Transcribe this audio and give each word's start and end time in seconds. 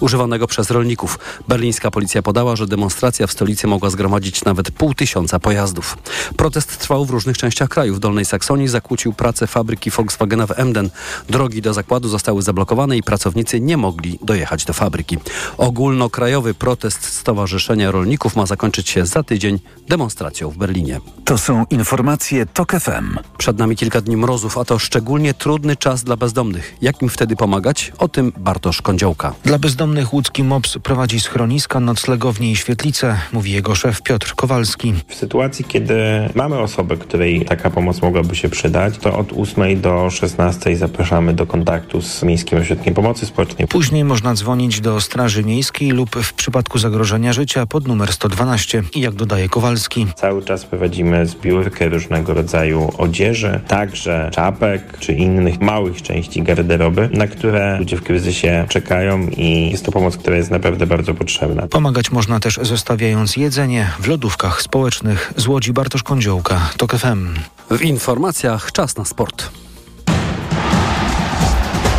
używanego 0.00 0.46
przez 0.46 0.70
rolników. 0.70 1.18
Berlińska 1.48 1.90
policja 1.90 2.22
podała, 2.22 2.56
że 2.56 2.66
demonstracja 2.66 3.26
w 3.26 3.32
stolicy 3.32 3.66
mogła 3.66 3.90
zgromadzić 3.90 4.44
nawet 4.44 4.70
pół 4.70 4.94
tysiąca 4.94 5.38
pojazdów. 5.38 5.98
Protest 6.36 6.78
trwał 6.78 7.04
w 7.04 7.10
różnych 7.10 7.38
częściach 7.38 7.68
kraju. 7.68 7.94
W 7.94 7.98
Dolnej 7.98 8.24
Saksonii 8.24 8.68
zakłócił 8.68 9.12
pracę 9.12 9.46
fabryki 9.46 9.90
Volkswagena 9.90 10.46
w 10.46 10.58
Emden. 10.58 10.90
Drogi 11.28 11.62
do 11.62 11.74
zakładu 11.74 12.08
zostały 12.08 12.42
zablokowane 12.42 12.96
i 12.96 13.02
pracownicy 13.02 13.60
nie 13.60 13.76
mogli 13.76 14.18
dojechać 14.22 14.64
do 14.64 14.72
fabryki. 14.72 15.18
Ogólnokrajowy 15.58 16.54
protest 16.54 17.04
Stowarzyszenia 17.04 17.90
Rolników 17.90 18.36
ma 18.36 18.46
zakończyć 18.46 18.88
się 18.88 19.06
za 19.06 19.22
tydzień 19.22 19.60
demonstracją 19.88 20.50
w 20.50 20.56
Berlinie. 20.56 21.00
To 21.24 21.38
są 21.38 21.64
informacje 21.70 22.46
TOK 22.46 22.72
FM. 22.72 23.18
Przed 23.38 23.58
nami 23.58 23.76
kilka 23.76 24.00
dni 24.00 24.16
mrozów, 24.16 24.58
a 24.58 24.64
to 24.64 24.78
szczególnie 24.78 25.34
trudny 25.34 25.76
czas 25.76 26.04
dla 26.04 26.16
bezdomnych. 26.16 26.74
Jak 26.82 27.02
im 27.02 27.08
wtedy 27.08 27.36
pomagać? 27.36 27.92
O 27.98 28.08
tym 28.08 28.32
Bartosz 28.36 28.82
Kądziołka. 28.82 29.34
Dla 29.44 29.58
bezdomnych 29.58 29.85
łódzki 30.12 30.44
MOPS 30.44 30.78
prowadzi 30.82 31.20
schroniska, 31.20 31.80
noclegownie 31.80 32.50
i 32.50 32.56
świetlice, 32.56 33.16
mówi 33.32 33.52
jego 33.52 33.74
szef 33.74 34.02
Piotr 34.02 34.34
Kowalski. 34.34 34.94
W 35.08 35.14
sytuacji, 35.14 35.64
kiedy 35.64 35.94
mamy 36.34 36.58
osobę, 36.58 36.96
której 36.96 37.44
taka 37.44 37.70
pomoc 37.70 38.02
mogłaby 38.02 38.36
się 38.36 38.48
przydać, 38.48 38.98
to 38.98 39.18
od 39.18 39.32
8 39.32 39.80
do 39.80 40.10
16 40.10 40.76
zapraszamy 40.76 41.34
do 41.34 41.46
kontaktu 41.46 42.02
z 42.02 42.22
Miejskim 42.22 42.58
Ośrodkiem 42.58 42.94
Pomocy 42.94 43.26
Społecznej. 43.26 43.68
Później 43.68 44.04
można 44.04 44.34
dzwonić 44.34 44.80
do 44.80 45.00
Straży 45.00 45.44
Miejskiej 45.44 45.90
lub 45.90 46.16
w 46.16 46.34
przypadku 46.34 46.78
zagrożenia 46.78 47.32
życia 47.32 47.66
pod 47.66 47.88
numer 47.88 48.12
112. 48.12 48.82
I 48.94 49.00
jak 49.00 49.14
dodaje 49.14 49.48
Kowalski, 49.48 50.06
Cały 50.16 50.42
czas 50.44 50.64
prowadzimy 50.64 51.26
zbiórkę 51.26 51.88
różnego 51.88 52.34
rodzaju 52.34 52.92
odzieży, 52.98 53.60
także 53.68 54.30
czapek 54.32 54.98
czy 54.98 55.12
innych 55.12 55.60
małych 55.60 56.02
części 56.02 56.42
garderoby, 56.42 57.08
na 57.12 57.26
które 57.26 57.78
ludzie 57.78 57.96
w 57.96 58.02
kryzysie 58.02 58.64
czekają 58.68 59.26
i 59.36 59.75
jest 59.76 59.86
to 59.86 59.92
pomoc, 59.92 60.16
która 60.16 60.36
jest 60.36 60.50
naprawdę 60.50 60.86
bardzo 60.86 61.14
potrzebna. 61.14 61.68
pomagać 61.68 62.10
można 62.10 62.40
też 62.40 62.58
zostawiając 62.62 63.36
jedzenie 63.36 63.90
w 64.00 64.06
lodówkach 64.08 64.62
społecznych. 64.62 65.32
Z 65.36 65.46
Łodzi 65.46 65.72
Bartosz 65.72 66.02
Kądziołka, 66.02 66.60
TOK 66.76 66.96
FM. 66.96 67.34
W 67.70 67.82
informacjach 67.82 68.72
czas 68.72 68.96
na 68.96 69.04
sport. 69.04 69.50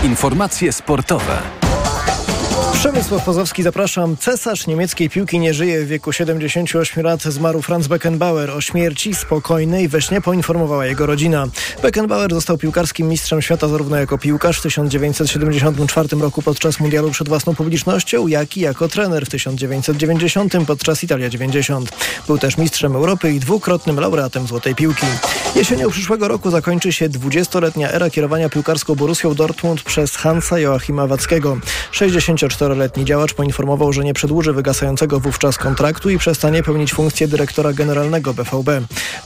Informacje 0.03 0.73
sportowe. 0.73 1.66
Przemysław 2.77 3.23
Pozowski, 3.25 3.63
zapraszam. 3.63 4.17
Cesarz 4.17 4.67
niemieckiej 4.67 5.09
piłki 5.09 5.39
nie 5.39 5.53
żyje. 5.53 5.85
W 5.85 5.87
wieku 5.87 6.13
78 6.13 7.03
lat 7.03 7.23
zmarł 7.23 7.61
Franz 7.61 7.87
Beckenbauer. 7.87 8.51
O 8.51 8.61
śmierci 8.61 9.15
spokojnej 9.15 9.87
we 9.87 10.01
śnie 10.01 10.21
poinformowała 10.21 10.85
jego 10.85 11.05
rodzina. 11.05 11.47
Beckenbauer 11.81 12.33
został 12.33 12.57
piłkarskim 12.57 13.07
mistrzem 13.07 13.41
świata 13.41 13.67
zarówno 13.67 13.97
jako 13.97 14.17
piłkarz 14.17 14.59
w 14.59 14.61
1974 14.61 16.09
roku 16.19 16.41
podczas 16.41 16.79
mundialu 16.79 17.11
przed 17.11 17.27
własną 17.27 17.55
publicznością, 17.55 18.27
jak 18.27 18.57
i 18.57 18.59
jako 18.59 18.87
trener 18.87 19.25
w 19.25 19.29
1990 19.29 20.53
podczas 20.67 21.03
Italia 21.03 21.29
90. 21.29 21.91
Był 22.27 22.37
też 22.37 22.57
mistrzem 22.57 22.95
Europy 22.95 23.33
i 23.33 23.39
dwukrotnym 23.39 23.99
laureatem 23.99 24.47
Złotej 24.47 24.75
Piłki. 24.75 25.05
Jesienią 25.55 25.89
przyszłego 25.89 26.27
roku 26.27 26.51
zakończy 26.51 26.93
się 26.93 27.09
20-letnia 27.09 27.91
era 27.91 28.09
kierowania 28.09 28.49
piłkarską 28.49 28.95
Borussią 28.95 29.33
Dortmund 29.33 29.81
przez 29.81 30.15
Hansa 30.15 30.59
Joachima 30.59 31.07
Wackiego. 31.07 31.57
64-letni 32.67 33.05
działacz 33.05 33.33
poinformował, 33.33 33.93
że 33.93 34.03
nie 34.03 34.13
przedłuży 34.13 34.53
wygasającego 34.53 35.19
wówczas 35.19 35.57
kontraktu 35.57 36.09
i 36.09 36.17
przestanie 36.17 36.63
pełnić 36.63 36.93
funkcję 36.93 37.27
dyrektora 37.27 37.73
generalnego 37.73 38.33
BVB. 38.33 38.69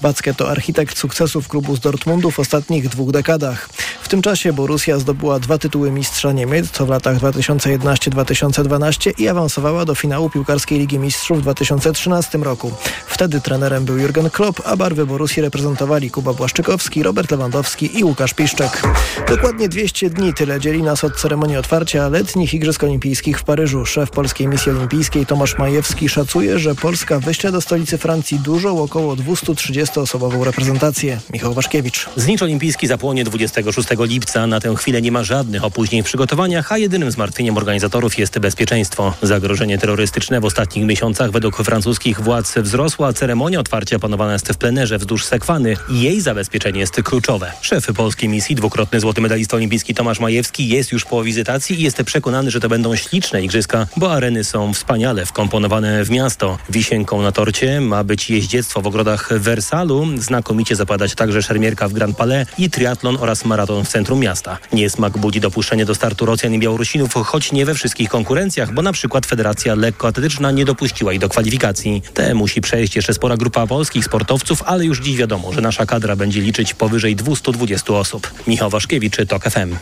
Wacke 0.01 0.33
to 0.33 0.49
architekt 0.49 0.97
sukcesów 0.97 1.47
klubu 1.47 1.75
z 1.75 1.79
Dortmundu 1.79 2.31
w 2.31 2.39
ostatnich 2.39 2.89
dwóch 2.89 3.11
dekadach. 3.11 3.69
W 4.01 4.07
tym 4.07 4.21
czasie 4.21 4.53
Borussia 4.53 4.99
zdobyła 4.99 5.39
dwa 5.39 5.57
tytuły 5.57 5.91
mistrza 5.91 6.31
Niemiec, 6.31 6.71
to 6.71 6.85
w 6.85 6.89
latach 6.89 7.17
2011-2012 7.17 9.19
i 9.19 9.27
awansowała 9.27 9.85
do 9.85 9.95
finału 9.95 10.29
piłkarskiej 10.29 10.79
Ligi 10.79 10.99
Mistrzów 10.99 11.39
w 11.39 11.41
2013 11.41 12.37
roku. 12.37 12.71
Wtedy 13.07 13.41
trenerem 13.41 13.85
był 13.85 13.97
Jurgen 13.97 14.29
Klopp, 14.29 14.61
a 14.65 14.75
barwy 14.75 15.05
Borussii 15.05 15.41
reprezentowali 15.41 16.11
Kuba 16.11 16.33
Błaszczykowski, 16.33 17.03
Robert 17.03 17.31
Lewandowski 17.31 17.99
i 17.99 18.03
Łukasz 18.03 18.33
Piszczek. 18.33 18.81
Dokładnie 19.29 19.69
200 19.69 20.09
dni 20.09 20.33
tyle 20.33 20.59
dzieli 20.59 20.83
nas 20.83 21.03
od 21.03 21.15
ceremonii 21.15 21.57
otwarcia 21.57 22.09
letnich 22.09 22.53
Igrzysk 22.53 22.83
Olimpijskich 22.83 23.30
w 23.37 23.43
Paryżu. 23.43 23.85
Szef 23.85 24.09
Polskiej 24.09 24.47
Misji 24.47 24.71
Olimpijskiej 24.71 25.25
Tomasz 25.25 25.57
Majewski 25.57 26.09
szacuje, 26.09 26.59
że 26.59 26.75
Polska 26.75 27.19
wyśle 27.19 27.51
do 27.51 27.61
stolicy 27.61 27.97
Francji 27.97 28.39
dużą, 28.39 28.83
około 28.83 29.15
230-osobową 29.15 30.43
reprezentację. 30.43 31.19
Michał 31.33 31.53
Waszkiewicz. 31.53 32.09
Znicz 32.15 32.41
olimpijski 32.41 32.87
zapłonie 32.87 33.23
26 33.23 33.89
lipca. 33.99 34.47
Na 34.47 34.59
tę 34.59 34.75
chwilę 34.75 35.01
nie 35.01 35.11
ma 35.11 35.23
żadnych 35.23 35.63
opóźnień 35.63 36.03
w 36.03 36.05
przygotowaniach, 36.05 36.71
a 36.71 36.77
jedynym 36.77 37.11
zmartwieniem 37.11 37.57
organizatorów 37.57 38.17
jest 38.17 38.39
bezpieczeństwo. 38.39 39.13
Zagrożenie 39.21 39.77
terrorystyczne 39.77 40.41
w 40.41 40.45
ostatnich 40.45 40.85
miesiącach 40.85 41.31
według 41.31 41.57
francuskich 41.57 42.21
władz 42.21 42.57
wzrosło, 42.57 43.07
a 43.07 43.13
ceremonia 43.13 43.59
otwarcia 43.59 43.99
panowana 43.99 44.33
jest 44.33 44.47
w 44.53 44.57
plenerze 44.57 44.97
wzdłuż 44.97 45.25
Sekwany 45.25 45.77
jej 45.89 46.21
zabezpieczenie 46.21 46.79
jest 46.79 47.03
kluczowe. 47.03 47.51
Szef 47.61 47.87
polskiej 47.95 48.29
misji, 48.29 48.55
dwukrotny 48.55 48.99
złoty 48.99 49.21
medalista 49.21 49.57
olimpijski 49.57 49.95
Tomasz 49.95 50.19
Majewski 50.19 50.67
jest 50.67 50.91
już 50.91 51.05
po 51.05 51.23
wizytacji 51.23 51.79
i 51.79 51.83
jest 51.83 52.03
przekonany, 52.03 52.51
że 52.51 52.59
to 52.59 52.69
będą 52.69 52.95
śliczne 52.95 53.20
igrzyska, 53.41 53.87
bo 53.97 54.13
areny 54.13 54.43
są 54.43 54.73
wspaniale 54.73 55.25
wkomponowane 55.25 56.03
w 56.03 56.09
miasto. 56.09 56.57
Wisienką 56.69 57.21
na 57.21 57.31
torcie 57.31 57.81
ma 57.81 58.03
być 58.03 58.29
jeździectwo 58.29 58.81
w 58.81 58.87
ogrodach 58.87 59.29
Wersalu, 59.39 60.07
znakomicie 60.17 60.75
zapadać 60.75 61.15
także 61.15 61.43
szermierka 61.43 61.87
w 61.87 61.93
Grand 61.93 62.17
Palais 62.17 62.47
i 62.57 62.69
triatlon 62.69 63.17
oraz 63.19 63.45
maraton 63.45 63.85
w 63.85 63.89
centrum 63.89 64.19
miasta. 64.19 64.57
Niesmak 64.73 65.17
budzi 65.17 65.39
dopuszczenie 65.39 65.85
do 65.85 65.95
startu 65.95 66.25
Rosjan 66.25 66.53
i 66.53 66.59
Białorusinów, 66.59 67.13
choć 67.13 67.51
nie 67.51 67.65
we 67.65 67.73
wszystkich 67.73 68.09
konkurencjach, 68.09 68.73
bo 68.73 68.81
na 68.81 68.93
przykład 68.93 69.25
Federacja 69.25 69.75
Lekkoatletyczna 69.75 70.51
nie 70.51 70.65
dopuściła 70.65 71.13
ich 71.13 71.19
do 71.19 71.29
kwalifikacji. 71.29 72.01
Te 72.13 72.33
musi 72.33 72.61
przejść 72.61 72.95
jeszcze 72.95 73.13
spora 73.13 73.37
grupa 73.37 73.67
polskich 73.67 74.05
sportowców, 74.05 74.63
ale 74.65 74.85
już 74.85 74.99
dziś 74.99 75.17
wiadomo, 75.17 75.53
że 75.53 75.61
nasza 75.61 75.85
kadra 75.85 76.15
będzie 76.15 76.41
liczyć 76.41 76.73
powyżej 76.73 77.15
220 77.15 77.93
osób. 77.93 78.31
Michał 78.47 78.69
Waszkiewicz, 78.69 79.17
TOK 79.27 79.43
FM. 79.43 79.75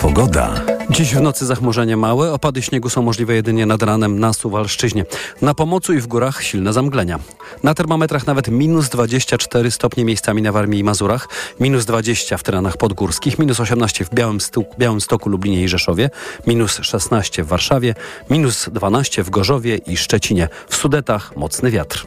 Pogoda. 0.00 0.73
Dziś 0.90 1.14
w 1.14 1.20
nocy 1.20 1.46
zachmurzenie 1.46 1.96
małe, 1.96 2.32
opady 2.32 2.62
śniegu 2.62 2.90
są 2.90 3.02
możliwe 3.02 3.34
jedynie 3.34 3.66
nad 3.66 3.82
ranem 3.82 4.18
na 4.20 4.32
Suwalszczyźnie. 4.32 5.04
Na 5.42 5.54
Pomocu 5.54 5.92
i 5.92 6.00
w 6.00 6.06
górach 6.06 6.42
silne 6.42 6.72
zamglenia. 6.72 7.18
Na 7.62 7.74
termometrach 7.74 8.26
nawet 8.26 8.48
minus 8.48 8.88
24 8.88 9.70
stopnie 9.70 10.04
miejscami 10.04 10.42
na 10.42 10.52
Warmii 10.52 10.80
i 10.80 10.84
Mazurach, 10.84 11.28
minus 11.60 11.84
20 11.84 12.38
w 12.38 12.42
terenach 12.42 12.76
podgórskich, 12.76 13.38
minus 13.38 13.60
18 13.60 14.04
w 14.04 14.14
Białymstoku, 14.14 14.74
Białymstoku 14.78 15.28
Lublinie 15.28 15.64
i 15.64 15.68
Rzeszowie, 15.68 16.10
minus 16.46 16.78
16 16.82 17.44
w 17.44 17.46
Warszawie, 17.46 17.94
minus 18.30 18.68
12 18.72 19.22
w 19.22 19.30
Gorzowie 19.30 19.76
i 19.76 19.96
Szczecinie. 19.96 20.48
W 20.68 20.76
Sudetach 20.76 21.36
mocny 21.36 21.70
wiatr. 21.70 22.06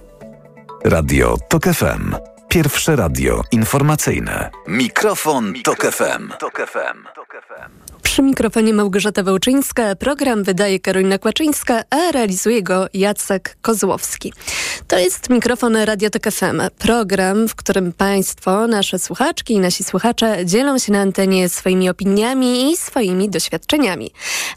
Radio 0.84 1.38
TOK 1.50 1.64
FM. 1.64 2.16
Pierwsze 2.50 2.96
radio 2.96 3.42
informacyjne. 3.52 4.50
Mikrofon, 4.68 5.54
Tok 5.64 5.86
FM. 5.92 6.30
Przy 8.18 8.24
mikrofonie 8.24 8.74
Małgorzata 8.74 9.24
Wełczyńska, 9.24 9.96
program 9.96 10.44
wydaje 10.44 10.80
Karolina 10.80 11.18
Kłaczyńska, 11.18 11.84
a 11.90 12.12
realizuje 12.12 12.64
go 12.64 12.88
Jacek 12.94 13.58
Kozłowski. 13.62 14.34
To 14.88 14.98
jest 14.98 15.30
mikrofon 15.30 15.76
Radiotek 15.76 16.32
FM, 16.32 16.62
program, 16.78 17.48
w 17.48 17.56
którym 17.56 17.94
Państwo, 17.94 18.68
nasze 18.68 19.00
słuchaczki 19.00 19.54
i 19.54 19.60
nasi 19.60 19.84
słuchacze 19.84 20.46
dzielą 20.46 20.80
się 20.80 20.92
na 20.92 21.00
antenie 21.00 21.50
swoimi 21.50 21.90
opiniami 21.90 22.72
i 22.72 22.78
swoimi 22.78 23.30
doświadczeniami. 23.30 24.12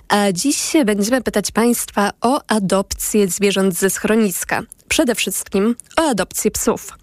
A 0.08 0.32
dziś 0.32 0.72
będziemy 0.84 1.22
pytać 1.22 1.50
Państwa 1.50 2.10
o 2.20 2.40
adopcję 2.48 3.28
zwierząt 3.28 3.74
ze 3.74 3.90
schroniska. 3.90 4.62
Przede 4.88 5.14
wszystkim 5.14 5.76
o 5.96 6.08
adopcję 6.08 6.50
psów. 6.50 6.99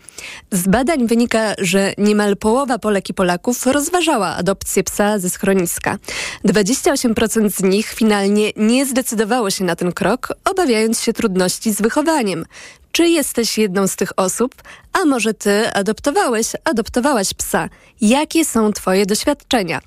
Z 0.51 0.67
badań 0.67 1.07
wynika, 1.07 1.53
że 1.57 1.93
niemal 1.97 2.37
połowa 2.37 2.79
Polek 2.79 3.09
i 3.09 3.13
Polaków 3.13 3.65
rozważała 3.65 4.27
adopcję 4.27 4.83
psa 4.83 5.19
ze 5.19 5.29
schroniska. 5.29 5.97
28% 6.45 7.49
z 7.49 7.63
nich 7.63 7.93
finalnie 7.93 8.51
nie 8.55 8.85
zdecydowało 8.85 9.49
się 9.49 9.63
na 9.63 9.75
ten 9.75 9.91
krok, 9.91 10.33
obawiając 10.45 11.01
się 11.01 11.13
trudności 11.13 11.73
z 11.73 11.81
wychowaniem. 11.81 12.45
Czy 12.91 13.07
jesteś 13.07 13.57
jedną 13.57 13.87
z 13.87 13.95
tych 13.95 14.19
osób? 14.19 14.55
A 14.93 15.05
może 15.05 15.33
ty 15.33 15.73
adoptowałeś, 15.73 16.47
adoptowałaś 16.63 17.33
psa? 17.33 17.69
Jakie 18.01 18.45
są 18.45 18.73
twoje 18.73 19.05
doświadczenia? 19.05 19.81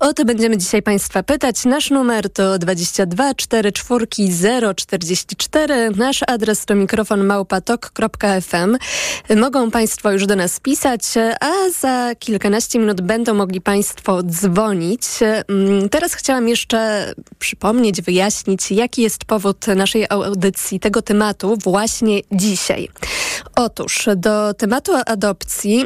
O 0.00 0.12
to 0.12 0.24
będziemy 0.24 0.58
dzisiaj 0.58 0.82
Państwa 0.82 1.22
pytać. 1.22 1.64
Nasz 1.64 1.90
numer 1.90 2.30
to 2.32 2.58
22 2.58 3.34
44 3.34 4.06
044. 4.76 5.90
Nasz 5.96 6.20
adres 6.26 6.64
to 6.64 6.74
mikrofon 6.74 7.24
małpatok.fm. 7.24 8.76
Mogą 9.36 9.70
Państwo 9.70 10.12
już 10.12 10.26
do 10.26 10.36
nas 10.36 10.60
pisać, 10.60 11.02
a 11.40 11.70
za 11.80 12.14
kilkanaście 12.18 12.78
minut 12.78 13.00
będą 13.00 13.34
mogli 13.34 13.60
Państwo 13.60 14.22
dzwonić. 14.22 15.02
Mm, 15.48 15.88
Teraz 15.88 16.14
chciałam 16.14 16.48
jeszcze 16.48 17.12
przypomnieć, 17.38 18.02
wyjaśnić, 18.02 18.70
jaki 18.70 19.02
jest 19.02 19.24
powód 19.24 19.66
naszej 19.66 20.06
audycji, 20.10 20.80
tego 20.80 21.02
tematu 21.02 21.56
właśnie 21.56 22.20
dzisiaj. 22.32 22.88
Otóż 23.58 24.08
do 24.16 24.54
tematu 24.54 24.92
adopcji 25.06 25.84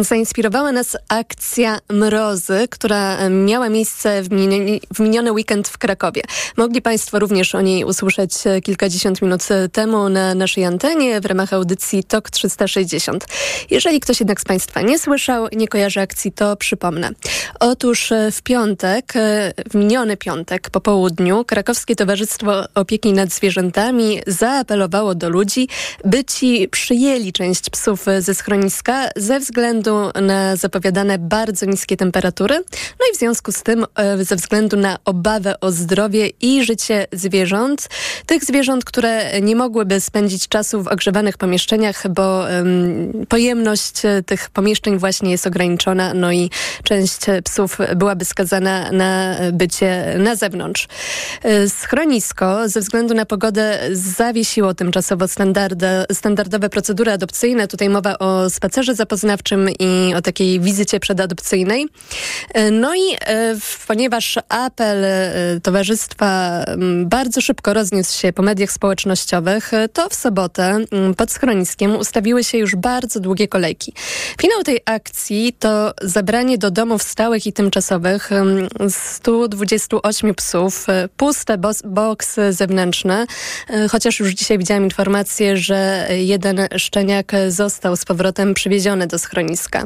zainspirowała 0.00 0.72
nas 0.72 0.96
akcja 1.08 1.78
Mrozy, 1.88 2.68
która 2.70 3.28
miała 3.28 3.68
miejsce 3.68 4.22
w 4.22 5.00
miniony, 5.00 5.32
weekend 5.32 5.68
w 5.68 5.78
Krakowie. 5.78 6.22
Mogli 6.56 6.82
Państwo 6.82 7.18
również 7.18 7.54
o 7.54 7.60
niej 7.60 7.84
usłyszeć 7.84 8.32
kilkadziesiąt 8.62 9.22
minut 9.22 9.42
temu 9.72 10.08
na 10.08 10.34
naszej 10.34 10.64
antenie 10.64 11.20
w 11.20 11.26
ramach 11.26 11.52
audycji 11.52 12.04
TOK 12.04 12.30
360. 12.30 13.26
Jeżeli 13.70 14.00
ktoś 14.00 14.20
jednak 14.20 14.40
z 14.40 14.44
Państwa 14.44 14.82
nie 14.82 14.98
słyszał, 14.98 15.48
nie 15.52 15.68
kojarzy 15.68 16.00
akcji, 16.00 16.32
to 16.32 16.56
przypomnę. 16.56 17.10
Otóż 17.60 18.12
w 18.32 18.42
piątek, 18.42 19.12
w 19.70 19.74
miniony 19.74 20.16
piątek 20.16 20.70
po 20.70 20.80
południu, 20.80 21.44
Krakowskie 21.44 21.96
Towarzystwo 21.96 22.64
Opieki 22.74 23.12
nad 23.12 23.32
Zwierzętami 23.32 24.20
zaapelowało 24.26 25.14
do 25.14 25.28
ludzi, 25.30 25.68
by 26.04 26.24
ci 26.24 26.68
przyjęli 26.84 27.32
część 27.32 27.70
psów 27.70 28.06
ze 28.18 28.34
schroniska 28.34 29.08
ze 29.16 29.40
względu 29.40 30.10
na 30.22 30.56
zapowiadane 30.56 31.18
bardzo 31.18 31.66
niskie 31.66 31.96
temperatury, 31.96 32.54
no 33.00 33.06
i 33.12 33.16
w 33.16 33.18
związku 33.18 33.52
z 33.52 33.62
tym 33.62 33.86
e, 33.96 34.24
ze 34.24 34.36
względu 34.36 34.76
na 34.76 34.98
obawę 35.04 35.60
o 35.60 35.72
zdrowie 35.72 36.30
i 36.40 36.64
życie 36.64 37.06
zwierząt, 37.12 37.88
tych 38.26 38.44
zwierząt, 38.44 38.84
które 38.84 39.40
nie 39.40 39.56
mogłyby 39.56 40.00
spędzić 40.00 40.48
czasu 40.48 40.82
w 40.82 40.88
ogrzewanych 40.88 41.38
pomieszczeniach, 41.38 42.08
bo 42.08 42.40
um, 42.40 43.26
pojemność 43.28 44.04
e, 44.04 44.22
tych 44.22 44.50
pomieszczeń 44.50 44.98
właśnie 44.98 45.30
jest 45.30 45.46
ograniczona, 45.46 46.14
no 46.14 46.32
i 46.32 46.50
część 46.82 47.18
psów 47.44 47.78
byłaby 47.96 48.24
skazana 48.24 48.92
na 48.92 49.36
bycie 49.52 50.14
na 50.18 50.36
zewnątrz. 50.36 50.88
E, 51.42 51.68
schronisko 51.68 52.68
ze 52.68 52.80
względu 52.80 53.14
na 53.14 53.26
pogodę 53.26 53.78
zawiesiło 53.92 54.74
tymczowo 54.74 55.26
standardowe 56.12 56.69
procedury 56.70 57.12
adopcyjne. 57.12 57.68
Tutaj 57.68 57.88
mowa 57.88 58.18
o 58.18 58.50
spacerze 58.50 58.94
zapoznawczym 58.94 59.68
i 59.78 60.14
o 60.14 60.22
takiej 60.22 60.60
wizycie 60.60 61.00
przedadopcyjnej. 61.00 61.88
E, 62.54 62.70
no 62.70 62.94
i 62.94 63.16
e, 63.20 63.56
ponieważ 63.86 64.38
apel 64.48 65.04
e, 65.04 65.60
towarzystwa 65.62 66.64
bardzo 67.04 67.40
szybko 67.40 67.74
rozniósł 67.74 68.18
się 68.18 68.32
po 68.32 68.42
mediach 68.42 68.72
społecznościowych, 68.72 69.70
to 69.92 70.08
w 70.08 70.14
sobotę 70.14 70.78
pod 71.16 71.32
schroniskiem 71.32 71.96
ustawiły 71.96 72.44
się 72.44 72.58
już 72.58 72.76
bardzo 72.76 73.20
długie 73.20 73.48
kolejki. 73.48 73.92
Finał 74.40 74.62
tej 74.62 74.80
akcji 74.84 75.56
to 75.58 75.94
zabranie 76.02 76.58
do 76.58 76.70
domów 76.70 77.02
stałych 77.02 77.46
i 77.46 77.52
tymczasowych 77.52 78.30
128 78.88 80.34
psów, 80.34 80.86
puste 81.16 81.58
boksy 81.84 82.52
zewnętrzne, 82.52 83.26
chociaż 83.90 84.20
już 84.20 84.30
dzisiaj 84.30 84.58
widziałam 84.58 84.84
informację, 84.84 85.56
że 85.56 86.08
jeden 86.10 86.59
szczeniak 86.76 87.32
został 87.48 87.96
z 87.96 88.04
powrotem 88.04 88.54
przywieziony 88.54 89.06
do 89.06 89.18
schroniska. 89.18 89.84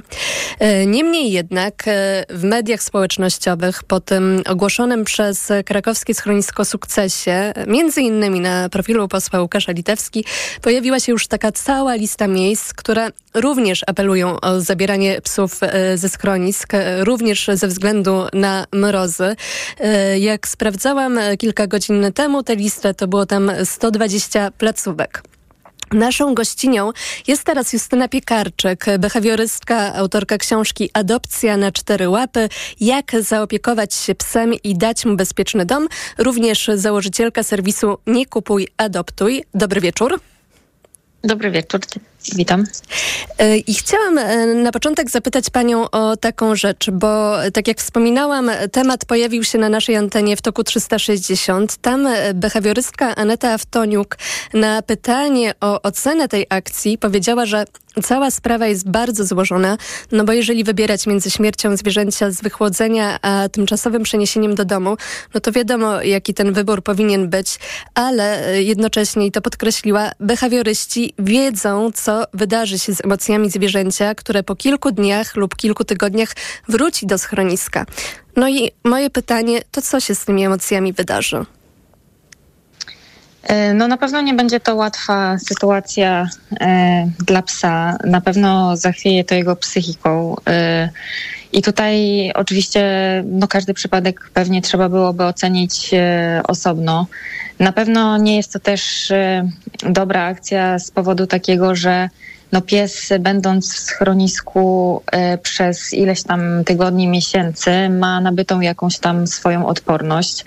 E, 0.59 0.87
niemniej 0.87 1.33
jednak 1.33 1.75
e, 1.87 2.25
w 2.31 2.45
mediach 2.45 2.83
społecznościowych 2.83 3.85
po 3.85 4.01
tym 4.01 4.43
ogłoszonym 4.47 5.05
przez 5.05 5.53
krakowskie 5.65 6.15
schronisko 6.15 6.65
sukcesie, 6.65 7.53
między 7.67 8.01
innymi 8.01 8.41
na 8.41 8.69
profilu 8.69 9.09
posła 9.09 9.41
Łukasza 9.41 9.73
Litewski, 9.73 10.25
pojawiła 10.63 11.01
się 11.01 11.13
już 11.13 11.27
taka 11.27 11.53
cała 11.53 11.95
lista 11.95 12.27
miejsc, 12.27 12.73
które 12.73 13.09
również 13.35 13.81
apelują 13.87 14.41
o 14.41 14.61
zabieranie 14.61 15.21
psów 15.21 15.63
e, 15.63 15.99
ze 15.99 16.09
schronisk, 16.09 16.73
również 17.01 17.51
ze 17.55 17.69
względu 17.69 18.27
na 18.33 18.67
mrozy. 18.73 19.37
Jak 20.19 20.49
sprawdzałam 20.49 21.19
kilka 21.39 21.67
godzin 21.67 22.13
temu 22.15 22.43
tę 22.43 22.57
listę, 22.57 22.95
to 22.95 23.09
było 23.09 23.27
tam 23.27 23.53
120 23.65 24.51
placówek. 24.59 25.34
Naszą 25.95 26.35
gościnią 26.35 26.91
jest 27.27 27.45
teraz 27.45 27.73
Justyna 27.73 28.09
Piekarczyk, 28.09 28.87
behawiorystka, 28.99 29.95
autorka 29.95 30.39
książki 30.39 30.91
Adopcja 30.93 31.57
na 31.57 31.73
cztery 31.73 32.09
łapy. 32.09 32.49
Jak 32.81 33.13
zaopiekować 33.21 33.95
się 33.95 34.15
psem 34.15 34.55
i 34.55 34.79
dać 34.79 35.05
mu 35.05 35.17
bezpieczny 35.17 35.67
dom. 35.67 35.89
Również 36.19 36.71
założycielka 36.75 37.43
serwisu 37.43 37.99
Nie 38.07 38.27
kupuj, 38.27 38.69
adoptuj. 38.77 39.45
Dobry 39.55 39.81
wieczór. 39.81 40.21
Dobry 41.23 41.51
wieczór. 41.51 41.81
Witam. 42.33 42.65
E, 43.39 43.57
I 43.57 43.75
chciałam 43.75 44.19
e, 44.19 44.47
na 44.47 44.73
początek 44.73 45.11
zapytać 45.11 45.51
Panią 45.51 45.91
o 45.91 46.17
taką 46.17 46.57
rzecz, 46.57 46.91
bo 46.91 47.37
tak 47.53 47.69
jak 47.69 47.79
wspominałam, 47.79 48.51
temat 48.73 49.05
pojawił 49.05 49.45
się 49.45 49.59
na 49.59 49.69
naszej 49.69 49.97
antenie 49.97 50.37
w 50.37 50.43
toku 50.43 50.65
360. 50.65 51.77
Tam 51.77 52.07
e, 52.07 52.35
behawiorystka 52.35 53.15
Aneta 53.15 53.53
Aftoniuk 53.53 54.19
na 54.55 54.83
pytanie 54.83 55.55
o 55.61 55.83
ocenę 55.83 56.29
tej 56.29 56.47
akcji 56.49 56.99
powiedziała, 56.99 57.47
że 57.47 57.65
cała 58.03 58.31
sprawa 58.31 58.67
jest 58.67 58.89
bardzo 58.91 59.25
złożona, 59.25 59.79
no 60.13 60.25
bo 60.25 60.33
jeżeli 60.33 60.65
wybierać 60.65 61.07
między 61.07 61.31
śmiercią 61.31 61.77
zwierzęcia 61.77 62.31
z 62.31 62.41
wychłodzenia 62.41 63.19
a 63.23 63.49
tymczasowym 63.49 64.03
przeniesieniem 64.03 64.55
do 64.55 64.65
domu, 64.65 64.97
no 65.35 65.41
to 65.41 65.53
wiadomo, 65.53 66.03
jaki 66.03 66.35
ten 66.35 66.53
wybór 66.53 66.83
powinien 66.83 67.29
być, 67.29 67.59
ale 67.95 68.63
jednocześnie, 68.63 69.27
i 69.27 69.33
to 69.33 69.43
podkreśliła, 69.43 70.11
behawioryści 70.21 71.15
wiedzą, 71.19 71.91
co 71.95 72.14
wydarzy 72.35 72.79
się 72.79 72.95
z 72.95 73.05
emocjami 73.05 73.51
zwierzęcia, 73.51 74.15
które 74.15 74.43
po 74.43 74.57
kilku 74.57 74.93
dniach 74.93 75.37
lub 75.37 75.57
kilku 75.57 75.85
tygodniach 75.85 76.29
wróci 76.69 77.07
do 77.07 77.19
schroniska. 77.19 77.87
No 78.37 78.49
i 78.49 78.71
moje 78.85 79.11
pytanie, 79.11 79.63
to 79.71 79.83
co 79.83 80.01
się 80.01 80.15
z 80.15 80.25
tymi 80.25 80.45
emocjami 80.45 80.93
wydarzy? 80.93 81.45
E, 83.43 83.75
no 83.75 83.89
na 83.89 83.97
pewno 83.97 84.21
nie 84.21 84.35
będzie 84.35 84.61
to 84.61 84.75
łatwa 84.75 85.39
sytuacja 85.39 86.29
e, 86.61 87.11
dla 87.27 87.43
psa. 87.43 87.97
Na 88.05 88.21
pewno 88.21 88.77
zachwieje 88.77 89.25
to 89.25 89.35
jego 89.35 89.57
psychiką. 89.57 90.37
E, 90.47 90.89
I 91.55 91.63
tutaj 91.63 92.31
oczywiście 92.35 92.83
no 93.27 93.49
każdy 93.49 93.75
przypadek 93.75 94.31
pewnie 94.33 94.63
trzeba 94.63 94.89
byłoby 94.89 95.25
ocenić 95.25 95.91
e, 95.93 96.41
osobno. 96.49 97.07
Na 97.59 97.73
pewno 97.73 98.19
nie 98.19 98.37
jest 98.37 98.53
to 98.53 98.59
też 98.59 99.11
e, 99.11 99.49
dobra 99.83 100.25
akcja 100.25 100.79
z 100.79 100.91
powodu 100.91 101.27
takiego, 101.27 101.75
że 101.75 102.09
no 102.53 102.61
pies 102.61 103.13
będąc 103.21 103.75
w 103.75 103.79
schronisku 103.79 105.03
e, 105.13 105.39
przez 105.39 105.93
ileś 105.93 106.23
tam 106.23 106.65
tygodni, 106.65 107.09
miesięcy 107.09 107.89
ma 107.89 108.21
nabytą 108.21 108.61
jakąś 108.61 108.99
tam 108.99 109.27
swoją 109.27 109.67
odporność. 109.67 110.45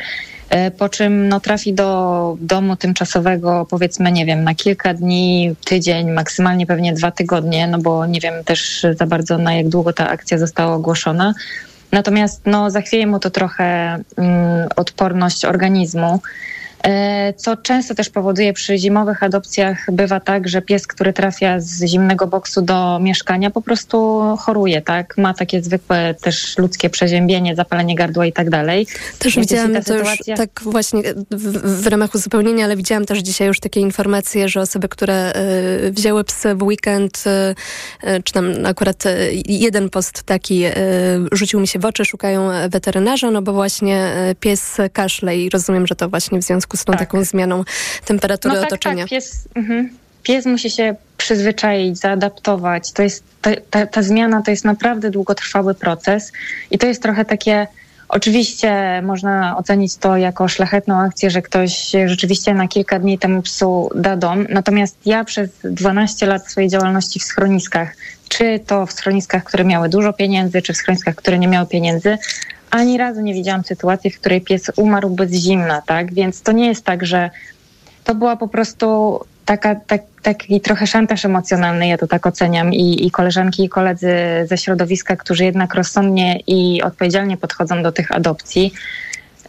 E, 0.49 0.71
po 0.71 0.89
czym 0.89 1.29
no, 1.29 1.39
trafi 1.39 1.73
do 1.73 2.37
domu 2.41 2.75
tymczasowego, 2.75 3.67
powiedzmy, 3.69 4.11
nie 4.11 4.25
wiem, 4.25 4.43
na 4.43 4.55
kilka 4.55 4.93
dni, 4.93 5.55
tydzień, 5.65 6.11
maksymalnie 6.11 6.65
pewnie 6.65 6.93
dwa 6.93 7.11
tygodnie, 7.11 7.67
no 7.67 7.77
bo 7.77 8.05
nie 8.05 8.19
wiem 8.19 8.43
też 8.43 8.85
za 8.99 9.05
bardzo 9.05 9.37
na 9.37 9.53
jak 9.53 9.69
długo 9.69 9.93
ta 9.93 10.09
akcja 10.09 10.37
została 10.37 10.75
ogłoszona. 10.75 11.33
Natomiast 11.91 12.41
no, 12.45 12.71
zachwieje 12.71 13.07
mu 13.07 13.19
to 13.19 13.29
trochę 13.29 13.99
mm, 14.17 14.69
odporność 14.75 15.45
organizmu. 15.45 16.19
E, 16.83 17.33
co 17.33 17.57
często 17.57 17.95
też 17.95 18.09
powoduje 18.09 18.53
przy 18.53 18.77
zimowych 18.77 19.23
adopcjach, 19.23 19.91
bywa 19.91 20.19
tak, 20.19 20.47
że 20.47 20.61
pies, 20.61 20.87
który 20.87 21.13
trafia 21.13 21.59
z 21.59 21.85
zimnego 21.85 22.27
boksu 22.27 22.61
do 22.61 22.99
mieszkania, 22.99 23.49
po 23.49 23.61
prostu 23.61 24.21
choruje, 24.39 24.81
tak? 24.81 25.17
Ma 25.17 25.33
takie 25.33 25.63
zwykłe 25.63 26.13
też 26.21 26.57
ludzkie 26.57 26.89
przeziębienie, 26.89 27.55
zapalenie 27.55 27.95
gardła 27.95 28.25
i 28.25 28.33
tak 28.33 28.49
dalej. 28.49 28.87
Też 29.19 29.35
Więc 29.35 29.47
widziałam 29.47 29.73
to 29.73 29.83
sytuacja... 29.83 30.33
już 30.33 30.37
tak 30.37 30.61
właśnie 30.63 31.01
w, 31.31 31.81
w, 31.83 31.87
ramach 31.87 32.15
uzupełnienia, 32.15 32.65
ale 32.65 32.75
widziałam 32.75 33.05
też 33.05 33.19
dzisiaj 33.19 33.47
już 33.47 33.59
takie 33.59 33.79
informacje, 33.79 34.49
że 34.49 34.61
osoby, 34.61 34.89
które 34.89 35.33
y, 35.87 35.91
wzięły 35.91 36.23
psy 36.23 36.55
w 36.55 36.63
weekend, 36.63 37.23
y, 38.03 38.23
czy 38.23 38.33
tam 38.33 38.45
akurat 38.65 39.05
y, 39.05 39.43
jeden 39.45 39.89
post 39.89 40.23
taki 40.23 40.63
rzucił 41.31 41.59
mi 41.59 41.67
się 41.67 41.79
w 41.79 41.85
oczy, 41.85 42.05
szukają 42.05 42.49
weterynarza, 42.69 43.31
no 43.31 43.41
bo 43.41 43.53
właśnie 43.53 44.11
pies 44.39 44.77
kaszle 44.93 45.37
i 45.37 45.49
rozumiem, 45.49 45.87
że 45.87 45.95
to 45.95 46.09
właśnie 46.09 46.39
w 46.39 46.43
związku 46.43 46.66
z 46.75 46.85
tą 46.85 46.93
tak. 46.93 46.99
taką 46.99 47.23
zmianą 47.23 47.63
temperatury 48.05 48.55
no 48.55 48.61
tak, 48.61 48.67
otoczenia. 48.67 49.03
Tak, 49.03 49.09
pies, 49.09 49.47
mhm. 49.55 49.89
pies 50.23 50.45
musi 50.45 50.69
się 50.69 50.95
przyzwyczaić, 51.17 51.97
zaadaptować. 51.97 52.91
To 52.91 53.03
jest, 53.03 53.23
ta, 53.41 53.51
ta, 53.69 53.85
ta 53.85 54.01
zmiana 54.01 54.41
to 54.41 54.51
jest 54.51 54.65
naprawdę 54.65 55.09
długotrwały 55.09 55.75
proces 55.75 56.31
i 56.71 56.77
to 56.77 56.87
jest 56.87 57.01
trochę 57.01 57.25
takie 57.25 57.67
Oczywiście 58.09 59.01
można 59.01 59.57
ocenić 59.57 59.95
to 59.95 60.17
jako 60.17 60.47
szlachetną 60.47 60.99
akcję, 60.99 61.29
że 61.29 61.41
ktoś 61.41 61.91
rzeczywiście 62.05 62.53
na 62.53 62.67
kilka 62.67 62.99
dni 62.99 63.19
temu 63.19 63.41
psu 63.41 63.89
da 63.95 64.17
dom. 64.17 64.45
Natomiast 64.49 64.97
ja 65.05 65.23
przez 65.23 65.49
12 65.63 66.25
lat 66.25 66.51
swojej 66.51 66.69
działalności 66.69 67.19
w 67.19 67.23
schroniskach, 67.23 67.95
czy 68.29 68.59
to 68.67 68.85
w 68.85 68.91
schroniskach, 68.91 69.43
które 69.43 69.65
miały 69.65 69.89
dużo 69.89 70.13
pieniędzy, 70.13 70.61
czy 70.61 70.73
w 70.73 70.77
schroniskach, 70.77 71.15
które 71.15 71.39
nie 71.39 71.47
miały 71.47 71.67
pieniędzy, 71.67 72.17
ani 72.71 72.97
razu 72.97 73.21
nie 73.21 73.33
widziałam 73.33 73.63
sytuacji, 73.63 74.09
w 74.09 74.19
której 74.19 74.41
pies 74.41 74.71
umarł 74.75 75.09
bez 75.09 75.31
zimna, 75.31 75.81
tak? 75.81 76.13
Więc 76.13 76.41
to 76.41 76.51
nie 76.51 76.67
jest 76.67 76.85
tak, 76.85 77.05
że 77.05 77.29
to 78.03 78.15
była 78.15 78.35
po 78.35 78.47
prostu 78.47 79.19
taka, 79.45 79.75
tak, 79.75 80.01
taki 80.21 80.61
trochę 80.61 80.87
szantaż 80.87 81.25
emocjonalny, 81.25 81.87
ja 81.87 81.97
to 81.97 82.07
tak 82.07 82.25
oceniam, 82.25 82.73
i, 82.73 83.05
i 83.05 83.11
koleżanki 83.11 83.63
i 83.63 83.69
koledzy 83.69 84.11
ze 84.45 84.57
środowiska, 84.57 85.15
którzy 85.15 85.45
jednak 85.45 85.73
rozsądnie 85.73 86.39
i 86.47 86.81
odpowiedzialnie 86.81 87.37
podchodzą 87.37 87.83
do 87.83 87.91
tych 87.91 88.11
adopcji. 88.11 88.73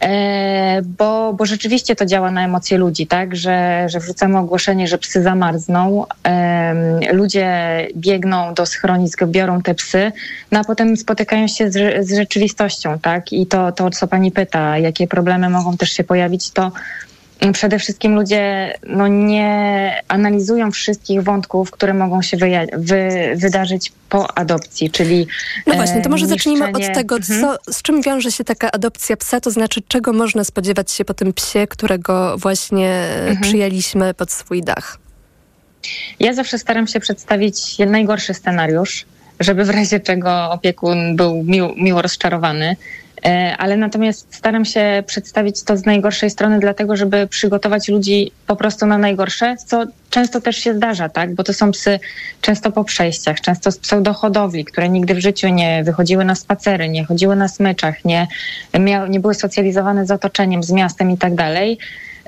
E, 0.01 0.81
bo, 0.97 1.33
bo 1.33 1.45
rzeczywiście 1.45 1.95
to 1.95 2.05
działa 2.05 2.31
na 2.31 2.45
emocje 2.45 2.77
ludzi, 2.77 3.07
tak, 3.07 3.35
że, 3.35 3.85
że 3.89 3.99
wrzucamy 3.99 4.37
ogłoszenie, 4.37 4.87
że 4.87 4.97
psy 4.97 5.23
zamarzną, 5.23 6.05
ludzie 7.11 7.47
biegną 7.95 8.53
do 8.53 8.65
schronisk, 8.65 9.25
biorą 9.25 9.61
te 9.61 9.75
psy, 9.75 10.11
no 10.51 10.59
a 10.59 10.63
potem 10.63 10.97
spotykają 10.97 11.47
się 11.47 11.71
z, 11.71 12.07
z 12.07 12.15
rzeczywistością, 12.15 12.99
tak, 12.99 13.33
i 13.33 13.47
to, 13.47 13.71
to, 13.71 13.89
co 13.89 14.07
pani 14.07 14.31
pyta, 14.31 14.77
jakie 14.77 15.07
problemy 15.07 15.49
mogą 15.49 15.77
też 15.77 15.91
się 15.91 16.03
pojawić, 16.03 16.51
to 16.51 16.71
przede 17.53 17.79
wszystkim 17.79 18.15
ludzie 18.15 18.73
no, 18.83 19.07
nie 19.07 19.93
analizują 20.07 20.71
wszystkich 20.71 21.23
wątków, 21.23 21.71
które 21.71 21.93
mogą 21.93 22.21
się 22.21 22.37
wy, 22.77 23.09
wydarzyć 23.35 23.91
po 24.09 24.37
adopcji, 24.37 24.91
czyli. 24.91 25.27
No 25.67 25.73
właśnie, 25.73 26.01
to 26.01 26.09
może 26.09 26.27
zacznijmy 26.27 26.67
od 26.67 26.93
tego, 26.93 27.15
mhm. 27.15 27.41
co, 27.41 27.73
z 27.73 27.81
czym 27.81 28.01
wiąże 28.01 28.31
się 28.31 28.43
taka 28.43 28.71
adopcja 28.71 29.17
psa, 29.17 29.39
to 29.39 29.51
znaczy 29.51 29.81
czego 29.87 30.13
można 30.13 30.43
spodziewać 30.43 30.91
się 30.91 31.05
po 31.05 31.13
tym 31.13 31.33
psie, 31.33 31.67
którego 31.67 32.37
właśnie 32.37 32.89
mhm. 33.19 33.41
przyjęliśmy 33.41 34.13
pod 34.13 34.31
swój 34.31 34.63
dach. 34.63 34.97
Ja 36.19 36.33
zawsze 36.33 36.59
staram 36.59 36.87
się 36.87 36.99
przedstawić 36.99 37.77
najgorszy 37.77 38.33
scenariusz, 38.33 39.05
żeby 39.39 39.63
w 39.63 39.69
razie 39.69 39.99
czego 39.99 40.51
opiekun 40.51 41.15
był 41.15 41.43
mił, 41.43 41.75
miło 41.75 42.01
rozczarowany. 42.01 42.75
E, 43.25 43.55
ale 43.57 43.77
natomiast 43.77 44.35
staram 44.35 44.65
się 44.65 45.03
przedstawić 45.07 45.63
to 45.63 45.77
z 45.77 45.85
najgorszej 45.85 46.29
strony, 46.29 46.59
dlatego 46.59 46.95
żeby 46.95 47.27
przygotować 47.27 47.87
ludzi 47.87 48.31
po 48.47 48.55
prostu 48.55 48.85
na 48.85 48.97
najgorsze, 48.97 49.55
co 49.65 49.85
często 50.09 50.41
też 50.41 50.57
się 50.57 50.73
zdarza, 50.73 51.09
tak? 51.09 51.35
Bo 51.35 51.43
to 51.43 51.53
są 51.53 51.71
psy 51.71 51.99
często 52.41 52.71
po 52.71 52.83
przejściach, 52.83 53.41
często 53.41 53.71
z 53.71 53.77
pseudohodowli, 53.77 54.65
które 54.65 54.89
nigdy 54.89 55.13
w 55.13 55.19
życiu 55.19 55.47
nie 55.47 55.83
wychodziły 55.83 56.25
na 56.25 56.35
spacery, 56.35 56.89
nie 56.89 57.05
chodziły 57.05 57.35
na 57.35 57.47
smyczach, 57.47 58.05
nie, 58.05 58.27
nie 59.09 59.19
były 59.19 59.33
socjalizowane 59.33 60.05
z 60.05 60.11
otoczeniem, 60.11 60.63
z 60.63 60.71
miastem 60.71 61.11
i 61.11 61.17
tak 61.17 61.35
dalej. 61.35 61.77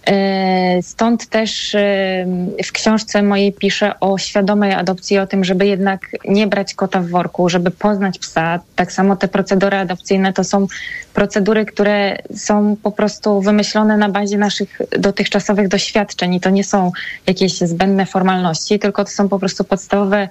E, 0.08 0.82
stąd 0.82 1.28
też 1.28 1.76
e, 1.76 2.26
w 2.66 2.72
książce 2.72 3.24
mojej 3.24 3.54
piszę 3.54 4.00
o 4.00 4.18
świadomej 4.18 4.74
adopcji, 4.74 5.20
o 5.20 5.28
tym, 5.28 5.44
żeby 5.44 5.66
jednak 5.66 6.02
nie 6.26 6.48
brać 6.48 6.74
kota 6.74 7.00
w 7.02 7.08
worku, 7.08 7.50
żeby 7.50 7.72
poznać 7.72 8.20
psa. 8.20 8.60
Tak 8.76 8.92
samo 8.92 9.16
te 9.16 9.28
procedury 9.28 9.78
adopcyjne 9.78 10.34
to 10.34 10.44
są 10.44 10.68
procedury, 11.14 11.66
które 11.66 12.18
są 12.36 12.76
po 12.84 12.92
prostu 12.92 13.42
wymyślone 13.42 13.98
na 13.98 14.10
bazie 14.10 14.38
naszych 14.38 14.82
dotychczasowych 15.00 15.68
doświadczeń 15.68 16.34
i 16.34 16.40
to 16.40 16.50
nie 16.50 16.64
są 16.64 16.92
jakieś 17.28 17.58
zbędne 17.58 18.06
formalności, 18.06 18.80
tylko 18.80 19.06
to 19.06 19.12
są 19.12 19.30
po 19.30 19.40
prostu 19.40 19.64
podstawowe 19.64 20.30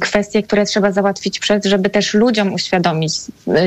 kwestie, 0.00 0.42
które 0.42 0.66
trzeba 0.66 0.92
załatwić 0.92 1.38
przed, 1.38 1.64
żeby 1.64 1.90
też 1.90 2.14
ludziom 2.14 2.54
uświadomić. 2.54 3.14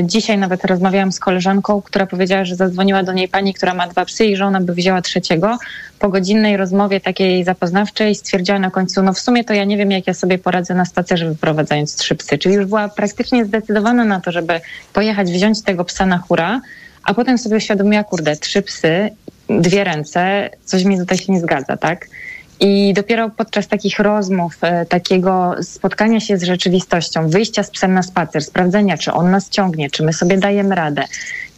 Dzisiaj 0.03 0.37
nawet 0.37 0.65
rozmawiałam 0.65 1.11
z 1.11 1.19
koleżanką, 1.19 1.81
która 1.81 2.05
powiedziała, 2.05 2.45
że 2.45 2.55
zadzwoniła 2.55 3.03
do 3.03 3.13
niej 3.13 3.27
pani, 3.27 3.53
która 3.53 3.73
ma 3.73 3.87
dwa 3.87 4.05
psy 4.05 4.25
i 4.25 4.35
że 4.35 4.45
ona 4.45 4.61
by 4.61 4.73
wzięła 4.73 5.01
trzeciego. 5.01 5.57
Po 5.99 6.09
godzinnej 6.09 6.57
rozmowie 6.57 7.01
takiej 7.01 7.43
zapoznawczej 7.43 8.15
stwierdziła 8.15 8.59
na 8.59 8.71
końcu, 8.71 9.03
no 9.03 9.13
w 9.13 9.19
sumie 9.19 9.43
to 9.43 9.53
ja 9.53 9.63
nie 9.63 9.77
wiem, 9.77 9.91
jak 9.91 10.07
ja 10.07 10.13
sobie 10.13 10.37
poradzę 10.37 10.73
na 10.73 10.85
spacerze 10.85 11.29
wyprowadzając 11.29 11.95
trzy 11.95 12.15
psy. 12.15 12.37
Czyli 12.37 12.55
już 12.55 12.65
była 12.65 12.89
praktycznie 12.89 13.45
zdecydowana 13.45 14.05
na 14.05 14.21
to, 14.21 14.31
żeby 14.31 14.61
pojechać, 14.93 15.31
wziąć 15.31 15.61
tego 15.61 15.85
psa 15.85 16.05
na 16.05 16.17
hura, 16.17 16.61
a 17.03 17.13
potem 17.13 17.37
sobie 17.37 17.57
uświadomiła, 17.57 18.03
kurde, 18.03 18.35
trzy 18.35 18.61
psy, 18.61 19.09
dwie 19.49 19.83
ręce, 19.83 20.49
coś 20.65 20.83
mi 20.83 20.97
tutaj 20.97 21.17
się 21.17 21.33
nie 21.33 21.39
zgadza, 21.39 21.77
tak? 21.77 22.07
I 22.59 22.93
dopiero 22.93 23.29
podczas 23.29 23.67
takich 23.67 23.99
rozmów, 23.99 24.57
e, 24.61 24.85
takiego 24.85 25.55
spotkania 25.61 26.19
się 26.19 26.37
z 26.37 26.43
rzeczywistością, 26.43 27.29
wyjścia 27.29 27.63
z 27.63 27.69
psem 27.69 27.93
na 27.93 28.03
spacer, 28.03 28.43
sprawdzenia, 28.43 28.97
czy 28.97 29.13
on 29.13 29.31
nas 29.31 29.49
ciągnie, 29.49 29.89
czy 29.89 30.03
my 30.03 30.13
sobie 30.13 30.37
dajemy 30.37 30.75
radę, 30.75 31.03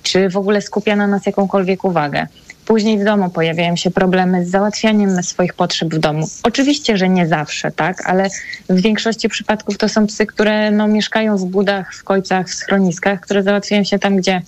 czy 0.03 0.29
w 0.29 0.37
ogóle 0.37 0.61
skupia 0.61 0.95
na 0.95 1.07
nas 1.07 1.25
jakąkolwiek 1.25 1.83
uwagę. 1.83 2.27
Później 2.65 2.99
w 2.99 3.03
domu 3.03 3.29
pojawiają 3.29 3.75
się 3.75 3.91
problemy 3.91 4.45
z 4.45 4.49
załatwianiem 4.49 5.23
swoich 5.23 5.53
potrzeb 5.53 5.95
w 5.95 5.99
domu. 5.99 6.27
Oczywiście, 6.43 6.97
że 6.97 7.09
nie 7.09 7.27
zawsze, 7.27 7.71
tak, 7.71 8.09
ale 8.09 8.29
w 8.69 8.81
większości 8.81 9.29
przypadków 9.29 9.77
to 9.77 9.89
są 9.89 10.07
psy, 10.07 10.25
które 10.25 10.71
no, 10.71 10.87
mieszkają 10.87 11.37
w 11.37 11.45
budach, 11.45 11.93
w 11.93 12.03
kojcach, 12.03 12.47
w 12.47 12.53
schroniskach, 12.53 13.19
które 13.19 13.43
załatwiają 13.43 13.83
się 13.83 13.99
tam, 13.99 14.17
gdzie 14.17 14.41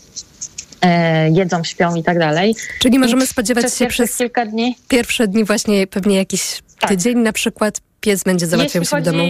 jedzą, 1.31 1.63
śpią 1.63 1.95
i 1.95 2.03
tak 2.03 2.19
dalej. 2.19 2.55
Czyli 2.79 2.99
możemy 2.99 3.23
I 3.23 3.27
spodziewać 3.27 3.65
przez 3.65 3.77
się 3.77 3.87
przez 3.87 4.17
kilka 4.17 4.45
dni. 4.45 4.75
Pierwsze 4.87 5.27
dni 5.27 5.43
właśnie 5.43 5.87
pewnie 5.87 6.17
jakiś 6.17 6.61
tak. 6.79 6.89
tydzień 6.89 7.17
na 7.17 7.33
przykład 7.33 7.81
pies 8.01 8.23
będzie 8.23 8.47
załatwiał 8.47 8.81
Jeśli 8.81 8.97
się 8.97 9.01
w 9.01 9.05
domu. 9.05 9.23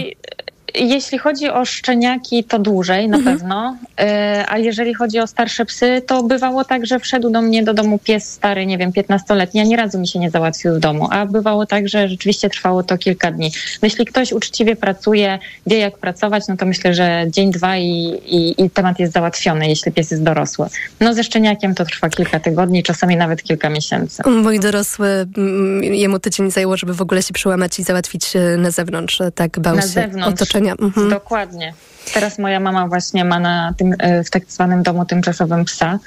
Jeśli 0.74 1.18
chodzi 1.18 1.50
o 1.50 1.64
szczeniaki, 1.64 2.44
to 2.44 2.58
dłużej 2.58 3.08
na 3.08 3.16
mhm. 3.16 3.36
pewno, 3.36 3.76
e, 4.00 4.44
a 4.48 4.58
jeżeli 4.58 4.94
chodzi 4.94 5.20
o 5.20 5.26
starsze 5.26 5.64
psy, 5.64 6.02
to 6.06 6.22
bywało 6.22 6.64
tak, 6.64 6.86
że 6.86 6.98
wszedł 6.98 7.30
do 7.30 7.42
mnie 7.42 7.62
do 7.62 7.74
domu 7.74 7.98
pies 7.98 8.32
stary, 8.32 8.66
nie 8.66 8.78
wiem, 8.78 8.92
15-letni, 8.92 9.60
a 9.60 9.64
nie 9.64 9.76
razu 9.76 9.98
mi 9.98 10.08
się 10.08 10.18
nie 10.18 10.30
załatwił 10.30 10.74
w 10.74 10.78
domu, 10.78 11.08
a 11.10 11.26
bywało 11.26 11.66
tak, 11.66 11.88
że 11.88 12.08
rzeczywiście 12.08 12.50
trwało 12.50 12.82
to 12.82 12.98
kilka 12.98 13.30
dni. 13.30 13.52
Jeśli 13.82 14.04
ktoś 14.04 14.32
uczciwie 14.32 14.76
pracuje, 14.76 15.38
wie 15.66 15.78
jak 15.78 15.98
pracować, 15.98 16.48
no 16.48 16.56
to 16.56 16.66
myślę, 16.66 16.94
że 16.94 17.24
dzień, 17.28 17.50
dwa 17.50 17.76
i, 17.76 17.84
i, 18.26 18.64
i 18.64 18.70
temat 18.70 18.98
jest 18.98 19.12
załatwiony, 19.12 19.68
jeśli 19.68 19.92
pies 19.92 20.10
jest 20.10 20.22
dorosły. 20.22 20.66
No 21.00 21.14
ze 21.14 21.24
szczeniakiem 21.24 21.74
to 21.74 21.84
trwa 21.84 22.08
kilka 22.08 22.40
tygodni, 22.40 22.82
czasami 22.82 23.16
nawet 23.16 23.42
kilka 23.42 23.70
miesięcy. 23.70 24.22
Mój 24.30 24.60
dorosły, 24.60 25.08
mm, 25.36 25.84
jemu 25.84 26.18
tydzień 26.18 26.50
zajęło, 26.50 26.76
żeby 26.76 26.94
w 26.94 27.02
ogóle 27.02 27.22
się 27.22 27.34
przełamać 27.34 27.78
i 27.78 27.82
załatwić 27.82 28.32
na 28.58 28.70
zewnątrz, 28.70 29.22
tak 29.34 29.60
bał 29.60 29.76
na 29.76 29.82
się 29.82 29.88
zewnątrz. 29.88 30.42
otoczenia 30.42 30.57
Mhm. 30.58 31.10
Dokładnie. 31.10 31.74
Teraz 32.14 32.38
moja 32.38 32.60
mama 32.60 32.88
właśnie 32.88 33.24
ma 33.24 33.40
na 33.40 33.74
tym, 33.76 33.94
e, 33.98 34.24
w 34.24 34.30
tak 34.30 34.42
zwanym 34.48 34.82
domu 34.82 35.04
tymczasowym 35.04 35.64
psa, 35.64 35.98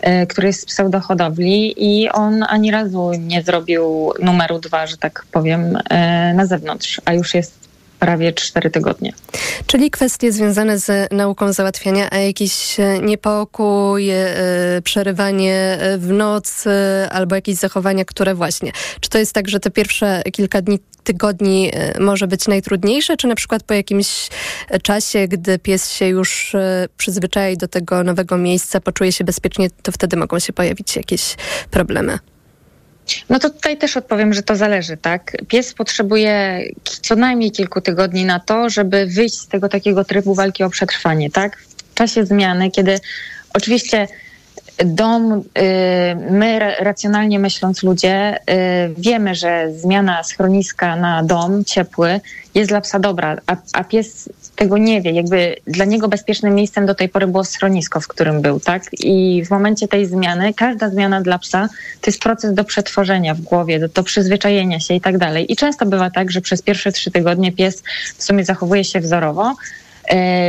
e, 0.00 0.26
który 0.26 0.46
jest 0.46 0.60
z 0.60 0.64
pseudohodowli 0.64 1.74
i 1.76 2.08
on 2.10 2.44
ani 2.48 2.70
razu 2.70 3.12
nie 3.18 3.42
zrobił 3.42 4.12
numeru 4.22 4.58
dwa, 4.58 4.86
że 4.86 4.96
tak 4.96 5.24
powiem, 5.32 5.78
e, 5.90 6.34
na 6.34 6.46
zewnątrz, 6.46 7.00
a 7.04 7.12
już 7.12 7.34
jest 7.34 7.67
prawie 7.98 8.32
cztery 8.32 8.70
tygodnie. 8.70 9.12
Czyli 9.66 9.90
kwestie 9.90 10.32
związane 10.32 10.78
z 10.78 11.12
nauką 11.12 11.52
załatwiania, 11.52 12.08
a 12.10 12.16
jakiś 12.16 12.76
niepokój, 13.02 14.08
przerywanie 14.84 15.78
w 15.98 16.08
nocy 16.08 16.70
albo 17.10 17.34
jakieś 17.34 17.56
zachowania, 17.56 18.04
które 18.04 18.34
właśnie. 18.34 18.72
Czy 19.00 19.10
to 19.10 19.18
jest 19.18 19.32
tak, 19.32 19.48
że 19.48 19.60
te 19.60 19.70
pierwsze 19.70 20.22
kilka 20.32 20.62
dni 20.62 20.78
tygodni 21.08 21.70
e, 21.72 22.00
może 22.00 22.26
być 22.26 22.48
najtrudniejsze, 22.48 23.16
czy 23.16 23.26
na 23.26 23.34
przykład 23.34 23.62
po 23.62 23.74
jakimś 23.74 24.28
e, 24.68 24.80
czasie, 24.80 25.28
gdy 25.28 25.58
pies 25.58 25.92
się 25.92 26.06
już 26.08 26.54
e, 26.54 26.88
przyzwyczai 26.96 27.56
do 27.56 27.68
tego 27.68 28.04
nowego 28.04 28.38
miejsca, 28.38 28.80
poczuje 28.80 29.12
się 29.12 29.24
bezpiecznie, 29.24 29.70
to 29.82 29.92
wtedy 29.92 30.16
mogą 30.16 30.38
się 30.38 30.52
pojawić 30.52 30.96
jakieś 30.96 31.36
problemy? 31.70 32.18
No 33.28 33.38
to 33.38 33.50
tutaj 33.50 33.76
też 33.76 33.96
odpowiem, 33.96 34.34
że 34.34 34.42
to 34.42 34.56
zależy, 34.56 34.96
tak? 34.96 35.36
Pies 35.48 35.74
potrzebuje 35.74 36.62
co 36.84 37.16
najmniej 37.16 37.50
kilku 37.50 37.80
tygodni 37.80 38.24
na 38.24 38.40
to, 38.40 38.70
żeby 38.70 39.06
wyjść 39.06 39.40
z 39.40 39.48
tego 39.48 39.68
takiego 39.68 40.04
trybu 40.04 40.34
walki 40.34 40.64
o 40.64 40.70
przetrwanie, 40.70 41.30
tak? 41.30 41.58
W 41.90 41.94
czasie 41.94 42.26
zmiany, 42.26 42.70
kiedy 42.70 43.00
oczywiście 43.54 44.08
dom, 44.84 45.32
y, 45.32 45.42
my 46.30 46.74
racjonalnie 46.80 47.38
myśląc 47.38 47.82
ludzie, 47.82 48.36
y, 48.36 48.94
wiemy, 48.98 49.34
że 49.34 49.72
zmiana 49.72 50.22
schroniska 50.22 50.96
na 50.96 51.22
dom 51.22 51.64
ciepły 51.64 52.20
jest 52.54 52.70
dla 52.70 52.80
psa 52.80 52.98
dobra, 52.98 53.36
a, 53.46 53.56
a 53.72 53.84
pies 53.84 54.28
tego 54.58 54.78
nie 54.78 55.02
wie. 55.02 55.10
Jakby 55.10 55.56
dla 55.66 55.84
niego 55.84 56.08
bezpiecznym 56.08 56.54
miejscem 56.54 56.86
do 56.86 56.94
tej 56.94 57.08
pory 57.08 57.26
było 57.26 57.44
schronisko, 57.44 58.00
w 58.00 58.08
którym 58.08 58.42
był, 58.42 58.60
tak? 58.60 58.82
I 58.92 59.42
w 59.46 59.50
momencie 59.50 59.88
tej 59.88 60.06
zmiany, 60.06 60.54
każda 60.54 60.90
zmiana 60.90 61.20
dla 61.20 61.38
psa 61.38 61.68
to 62.00 62.10
jest 62.10 62.22
proces 62.22 62.54
do 62.54 62.64
przetworzenia 62.64 63.34
w 63.34 63.40
głowie, 63.40 63.80
do, 63.80 63.88
do 63.88 64.02
przyzwyczajenia 64.02 64.80
się 64.80 64.94
i 64.94 65.00
tak 65.00 65.18
dalej. 65.18 65.52
I 65.52 65.56
często 65.56 65.86
bywa 65.86 66.10
tak, 66.10 66.30
że 66.30 66.40
przez 66.40 66.62
pierwsze 66.62 66.92
trzy 66.92 67.10
tygodnie 67.10 67.52
pies 67.52 67.82
w 68.16 68.24
sumie 68.24 68.44
zachowuje 68.44 68.84
się 68.84 69.00
wzorowo, 69.00 69.54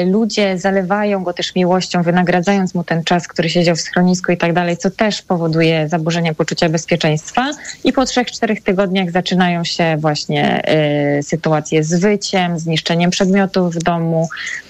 ludzie 0.06 0.58
zalewają 0.58 1.24
go 1.24 1.34
też 1.34 1.56
miłością, 1.56 2.04
wynagradzając 2.04 2.76
mu 2.76 2.84
ten 2.84 3.04
czas, 3.04 3.28
który 3.28 3.50
siedział 3.50 3.76
w 3.76 3.82
schronisku 3.82 4.32
i 4.32 4.38
tak 4.38 4.54
dalej, 4.54 4.78
co 4.78 4.92
też 4.92 5.22
powoduje 5.22 5.90
zaburzenie 5.90 6.34
poczucia 6.34 6.70
bezpieczeństwa. 6.70 7.52
I 7.84 7.94
po 7.94 8.06
trzech, 8.06 8.32
czterech 8.32 8.64
tygodniach 8.64 9.12
zaczynają 9.12 9.64
się 9.64 9.98
właśnie 9.98 10.62
y, 11.20 11.24
sytuacje 11.24 11.84
z 11.84 12.00
wyciem, 12.00 12.60
zniszczeniem 12.60 13.12
przedmiotów 13.12 13.76
w 13.76 13.84
domu, 13.84 14.28
E, 14.30 14.69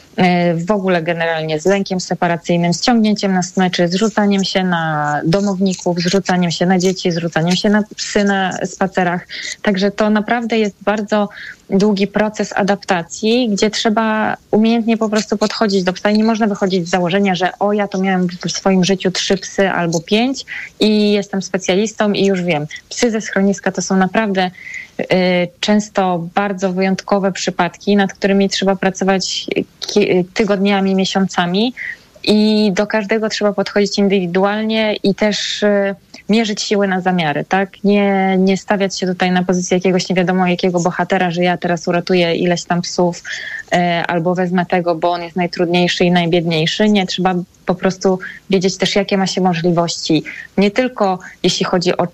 w 0.56 0.72
ogóle 0.72 1.04
generalnie 1.04 1.60
z 1.60 1.66
lękiem 1.66 2.00
separacyjnym, 2.00 2.74
z 2.74 2.82
ciągnięciem 2.82 3.34
na 3.34 3.44
smyczy, 3.44 3.88
zrzucaniem 3.88 4.44
się 4.44 4.64
na 4.64 5.22
domowników, 5.26 6.00
zrzucaniem 6.00 6.52
się 6.52 6.66
na 6.66 6.80
dzieci, 6.80 7.12
zrzucaniem 7.12 7.56
się 7.56 7.70
na 7.70 7.84
psy 7.96 8.24
na 8.24 8.66
spacerach. 8.66 9.28
Także 9.62 9.92
to 9.92 10.10
naprawdę 10.10 10.60
jest 10.60 10.76
bardzo 10.82 11.30
długi 11.70 12.08
proces 12.08 12.54
adaptacji, 12.56 13.50
gdzie 13.50 13.70
trzeba 13.70 14.38
umiejętnie 14.52 14.98
po 14.98 15.10
prostu 15.10 15.38
podchodzić 15.38 15.84
do 15.84 15.94
psa 15.94 16.10
i 16.10 16.18
nie 16.18 16.24
można 16.24 16.48
wychodzić 16.48 16.88
z 16.88 16.90
założenia, 16.90 17.36
że 17.36 17.52
o, 17.60 17.74
ja 17.74 17.88
to 17.88 17.98
miałem 17.98 18.28
w 18.28 18.52
swoim 18.52 18.84
życiu 18.84 19.12
trzy 19.12 19.38
psy 19.38 19.70
albo 19.70 20.00
pięć 20.00 20.46
i 20.80 21.12
jestem 21.12 21.42
specjalistą 21.42 22.12
i 22.12 22.26
już 22.26 22.42
wiem. 22.44 22.68
Psy 22.90 23.12
ze 23.12 23.22
schroniska 23.22 23.72
to 23.72 23.82
są 23.82 23.96
naprawdę 23.96 24.52
często 25.60 26.28
bardzo 26.36 26.74
wyjątkowe 26.74 27.32
przypadki, 27.32 27.96
nad 27.96 28.14
którymi 28.14 28.50
trzeba 28.50 28.76
pracować 28.76 29.48
tygodniami, 30.34 30.96
miesiącami. 30.96 31.74
i 32.24 32.72
do 32.74 32.88
każdego 32.88 33.30
trzeba 33.30 33.54
podchodzić 33.54 33.98
indywidualnie 33.98 34.96
i 35.04 35.16
też 35.16 35.64
y, 35.64 35.96
mierzyć 36.30 36.62
siły 36.62 36.88
na 36.88 37.02
zamiary, 37.02 37.46
tak? 37.50 37.84
Nie, 37.84 38.38
nie 38.38 38.58
stawiać 38.58 39.00
się 39.00 39.08
tutaj 39.08 39.32
na 39.32 39.44
pozycji 39.44 39.76
jakiegoś 39.76 40.10
nie 40.10 40.16
wiadomo 40.16 40.48
jakiego 40.48 40.80
bohatera, 40.80 41.32
że 41.32 41.44
ja 41.44 41.58
teraz 41.58 41.88
uratuję 41.88 42.36
ileś 42.36 42.64
tam 42.64 42.82
psów 42.82 43.24
y, 43.74 43.78
albo 44.08 44.36
wezmę 44.36 44.66
tego, 44.66 44.96
bo 44.96 45.12
on 45.12 45.22
jest 45.22 45.36
najtrudniejszy 45.36 46.04
i 46.06 46.12
najbiedniejszy. 46.12 46.90
Nie, 46.90 47.06
trzeba 47.06 47.36
po 47.66 47.76
prostu 47.76 48.20
wiedzieć 48.50 48.78
też, 48.78 48.96
jakie 48.96 49.18
ma 49.18 49.28
się 49.28 49.42
możliwości. 49.42 50.24
Nie 50.58 50.72
tylko 50.72 51.20
jeśli 51.44 51.66
chodzi 51.66 51.98
o 51.98 52.08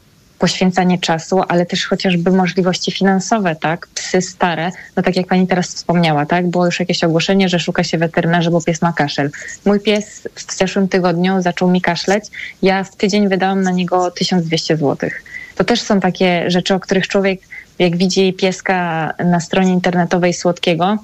poświęcanie 0.45 0.97
czasu, 0.97 1.41
ale 1.47 1.65
też 1.65 1.87
chociażby 1.87 2.31
możliwości 2.31 2.91
finansowe, 2.91 3.55
tak? 3.55 3.87
Psy 3.87 4.21
stare, 4.21 4.71
no 4.95 5.03
tak 5.03 5.15
jak 5.15 5.27
pani 5.27 5.47
teraz 5.47 5.67
wspomniała, 5.67 6.25
tak? 6.25 6.47
Było 6.47 6.65
już 6.65 6.79
jakieś 6.79 7.03
ogłoszenie, 7.03 7.49
że 7.49 7.59
szuka 7.59 7.83
się 7.83 7.97
weterynarza, 7.97 8.51
bo 8.51 8.61
pies 8.61 8.81
ma 8.81 8.93
kaszel. 8.93 9.29
Mój 9.65 9.79
pies 9.79 10.27
w 10.35 10.57
zeszłym 10.57 10.87
tygodniu 10.87 11.41
zaczął 11.41 11.71
mi 11.71 11.81
kaszleć. 11.81 12.25
Ja 12.61 12.83
w 12.83 12.95
tydzień 12.95 13.27
wydałam 13.27 13.61
na 13.61 13.71
niego 13.71 14.11
1200 14.11 14.77
zł. 14.77 15.09
To 15.55 15.63
też 15.63 15.81
są 15.81 15.99
takie 15.99 16.51
rzeczy, 16.51 16.73
o 16.73 16.79
których 16.79 17.07
człowiek, 17.07 17.39
jak 17.79 17.97
widzi 17.97 18.33
pieska 18.33 19.13
na 19.25 19.39
stronie 19.39 19.73
internetowej 19.73 20.33
słodkiego, 20.33 20.97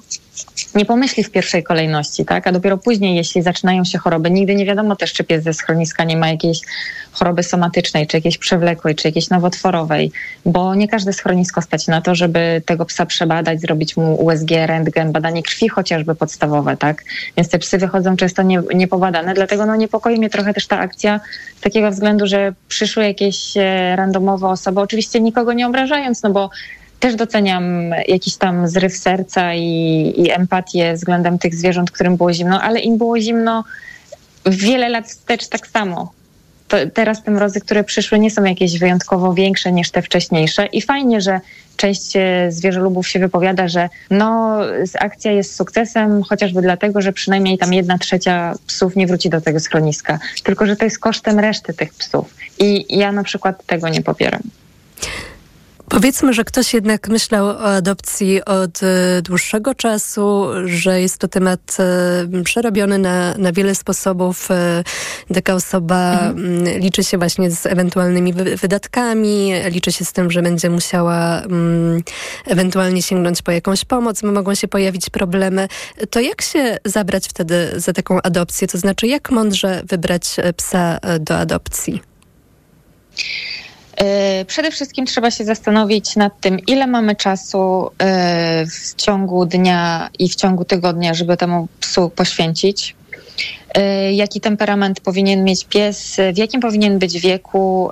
nie 0.74 0.84
pomyśli 0.84 1.24
w 1.24 1.30
pierwszej 1.30 1.62
kolejności, 1.62 2.24
tak? 2.24 2.46
A 2.46 2.52
dopiero 2.52 2.78
później, 2.78 3.16
jeśli 3.16 3.42
zaczynają 3.42 3.84
się 3.84 3.98
choroby, 3.98 4.30
nigdy 4.30 4.54
nie 4.54 4.66
wiadomo 4.66 4.96
też, 4.96 5.12
czy 5.12 5.24
pies 5.24 5.44
ze 5.44 5.54
schroniska 5.54 6.04
nie 6.04 6.16
ma 6.16 6.28
jakiejś 6.28 6.58
choroby 7.12 7.42
somatycznej, 7.42 8.06
czy 8.06 8.16
jakiejś 8.16 8.38
przewlekłej, 8.38 8.94
czy 8.94 9.08
jakiejś 9.08 9.30
nowotworowej, 9.30 10.12
bo 10.46 10.74
nie 10.74 10.88
każde 10.88 11.12
schronisko 11.12 11.62
stać 11.62 11.86
na 11.86 12.00
to, 12.00 12.14
żeby 12.14 12.62
tego 12.66 12.84
psa 12.84 13.06
przebadać, 13.06 13.60
zrobić 13.60 13.96
mu 13.96 14.14
USG, 14.14 14.50
rentgen, 14.50 15.12
badanie 15.12 15.42
krwi 15.42 15.68
chociażby 15.68 16.14
podstawowe, 16.14 16.76
tak? 16.76 17.02
Więc 17.36 17.48
te 17.48 17.58
psy 17.58 17.78
wychodzą 17.78 18.16
często 18.16 18.42
nie, 18.42 18.62
niepobadane, 18.74 19.34
dlatego 19.34 19.66
no 19.66 19.76
niepokoi 19.76 20.18
mnie 20.18 20.30
trochę 20.30 20.54
też 20.54 20.66
ta 20.66 20.78
akcja 20.78 21.20
z 21.58 21.60
takiego 21.60 21.90
względu, 21.90 22.26
że 22.26 22.52
przyszły 22.68 23.04
jakieś 23.04 23.56
e, 23.56 23.96
randomowe 23.96 24.48
osoby, 24.48 24.80
oczywiście 24.80 25.20
nikogo 25.20 25.52
nie 25.52 25.66
obrażając, 25.66 26.22
no 26.22 26.30
bo 26.30 26.50
też 27.02 27.14
doceniam 27.14 27.90
jakiś 28.08 28.36
tam 28.36 28.68
zryw 28.68 28.96
serca 28.96 29.54
i, 29.54 30.12
i 30.16 30.30
empatię 30.30 30.94
względem 30.94 31.38
tych 31.38 31.54
zwierząt, 31.54 31.90
którym 31.90 32.16
było 32.16 32.32
zimno, 32.32 32.62
ale 32.62 32.80
im 32.80 32.98
było 32.98 33.20
zimno 33.20 33.64
wiele 34.46 34.88
lat 34.88 35.08
wstecz 35.08 35.48
tak 35.48 35.66
samo. 35.66 36.12
To 36.68 36.76
teraz 36.94 37.22
te 37.22 37.30
mrozy, 37.30 37.60
które 37.60 37.84
przyszły, 37.84 38.18
nie 38.18 38.30
są 38.30 38.44
jakieś 38.44 38.78
wyjątkowo 38.78 39.34
większe 39.34 39.72
niż 39.72 39.90
te 39.90 40.02
wcześniejsze. 40.02 40.66
I 40.66 40.82
fajnie, 40.82 41.20
że 41.20 41.40
część 41.76 42.16
e, 42.16 42.46
zwierzolubów 42.52 43.08
się 43.08 43.18
wypowiada, 43.18 43.68
że 43.68 43.88
no, 44.10 44.58
akcja 45.00 45.32
jest 45.32 45.56
sukcesem, 45.56 46.22
chociażby 46.22 46.62
dlatego, 46.62 47.00
że 47.00 47.12
przynajmniej 47.12 47.58
tam 47.58 47.72
jedna 47.72 47.98
trzecia 47.98 48.54
psów 48.66 48.96
nie 48.96 49.06
wróci 49.06 49.30
do 49.30 49.40
tego 49.40 49.60
schroniska. 49.60 50.18
Tylko, 50.42 50.66
że 50.66 50.76
to 50.76 50.84
jest 50.84 50.98
kosztem 50.98 51.38
reszty 51.38 51.74
tych 51.74 51.94
psów. 51.94 52.34
I 52.58 52.98
ja 52.98 53.12
na 53.12 53.24
przykład 53.24 53.66
tego 53.66 53.88
nie 53.88 54.02
popieram. 54.02 54.42
Powiedzmy, 55.92 56.32
że 56.32 56.44
ktoś 56.44 56.74
jednak 56.74 57.08
myślał 57.08 57.46
o 57.46 57.64
adopcji 57.64 58.44
od 58.44 58.82
e, 58.82 59.22
dłuższego 59.22 59.74
czasu, 59.74 60.46
że 60.64 61.00
jest 61.00 61.18
to 61.18 61.28
temat 61.28 61.76
e, 61.78 62.42
przerobiony 62.44 62.98
na, 62.98 63.34
na 63.38 63.52
wiele 63.52 63.74
sposobów. 63.74 64.50
E, 64.50 64.84
taka 65.34 65.54
osoba 65.54 66.20
mhm. 66.20 66.78
liczy 66.80 67.04
się 67.04 67.18
właśnie 67.18 67.50
z 67.50 67.66
ewentualnymi 67.66 68.32
wydatkami, 68.32 69.52
liczy 69.70 69.92
się 69.92 70.04
z 70.04 70.12
tym, 70.12 70.30
że 70.30 70.42
będzie 70.42 70.70
musiała 70.70 71.42
um, 71.50 72.02
ewentualnie 72.46 73.02
sięgnąć 73.02 73.42
po 73.42 73.52
jakąś 73.52 73.84
pomoc, 73.84 74.22
mogą 74.22 74.54
się 74.54 74.68
pojawić 74.68 75.10
problemy. 75.10 75.68
To 76.10 76.20
jak 76.20 76.42
się 76.42 76.78
zabrać 76.84 77.28
wtedy 77.28 77.72
za 77.76 77.92
taką 77.92 78.22
adopcję? 78.22 78.68
To 78.68 78.78
znaczy, 78.78 79.06
jak 79.06 79.30
mądrze 79.30 79.82
wybrać 79.88 80.36
psa 80.56 80.98
do 81.20 81.38
adopcji? 81.38 82.02
E, 84.02 84.44
przede 84.44 84.70
wszystkim 84.70 85.06
trzeba 85.06 85.30
się 85.30 85.44
zastanowić 85.44 86.16
nad 86.16 86.40
tym, 86.40 86.60
ile 86.66 86.86
mamy 86.86 87.16
czasu 87.16 87.90
e, 87.98 88.66
w 88.66 88.94
ciągu 88.94 89.46
dnia 89.46 90.08
i 90.18 90.28
w 90.28 90.34
ciągu 90.34 90.64
tygodnia, 90.64 91.14
żeby 91.14 91.36
temu 91.36 91.68
psu 91.80 92.10
poświęcić. 92.10 92.96
E, 93.74 94.12
jaki 94.12 94.40
temperament 94.40 95.00
powinien 95.00 95.44
mieć 95.44 95.64
pies, 95.64 96.16
w 96.34 96.38
jakim 96.38 96.60
powinien 96.60 96.98
być 96.98 97.20
wieku, 97.20 97.90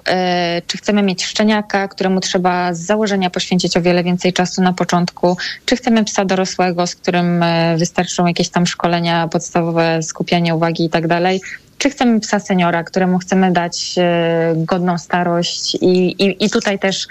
czy 0.66 0.78
chcemy 0.78 1.02
mieć 1.02 1.24
szczeniaka, 1.24 1.88
któremu 1.88 2.20
trzeba 2.20 2.74
z 2.74 2.80
założenia 2.80 3.30
poświęcić 3.30 3.76
o 3.76 3.82
wiele 3.82 4.04
więcej 4.04 4.32
czasu 4.32 4.62
na 4.62 4.72
początku, 4.72 5.36
czy 5.64 5.76
chcemy 5.76 6.04
psa 6.04 6.24
dorosłego, 6.24 6.86
z 6.86 6.94
którym 6.94 7.44
wystarczą 7.76 8.26
jakieś 8.26 8.48
tam 8.48 8.66
szkolenia 8.66 9.28
podstawowe, 9.28 10.02
skupianie 10.02 10.54
uwagi 10.54 10.84
i 10.84 10.90
tak 10.90 11.06
dalej 11.06 11.40
czy 11.80 11.90
chcemy 11.90 12.20
psa 12.20 12.40
seniora, 12.40 12.84
któremu 12.84 13.18
chcemy 13.18 13.52
dać 13.52 13.94
e, 13.98 14.54
godną 14.56 14.98
starość? 14.98 15.74
I, 15.74 16.24
i, 16.24 16.44
i 16.44 16.50
tutaj 16.50 16.78
też 16.78 17.06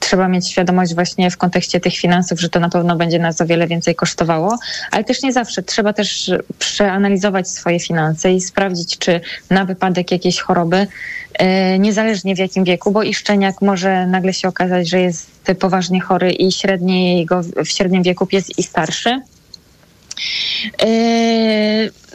trzeba 0.00 0.28
mieć 0.28 0.48
świadomość 0.48 0.94
właśnie 0.94 1.30
w 1.30 1.36
kontekście 1.36 1.80
tych 1.80 1.96
finansów, 1.96 2.40
że 2.40 2.48
to 2.48 2.60
na 2.60 2.68
pewno 2.68 2.96
będzie 2.96 3.18
nas 3.18 3.40
o 3.40 3.46
wiele 3.46 3.66
więcej 3.66 3.94
kosztowało, 3.94 4.58
ale 4.90 5.04
też 5.04 5.22
nie 5.22 5.32
zawsze. 5.32 5.62
Trzeba 5.62 5.92
też 5.92 6.30
przeanalizować 6.58 7.48
swoje 7.48 7.80
finanse 7.80 8.32
i 8.32 8.40
sprawdzić, 8.40 8.98
czy 8.98 9.20
na 9.50 9.64
wypadek 9.64 10.10
jakiejś 10.10 10.40
choroby, 10.40 10.86
e, 11.34 11.78
niezależnie 11.78 12.34
w 12.34 12.38
jakim 12.38 12.64
wieku, 12.64 12.90
bo 12.90 13.02
i 13.02 13.14
szczeniak 13.14 13.62
może 13.62 14.06
nagle 14.06 14.32
się 14.32 14.48
okazać, 14.48 14.88
że 14.88 15.00
jest 15.00 15.30
poważnie 15.58 16.00
chory 16.00 16.32
i 16.32 16.52
średniego, 16.52 17.42
w 17.64 17.68
średnim 17.68 18.02
wieku 18.02 18.26
pies 18.26 18.58
i 18.58 18.62
starszy 18.62 19.20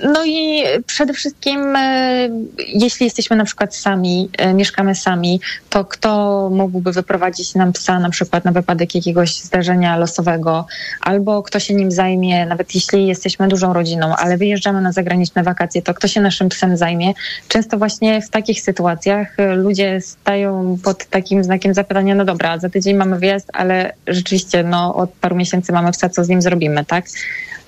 no 0.03 0.25
i 0.25 0.63
przede 0.87 1.13
wszystkim, 1.13 1.73
yy, 1.73 2.65
jeśli 2.67 3.03
jesteśmy 3.03 3.35
na 3.35 3.45
przykład 3.45 3.75
sami, 3.75 4.29
yy, 4.39 4.53
mieszkamy 4.53 4.95
sami, 4.95 5.41
to 5.69 5.85
kto 5.85 6.49
mógłby 6.53 6.91
wyprowadzić 6.91 7.55
nam 7.55 7.73
psa 7.73 7.99
na 7.99 8.09
przykład 8.09 8.45
na 8.45 8.51
wypadek 8.51 8.95
jakiegoś 8.95 9.35
zdarzenia 9.35 9.97
losowego, 9.97 10.65
albo 11.01 11.43
kto 11.43 11.59
się 11.59 11.73
nim 11.73 11.91
zajmie, 11.91 12.45
nawet 12.45 12.75
jeśli 12.75 13.07
jesteśmy 13.07 13.47
dużą 13.47 13.73
rodziną, 13.73 14.15
ale 14.15 14.37
wyjeżdżamy 14.37 14.81
na 14.81 14.91
zagraniczne 14.91 15.43
wakacje, 15.43 15.81
to 15.81 15.93
kto 15.93 16.07
się 16.07 16.21
naszym 16.21 16.49
psem 16.49 16.77
zajmie? 16.77 17.13
Często 17.47 17.77
właśnie 17.77 18.21
w 18.21 18.29
takich 18.29 18.61
sytuacjach 18.61 19.35
ludzie 19.55 20.01
stają 20.01 20.77
pod 20.83 21.05
takim 21.05 21.43
znakiem 21.43 21.73
zapytania, 21.73 22.15
no 22.15 22.25
dobra, 22.25 22.59
za 22.59 22.69
tydzień 22.69 22.95
mamy 22.95 23.19
wyjazd, 23.19 23.49
ale 23.53 23.93
rzeczywiście 24.07 24.63
no, 24.63 24.95
od 24.95 25.09
paru 25.09 25.35
miesięcy 25.35 25.71
mamy 25.71 25.91
psa, 25.91 26.09
co 26.09 26.23
z 26.23 26.29
nim 26.29 26.41
zrobimy, 26.41 26.85
tak? 26.85 27.05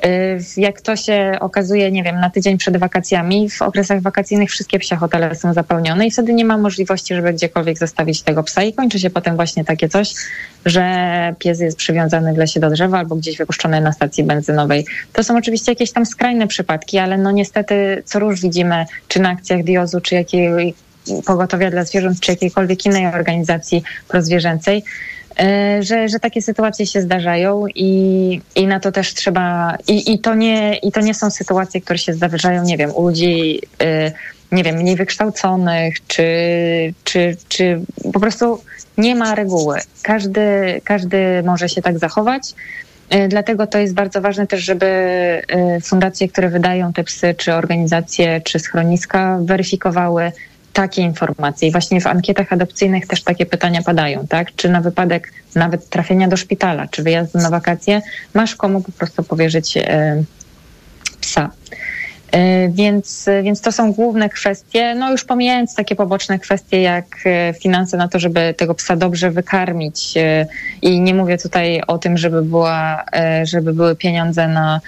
Y, 0.05 0.39
jak 0.57 0.81
to 0.81 0.95
się 0.95 1.38
okazuje, 1.39 1.91
nie 1.91 2.03
wiem, 2.03 2.19
na 2.19 2.29
tydzień 2.29 2.57
przed 2.57 2.77
wakacjami, 2.77 3.49
w 3.49 3.62
okresach 3.62 4.01
wakacyjnych 4.01 4.49
wszystkie 4.49 4.79
psie 4.79 4.95
hotele 4.95 5.36
są 5.36 5.53
zapełnione 5.53 6.07
i 6.07 6.12
wtedy 6.12 6.33
nie 6.33 6.45
ma 6.45 6.57
możliwości, 6.57 7.15
żeby 7.15 7.33
gdziekolwiek 7.33 7.77
zostawić 7.77 8.21
tego 8.21 8.43
psa 8.43 8.63
i 8.63 8.73
kończy 8.73 8.99
się 8.99 9.10
potem 9.10 9.36
właśnie 9.36 9.65
takie 9.65 9.89
coś, 9.89 10.13
że 10.65 11.36
pies 11.39 11.60
jest 11.60 11.77
przywiązany 11.77 12.33
w 12.33 12.38
lesie 12.38 12.60
do 12.60 12.69
drzewa 12.69 12.97
albo 12.97 13.15
gdzieś 13.15 13.38
wypuszczony 13.38 13.81
na 13.81 13.91
stacji 13.91 14.23
benzynowej. 14.23 14.86
To 15.13 15.23
są 15.23 15.38
oczywiście 15.38 15.71
jakieś 15.71 15.91
tam 15.91 16.05
skrajne 16.05 16.47
przypadki, 16.47 16.97
ale 16.97 17.17
no 17.17 17.31
niestety 17.31 18.03
co 18.05 18.19
róż 18.19 18.41
widzimy, 18.41 18.86
czy 19.07 19.19
na 19.19 19.29
akcjach 19.29 19.63
Diozu, 19.63 20.01
czy 20.01 20.15
jakiej 20.15 20.73
pogotowia 21.25 21.71
dla 21.71 21.83
zwierząt, 21.83 22.19
czy 22.19 22.31
jakiejkolwiek 22.31 22.86
innej 22.86 23.07
organizacji 23.07 23.83
prozwierzęcej, 24.07 24.83
że, 25.80 26.10
że 26.10 26.19
takie 26.19 26.41
sytuacje 26.41 26.86
się 26.86 27.02
zdarzają 27.02 27.65
i, 27.76 28.41
i 28.56 28.67
na 28.67 28.80
to 28.80 28.91
też 28.91 29.13
trzeba. 29.13 29.78
I, 29.88 30.13
i, 30.13 30.19
to 30.19 30.36
nie, 30.36 30.76
I 30.76 30.91
to 30.91 31.02
nie 31.02 31.13
są 31.13 31.30
sytuacje, 31.30 31.82
które 31.82 32.00
się 32.00 32.13
zdarzają, 32.13 32.63
nie 32.63 32.78
wiem, 32.78 32.91
u 32.95 33.08
ludzi, 33.08 33.62
e, 33.82 34.12
nie 34.52 34.63
wiem, 34.63 34.76
mniej 34.76 34.95
wykształconych, 34.95 36.08
czy, 36.08 36.28
czy, 37.04 37.38
czy 37.47 37.82
po 38.13 38.19
prostu 38.19 38.62
nie 38.97 39.15
ma 39.15 39.36
reguły. 39.36 39.80
Każdy, 40.02 40.82
każdy 40.84 41.43
może 41.45 41.69
się 41.69 41.82
tak 41.82 42.00
zachować. 42.00 42.54
E, 43.10 43.28
dlatego 43.28 43.67
to 43.67 43.78
jest 43.78 43.93
bardzo 43.93 44.21
ważne 44.21 44.47
też, 44.47 44.63
żeby 44.63 44.88
fundacje, 45.84 46.30
które 46.30 46.50
wydają 46.50 46.93
te 46.93 47.04
psy, 47.04 47.36
czy 47.38 47.54
organizacje, 47.54 48.41
czy 48.41 48.60
schroniska 48.60 49.39
weryfikowały 49.41 50.32
takie 50.77 51.01
informacje. 51.01 51.67
I 51.67 51.71
właśnie 51.71 52.01
w 52.01 52.07
ankietach 52.07 52.53
adopcyjnych 52.53 53.07
też 53.07 53.23
takie 53.23 53.45
pytania 53.45 53.81
padają, 53.81 54.27
tak? 54.27 54.55
Czy 54.55 54.69
na 54.69 54.81
wypadek 54.81 55.33
nawet 55.55 55.89
trafienia 55.89 56.27
do 56.27 56.37
szpitala, 56.37 56.87
czy 56.87 57.03
wyjazdu 57.03 57.39
na 57.39 57.49
wakacje, 57.49 58.01
masz 58.33 58.55
komu 58.55 58.81
po 58.81 58.91
prostu 58.91 59.23
powierzyć 59.23 59.77
e, 59.77 60.23
psa. 61.21 61.51
E, 62.31 62.69
więc, 62.69 63.25
więc 63.43 63.61
to 63.61 63.71
są 63.71 63.93
główne 63.93 64.29
kwestie, 64.29 64.95
no 64.95 65.11
już 65.11 65.25
pomijając 65.25 65.75
takie 65.75 65.95
poboczne 65.95 66.39
kwestie 66.39 66.81
jak 66.81 67.05
e, 67.25 67.53
finanse 67.53 67.97
na 67.97 68.07
to, 68.07 68.19
żeby 68.19 68.53
tego 68.57 68.73
psa 68.73 68.95
dobrze 68.95 69.31
wykarmić 69.31 70.13
i 70.81 71.01
nie 71.01 71.13
mówię 71.13 71.37
tutaj 71.37 71.81
o 71.87 71.97
tym, 71.97 72.17
żeby, 72.17 72.41
była, 72.41 73.05
żeby 73.43 73.73
były 73.73 73.95
pieniądze 73.95 74.47
na 74.47 74.81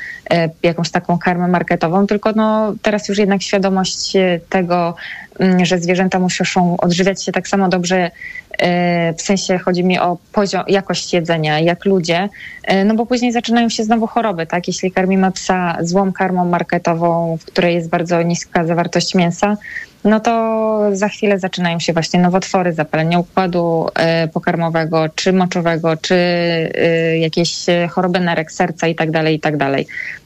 jakąś 0.63 0.89
taką 0.89 1.17
karmę 1.17 1.47
marketową, 1.47 2.07
tylko 2.07 2.31
no 2.31 2.73
teraz 2.81 3.09
już 3.09 3.17
jednak 3.17 3.41
świadomość 3.41 4.13
tego, 4.49 4.95
mm, 5.39 5.65
że 5.65 5.79
zwierzęta 5.79 6.19
muszą 6.19 6.77
odżywiać 6.77 7.23
się 7.23 7.31
tak 7.31 7.47
samo 7.47 7.69
dobrze, 7.69 8.11
e, 8.59 9.13
w 9.13 9.21
sensie 9.21 9.57
chodzi 9.57 9.83
mi 9.83 9.99
o 9.99 10.17
poziom, 10.31 10.63
jakość 10.67 11.13
jedzenia, 11.13 11.59
jak 11.59 11.85
ludzie, 11.85 12.29
e, 12.63 12.85
no 12.85 12.95
bo 12.95 13.05
później 13.05 13.31
zaczynają 13.31 13.69
się 13.69 13.83
znowu 13.83 14.07
choroby, 14.07 14.45
tak? 14.45 14.67
Jeśli 14.67 14.91
karmimy 14.91 15.31
psa 15.31 15.77
złą 15.81 16.13
karmą 16.13 16.45
marketową, 16.45 17.37
w 17.37 17.45
której 17.45 17.75
jest 17.75 17.89
bardzo 17.89 18.21
niska 18.21 18.65
zawartość 18.65 19.15
mięsa, 19.15 19.57
no 20.03 20.19
to 20.19 20.79
za 20.93 21.07
chwilę 21.07 21.39
zaczynają 21.39 21.79
się 21.79 21.93
właśnie 21.93 22.19
nowotwory, 22.19 22.73
zapalenie 22.73 23.19
układu 23.19 23.87
e, 23.95 24.27
pokarmowego, 24.27 25.09
czy 25.15 25.33
moczowego, 25.33 25.97
czy 25.97 26.15
e, 26.15 27.17
jakieś 27.17 27.65
choroby 27.89 28.19
nerek 28.19 28.51
serca 28.51 28.87
i 28.87 28.95
tak 28.95 29.11
dalej, 29.11 29.35
i 29.35 29.39
tak. 29.39 29.55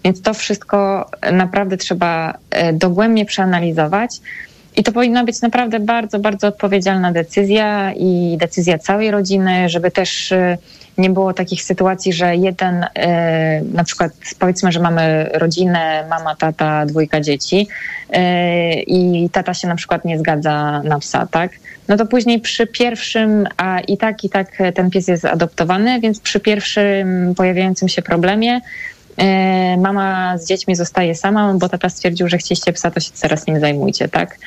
Więc 0.04 0.22
to 0.22 0.34
wszystko 0.34 1.10
naprawdę 1.32 1.78
trzeba 1.78 2.38
e, 2.50 2.74
dogłębnie 2.74 3.26
przeanalizować. 3.26 4.20
I 4.76 4.84
to 4.84 4.92
powinna 4.92 5.24
być 5.24 5.42
naprawdę 5.42 5.80
bardzo, 5.80 6.20
bardzo 6.20 6.48
odpowiedzialna 6.48 7.12
decyzja 7.12 7.94
i 7.94 8.38
decyzja 8.40 8.78
całej 8.78 9.12
rodziny, 9.12 9.70
żeby 9.70 9.92
też 9.92 10.34
nie 10.98 11.10
było 11.10 11.34
takich 11.34 11.64
sytuacji, 11.64 12.14
że 12.14 12.36
jeden, 12.36 12.86
e, 12.96 13.62
na 13.62 13.84
przykład 13.84 14.12
powiedzmy, 14.40 14.72
że 14.72 14.80
mamy 14.80 15.30
rodzinę, 15.34 16.06
mama, 16.10 16.36
tata, 16.36 16.86
dwójka 16.86 17.22
dzieci 17.22 17.68
e, 18.10 18.82
i 18.82 19.30
tata 19.30 19.54
się 19.54 19.68
na 19.68 19.76
przykład 19.76 20.06
nie 20.06 20.20
zgadza 20.20 20.82
na 20.84 21.00
psa, 21.00 21.28
tak? 21.32 21.52
No 21.88 21.98
to 21.98 22.06
później 22.06 22.40
przy 22.40 22.68
pierwszym, 22.68 23.48
a 23.58 23.80
i 23.80 23.98
tak, 23.98 24.24
i 24.24 24.30
tak 24.30 24.58
ten 24.76 24.90
pies 24.90 25.08
jest 25.08 25.26
adoptowany, 25.26 26.00
więc 26.00 26.20
przy 26.20 26.40
pierwszym 26.40 27.34
pojawiającym 27.36 27.90
się 27.90 28.02
problemie 28.02 28.62
e, 29.18 29.78
mama 29.78 30.38
z 30.38 30.48
dziećmi 30.48 30.76
zostaje 30.76 31.16
sama, 31.16 31.54
bo 31.54 31.70
tata 31.70 31.90
stwierdził, 31.90 32.28
że 32.28 32.38
chcieliście 32.38 32.74
psa, 32.74 32.92
to 32.92 33.00
się 33.00 33.12
teraz 33.22 33.48
nim 33.48 33.60
zajmujcie, 33.60 34.08
tak? 34.08 34.38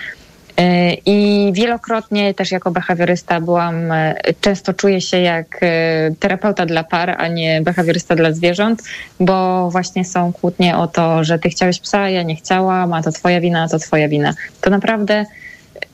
E, 0.57 0.95
I 1.07 1.51
wielokrotnie 1.53 2.35
też 2.35 2.51
jako 2.51 2.71
behawiorysta 2.71 3.40
byłam, 3.40 3.92
e, 3.92 4.14
często 4.40 4.75
czuję 4.75 5.01
się 5.01 5.21
jak 5.21 5.59
e, 5.62 6.11
terapeuta 6.21 6.66
dla 6.66 6.85
par, 6.85 7.11
a 7.19 7.29
nie 7.29 7.62
behawiorysta 7.62 8.16
dla 8.16 8.33
zwierząt, 8.33 8.83
bo 9.21 9.71
właśnie 9.71 10.05
są 10.05 10.33
kłótnie 10.33 10.77
o 10.77 10.87
to, 10.87 11.25
że 11.25 11.38
ty 11.38 11.49
chciałeś 11.49 11.81
psa, 11.81 12.09
ja 12.09 12.23
nie 12.23 12.37
chciałam, 12.37 12.92
a 12.92 13.03
to 13.03 13.12
twoja 13.12 13.40
wina, 13.40 13.62
a 13.62 13.69
to 13.69 13.79
twoja 13.79 14.09
wina. 14.09 14.35
To 14.61 14.71
naprawdę 14.71 15.27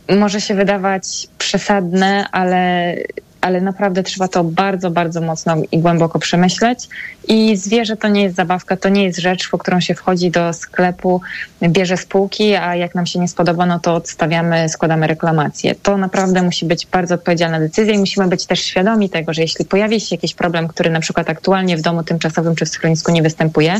może 0.08 0.40
się 0.40 0.54
wydawać 0.54 1.28
przesadne, 1.38 2.26
ale 2.32 2.94
ale 3.42 3.60
naprawdę 3.60 4.02
trzeba 4.02 4.28
to 4.28 4.44
bardzo, 4.44 4.90
bardzo 4.90 5.20
mocno 5.20 5.56
i 5.72 5.78
głęboko 5.78 6.18
przemyśleć. 6.18 6.88
I 7.28 7.56
zwierzę 7.56 7.96
to 7.96 8.08
nie 8.08 8.22
jest 8.22 8.36
zabawka, 8.36 8.76
to 8.76 8.88
nie 8.88 9.04
jest 9.04 9.18
rzecz, 9.18 9.48
po 9.50 9.58
którą 9.58 9.80
się 9.80 9.94
wchodzi 9.94 10.30
do 10.30 10.52
sklepu, 10.52 11.20
bierze 11.62 11.96
spółki, 11.96 12.54
a 12.54 12.76
jak 12.76 12.94
nam 12.94 13.06
się 13.06 13.18
nie 13.18 13.28
spodoba, 13.28 13.66
no 13.66 13.78
to 13.78 13.94
odstawiamy, 13.94 14.68
składamy 14.68 15.06
reklamację. 15.06 15.74
To 15.74 15.96
naprawdę 15.96 16.42
musi 16.42 16.66
być 16.66 16.86
bardzo 16.86 17.14
odpowiedzialna 17.14 17.60
decyzja 17.60 17.94
i 17.94 17.98
musimy 17.98 18.28
być 18.28 18.46
też 18.46 18.60
świadomi 18.60 19.10
tego, 19.10 19.32
że 19.34 19.42
jeśli 19.42 19.64
pojawi 19.64 20.00
się 20.00 20.14
jakiś 20.14 20.34
problem, 20.34 20.68
który 20.68 20.90
na 20.90 21.00
przykład 21.00 21.30
aktualnie 21.30 21.76
w 21.76 21.82
domu 21.82 22.02
tymczasowym 22.02 22.54
czy 22.54 22.64
w 22.64 22.68
schronisku 22.68 23.12
nie 23.12 23.22
występuje, 23.22 23.76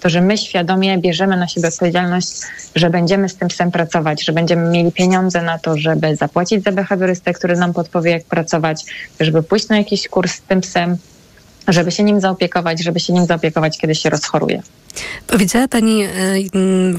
to 0.00 0.08
że 0.08 0.20
my 0.20 0.38
świadomie 0.38 0.98
bierzemy 0.98 1.36
na 1.36 1.48
siebie 1.48 1.68
odpowiedzialność, 1.68 2.28
że 2.74 2.90
będziemy 2.90 3.28
z 3.28 3.36
tym 3.36 3.48
psem 3.48 3.70
pracować, 3.70 4.24
że 4.24 4.32
będziemy 4.32 4.70
mieli 4.70 4.92
pieniądze 4.92 5.42
na 5.42 5.58
to, 5.58 5.76
żeby 5.78 6.16
zapłacić 6.16 6.64
za 6.64 6.72
behawiorystę, 6.72 7.32
który 7.32 7.56
nam 7.56 7.72
podpowie, 7.72 8.10
jak 8.10 8.24
pracować, 8.24 8.84
żeby 9.20 9.42
pójść 9.42 9.68
na 9.68 9.78
jakiś 9.78 10.08
kurs 10.08 10.32
z 10.32 10.40
tym 10.40 10.60
psem, 10.60 10.96
żeby 11.68 11.90
się 11.90 12.02
nim 12.02 12.20
zaopiekować, 12.20 12.84
żeby 12.84 13.00
się 13.00 13.12
nim 13.12 13.26
zaopiekować, 13.26 13.78
kiedy 13.78 13.94
się 13.94 14.10
rozchoruje. 14.10 14.62
Powiedziała 15.26 15.68
Pani 15.68 16.02
e, 16.02 16.08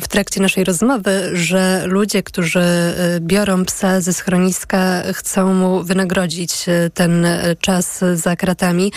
w 0.02 0.08
trakcie 0.08 0.42
naszej 0.42 0.64
rozmowy, 0.64 1.30
że 1.34 1.84
ludzie, 1.86 2.24
którzy 2.24 2.60
e, 2.60 2.94
biorą 3.20 3.66
psa 3.66 4.02
ze 4.02 4.14
schroniska, 4.14 5.04
chcą 5.14 5.54
mu 5.54 5.84
wynagrodzić 5.84 6.70
e, 6.70 6.90
ten 6.90 7.28
czas 7.60 8.00
za 8.14 8.36
kratami 8.36 8.92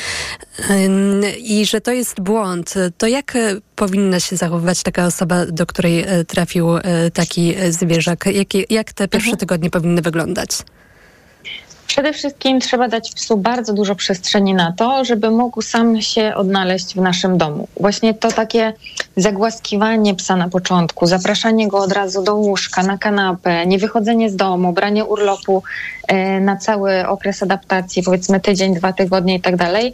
i 1.39 1.67
że 1.67 1.81
to 1.81 1.93
jest 1.93 2.21
błąd. 2.21 2.75
To 2.99 3.07
jak 3.07 3.39
powinna 3.77 4.21
się 4.21 4.37
zachowywać 4.37 4.83
taka 4.83 5.07
osoba, 5.07 5.47
do 5.47 5.67
której 5.67 6.05
trafił 6.27 6.69
taki 7.13 7.55
zwierzak? 7.71 8.27
Jak, 8.27 8.71
jak 8.71 8.93
te 8.93 9.09
pierwsze 9.09 9.31
mhm. 9.31 9.39
tygodnie 9.39 9.71
powinny 9.71 10.03
wyglądać? 10.03 10.51
Przede 11.91 12.13
wszystkim 12.13 12.61
trzeba 12.61 12.89
dać 12.89 13.15
psu 13.15 13.37
bardzo 13.37 13.73
dużo 13.73 13.95
przestrzeni 13.95 14.55
na 14.55 14.73
to, 14.73 15.05
żeby 15.05 15.31
mógł 15.31 15.63
sam 15.63 16.03
się 16.03 16.35
odnaleźć 16.35 16.95
w 16.95 17.01
naszym 17.01 17.39
domu. 17.39 17.69
Właśnie 17.81 18.15
to 18.15 18.29
takie 18.29 18.73
zagłaskiwanie 19.17 20.15
psa 20.15 20.37
na 20.37 20.49
początku, 20.49 21.07
zapraszanie 21.07 21.69
go 21.69 21.79
od 21.79 21.93
razu 21.93 22.23
do 22.23 22.35
łóżka, 22.35 22.83
na 22.83 22.99
kanapę, 22.99 23.67
nie 23.67 23.79
wychodzenie 23.79 24.31
z 24.31 24.37
domu, 24.37 24.73
branie 24.73 25.05
urlopu 25.05 25.63
e, 26.09 26.41
na 26.41 26.57
cały 26.57 27.07
okres 27.07 27.43
adaptacji, 27.43 28.03
powiedzmy 28.03 28.41
tydzień, 28.41 28.75
dwa 28.75 28.93
tygodnie 28.93 29.35
i 29.35 29.41
tak 29.41 29.57
dalej, 29.57 29.93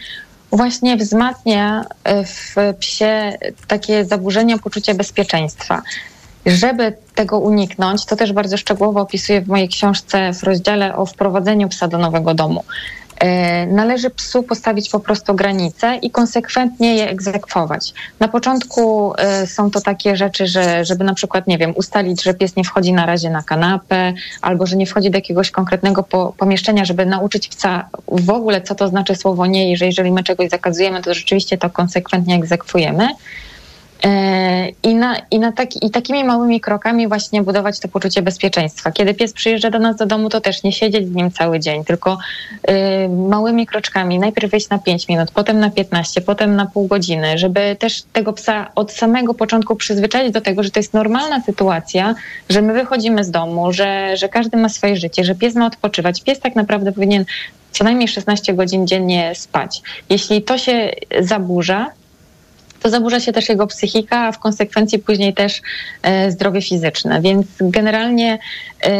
właśnie 0.52 0.96
wzmacnia 0.96 1.84
e, 2.04 2.24
w 2.24 2.54
psie 2.78 3.38
takie 3.66 4.04
zaburzenia 4.04 4.58
poczucia 4.58 4.94
bezpieczeństwa. 4.94 5.82
Żeby 6.46 6.96
tego 7.14 7.38
uniknąć, 7.38 8.06
to 8.06 8.16
też 8.16 8.32
bardzo 8.32 8.56
szczegółowo 8.56 9.00
opisuję 9.00 9.40
w 9.40 9.48
mojej 9.48 9.68
książce 9.68 10.32
w 10.32 10.42
rozdziale 10.42 10.96
o 10.96 11.06
wprowadzeniu 11.06 11.68
psa 11.68 11.88
do 11.88 11.98
nowego 11.98 12.34
domu. 12.34 12.64
E, 13.20 13.66
należy 13.66 14.10
psu 14.10 14.42
postawić 14.42 14.90
po 14.90 15.00
prostu 15.00 15.34
granice 15.34 15.96
i 16.02 16.10
konsekwentnie 16.10 16.96
je 16.96 17.10
egzekwować. 17.10 17.94
Na 18.20 18.28
początku 18.28 19.12
e, 19.18 19.46
są 19.46 19.70
to 19.70 19.80
takie 19.80 20.16
rzeczy, 20.16 20.46
że 20.46 20.84
żeby 20.84 21.04
na 21.04 21.14
przykład, 21.14 21.46
nie 21.46 21.58
wiem, 21.58 21.72
ustalić, 21.76 22.22
że 22.22 22.34
pies 22.34 22.56
nie 22.56 22.64
wchodzi 22.64 22.92
na 22.92 23.06
razie 23.06 23.30
na 23.30 23.42
kanapę, 23.42 24.12
albo 24.42 24.66
że 24.66 24.76
nie 24.76 24.86
wchodzi 24.86 25.10
do 25.10 25.18
jakiegoś 25.18 25.50
konkretnego 25.50 26.02
po, 26.02 26.34
pomieszczenia, 26.38 26.84
żeby 26.84 27.06
nauczyć 27.06 27.48
psa 27.48 27.88
w 28.08 28.30
ogóle, 28.30 28.60
co 28.60 28.74
to 28.74 28.88
znaczy 28.88 29.14
słowo 29.14 29.46
nie 29.46 29.72
i 29.72 29.76
że 29.76 29.86
jeżeli 29.86 30.12
my 30.12 30.22
czegoś 30.22 30.48
zakazujemy, 30.48 31.02
to 31.02 31.14
rzeczywiście 31.14 31.58
to 31.58 31.70
konsekwentnie 31.70 32.36
egzekwujemy. 32.36 33.08
E, 34.04 34.68
I, 34.82 34.94
na, 34.94 35.16
i, 35.30 35.38
na 35.38 35.52
taki, 35.52 35.86
I 35.86 35.90
takimi 35.90 36.24
małymi 36.24 36.60
krokami 36.60 37.08
właśnie 37.08 37.42
budować 37.42 37.80
to 37.80 37.88
poczucie 37.88 38.22
bezpieczeństwa. 38.22 38.92
Kiedy 38.92 39.14
pies 39.14 39.32
przyjeżdża 39.32 39.70
do 39.70 39.78
nas 39.78 39.96
do 39.96 40.06
domu, 40.06 40.28
to 40.28 40.40
też 40.40 40.62
nie 40.62 40.72
siedzieć 40.72 41.08
z 41.08 41.14
nim 41.14 41.30
cały 41.30 41.60
dzień, 41.60 41.84
tylko 41.84 42.18
y, 42.70 43.08
małymi 43.08 43.66
kroczkami. 43.66 44.18
Najpierw 44.18 44.50
wejść 44.50 44.68
na 44.68 44.78
5 44.78 45.08
minut, 45.08 45.30
potem 45.30 45.60
na 45.60 45.70
15, 45.70 46.20
potem 46.20 46.56
na 46.56 46.66
pół 46.66 46.86
godziny, 46.86 47.38
żeby 47.38 47.76
też 47.78 48.02
tego 48.12 48.32
psa 48.32 48.70
od 48.74 48.92
samego 48.92 49.34
początku 49.34 49.76
przyzwyczaić 49.76 50.32
do 50.32 50.40
tego, 50.40 50.62
że 50.62 50.70
to 50.70 50.78
jest 50.78 50.94
normalna 50.94 51.40
sytuacja, 51.40 52.14
że 52.48 52.62
my 52.62 52.72
wychodzimy 52.72 53.24
z 53.24 53.30
domu, 53.30 53.72
że, 53.72 54.16
że 54.16 54.28
każdy 54.28 54.56
ma 54.56 54.68
swoje 54.68 54.96
życie, 54.96 55.24
że 55.24 55.34
pies 55.34 55.54
ma 55.54 55.66
odpoczywać. 55.66 56.22
Pies 56.22 56.40
tak 56.40 56.56
naprawdę 56.56 56.92
powinien 56.92 57.24
co 57.72 57.84
najmniej 57.84 58.08
16 58.08 58.54
godzin 58.54 58.86
dziennie 58.86 59.34
spać. 59.34 59.82
Jeśli 60.10 60.42
to 60.42 60.58
się 60.58 60.90
zaburza, 61.20 61.90
to 62.82 62.90
zaburza 62.90 63.20
się 63.20 63.32
też 63.32 63.48
jego 63.48 63.66
psychika, 63.66 64.26
a 64.26 64.32
w 64.32 64.38
konsekwencji 64.38 64.98
później 64.98 65.34
też 65.34 65.62
e, 66.02 66.30
zdrowie 66.30 66.62
fizyczne. 66.62 67.20
Więc 67.20 67.46
generalnie 67.60 68.38
e, 68.84 68.90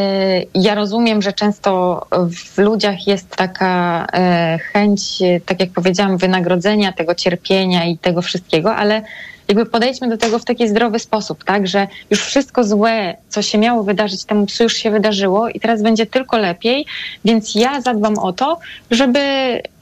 ja 0.53 0.75
rozumiem, 0.75 1.21
że 1.21 1.33
często 1.33 2.01
w 2.11 2.57
ludziach 2.57 3.07
jest 3.07 3.35
taka 3.35 4.05
e, 4.13 4.59
chęć, 4.73 5.01
tak 5.45 5.59
jak 5.59 5.69
powiedziałam, 5.69 6.17
wynagrodzenia 6.17 6.91
tego 6.91 7.15
cierpienia 7.15 7.85
i 7.85 7.97
tego 7.97 8.21
wszystkiego, 8.21 8.75
ale 8.75 9.01
jakby 9.47 9.65
podejdźmy 9.65 10.09
do 10.09 10.17
tego 10.17 10.39
w 10.39 10.45
taki 10.45 10.69
zdrowy 10.69 10.99
sposób, 10.99 11.43
tak, 11.43 11.67
że 11.67 11.87
już 12.09 12.21
wszystko 12.21 12.63
złe, 12.63 13.17
co 13.29 13.41
się 13.41 13.57
miało 13.57 13.83
wydarzyć 13.83 14.25
temu 14.25 14.45
psu, 14.45 14.63
już 14.63 14.73
się 14.73 14.91
wydarzyło 14.91 15.49
i 15.49 15.59
teraz 15.59 15.81
będzie 15.81 16.05
tylko 16.05 16.37
lepiej, 16.37 16.85
więc 17.25 17.55
ja 17.55 17.81
zadbam 17.81 18.17
o 18.17 18.33
to, 18.33 18.59
żeby 18.91 19.19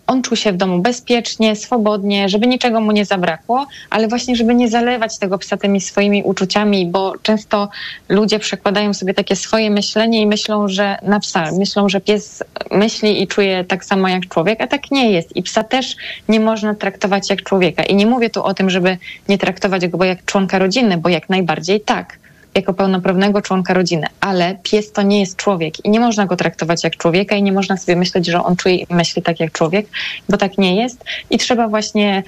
on 0.07 0.21
czuł 0.21 0.37
się 0.37 0.51
w 0.51 0.57
domu 0.57 0.79
bezpiecznie, 0.79 1.55
swobodnie, 1.55 2.29
żeby 2.29 2.47
niczego 2.47 2.81
mu 2.81 2.91
nie 2.91 3.05
zabrakło, 3.05 3.67
ale 3.89 4.07
właśnie, 4.07 4.35
żeby 4.35 4.55
nie 4.55 4.69
zalewać 4.69 5.17
tego 5.17 5.37
psa 5.37 5.57
tymi 5.57 5.81
swoimi 5.81 6.23
uczuciami, 6.23 6.85
bo 6.85 7.13
często 7.21 7.69
ludzie 8.09 8.39
przekładają 8.39 8.93
sobie 8.93 9.13
takie 9.13 9.35
swoje 9.35 9.69
myślenie 9.69 10.21
i 10.21 10.27
myślą, 10.27 10.67
że 10.67 10.97
na 11.01 11.19
psa, 11.19 11.51
myślą, 11.59 11.89
że 11.89 12.01
pies 12.01 12.43
myśli 12.71 13.21
i 13.21 13.27
czuje 13.27 13.63
tak 13.63 13.85
samo 13.85 14.07
jak 14.07 14.27
człowiek, 14.27 14.61
a 14.61 14.67
tak 14.67 14.91
nie 14.91 15.11
jest. 15.11 15.35
I 15.35 15.43
psa 15.43 15.63
też 15.63 15.95
nie 16.29 16.39
można 16.39 16.75
traktować 16.75 17.29
jak 17.29 17.43
człowieka. 17.43 17.83
I 17.83 17.95
nie 17.95 18.05
mówię 18.05 18.29
tu 18.29 18.43
o 18.43 18.53
tym, 18.53 18.69
żeby 18.69 18.97
nie 19.29 19.37
traktować 19.37 19.87
go 19.87 20.05
jak 20.05 20.25
członka 20.25 20.59
rodziny, 20.59 20.97
bo 20.97 21.09
jak 21.09 21.29
najbardziej 21.29 21.81
tak 21.81 22.24
jako 22.55 22.73
pełnoprawnego 22.73 23.41
członka 23.41 23.73
rodziny, 23.73 24.07
ale 24.19 24.57
pies 24.63 24.91
to 24.91 25.01
nie 25.01 25.19
jest 25.19 25.35
człowiek 25.35 25.85
i 25.85 25.89
nie 25.89 25.99
można 25.99 26.25
go 26.25 26.35
traktować 26.35 26.83
jak 26.83 26.97
człowieka 26.97 27.35
i 27.35 27.43
nie 27.43 27.51
można 27.51 27.77
sobie 27.77 27.95
myśleć, 27.95 28.25
że 28.25 28.43
on 28.43 28.55
czuje 28.55 28.75
i 28.75 28.85
myśli 28.89 29.21
tak 29.21 29.39
jak 29.39 29.51
człowiek, 29.51 29.85
bo 30.29 30.37
tak 30.37 30.57
nie 30.57 30.75
jest 30.75 31.03
i 31.29 31.37
trzeba 31.37 31.67
właśnie 31.67 32.23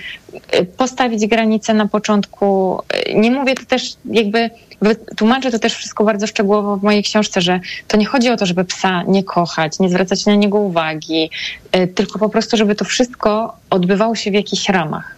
y, 0.55 0.65
postawić 0.65 1.27
granice 1.27 1.73
na 1.73 1.87
początku. 1.87 2.79
Y, 3.09 3.13
nie 3.13 3.31
mówię 3.31 3.55
to 3.55 3.65
też 3.65 3.95
jakby 4.05 4.49
tłumaczę 5.17 5.51
to 5.51 5.59
też 5.59 5.75
wszystko 5.75 6.03
bardzo 6.03 6.27
szczegółowo 6.27 6.77
w 6.77 6.83
mojej 6.83 7.03
książce, 7.03 7.41
że 7.41 7.59
to 7.87 7.97
nie 7.97 8.05
chodzi 8.05 8.29
o 8.29 8.37
to, 8.37 8.45
żeby 8.45 8.65
psa 8.65 9.03
nie 9.03 9.23
kochać, 9.23 9.79
nie 9.79 9.89
zwracać 9.89 10.25
na 10.25 10.35
niego 10.35 10.57
uwagi, 10.57 11.29
y, 11.75 11.87
tylko 11.87 12.19
po 12.19 12.29
prostu, 12.29 12.57
żeby 12.57 12.75
to 12.75 12.85
wszystko 12.85 13.55
odbywało 13.69 14.15
się 14.15 14.31
w 14.31 14.33
jakichś 14.33 14.69
ramach. 14.69 15.16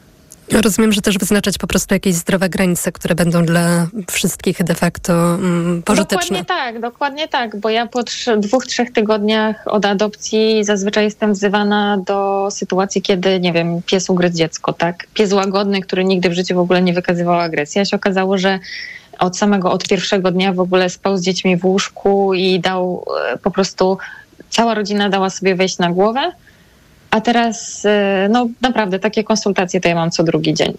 Rozumiem, 0.51 0.91
że 0.91 1.01
też 1.01 1.17
wyznaczać 1.17 1.57
po 1.57 1.67
prostu 1.67 1.93
jakieś 1.93 2.15
zdrowe 2.15 2.49
granice, 2.49 2.91
które 2.91 3.15
będą 3.15 3.45
dla 3.45 3.87
wszystkich 4.11 4.63
de 4.63 4.75
facto 4.75 5.13
mm, 5.35 5.83
pożyteczne. 5.83 6.17
Dokładnie 6.17 6.45
tak, 6.45 6.81
dokładnie 6.81 7.27
tak, 7.27 7.59
bo 7.59 7.69
ja 7.69 7.87
po 7.87 8.03
dwóch, 8.37 8.65
trzech 8.65 8.91
tygodniach 8.91 9.63
od 9.65 9.85
adopcji 9.85 10.63
zazwyczaj 10.63 11.03
jestem 11.03 11.33
wzywana 11.33 11.97
do 11.97 12.47
sytuacji, 12.51 13.01
kiedy, 13.01 13.39
nie 13.39 13.53
wiem, 13.53 13.81
pies 13.85 14.09
ugryzł 14.09 14.37
dziecko, 14.37 14.73
tak? 14.73 15.07
Pies 15.13 15.33
łagodny, 15.33 15.81
który 15.81 16.05
nigdy 16.05 16.29
w 16.29 16.33
życiu 16.33 16.55
w 16.55 16.59
ogóle 16.59 16.81
nie 16.81 16.93
wykazywał 16.93 17.39
agresji. 17.39 17.81
A 17.81 17.85
się 17.85 17.95
okazało, 17.95 18.37
że 18.37 18.59
od 19.19 19.37
samego, 19.37 19.71
od 19.71 19.87
pierwszego 19.87 20.31
dnia 20.31 20.53
w 20.53 20.59
ogóle 20.59 20.89
spał 20.89 21.17
z 21.17 21.21
dziećmi 21.21 21.57
w 21.57 21.65
łóżku 21.65 22.33
i 22.33 22.59
dał 22.59 23.05
e, 23.33 23.37
po 23.37 23.51
prostu, 23.51 23.97
cała 24.49 24.73
rodzina 24.73 25.09
dała 25.09 25.29
sobie 25.29 25.55
wejść 25.55 25.77
na 25.77 25.91
głowę. 25.91 26.31
A 27.11 27.21
teraz, 27.21 27.85
e, 27.85 28.27
no 28.31 28.47
naprawdę, 28.61 28.99
takie 28.99 29.23
konsultacje 29.23 29.81
to 29.81 29.89
ja 29.89 29.95
mam 29.95 30.11
co 30.11 30.23
drugi 30.23 30.53
dzień. 30.53 30.77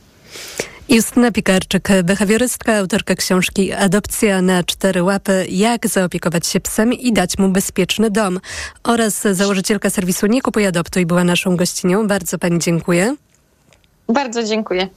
Justyna 0.89 1.31
Pikarczyk, 1.33 1.89
behawiorystka, 2.05 2.77
autorka 2.77 3.15
książki 3.15 3.73
Adopcja 3.73 4.43
na 4.43 4.65
cztery 4.65 5.03
łapy. 5.03 5.47
Jak 5.51 5.87
zaopiekować 5.87 6.47
się 6.47 6.61
psem 6.61 6.93
i 6.93 7.13
dać 7.13 7.39
mu 7.39 7.49
bezpieczny 7.49 8.11
dom. 8.11 8.41
Oraz 8.85 9.23
założycielka 9.33 9.91
serwisu 9.91 10.27
Nie 10.27 10.43
kupuj 10.43 10.67
adoptuj 10.67 11.07
była 11.07 11.25
naszą 11.25 11.57
gościnią. 11.57 12.07
Bardzo 12.07 12.39
pani 12.39 12.59
dziękuję. 12.59 13.17
Bardzo 14.13 14.43
dziękuję. 14.43 14.89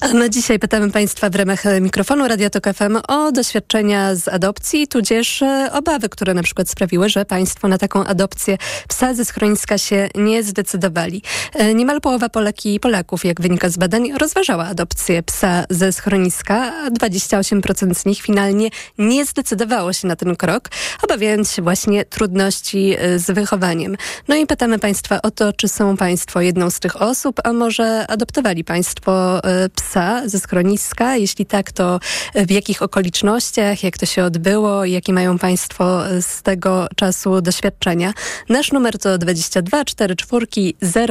A 0.00 0.08
na 0.08 0.28
dzisiaj 0.28 0.58
pytamy 0.58 0.90
Państwa 0.90 1.30
w 1.30 1.34
ramach 1.34 1.62
mikrofonu 1.80 2.28
Radio 2.28 2.50
Tok 2.50 2.64
FM 2.74 2.98
o 3.08 3.32
doświadczenia 3.32 4.14
z 4.14 4.28
adopcji, 4.28 4.88
tudzież 4.88 5.42
e, 5.42 5.70
obawy, 5.72 6.08
które 6.08 6.34
na 6.34 6.42
przykład 6.42 6.68
sprawiły, 6.68 7.08
że 7.08 7.24
Państwo 7.24 7.68
na 7.68 7.78
taką 7.78 8.04
adopcję 8.04 8.58
psa 8.88 9.14
ze 9.14 9.24
schroniska 9.24 9.78
się 9.78 10.08
nie 10.14 10.42
zdecydowali. 10.42 11.22
E, 11.54 11.74
niemal 11.74 12.00
połowa 12.00 12.28
Polek 12.28 12.66
i 12.66 12.80
Polaków, 12.80 13.24
jak 13.24 13.40
wynika 13.40 13.68
z 13.68 13.76
badań, 13.76 14.12
rozważała 14.12 14.66
adopcję 14.66 15.22
psa 15.22 15.64
ze 15.70 15.92
schroniska, 15.92 16.72
a 16.86 16.90
28% 16.90 17.94
z 17.94 18.04
nich 18.04 18.22
finalnie 18.22 18.70
nie 18.98 19.24
zdecydowało 19.24 19.92
się 19.92 20.08
na 20.08 20.16
ten 20.16 20.36
krok, 20.36 20.68
obawiając 21.02 21.52
się 21.52 21.62
właśnie 21.62 22.04
trudności 22.04 22.96
e, 22.98 23.18
z 23.18 23.30
wychowaniem. 23.30 23.96
No 24.28 24.36
i 24.36 24.46
pytamy 24.46 24.78
Państwa 24.78 25.22
o 25.22 25.30
to, 25.30 25.52
czy 25.52 25.68
są 25.68 25.96
Państwo 25.96 26.40
jedną 26.40 26.70
z 26.70 26.80
tych 26.80 27.02
osób, 27.02 27.40
a 27.44 27.52
może 27.52 28.06
adoptowali 28.06 28.49
adoptowali 28.50 28.64
Państwo 28.64 29.44
e, 29.44 29.68
psa 29.68 30.28
ze 30.28 30.38
schroniska? 30.38 31.16
Jeśli 31.16 31.46
tak, 31.46 31.72
to 31.72 32.00
w 32.34 32.50
jakich 32.50 32.82
okolicznościach, 32.82 33.84
jak 33.84 33.98
to 33.98 34.06
się 34.06 34.24
odbyło, 34.24 34.84
jakie 34.84 35.12
mają 35.12 35.38
Państwo 35.38 36.02
z 36.20 36.42
tego 36.42 36.88
czasu 36.96 37.40
doświadczenia? 37.40 38.12
Nasz 38.48 38.72
numer 38.72 38.98
to 38.98 39.18
22 39.18 39.84
44 39.84 40.46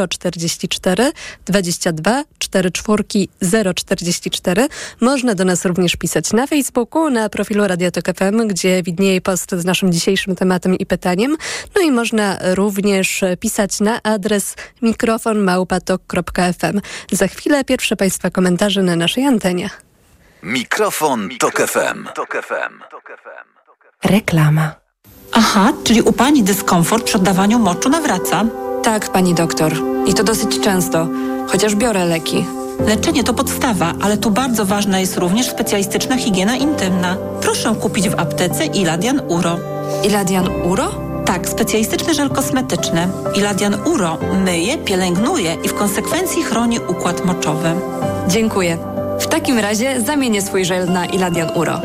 044 0.10 1.12
22 1.46 2.24
44 2.38 3.04
044. 3.76 4.68
Można 5.02 5.36
do 5.36 5.46
nas 5.46 5.66
również 5.66 5.96
pisać 5.96 6.34
na 6.34 6.48
Facebooku, 6.48 7.10
na 7.10 7.30
profilu 7.30 7.68
Radiotok 7.68 8.06
FM, 8.18 8.48
gdzie 8.48 8.84
widnieje 8.84 9.22
post 9.22 9.52
z 9.52 9.66
naszym 9.66 9.92
dzisiejszym 9.92 10.36
tematem 10.36 10.78
i 10.78 10.86
pytaniem. 10.86 11.38
No 11.76 11.82
i 11.82 11.92
można 11.92 12.40
również 12.56 13.24
pisać 13.40 13.80
na 13.80 14.04
adres 14.04 14.56
mikrofonmałpatok.fm. 14.82 16.82
Za 17.20 17.28
chwilę 17.28 17.64
pierwsze 17.64 17.96
Państwa 17.96 18.30
komentarze 18.30 18.84
na 18.84 18.96
naszej 18.96 19.26
antenie. 19.26 19.70
Mikrofon, 20.44 21.30
Tok 21.40 21.62
FM. 21.68 22.08
Reklama. 24.04 24.76
Aha, 25.32 25.74
czyli 25.84 26.02
u 26.02 26.14
Pani 26.14 26.44
dyskomfort 26.44 27.04
przy 27.04 27.18
oddawaniu 27.18 27.60
moczu 27.60 27.90
nawraca? 27.90 28.46
Tak, 28.84 29.12
Pani 29.12 29.34
doktor. 29.34 29.74
I 30.08 30.14
to 30.14 30.24
dosyć 30.24 30.60
często, 30.60 31.08
chociaż 31.48 31.76
biorę 31.76 32.06
leki. 32.06 32.46
Leczenie 32.88 33.24
to 33.24 33.34
podstawa, 33.34 33.94
ale 34.02 34.18
tu 34.18 34.32
bardzo 34.32 34.66
ważna 34.66 35.00
jest 35.00 35.18
również 35.18 35.50
specjalistyczna 35.50 36.18
higiena 36.18 36.56
intymna. 36.56 37.18
Proszę 37.42 37.76
kupić 37.82 38.10
w 38.10 38.20
aptece 38.20 38.66
Iladian 38.66 39.22
Uro. 39.28 39.60
Iladian 40.04 40.48
Uro? 40.48 41.09
Tak, 41.30 41.50
specjalistyczny 41.50 42.14
żel 42.14 42.30
kosmetyczny. 42.30 43.08
Iladian 43.36 43.76
Uro 43.86 44.18
myje, 44.44 44.78
pielęgnuje 44.78 45.54
i 45.64 45.70
w 45.70 45.74
konsekwencji 45.74 46.44
chroni 46.44 46.80
układ 46.80 47.26
moczowy. 47.26 47.72
Dziękuję. 48.28 48.78
W 49.20 49.28
takim 49.28 49.60
razie 49.60 50.02
zamienię 50.02 50.42
swój 50.42 50.66
żel 50.66 50.92
na 50.92 51.06
Iladian 51.06 51.50
Uro. 51.56 51.82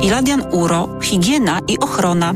Iladian 0.00 0.42
Uro, 0.52 0.88
higiena 1.02 1.60
i 1.68 1.78
ochrona. 1.78 2.34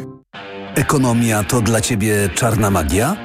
Ekonomia 0.75 1.45
to 1.45 1.61
dla 1.61 1.81
Ciebie 1.81 2.29
czarna 2.35 2.71
magia? 2.71 3.17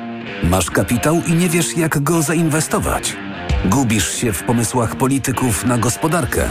Masz 0.44 0.72
kapitał 0.72 1.22
i 1.28 1.34
nie 1.34 1.50
wiesz, 1.50 1.78
jak 1.78 2.04
go 2.04 2.22
zainwestować. 2.22 3.18
Gubisz 3.66 4.16
się 4.16 4.34
w 4.34 4.44
pomysłach 4.44 4.96
polityków 4.96 5.66
na 5.66 5.78
gospodarkę. 5.78 6.50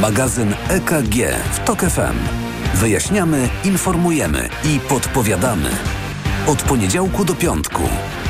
Magazyn 0.00 0.54
EKG 0.68 1.14
w 1.52 1.64
TOK 1.64 1.80
FM. 1.80 2.51
Wyjaśniamy, 2.74 3.48
informujemy 3.64 4.48
i 4.64 4.80
podpowiadamy. 4.80 5.70
Od 6.46 6.62
poniedziałku 6.62 7.24
do 7.24 7.34
piątku, 7.34 7.82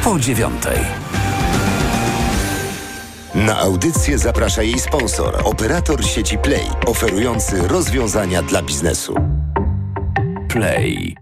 po 0.04 0.18
dziewiątej. 0.18 0.78
Na 3.34 3.58
audycję 3.58 4.18
zaprasza 4.18 4.62
jej 4.62 4.80
sponsor, 4.80 5.40
operator 5.44 6.04
sieci 6.04 6.38
Play, 6.38 6.66
oferujący 6.86 7.68
rozwiązania 7.68 8.42
dla 8.42 8.62
biznesu. 8.62 9.14
Play. 10.48 11.21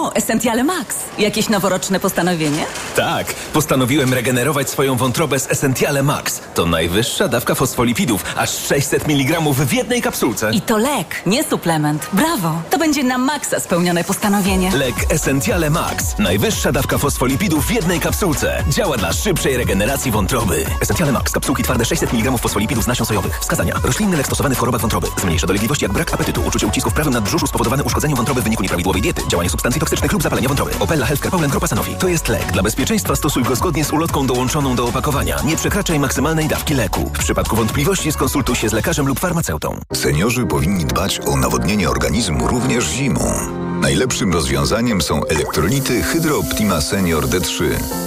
O, 0.00 0.14
Essentiale 0.14 0.64
Max. 0.64 0.96
Jakieś 1.18 1.48
noworoczne 1.48 2.00
postanowienie? 2.00 2.64
Tak, 2.96 3.34
postanowiłem 3.52 4.14
regenerować 4.14 4.70
swoją 4.70 4.96
wątrobę 4.96 5.38
z 5.40 5.50
Essentiale 5.50 6.02
Max. 6.02 6.40
To 6.54 6.66
najwyższa 6.66 7.28
dawka 7.28 7.54
fosfolipidów, 7.54 8.24
aż 8.36 8.50
600 8.50 9.08
mg 9.08 9.40
w 9.40 9.72
jednej 9.72 10.02
kapsułce. 10.02 10.50
I 10.52 10.60
to 10.60 10.78
lek, 10.78 11.22
nie 11.26 11.44
suplement. 11.44 12.06
Brawo! 12.12 12.62
To 12.70 12.78
będzie 12.78 13.04
na 13.04 13.18
maksa 13.18 13.60
spełnione 13.60 14.04
postanowienie. 14.04 14.70
Lek 14.76 14.94
Essentiale 15.08 15.70
Max. 15.70 16.18
Najwyższa 16.18 16.72
dawka 16.72 16.98
fosfolipidów 16.98 17.66
w 17.66 17.70
jednej 17.70 18.00
kapsułce. 18.00 18.64
Działa 18.68 18.96
dla 18.96 19.12
szybszej 19.12 19.56
regeneracji 19.56 20.10
wątroby. 20.10 20.64
Essentiale 20.80 21.12
Max. 21.12 21.32
Kapsułki 21.32 21.62
twarde 21.62 21.84
600 21.84 22.12
mg 22.14 22.38
fosfolipidów 22.38 22.84
z 22.84 22.86
nasion 22.86 23.06
sojowych. 23.06 23.38
Wskazania. 23.40 23.74
Roślinny 23.84 24.16
lek 24.16 24.26
stosowany 24.26 24.54
w 24.54 24.58
chorobach 24.58 24.80
wątroby. 24.80 25.06
Zmniejsza 25.20 25.46
dolegliwości 25.46 25.84
jak 25.84 25.92
brak 25.92 26.14
apetytu, 26.14 26.42
uczucie 26.46 26.66
ucisku 26.66 26.90
w 26.90 26.94
prawym 26.94 27.12
nadbrzuszu 27.12 27.46
spowodowane 27.46 27.84
uszkodzeniem 27.84 28.16
wątroby 28.16 28.40
w 28.40 28.44
wyniku 28.44 28.62
nieprawidłowej 28.62 29.02
diety, 29.02 29.22
działanie 29.28 29.50
substancji 29.50 29.80
toksycznych 29.80 29.89
lub 30.12 30.22
zapalenia 30.22 30.48
wątroby. 30.48 30.70
Opella 30.80 31.06
Healthcare 31.06 31.30
Poland 31.30 31.50
Grupa 31.50 31.66
Sanofi. 31.66 31.94
To 31.94 32.08
jest 32.08 32.28
lek. 32.28 32.52
Dla 32.52 32.62
bezpieczeństwa 32.62 33.16
stosuj 33.16 33.42
go 33.42 33.56
zgodnie 33.56 33.84
z 33.84 33.92
ulotką 33.92 34.26
dołączoną 34.26 34.76
do 34.76 34.84
opakowania. 34.84 35.36
Nie 35.44 35.56
przekraczaj 35.56 35.98
maksymalnej 35.98 36.48
dawki 36.48 36.74
leku. 36.74 37.10
W 37.14 37.18
przypadku 37.18 37.56
wątpliwości 37.56 38.12
skonsultuj 38.12 38.56
się 38.56 38.68
z 38.68 38.72
lekarzem 38.72 39.06
lub 39.06 39.20
farmaceutą. 39.20 39.80
Seniorzy 39.94 40.46
powinni 40.46 40.84
dbać 40.84 41.20
o 41.26 41.36
nawodnienie 41.36 41.90
organizmu 41.90 42.46
również 42.46 42.84
zimą. 42.84 43.69
Najlepszym 43.90 44.32
rozwiązaniem 44.32 45.02
są 45.02 45.24
elektrolity 45.24 46.02
Hydro 46.02 46.38
Optima 46.38 46.80
Senior 46.80 47.26
D3. 47.28 47.64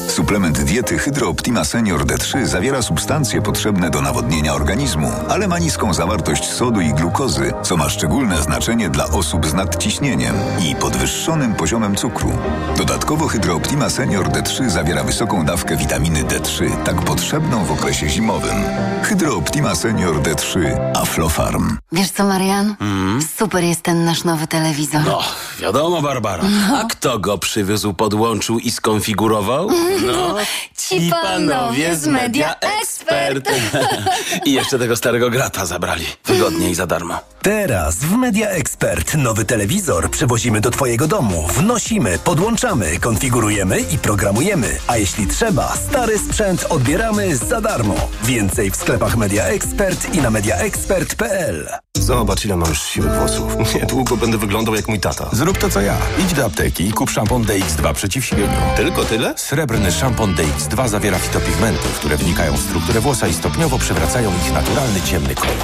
Suplement 0.08 0.64
diety 0.64 0.98
Hydro 0.98 1.30
Optima 1.30 1.66
Senior 1.66 2.06
D3 2.06 2.46
zawiera 2.46 2.82
substancje 2.82 3.42
potrzebne 3.42 3.90
do 3.90 4.02
nawodnienia 4.02 4.54
organizmu, 4.54 5.12
ale 5.30 5.48
ma 5.48 5.60
niską 5.60 5.94
zawartość 5.94 6.52
sodu 6.52 6.82
i 6.82 6.94
glukozy, 6.94 7.54
co 7.64 7.78
ma 7.78 7.90
szczególne 7.90 8.42
znaczenie 8.42 8.90
dla 8.90 9.06
osób 9.06 9.48
z 9.48 9.54
nadciśnieniem 9.54 10.36
i 10.60 10.76
podwyższonym 10.76 11.56
poziomem 11.56 11.96
cukru. 11.96 12.32
Dodatkowo 12.78 13.28
Hydro 13.28 13.56
Optima 13.56 13.90
Senior 13.90 14.30
D3 14.30 14.70
zawiera 14.70 15.04
wysoką 15.04 15.46
dawkę 15.46 15.78
witaminy 15.78 16.24
D3, 16.24 16.84
tak 16.84 17.02
potrzebną 17.02 17.66
w 17.66 17.72
okresie 17.72 18.10
zimowym. 18.10 18.64
Hydro 19.04 19.38
Optima 19.38 19.76
Senior 19.76 20.22
D3 20.22 20.60
Aflofarm. 20.96 21.78
Wiesz 21.92 22.12
co, 22.12 22.24
Marian? 22.24 22.76
Mm. 22.80 23.22
Super 23.38 23.64
jest 23.64 23.82
ten 23.82 24.06
nasz 24.06 24.24
nowy 24.24 24.48
telewizor. 24.48 25.02
No, 25.06 25.20
wiadomo, 25.60 25.73
Barbara. 25.74 26.44
A 26.74 26.84
kto 26.84 27.20
go 27.20 27.38
przywiózł, 27.38 27.94
podłączył 27.94 28.60
i 28.60 28.72
skonfigurował? 28.72 29.70
No, 30.06 30.36
ci 30.78 31.10
panowie 31.10 31.96
z 31.96 32.08
Media 32.08 32.56
Expert. 32.60 33.50
I 34.46 34.54
jeszcze 34.54 34.80
tego 34.80 34.96
starego 34.96 35.30
grata 35.30 35.66
zabrali. 35.66 36.06
Wygodnie 36.26 36.70
i 36.70 36.76
za 36.76 36.88
darmo. 36.88 37.20
Teraz 37.42 37.96
w 37.96 38.12
Media 38.18 38.50
Expert 38.50 39.16
nowy 39.16 39.46
telewizor 39.46 40.12
przywozimy 40.12 40.62
do 40.62 40.72
Twojego 40.72 41.08
domu. 41.08 41.48
Wnosimy, 41.54 42.20
podłączamy, 42.24 43.00
konfigurujemy 43.00 43.80
i 43.80 43.98
programujemy. 43.98 44.78
A 44.88 44.98
jeśli 44.98 45.28
trzeba, 45.28 45.76
stary 45.76 46.20
sprzęt 46.20 46.66
odbieramy 46.70 47.38
za 47.38 47.62
darmo. 47.62 47.96
Więcej 48.24 48.72
w 48.72 48.76
sklepach 48.76 49.18
Media 49.18 49.44
Expert 49.44 50.16
i 50.16 50.18
na 50.18 50.30
mediaexpert.pl. 50.30 51.70
Zobacz, 52.04 52.46
ile 52.46 52.56
mam 52.58 52.70
już 52.70 52.82
siwych 52.82 53.12
włosów. 53.14 53.58
Niedługo 53.76 54.18
będę 54.18 54.38
wyglądał 54.38 54.76
jak 54.76 54.88
mój 54.88 55.00
tata. 55.00 55.30
Zrób 55.34 55.58
to 55.58 55.70
co 55.70 55.82
ja. 55.82 55.98
Idź 56.20 56.34
do 56.34 56.46
apteki 56.46 56.88
i 56.88 56.92
kup 56.92 57.10
szampon 57.10 57.44
DX2 57.44 57.94
przeciw 57.94 58.26
siwieniu. 58.26 58.58
Tylko 58.78 59.06
tyle? 59.06 59.34
Srebrny 59.38 59.92
szampon 59.92 60.36
DX2 60.36 60.88
zawiera 60.88 61.20
fitopigmenty, 61.20 61.88
które 62.00 62.18
wnikają 62.18 62.54
w 62.54 62.60
strukturę 62.60 63.00
włosa 63.00 63.28
i 63.28 63.34
stopniowo 63.34 63.78
przywracają 63.80 64.32
ich 64.46 64.54
naturalny 64.54 65.02
ciemny 65.02 65.36
kolor. 65.36 65.56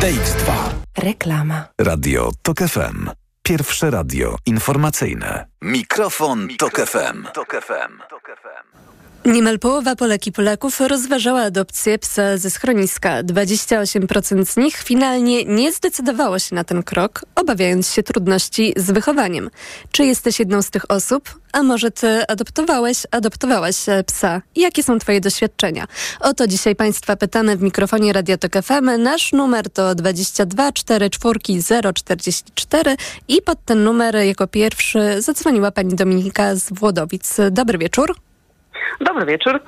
DX2. 0.00 0.52
Reklama. 0.98 1.64
Radio 1.80 2.30
TOK 2.42 2.58
FM. 2.58 3.10
Pierwsze 3.42 3.90
radio 3.90 4.36
informacyjne. 4.46 5.46
Mikrofon, 5.62 6.48
Tok 6.58 6.80
FM. 6.86 7.24
Niemal 9.24 9.58
połowa 9.58 9.96
Polek 9.96 10.26
i 10.26 10.32
Polaków 10.32 10.80
rozważała 10.80 11.42
adopcję 11.42 11.98
psa 11.98 12.36
ze 12.36 12.50
schroniska. 12.50 13.22
28% 13.22 14.44
z 14.44 14.56
nich 14.56 14.76
finalnie 14.76 15.44
nie 15.44 15.72
zdecydowało 15.72 16.38
się 16.38 16.54
na 16.54 16.64
ten 16.64 16.82
krok, 16.82 17.24
obawiając 17.34 17.92
się 17.92 18.02
trudności 18.02 18.74
z 18.76 18.90
wychowaniem. 18.90 19.50
Czy 19.92 20.04
jesteś 20.04 20.38
jedną 20.38 20.62
z 20.62 20.70
tych 20.70 20.90
osób? 20.90 21.40
A 21.52 21.62
może 21.62 21.90
ty 21.90 22.26
adoptowałeś, 22.26 23.02
adoptowałaś 23.10 23.88
e, 23.88 24.04
psa? 24.04 24.42
Jakie 24.56 24.82
są 24.82 24.98
twoje 24.98 25.20
doświadczenia? 25.20 25.86
O 26.20 26.34
to 26.34 26.46
dzisiaj 26.46 26.76
Państwa 26.76 27.16
pytamy 27.16 27.56
w 27.56 27.62
mikrofonie 27.62 28.12
Radio 28.12 28.38
Tok 28.38 28.52
FM. 28.62 29.02
Nasz 29.02 29.32
numer 29.32 29.70
to 29.70 29.94
22 29.94 30.72
44 30.72 31.40
044 31.94 32.96
i 33.28 33.42
pod 33.42 33.64
ten 33.64 33.84
numer 33.84 34.16
jako 34.16 34.46
pierwszy 34.46 35.22
zadzwoniła 35.22 35.70
pani 35.70 35.94
Dominika 35.94 36.54
z 36.54 36.72
Włodowic. 36.72 37.36
Dobry 37.50 37.78
wieczór. 37.78 38.27
Dobry 39.00 39.26
wieczór. 39.26 39.60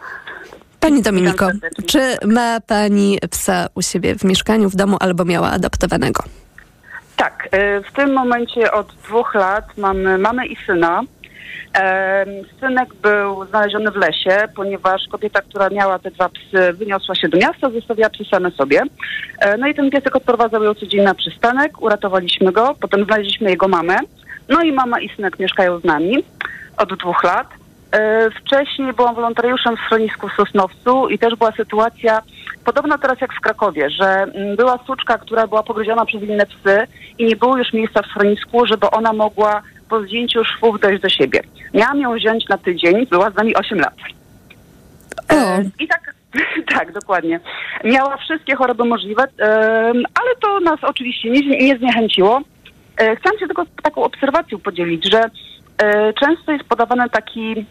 Pani 0.81 1.03
Dominiko, 1.03 1.49
czy 1.87 2.17
ma 2.27 2.61
Pani 2.61 3.19
psa 3.31 3.67
u 3.75 3.83
siebie 3.83 4.15
w 4.15 4.25
mieszkaniu, 4.25 4.69
w 4.71 4.77
domu 4.77 4.97
albo 5.01 5.25
miała 5.25 5.51
adoptowanego? 5.51 6.23
Tak, 7.17 7.49
y, 7.55 7.83
w 7.91 7.93
tym 7.93 8.13
momencie 8.13 8.73
od 8.73 8.95
dwóch 9.05 9.35
lat 9.35 9.77
mamy 9.77 10.19
mamy 10.19 10.47
i 10.47 10.57
syna. 10.67 11.03
Synek 12.61 12.95
był 12.95 13.47
znaleziony 13.47 13.91
w 13.91 13.97
lesie, 13.97 14.49
ponieważ 14.57 15.03
kobieta, 15.11 15.43
która 15.43 15.69
miała 15.69 15.99
te 15.99 16.11
dwa 16.11 16.29
psy, 16.29 16.73
wyniosła 16.73 17.15
się 17.15 17.29
do 17.29 17.39
miasta, 17.39 17.71
zostawiła 17.71 18.11
psy 18.11 18.25
same 18.31 18.51
sobie. 18.51 18.83
E, 19.39 19.57
No 19.57 19.69
i 19.69 19.75
ten 19.75 19.91
piesek 19.91 20.17
odprowadzał 20.17 20.63
ją 20.63 20.75
codziennie 20.75 21.07
na 21.07 21.15
przystanek, 21.15 21.83
uratowaliśmy 21.83 22.53
go, 22.53 22.75
potem 22.81 23.05
znaleźliśmy 23.05 23.51
jego 23.51 23.69
mamę. 23.69 23.97
No 24.49 24.63
i 24.63 24.73
mama 24.73 25.01
i 25.01 25.09
synek 25.17 25.39
mieszkają 25.39 25.81
z 25.81 25.85
nami 25.85 26.25
od 26.77 26.95
dwóch 26.99 27.25
lat. 27.25 27.47
E, 27.93 28.31
Wcześniej 28.31 28.93
byłam 28.93 29.15
wolontariuszem 29.15 29.77
w 29.77 29.81
schronisku 29.81 30.29
w 30.29 30.33
Sosnowcu 30.33 31.09
i 31.09 31.19
też 31.19 31.35
była 31.35 31.53
sytuacja 31.53 32.23
podobna 32.65 32.99
teraz 32.99 33.21
jak 33.21 33.35
w 33.35 33.41
Krakowie, 33.41 33.91
że 33.91 34.07
mm, 34.07 34.57
była 34.57 34.79
suczka, 34.87 35.19
która 35.19 35.47
była 35.47 35.63
pogryziona 35.63 36.05
przez 36.05 36.23
inne 36.23 36.47
psy 36.47 36.87
i 37.19 37.25
nie 37.25 37.37
było 37.37 37.57
już 37.57 37.73
miejsca 37.73 38.03
w 38.03 38.07
schronisku, 38.07 38.67
żeby 38.67 38.91
ona 38.91 39.13
mogła 39.13 39.63
po 39.89 40.03
zdjęciu 40.03 40.45
szwów 40.45 40.81
dojść 40.81 41.03
do 41.03 41.09
siebie. 41.09 41.41
Miałam 41.75 42.01
ją 42.01 42.15
wziąć 42.15 42.49
na 42.49 42.59
tydzień, 42.59 43.07
była 43.07 43.31
z 43.31 43.35
nami 43.35 43.57
8 43.57 43.81
lat. 43.81 43.95
E, 45.33 45.65
I 45.79 45.89
tak, 45.89 46.15
tak, 46.75 46.93
dokładnie. 46.93 47.41
Miała 47.85 48.17
wszystkie 48.17 48.57
choroby 48.57 48.85
możliwe, 48.85 49.23
em, 49.23 50.03
ale 50.15 50.37
to 50.41 50.61
nas 50.61 50.79
oczywiście 50.83 51.31
nie, 51.31 51.41
nie 51.67 51.79
zniechęciło. 51.79 52.41
E, 52.97 53.17
Chciałam 53.17 53.39
się 53.39 53.47
tylko 53.47 53.65
taką 53.83 54.03
obserwacją 54.03 54.59
podzielić, 54.59 55.13
że 55.13 55.19
e, 55.21 55.31
często 56.21 56.53
jest 56.53 56.65
podawany 56.65 57.11
taki 57.11 57.67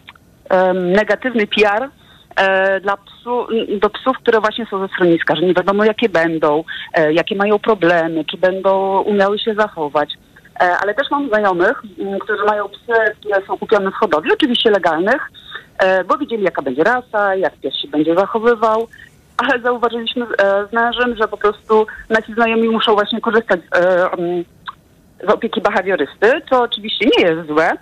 negatywny 0.74 1.46
PR 1.46 1.88
e, 2.36 2.80
dla 2.80 2.96
psu, 2.96 3.46
do 3.80 3.90
psów, 3.90 4.16
które 4.16 4.40
właśnie 4.40 4.66
są 4.66 4.80
ze 4.80 4.88
schroniska, 4.88 5.36
że 5.36 5.42
nie 5.42 5.54
wiadomo 5.54 5.84
jakie 5.84 6.08
będą, 6.08 6.64
e, 6.94 7.12
jakie 7.12 7.36
mają 7.36 7.58
problemy, 7.58 8.24
czy 8.24 8.36
będą 8.36 9.00
umiały 9.00 9.38
się 9.38 9.54
zachować. 9.54 10.14
E, 10.60 10.76
ale 10.82 10.94
też 10.94 11.10
mam 11.10 11.28
znajomych, 11.28 11.82
którzy 12.20 12.44
mają 12.44 12.68
psy, 12.68 12.92
które 13.20 13.46
są 13.46 13.58
kupione 13.58 13.90
w 13.90 13.94
hodowli, 13.94 14.32
oczywiście 14.32 14.70
legalnych, 14.70 15.30
e, 15.78 16.04
bo 16.04 16.18
widzieli 16.18 16.42
jaka 16.42 16.62
będzie 16.62 16.84
rasa, 16.84 17.34
jak 17.34 17.56
pies 17.56 17.74
się 17.74 17.88
będzie 17.88 18.14
zachowywał, 18.14 18.88
ale 19.36 19.60
zauważyliśmy 19.60 20.24
e, 20.24 20.66
z 20.70 20.72
mężem, 20.72 21.16
że 21.16 21.28
po 21.28 21.36
prostu 21.36 21.86
nasi 22.10 22.34
znajomi 22.34 22.68
muszą 22.68 22.94
właśnie 22.94 23.20
korzystać 23.20 23.60
e, 23.74 24.10
z 25.26 25.30
opieki 25.30 25.60
behawiorysty, 25.60 26.32
co 26.50 26.62
oczywiście 26.62 27.06
nie 27.06 27.26
jest 27.26 27.48
złe, 27.48 27.72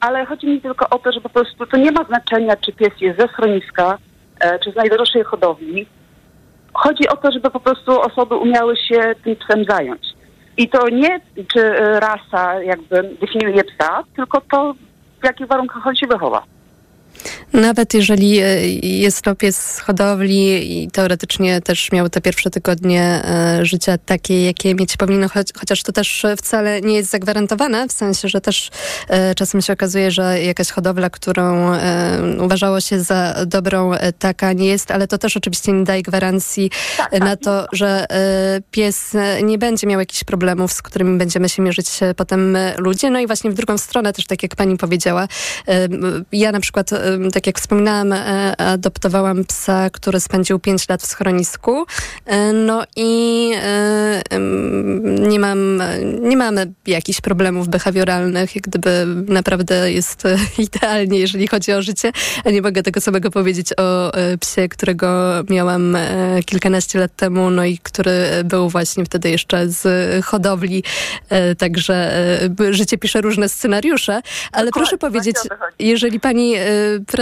ale 0.00 0.26
chodzi 0.26 0.46
mi 0.46 0.60
tylko 0.60 0.88
o 0.90 0.98
to, 0.98 1.12
że 1.12 1.20
po 1.20 1.28
prostu 1.28 1.66
to 1.66 1.76
nie 1.76 1.92
ma 1.92 2.04
znaczenia, 2.04 2.56
czy 2.56 2.72
pies 2.72 3.00
jest 3.00 3.20
ze 3.20 3.28
schroniska, 3.28 3.98
e, 4.40 4.58
czy 4.58 4.72
z 4.72 4.76
najdroższej 4.76 5.24
hodowli. 5.24 5.86
Chodzi 6.72 7.08
o 7.08 7.16
to, 7.16 7.32
żeby 7.32 7.50
po 7.50 7.60
prostu 7.60 8.00
osoby 8.00 8.36
umiały 8.36 8.76
się 8.76 9.14
tym 9.24 9.36
psem 9.36 9.64
zająć. 9.68 10.02
I 10.56 10.68
to 10.68 10.88
nie, 10.88 11.20
czy 11.52 11.72
rasa 12.00 12.62
jakby 12.62 13.16
definiuje 13.20 13.64
psa, 13.64 14.04
tylko 14.16 14.40
to, 14.40 14.74
w 15.22 15.24
jakich 15.24 15.46
warunkach 15.46 15.86
on 15.86 15.96
się 15.96 16.06
wychowa. 16.06 16.42
Nawet 17.52 17.94
jeżeli 17.94 18.38
e, 18.38 18.68
jest 18.82 19.22
to 19.22 19.34
pies 19.34 19.56
z 19.56 19.78
hodowli 19.78 20.82
i 20.82 20.90
teoretycznie 20.90 21.60
też 21.60 21.92
miał 21.92 22.08
te 22.08 22.20
pierwsze 22.20 22.50
tygodnie 22.50 23.02
e, 23.02 23.66
życia 23.66 23.98
takie, 24.06 24.44
jakie 24.44 24.74
mieć 24.74 24.96
powinno, 24.96 25.26
chociaż 25.58 25.82
to 25.82 25.92
też 25.92 26.26
wcale 26.36 26.80
nie 26.80 26.94
jest 26.94 27.10
zagwarantowane, 27.10 27.88
w 27.88 27.92
sensie, 27.92 28.28
że 28.28 28.40
też 28.40 28.70
e, 29.08 29.34
czasem 29.34 29.62
się 29.62 29.72
okazuje, 29.72 30.10
że 30.10 30.42
jakaś 30.42 30.70
hodowla, 30.70 31.10
którą 31.10 31.78
uważało 32.40 32.80
się 32.80 33.00
za 33.00 33.34
dobrą, 33.46 33.90
taka 34.18 34.52
nie 34.52 34.66
jest, 34.66 34.90
ale 34.90 35.06
to 35.06 35.18
też 35.18 35.36
oczywiście 35.36 35.72
nie 35.72 35.84
daje 35.84 36.02
gwarancji 36.02 36.70
e, 37.10 37.18
na 37.18 37.36
to, 37.36 37.66
że 37.72 38.06
pies 38.70 39.12
nie 39.42 39.58
będzie 39.58 39.86
miał 39.86 40.00
jakichś 40.00 40.24
problemów, 40.24 40.72
z 40.72 40.82
którymi 40.82 41.18
będziemy 41.18 41.48
się 41.48 41.62
mierzyć 41.62 41.86
potem 42.16 42.58
ludzie. 42.78 43.10
No 43.10 43.20
i 43.20 43.26
właśnie 43.26 43.50
w 43.50 43.54
drugą 43.54 43.78
stronę 43.78 44.12
też, 44.12 44.26
tak 44.26 44.42
jak 44.42 44.56
pani 44.56 44.76
powiedziała, 44.76 45.28
ja 46.32 46.52
na 46.52 46.60
przykład, 46.60 46.90
tak 47.38 47.46
jak 47.46 47.58
wspominałam, 47.58 48.12
e, 48.12 48.56
adoptowałam 48.56 49.44
psa, 49.44 49.90
który 49.90 50.20
spędził 50.20 50.58
5 50.58 50.88
lat 50.88 51.02
w 51.02 51.06
schronisku. 51.06 51.86
E, 52.26 52.52
No 52.52 52.84
i 52.96 53.52
e, 53.62 54.22
nie 55.28 55.40
mam, 55.40 55.82
nie 56.20 56.36
mamy 56.36 56.72
jakichś 56.86 57.20
problemów 57.20 57.68
behawioralnych, 57.68 58.54
jak 58.56 58.64
gdyby 58.64 59.06
naprawdę 59.28 59.92
jest 59.92 60.22
idealnie, 60.68 61.18
jeżeli 61.18 61.48
chodzi 61.48 61.72
o 61.72 61.82
życie. 61.82 62.12
A 62.44 62.50
nie 62.50 62.62
mogę 62.62 62.82
tego 62.82 63.00
samego 63.00 63.30
powiedzieć 63.30 63.72
o 63.76 64.12
psie, 64.40 64.68
którego 64.68 65.08
miałam 65.50 65.96
kilkanaście 66.46 66.98
lat 66.98 67.16
temu, 67.16 67.50
no 67.50 67.64
i 67.64 67.78
który 67.78 68.12
był 68.44 68.68
właśnie 68.68 69.04
wtedy 69.04 69.30
jeszcze 69.30 69.68
z 69.68 69.84
hodowli. 70.24 70.84
Także 71.58 72.12
życie 72.70 72.98
pisze 72.98 73.20
różne 73.20 73.48
scenariusze, 73.48 74.20
ale 74.52 74.70
proszę 74.70 74.98
powiedzieć, 74.98 75.36
jeżeli 75.78 76.20
pani 76.20 76.54
e, 76.54 76.66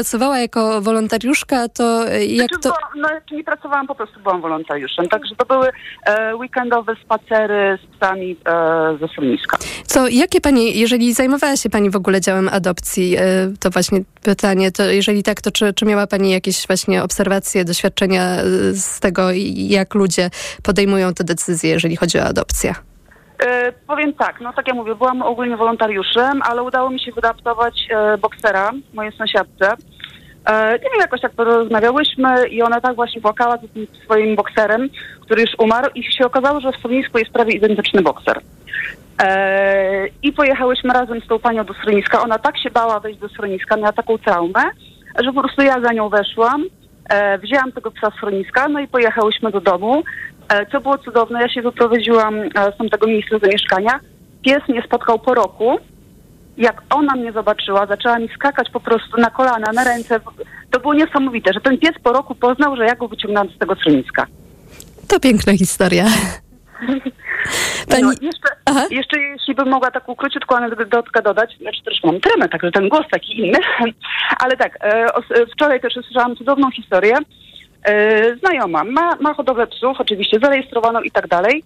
pracowała 0.06 0.38
jako 0.38 0.80
wolontariuszka, 0.80 1.68
to 1.68 2.08
e, 2.08 2.26
jak 2.26 2.48
Znaczy, 2.48 2.62
to... 2.62 2.68
bo, 2.68 3.00
no, 3.00 3.08
nie 3.32 3.44
pracowałam, 3.44 3.86
po 3.86 3.94
prostu 3.94 4.20
byłam 4.20 4.40
wolontariuszem. 4.40 5.08
Także 5.08 5.34
to 5.36 5.46
były 5.46 5.68
e, 6.06 6.36
weekendowe 6.36 6.94
spacery 7.04 7.78
z 7.84 7.96
psami 7.96 8.36
e, 8.46 8.98
ze 9.00 9.08
schroniska. 9.08 9.56
Co, 9.86 10.08
jakie 10.08 10.40
pani, 10.40 10.78
jeżeli 10.78 11.12
zajmowała 11.12 11.56
się 11.56 11.70
pani 11.70 11.90
w 11.90 11.96
ogóle 11.96 12.20
działem 12.20 12.48
adopcji, 12.48 13.16
e, 13.16 13.20
to 13.60 13.70
właśnie 13.70 14.00
pytanie, 14.22 14.72
to 14.72 14.84
jeżeli 14.84 15.22
tak, 15.22 15.40
to 15.40 15.50
czy, 15.50 15.74
czy 15.74 15.84
miała 15.84 16.06
pani 16.06 16.30
jakieś 16.30 16.66
właśnie 16.66 17.02
obserwacje, 17.02 17.64
doświadczenia 17.64 18.22
e, 18.22 18.44
z 18.72 19.00
tego, 19.00 19.28
jak 19.54 19.94
ludzie 19.94 20.30
podejmują 20.62 21.14
te 21.14 21.24
decyzje, 21.24 21.70
jeżeli 21.70 21.96
chodzi 21.96 22.18
o 22.18 22.24
adopcję? 22.24 22.74
E, 23.38 23.72
powiem 23.86 24.12
tak, 24.14 24.40
no 24.40 24.52
tak 24.52 24.66
jak 24.66 24.76
mówię, 24.76 24.94
byłam 24.94 25.22
ogólnie 25.22 25.56
wolontariuszem, 25.56 26.42
ale 26.42 26.62
udało 26.62 26.90
mi 26.90 27.00
się 27.00 27.12
wyadaptować 27.12 27.88
e, 27.90 28.18
boksera, 28.18 28.72
mojej 28.94 29.12
sąsiadce. 29.12 29.72
E, 30.46 30.72
nie 30.72 30.90
wiem, 30.90 31.00
jakoś 31.00 31.20
tak 31.20 31.32
porozmawiałyśmy 31.32 32.48
i 32.48 32.62
ona 32.62 32.80
tak 32.80 32.96
właśnie 32.96 33.20
płakała 33.20 33.56
za 33.56 33.68
tym 33.68 33.86
swoim 34.04 34.36
bokserem, 34.36 34.88
który 35.20 35.42
już 35.42 35.50
umarł 35.58 35.90
i 35.94 36.12
się 36.12 36.26
okazało, 36.26 36.60
że 36.60 36.72
w 36.72 36.76
schronisku 36.76 37.18
jest 37.18 37.30
prawie 37.30 37.52
identyczny 37.52 38.02
bokser. 38.02 38.40
E, 39.22 40.06
I 40.22 40.32
pojechałyśmy 40.32 40.92
razem 40.92 41.20
z 41.20 41.26
tą 41.26 41.38
panią 41.38 41.64
do 41.64 41.74
schroniska. 41.74 42.22
Ona 42.22 42.38
tak 42.38 42.58
się 42.58 42.70
bała 42.70 43.00
wejść 43.00 43.20
do 43.20 43.28
schroniska, 43.28 43.76
miała 43.76 43.92
taką 43.92 44.18
traumę, 44.18 44.62
że 45.24 45.32
po 45.32 45.40
prostu 45.40 45.62
ja 45.62 45.80
za 45.80 45.92
nią 45.92 46.08
weszłam, 46.08 46.64
e, 47.08 47.38
wzięłam 47.38 47.72
tego 47.72 47.90
psa 47.90 48.10
z 48.10 48.14
schroniska, 48.14 48.68
no 48.68 48.80
i 48.80 48.88
pojechałyśmy 48.88 49.50
do 49.50 49.60
domu. 49.60 50.02
Co 50.72 50.80
było 50.80 50.98
cudowne, 50.98 51.40
ja 51.40 51.48
się 51.48 51.62
wyprowadziłam 51.62 52.34
z 52.74 52.78
tamtego 52.78 53.06
miejsca 53.06 53.38
zamieszkania. 53.38 54.00
Pies 54.42 54.68
mnie 54.68 54.82
spotkał 54.82 55.18
po 55.18 55.34
roku 55.34 55.78
jak 56.56 56.82
ona 56.90 57.14
mnie 57.16 57.32
zobaczyła, 57.32 57.86
zaczęła 57.86 58.18
mi 58.18 58.28
skakać 58.34 58.70
po 58.70 58.80
prostu 58.80 59.20
na 59.20 59.30
kolana, 59.30 59.72
na 59.74 59.84
ręce. 59.84 60.20
To 60.70 60.80
było 60.80 60.94
niesamowite, 60.94 61.52
że 61.52 61.60
ten 61.60 61.78
pies 61.78 61.94
po 62.02 62.12
roku 62.12 62.34
poznał, 62.34 62.76
że 62.76 62.84
ja 62.84 62.94
go 62.94 63.08
wyciągnęłam 63.08 63.48
z 63.50 63.58
tego 63.58 63.74
schroniska. 63.74 64.26
To 65.08 65.20
piękna 65.20 65.56
historia. 65.56 66.04
Pani... 67.90 68.02
No, 68.02 68.12
jeszcze, 68.20 68.48
jeszcze 68.90 69.20
jeśli 69.20 69.54
bym 69.54 69.68
mogła 69.68 69.90
taką 69.90 70.16
króciutką 70.16 70.56
anegdotkę 70.56 71.22
dodać, 71.22 71.58
znaczy 71.60 71.82
też 71.82 72.04
mam 72.04 72.20
tremę, 72.20 72.48
także 72.48 72.70
ten 72.70 72.88
głos 72.88 73.04
taki 73.10 73.40
inny, 73.40 73.58
ale 74.42 74.56
tak, 74.56 74.78
e, 74.80 75.06
wczoraj 75.52 75.80
też 75.80 75.96
usłyszałam 75.96 76.36
cudowną 76.36 76.70
historię. 76.70 77.16
E, 77.84 78.36
znajoma 78.36 78.84
ma, 78.84 79.16
ma 79.20 79.34
hodowlę 79.34 79.66
psów, 79.66 80.00
oczywiście 80.00 80.38
zarejestrowaną 80.42 81.00
i 81.00 81.10
tak 81.10 81.28
dalej. 81.28 81.64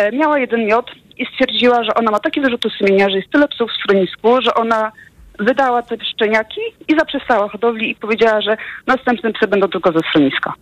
E, 0.00 0.12
miała 0.12 0.38
jeden 0.38 0.66
miod 0.66 0.90
i 1.18 1.26
stwierdziła, 1.26 1.84
że 1.84 1.94
ona 1.94 2.10
ma 2.10 2.18
takie 2.18 2.40
wyrzuty 2.40 2.68
sumienia, 2.78 3.10
że 3.10 3.16
jest 3.16 3.30
tyle 3.30 3.48
psów 3.48 3.70
w 3.70 3.82
schronisku, 3.82 4.42
że 4.42 4.54
ona 4.54 4.92
wydała 5.38 5.82
te 5.82 5.96
szczeniaki 6.04 6.60
i 6.88 6.98
zaprzestała 6.98 7.48
hodowli 7.48 7.90
i 7.90 7.94
powiedziała, 7.94 8.40
że 8.40 8.56
następne 8.86 9.32
psy 9.32 9.46
będą 9.48 9.68
tylko 9.68 9.92
ze 9.92 9.98
schroniska. 9.98 10.54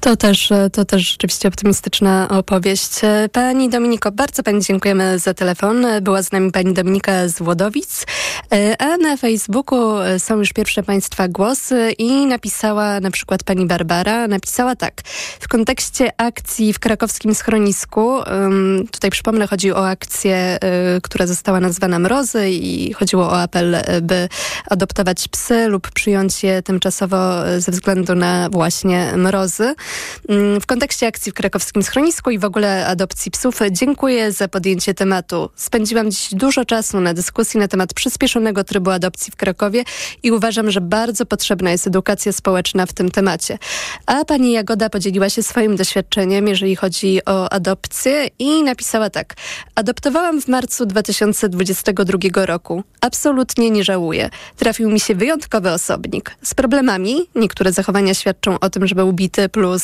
To 0.00 0.16
też, 0.16 0.52
to 0.72 0.84
też 0.84 1.10
rzeczywiście 1.10 1.48
optymistyczna 1.48 2.28
opowieść. 2.28 2.90
Pani 3.32 3.68
Dominiko, 3.68 4.12
bardzo 4.12 4.42
Pani 4.42 4.62
dziękujemy 4.62 5.18
za 5.18 5.34
telefon. 5.34 5.86
Była 6.02 6.22
z 6.22 6.32
nami 6.32 6.52
Pani 6.52 6.74
Dominika 6.74 7.28
z 7.28 7.38
Włodowic, 7.38 8.06
a 8.78 8.96
na 8.96 9.16
Facebooku 9.16 9.78
są 10.18 10.38
już 10.38 10.52
pierwsze 10.52 10.82
Państwa 10.82 11.28
głosy 11.28 11.92
i 11.98 12.26
napisała 12.26 13.00
na 13.00 13.10
przykład 13.10 13.44
Pani 13.44 13.66
Barbara, 13.66 14.28
napisała 14.28 14.76
tak. 14.76 15.02
W 15.40 15.48
kontekście 15.48 16.12
akcji 16.16 16.72
w 16.72 16.78
krakowskim 16.78 17.34
schronisku, 17.34 18.20
tutaj 18.92 19.10
przypomnę, 19.10 19.46
chodzi 19.46 19.72
o 19.72 19.88
akcję, 19.88 20.58
która 21.02 21.26
została 21.26 21.60
nazwana 21.60 21.98
Mrozy 21.98 22.50
i 22.50 22.92
chodziło 22.92 23.24
o 23.24 23.40
apel, 23.40 23.76
by 24.02 24.28
adoptować 24.70 25.28
psy 25.28 25.68
lub 25.68 25.90
przyjąć 25.90 26.44
je 26.44 26.62
tymczasowo 26.62 27.18
ze 27.58 27.72
względu 27.72 28.14
na 28.14 28.48
właśnie 28.50 29.12
mrozy. 29.16 29.74
Mm, 30.28 30.60
w 30.60 30.66
kontekście 30.66 31.06
akcji 31.06 31.32
w 31.32 31.34
krakowskim 31.34 31.82
schronisku 31.82 32.30
i 32.30 32.38
w 32.38 32.44
ogóle 32.44 32.86
adopcji 32.86 33.30
psów 33.30 33.58
dziękuję 33.70 34.32
za 34.32 34.48
podjęcie 34.48 34.94
tematu. 34.94 35.50
Spędziłam 35.56 36.10
dziś 36.10 36.28
dużo 36.32 36.64
czasu 36.64 37.00
na 37.00 37.14
dyskusji 37.14 37.60
na 37.60 37.68
temat 37.68 37.94
przyspieszonego 37.94 38.64
trybu 38.64 38.90
adopcji 38.90 39.32
w 39.32 39.36
Krakowie 39.36 39.84
i 40.22 40.32
uważam, 40.32 40.70
że 40.70 40.80
bardzo 40.80 41.26
potrzebna 41.26 41.70
jest 41.70 41.86
edukacja 41.86 42.32
społeczna 42.32 42.86
w 42.86 42.92
tym 42.92 43.10
temacie. 43.10 43.58
A 44.06 44.24
pani 44.24 44.52
Jagoda 44.52 44.90
podzieliła 44.90 45.30
się 45.30 45.42
swoim 45.42 45.76
doświadczeniem, 45.76 46.48
jeżeli 46.48 46.76
chodzi 46.76 47.24
o 47.26 47.52
adopcję 47.52 48.28
i 48.38 48.62
napisała 48.62 49.10
tak. 49.10 49.34
Adoptowałam 49.74 50.42
w 50.42 50.48
marcu 50.48 50.86
2022 50.86 52.46
roku. 52.46 52.84
Absolutnie 53.00 53.70
nie 53.70 53.84
żałuję. 53.84 54.30
Trafił 54.56 54.90
mi 54.90 55.00
się 55.00 55.14
wyjątkowy 55.14 55.70
osobnik. 55.70 56.36
Z 56.42 56.54
problemami, 56.54 57.16
niektóre 57.34 57.72
zachowania 57.72 58.14
świadczą 58.14 58.58
o 58.60 58.70
tym, 58.70 58.86
że 58.86 58.94
był 58.94 59.12
bity 59.12 59.48
plus 59.48 59.79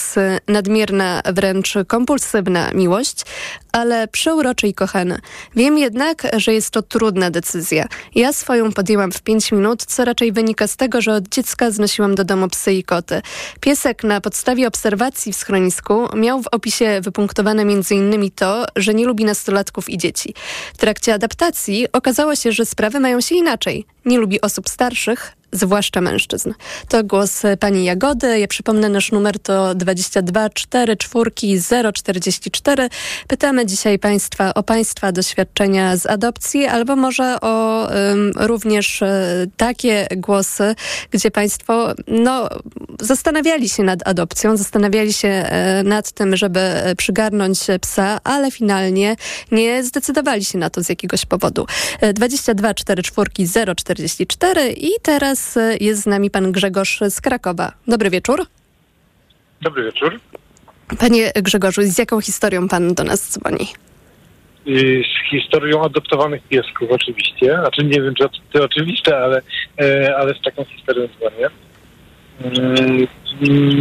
nadmierna, 0.49 1.22
wręcz 1.32 1.74
kompulsywna 1.86 2.70
miłość, 2.72 3.22
ale 3.72 4.09
przeuroczy 4.09 4.68
i 4.68 4.74
kochany. 4.74 5.18
Wiem 5.57 5.78
jednak, 5.78 6.22
że 6.36 6.55
jest 6.55 6.70
to 6.70 6.82
trudna 6.82 7.30
decyzja. 7.30 7.86
Ja 8.14 8.32
swoją 8.32 8.72
podjęłam 8.72 9.12
w 9.12 9.22
5 9.22 9.53
minut, 9.53 9.84
co 9.84 10.05
raczej 10.05 10.32
wynika 10.32 10.66
z 10.66 10.76
tego, 10.76 11.01
że 11.01 11.12
od 11.14 11.28
dziecka 11.28 11.70
znosiłam 11.70 12.14
do 12.14 12.24
domu 12.24 12.49
psy 12.49 12.72
i 12.72 12.84
koty. 12.84 13.22
Piesek 13.61 14.05
na 14.05 14.20
podstawie 14.20 14.68
obserwacji 14.68 15.32
w 15.32 15.36
schronisku 15.36 16.09
miał 16.16 16.42
w 16.42 16.47
opisie 16.47 17.01
wypunktowane 17.01 17.62
m.in. 17.62 18.30
to, 18.30 18.64
że 18.76 18.94
nie 18.94 19.07
lubi 19.07 19.24
nastolatków 19.24 19.90
i 19.90 19.99
dzieci. 19.99 20.34
W 20.74 20.78
trakcie 20.78 21.14
adaptacji 21.14 21.86
okazało 21.92 22.36
się, 22.36 22.53
że 22.53 22.66
sprawy 22.66 23.01
mają 23.01 23.20
się 23.20 23.34
inaczej. 23.34 23.86
Nie 24.05 24.18
lubi 24.18 24.40
osób 24.40 24.68
starszych, 24.68 25.36
zwłaszcza 25.53 26.01
mężczyzn. 26.01 26.53
To 26.88 27.05
głos 27.05 27.42
pani 27.61 27.84
Jagody. 27.84 28.38
Ja 28.38 28.49
przypomnę, 28.49 28.88
nasz 28.88 29.12
numer 29.12 29.38
to 29.38 29.74
22 29.74 30.51
4 30.51 30.97
4 30.97 31.30
044. 31.92 32.88
Pytamy 33.28 33.66
dzisiaj 33.66 33.99
państwa 33.99 34.55
o 34.55 34.62
państwa 34.62 35.12
doświadczenia 35.12 35.97
z 35.97 36.07
adopcji, 36.07 36.66
albo 36.66 36.97
może 36.97 37.40
o 37.40 37.86
um, 37.88 38.32
również 38.36 39.03
um, 39.03 39.11
takie 39.57 40.07
głosy, 40.16 40.74
gdzie 41.11 41.30
państwo 41.30 41.94
no, 42.07 42.49
zastanawiali 43.01 43.68
się 43.68 43.82
nad 43.82 44.09
adopcją, 44.09 44.57
zastanawiali 44.57 45.12
się 45.12 45.28
e, 45.28 45.82
nad 45.82 46.12
tym, 46.12 46.36
żeby 46.36 46.61
przygarnąć 46.97 47.59
psa, 47.80 48.20
ale 48.24 48.51
finalnie 48.51 49.16
nie 49.53 49.84
zdecydowali 49.84 50.44
się 50.44 50.59
na 50.59 50.70
to 50.70 50.82
z 50.82 50.88
jakiegoś 50.88 51.26
powodu. 51.26 51.66
22 52.14 52.74
4 52.74 53.03
4 53.03 53.30
044 53.76 54.72
i 54.72 54.90
teraz 55.03 55.36
jest 55.80 56.03
z 56.03 56.07
nami 56.07 56.30
pan 56.30 56.53
Grzegorz 56.53 57.01
z 57.11 57.20
Krakowa. 57.20 57.72
Dobry 57.87 58.11
wieczór. 58.11 58.47
Dobry 59.62 59.84
wieczór. 59.84 60.20
Panie 60.99 61.32
Grzegorzu, 61.43 61.82
z 61.82 61.99
jaką 61.99 62.20
historią 62.20 62.68
pan 62.68 62.95
do 62.95 63.05
nas 63.05 63.32
dzwoni? 63.32 63.66
Z 64.66 65.30
historią 65.30 65.84
adoptowanych 65.84 66.43
piesków 66.43 66.91
oczywiście. 66.91 67.59
Znaczy 67.61 67.84
nie 67.84 68.03
wiem, 68.03 68.14
czy 68.14 68.24
to 68.53 68.64
oczywiste, 68.64 69.18
ale, 69.18 69.43
e, 69.80 70.16
ale 70.16 70.34
z 70.34 70.43
taką 70.43 70.64
historią 70.64 71.09
dzwonię. 71.09 71.49
Mm, 72.45 73.07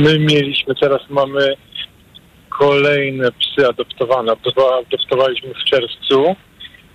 my 0.02 0.20
mieliśmy, 0.20 0.76
teraz 0.76 1.02
mamy 1.10 1.56
kolejne 2.50 3.32
psy 3.32 3.68
adoptowane. 3.68 4.32
Adoptowaliśmy 4.32 5.54
w 5.54 5.70
czerwcu. 5.70 6.36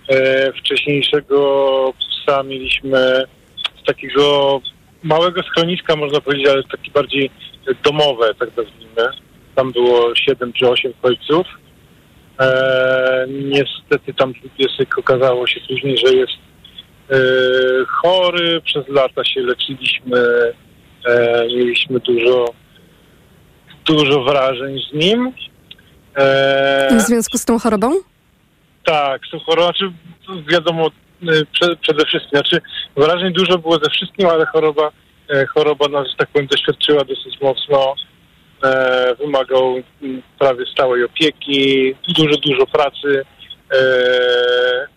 E, 0.09 0.53
wcześniejszego 0.53 1.93
psa 1.99 2.43
mieliśmy 2.43 3.23
z 3.83 3.85
takiego 3.85 4.61
małego 5.03 5.43
schroniska, 5.43 5.95
można 5.95 6.21
powiedzieć, 6.21 6.47
ale 6.47 6.63
taki 6.63 6.91
bardziej 6.91 7.31
domowe, 7.83 8.33
tak 8.39 8.49
nazwijmy. 8.57 9.09
Tam 9.55 9.71
było 9.71 10.15
7 10.15 10.53
czy 10.53 10.69
8 10.69 10.93
końców. 11.01 11.47
E, 12.39 13.25
niestety 13.29 14.13
tam 14.13 14.33
piesek 14.57 14.97
okazało 14.97 15.47
się 15.47 15.59
później, 15.67 15.97
że 15.97 16.13
jest 16.13 16.33
e, 17.09 17.15
chory. 17.87 18.61
Przez 18.61 18.87
lata 18.87 19.23
się 19.23 19.41
leczyliśmy. 19.41 20.17
E, 21.05 21.45
mieliśmy 21.47 21.99
dużo, 21.99 22.45
dużo 23.85 24.23
wrażeń 24.23 24.79
z 24.89 24.93
nim. 24.93 25.31
E, 26.15 26.97
w 26.97 27.01
związku 27.01 27.37
z 27.37 27.45
tą 27.45 27.59
chorobą? 27.59 27.91
Tak, 28.83 29.21
z 29.27 29.31
tą 29.31 29.39
chorobą. 29.39 29.67
Znaczy, 29.67 29.91
wiadomo, 30.47 30.89
przede 31.81 32.05
wszystkim. 32.05 32.29
Znaczy 32.29 32.61
wrażeń 32.97 33.33
dużo 33.33 33.57
było 33.57 33.79
ze 33.83 33.89
wszystkim, 33.89 34.27
ale 34.27 34.45
choroba, 34.45 34.91
e, 35.29 35.45
choroba 35.45 35.87
nas, 35.87 36.07
tak 36.17 36.29
powiem, 36.29 36.47
doświadczyła 36.47 37.03
dosyć 37.03 37.41
mocno. 37.41 37.95
E, 38.63 39.15
wymagał 39.15 39.75
prawie 40.39 40.65
stałej 40.65 41.03
opieki, 41.03 41.95
dużo, 42.07 42.37
dużo 42.37 42.67
pracy. 42.67 43.25
E, 43.73 44.87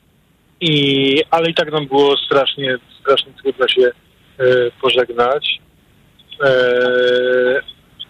i, 0.60 1.22
ale 1.30 1.50
i 1.50 1.54
tak 1.54 1.72
nam 1.72 1.86
było 1.86 2.16
strasznie, 2.16 2.76
strasznie 3.00 3.32
trudno 3.42 3.68
się 3.68 3.90
pożegnać. 4.80 5.60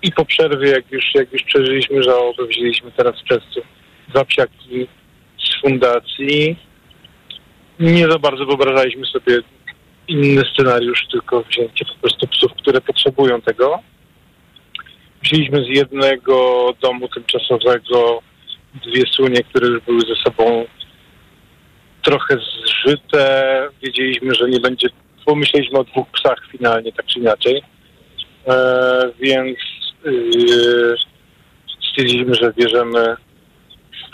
I 0.02 0.12
po 0.12 0.24
przerwie, 0.24 0.70
jak 0.70 0.92
już, 0.92 1.04
jak 1.14 1.32
już 1.32 1.42
przeżyliśmy 1.42 2.02
żałobę, 2.02 2.46
wzięliśmy 2.46 2.90
teraz 2.96 3.20
w 3.20 3.24
czerwcu 3.24 3.60
dwa 4.08 4.24
psiaki 4.24 4.88
z 5.38 5.60
fundacji 5.60 6.56
nie 7.80 8.08
za 8.08 8.18
bardzo 8.18 8.46
wyobrażaliśmy 8.46 9.06
sobie 9.06 9.40
inny 10.08 10.42
scenariusz, 10.52 11.06
tylko 11.10 11.42
wzięcie 11.42 11.84
po 11.84 11.94
prostu 12.00 12.26
psów, 12.26 12.52
które 12.52 12.80
potrzebują 12.80 13.40
tego. 13.40 13.78
Wzięliśmy 15.22 15.64
z 15.64 15.68
jednego 15.68 16.68
domu 16.82 17.08
tymczasowego 17.08 18.22
dwie 18.86 19.02
sunie, 19.10 19.42
które 19.42 19.68
już 19.68 19.82
były 19.82 20.00
ze 20.00 20.14
sobą 20.24 20.66
trochę 22.02 22.38
zżyte. 22.66 23.68
Wiedzieliśmy, 23.82 24.34
że 24.34 24.48
nie 24.48 24.60
będzie, 24.60 24.88
pomyśleliśmy 25.24 25.78
o 25.78 25.84
dwóch 25.84 26.06
psach 26.10 26.38
finalnie, 26.52 26.92
tak 26.92 27.06
czy 27.06 27.18
inaczej. 27.18 27.62
E, 28.46 29.10
więc 29.20 29.58
yy, 30.04 30.96
stwierdziliśmy, 31.90 32.34
że 32.34 32.52
bierzemy 32.52 33.16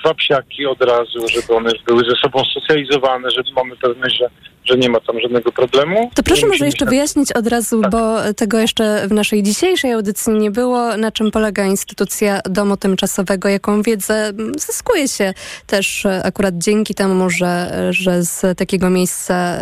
dwa 0.00 0.14
psiaki 0.14 0.66
od 0.66 0.82
razu, 0.82 1.28
żeby 1.28 1.54
one 1.54 1.70
były 1.86 2.04
ze 2.04 2.16
sobą 2.16 2.42
socjalizowane, 2.44 3.30
żeby 3.30 3.50
mamy 3.56 3.76
pewność, 3.76 4.18
że, 4.18 4.30
że 4.64 4.78
nie 4.78 4.88
ma 4.88 5.00
tam 5.00 5.20
żadnego 5.20 5.52
problemu. 5.52 6.10
To 6.14 6.22
proszę 6.22 6.46
może 6.46 6.66
jeszcze 6.66 6.86
wyjaśnić 6.86 7.32
od 7.32 7.46
razu, 7.46 7.82
tak. 7.82 7.90
bo 7.90 8.16
tego 8.36 8.58
jeszcze 8.58 9.08
w 9.08 9.12
naszej 9.12 9.42
dzisiejszej 9.42 9.92
audycji 9.92 10.32
nie 10.32 10.50
było, 10.50 10.96
na 10.96 11.12
czym 11.12 11.30
polega 11.30 11.64
instytucja 11.64 12.40
domu 12.44 12.76
tymczasowego, 12.76 13.48
jaką 13.48 13.82
wiedzę 13.82 14.32
zyskuje 14.56 15.08
się 15.08 15.34
też 15.66 16.06
akurat 16.24 16.54
dzięki 16.58 16.94
temu, 16.94 17.30
że, 17.30 17.70
że 17.90 18.22
z 18.22 18.58
takiego 18.58 18.90
miejsca 18.90 19.58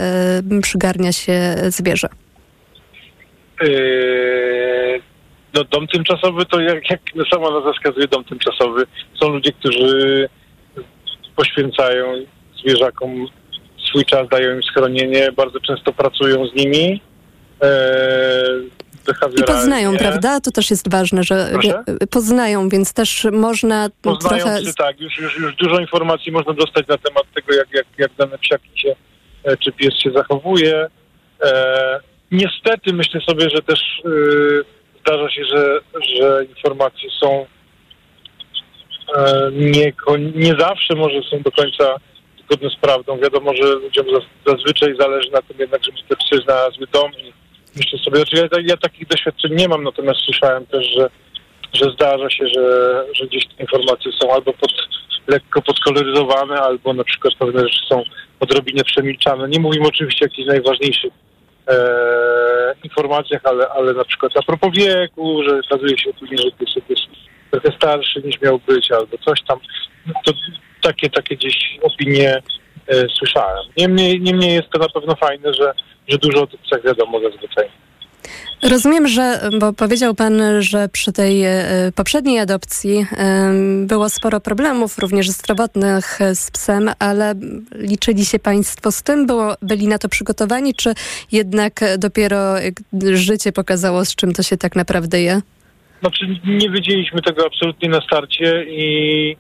y, 0.59 0.61
przygarnia 0.61 1.13
się 1.13 1.57
zwierzę. 1.69 2.09
Yy, 3.63 5.03
no, 5.59 5.65
dom 5.65 5.87
tymczasowy 5.87 6.47
to 6.47 6.61
jak, 6.61 6.91
jak 6.91 7.01
sama 7.33 7.51
nazwa 7.51 7.73
wskazuje, 7.73 8.09
dom 8.09 8.25
tymczasowy. 8.25 8.87
Są 9.21 9.29
ludzie, 9.29 9.53
którzy 9.53 10.29
poświęcają 11.37 12.15
zwierzakom 12.61 13.27
swój 13.89 14.05
czas, 14.05 14.29
dają 14.29 14.55
im 14.55 14.63
schronienie, 14.63 15.33
bardzo 15.33 15.61
często 15.61 15.93
pracują 15.93 16.47
z 16.47 16.55
nimi. 16.55 17.01
I 19.39 19.43
poznają, 19.43 19.97
prawda? 19.97 20.41
To 20.41 20.51
też 20.51 20.71
jest 20.71 20.91
ważne, 20.91 21.25
że 21.25 21.49
Proszę? 21.53 21.85
poznają, 22.11 22.69
więc 22.69 22.93
też 22.93 23.27
można 23.33 23.89
Poznają 24.03 24.45
trochę... 24.45 24.61
psy, 24.61 24.75
tak. 24.79 25.01
Już, 25.01 25.19
już, 25.19 25.39
już 25.39 25.57
dużo 25.57 25.81
informacji 25.81 26.33
można 26.33 26.53
dostać 26.53 26.87
na 26.87 26.99
temat 26.99 27.25
tego, 27.35 27.55
jak, 27.55 27.73
jak, 27.73 27.87
jak 27.99 28.11
dane 28.19 28.39
psiaki 28.39 28.69
się, 28.75 28.95
e, 29.45 29.57
czy 29.57 29.73
pies 29.73 29.95
się 29.95 30.11
zachowuje. 30.11 30.87
E, 31.43 32.01
niestety 32.31 32.93
myślę 32.93 33.21
sobie, 33.21 33.51
że 33.51 33.63
też 33.63 33.81
e, 34.05 34.09
zdarza 35.09 35.31
się, 35.31 35.45
że, 35.45 35.81
że 36.01 36.45
informacje 36.45 37.11
są 37.11 37.47
e, 39.17 39.51
nie, 39.53 39.93
nie 40.35 40.55
zawsze 40.59 40.95
może 40.95 41.23
są 41.23 41.43
do 41.43 41.53
końca 41.53 41.97
zgodne 42.45 42.71
z 42.71 42.77
prawdą. 42.77 43.19
Wiadomo, 43.19 43.55
że 43.55 43.75
ludziom 43.75 44.07
zazwyczaj 44.47 44.97
zależy 45.01 45.31
na 45.31 45.43
tym 45.43 45.57
jednak, 45.59 45.85
żeby 45.85 45.99
te 46.09 46.17
psy 46.17 46.43
znalazły 46.45 46.87
dom 46.93 47.11
i 47.13 47.33
myślę 47.77 47.99
sobie, 47.99 48.17
znaczy 48.17 48.37
ja, 48.37 48.61
ja 48.63 48.77
takich 48.77 49.09
doświadczeń 49.09 49.55
nie 49.55 49.69
mam, 49.69 49.85
natomiast 49.85 50.21
słyszałem 50.21 50.67
też, 50.67 50.87
że, 50.97 51.11
że 51.73 51.91
zdarza 51.91 52.31
się, 52.31 52.49
że, 52.49 53.05
że 53.13 53.27
gdzieś 53.27 53.47
te 53.47 53.63
informacje 53.63 54.13
są 54.13 54.33
albo 54.33 54.53
pod, 54.53 54.73
lekko 55.27 55.63
podkoloryzowane, 55.63 56.61
albo 56.61 56.93
na 56.93 57.05
przykład 57.05 57.35
pewne 57.39 57.61
rzeczy 57.61 57.87
są 57.89 58.03
odrobinę 58.41 58.85
przemilczane. 58.85 59.49
Nie 59.49 59.61
mówimy 59.61 59.87
oczywiście 59.87 60.25
o 60.25 60.29
jakichś 60.29 60.49
najważniejszych 60.49 61.13
informacjach, 62.85 63.41
ale, 63.45 63.69
ale 63.69 63.93
na 63.93 64.05
przykład 64.05 64.33
a 64.37 64.43
propos 64.43 64.71
wieku, 64.77 65.43
że 65.43 65.61
okazuje 65.67 65.99
się 65.99 66.13
później, 66.13 66.39
że 66.39 66.51
pies 66.51 66.75
jest 66.89 67.03
trochę 67.51 67.73
starszy 67.77 68.23
niż 68.25 68.41
miał 68.41 68.61
być, 68.67 68.93
albo 68.93 69.19
coś 69.19 69.43
tam. 69.43 69.59
To 70.25 70.33
takie, 70.83 71.11
takie 71.11 71.37
gdzieś 71.37 71.79
opinie 71.83 72.43
e, 72.87 73.07
słyszałem. 73.19 73.67
Niemniej, 73.77 74.21
niemniej 74.21 74.55
jest 74.55 74.71
to 74.71 74.79
na 74.79 74.89
pewno 74.89 75.15
fajne, 75.15 75.55
że, 75.55 75.73
że 76.09 76.19
dużo 76.19 76.43
o 76.43 76.47
tych 76.47 76.61
psach 76.61 76.83
wiadomo 76.85 77.21
zazwyczaj. 77.21 77.69
Rozumiem, 78.63 79.09
że, 79.09 79.51
bo 79.61 79.73
powiedział 79.73 80.15
Pan, 80.15 80.43
że 80.59 80.89
przy 80.89 81.13
tej 81.13 81.45
e, 81.45 81.65
poprzedniej 81.97 82.39
adopcji 82.39 83.07
e, 83.19 83.53
było 83.87 84.09
sporo 84.09 84.41
problemów, 84.41 84.99
również 84.99 85.31
zdrowotnych 85.31 86.19
z 86.35 86.51
psem, 86.51 86.91
ale 86.99 87.35
liczyli 87.75 88.25
się 88.25 88.39
Państwo 88.39 88.93
z 88.93 89.03
tym? 89.03 89.27
Było, 89.27 89.55
byli 89.63 89.89
na 89.89 89.99
to 89.99 90.09
przygotowani, 90.09 90.75
czy 90.75 90.95
jednak 91.33 91.81
dopiero 91.99 92.55
życie 93.13 93.53
pokazało, 93.53 94.05
z 94.05 94.15
czym 94.15 94.33
to 94.33 94.43
się 94.43 94.57
tak 94.57 94.77
naprawdę 94.77 95.21
je? 95.21 95.41
Znaczy, 96.01 96.27
nie 96.45 96.71
wiedzieliśmy 96.71 97.23
tego 97.23 97.47
absolutnie 97.47 97.89
na 97.89 98.01
starcie 98.01 98.65
i 98.69 99.37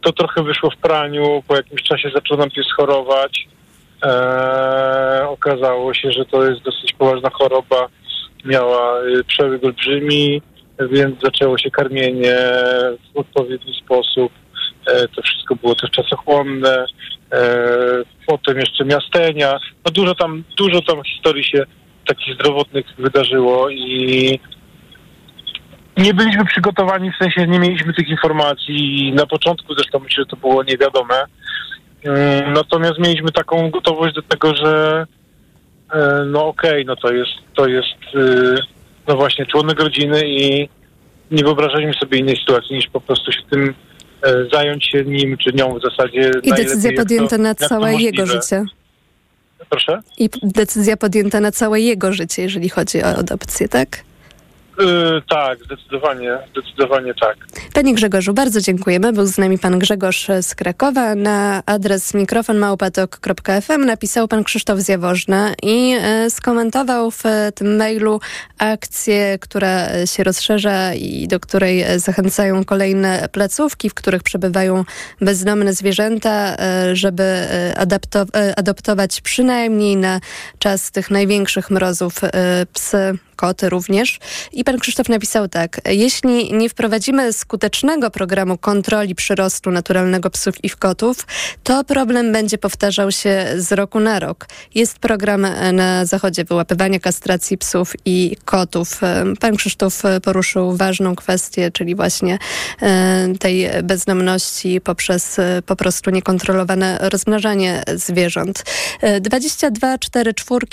to 0.00 0.12
trochę 0.12 0.42
wyszło 0.42 0.70
w 0.70 0.76
praniu. 0.76 1.42
Po 1.48 1.56
jakimś 1.56 1.82
czasie 1.82 2.10
zaczął 2.14 2.38
nam 2.38 2.50
pies 2.50 2.66
chorować. 2.76 3.48
Eee, 4.02 5.22
okazało 5.28 5.94
się, 5.94 6.12
że 6.12 6.24
to 6.24 6.44
jest 6.44 6.62
dosyć 6.62 6.92
poważna 6.92 7.30
choroba. 7.30 7.88
Miała 8.44 9.02
y, 9.02 9.24
przełyk 9.24 9.64
olbrzymi, 9.64 10.42
więc 10.90 11.20
zaczęło 11.20 11.58
się 11.58 11.70
karmienie 11.70 12.36
w 13.14 13.18
odpowiedni 13.18 13.74
sposób. 13.84 14.32
Eee, 14.86 15.08
to 15.16 15.22
wszystko 15.22 15.56
było 15.56 15.74
też 15.74 15.90
czasochłonne. 15.90 16.86
Eee, 17.32 18.04
potem 18.26 18.58
jeszcze 18.58 18.84
miastenia. 18.84 19.58
No 19.86 19.92
dużo 19.92 20.14
tam, 20.14 20.44
dużo 20.56 20.82
tam 20.82 21.04
historii 21.04 21.44
się 21.44 21.64
takich 22.06 22.34
zdrowotnych 22.34 22.86
wydarzyło 22.98 23.70
i 23.70 24.40
nie 25.96 26.14
byliśmy 26.14 26.44
przygotowani, 26.44 27.10
w 27.10 27.16
sensie 27.24 27.46
nie 27.46 27.58
mieliśmy 27.58 27.94
tych 27.94 28.08
informacji. 28.08 29.12
Na 29.14 29.26
początku 29.26 29.74
zresztą 29.74 29.98
myślę, 29.98 30.22
że 30.22 30.26
to 30.26 30.36
było 30.36 30.62
niewiadome. 30.62 31.24
Mm, 32.04 32.52
natomiast 32.52 32.98
mieliśmy 32.98 33.32
taką 33.32 33.70
gotowość 33.70 34.14
do 34.14 34.22
tego, 34.22 34.54
że 34.54 35.04
e, 35.06 35.21
no 36.26 36.46
okej, 36.46 36.70
okay, 36.70 36.84
no 36.84 36.96
to 36.96 37.12
jest, 37.12 37.30
to 37.54 37.68
jest 37.68 38.14
y, 38.14 38.54
no 39.08 39.16
właśnie 39.16 39.46
członek 39.46 39.80
rodziny 39.80 40.20
i 40.26 40.68
nie 41.30 41.44
wyobrażaliśmy 41.44 41.94
sobie 42.00 42.18
innej 42.18 42.36
sytuacji 42.36 42.76
niż 42.76 42.86
po 42.92 43.00
prostu 43.00 43.32
się 43.32 43.40
tym 43.50 43.74
e, 44.22 44.34
zająć 44.52 44.86
się 44.86 45.04
nim 45.04 45.36
czy 45.36 45.52
nią 45.52 45.78
w 45.78 45.82
zasadzie. 45.82 46.30
I 46.42 46.52
decyzja 46.52 46.92
podjęta 46.96 47.36
to, 47.36 47.42
na 47.42 47.54
całe 47.54 47.94
jego 47.94 48.26
życie. 48.26 48.64
Proszę? 49.70 50.00
I 50.18 50.30
decyzja 50.42 50.96
podjęta 50.96 51.40
na 51.40 51.52
całe 51.52 51.80
jego 51.80 52.12
życie, 52.12 52.42
jeżeli 52.42 52.68
chodzi 52.68 53.02
o 53.02 53.06
adopcję, 53.06 53.68
tak? 53.68 54.04
Yy, 54.78 55.22
tak, 55.28 55.58
zdecydowanie, 55.64 56.38
zdecydowanie 56.52 57.14
tak. 57.20 57.36
Panie 57.74 57.94
Grzegorzu, 57.94 58.34
bardzo 58.34 58.60
dziękujemy. 58.60 59.12
Był 59.12 59.26
z 59.26 59.38
nami 59.38 59.58
pan 59.58 59.78
Grzegorz 59.78 60.28
z 60.42 60.54
Krakowa. 60.54 61.14
Na 61.14 61.62
adres 61.66 62.14
mikrofonmałpatok.fm 62.14 63.84
napisał 63.84 64.28
pan 64.28 64.44
Krzysztof 64.44 64.78
Zjawożna 64.78 65.54
i 65.62 65.94
y, 66.26 66.30
skomentował 66.30 67.10
w 67.10 67.22
tym 67.54 67.76
mailu 67.76 68.20
akcję, 68.58 69.38
która 69.40 70.06
się 70.06 70.24
rozszerza 70.24 70.94
i 70.94 71.28
do 71.28 71.40
której 71.40 71.84
zachęcają 71.96 72.64
kolejne 72.64 73.28
placówki, 73.32 73.90
w 73.90 73.94
których 73.94 74.22
przebywają 74.22 74.84
bezdomne 75.20 75.72
zwierzęta, 75.72 76.56
y, 76.90 76.96
żeby 76.96 77.46
adapto- 77.76 78.52
adoptować 78.56 79.20
przynajmniej 79.20 79.96
na 79.96 80.20
czas 80.58 80.90
tych 80.90 81.10
największych 81.10 81.70
mrozów 81.70 82.14
psy 82.72 83.18
koty 83.36 83.68
również. 83.68 84.18
I 84.52 84.64
pan 84.64 84.78
Krzysztof 84.78 85.08
napisał 85.08 85.48
tak. 85.48 85.80
Jeśli 85.88 86.54
nie 86.54 86.68
wprowadzimy 86.68 87.32
skutecznego 87.32 88.10
programu 88.10 88.58
kontroli 88.58 89.14
przyrostu 89.14 89.70
naturalnego 89.70 90.30
psów 90.30 90.64
i 90.64 90.70
kotów, 90.70 91.26
to 91.62 91.84
problem 91.84 92.32
będzie 92.32 92.58
powtarzał 92.58 93.12
się 93.12 93.46
z 93.56 93.72
roku 93.72 94.00
na 94.00 94.20
rok. 94.20 94.46
Jest 94.74 94.98
program 94.98 95.46
na 95.72 96.04
zachodzie 96.04 96.44
wyłapywania 96.44 97.00
kastracji 97.00 97.58
psów 97.58 97.92
i 98.04 98.36
kotów. 98.44 99.00
Pan 99.40 99.56
Krzysztof 99.56 100.02
poruszył 100.22 100.76
ważną 100.76 101.16
kwestię, 101.16 101.70
czyli 101.70 101.94
właśnie 101.94 102.38
e, 102.82 103.28
tej 103.38 103.68
bezdomności 103.82 104.80
poprzez 104.80 105.38
e, 105.38 105.62
po 105.66 105.76
prostu 105.76 106.10
niekontrolowane 106.10 106.98
rozmnażanie 107.00 107.82
zwierząt. 107.94 108.64
22 109.20 109.98
4 109.98 110.34
4 110.34 110.66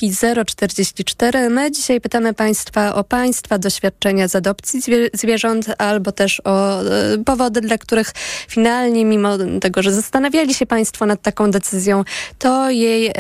044. 0.45 1.49
My 1.49 1.71
dzisiaj 1.71 2.01
pytamy 2.01 2.33
Państwa, 2.33 2.58
O 2.93 3.03
Państwa 3.03 3.57
doświadczenia 3.57 4.27
z 4.27 4.35
adopcji 4.35 4.81
zwierząt 5.13 5.65
albo 5.77 6.11
też 6.11 6.41
o 6.43 6.81
e, 6.81 6.85
powody, 7.25 7.61
dla 7.61 7.77
których 7.77 8.11
finalnie, 8.47 9.05
mimo 9.05 9.37
tego, 9.61 9.83
że 9.83 9.91
zastanawiali 9.91 10.53
się 10.53 10.65
Państwo 10.65 11.05
nad 11.05 11.21
taką 11.21 11.51
decyzją, 11.51 12.03
to 12.39 12.69
jej 12.69 13.07
e, 13.07 13.13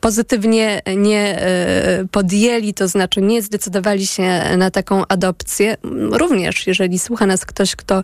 pozytywnie 0.00 0.82
nie 0.96 1.40
e, 1.40 2.04
podjęli, 2.10 2.74
to 2.74 2.88
znaczy 2.88 3.22
nie 3.22 3.42
zdecydowali 3.42 4.06
się 4.06 4.56
na 4.56 4.70
taką 4.70 5.02
adopcję. 5.08 5.76
Również, 6.10 6.66
jeżeli 6.66 6.98
słucha 6.98 7.26
nas 7.26 7.46
ktoś, 7.46 7.76
kto 7.76 8.02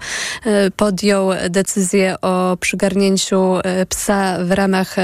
podjął 0.76 1.30
decyzję 1.50 2.20
o 2.22 2.56
przygarnięciu 2.60 3.58
psa 3.88 4.38
w 4.44 4.50
ramach 4.50 4.96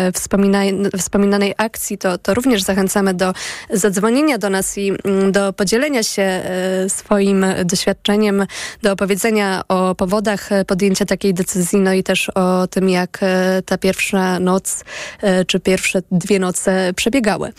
wspominanej 0.96 1.54
akcji, 1.56 1.98
to, 1.98 2.18
to 2.18 2.34
również 2.34 2.62
zachęcamy 2.62 3.14
do 3.14 3.32
zadzwonienia 3.70 4.38
do 4.38 4.50
nas 4.50 4.78
i 4.78 4.92
do 5.36 5.52
podzielenia 5.52 6.02
się 6.02 6.22
e, 6.22 6.42
swoim 6.88 7.46
doświadczeniem, 7.64 8.46
do 8.82 8.92
opowiedzenia 8.92 9.62
o 9.68 9.94
powodach 9.94 10.48
podjęcia 10.66 11.04
takiej 11.04 11.34
decyzji, 11.34 11.78
no 11.78 11.92
i 11.92 12.02
też 12.02 12.30
o 12.34 12.66
tym, 12.66 12.88
jak 12.88 13.18
e, 13.22 13.62
ta 13.66 13.78
pierwsza 13.78 14.40
noc, 14.40 14.84
e, 15.22 15.44
czy 15.44 15.60
pierwsze 15.60 16.02
dwie 16.10 16.38
noce 16.38 16.92
przebiegały. 16.96 17.52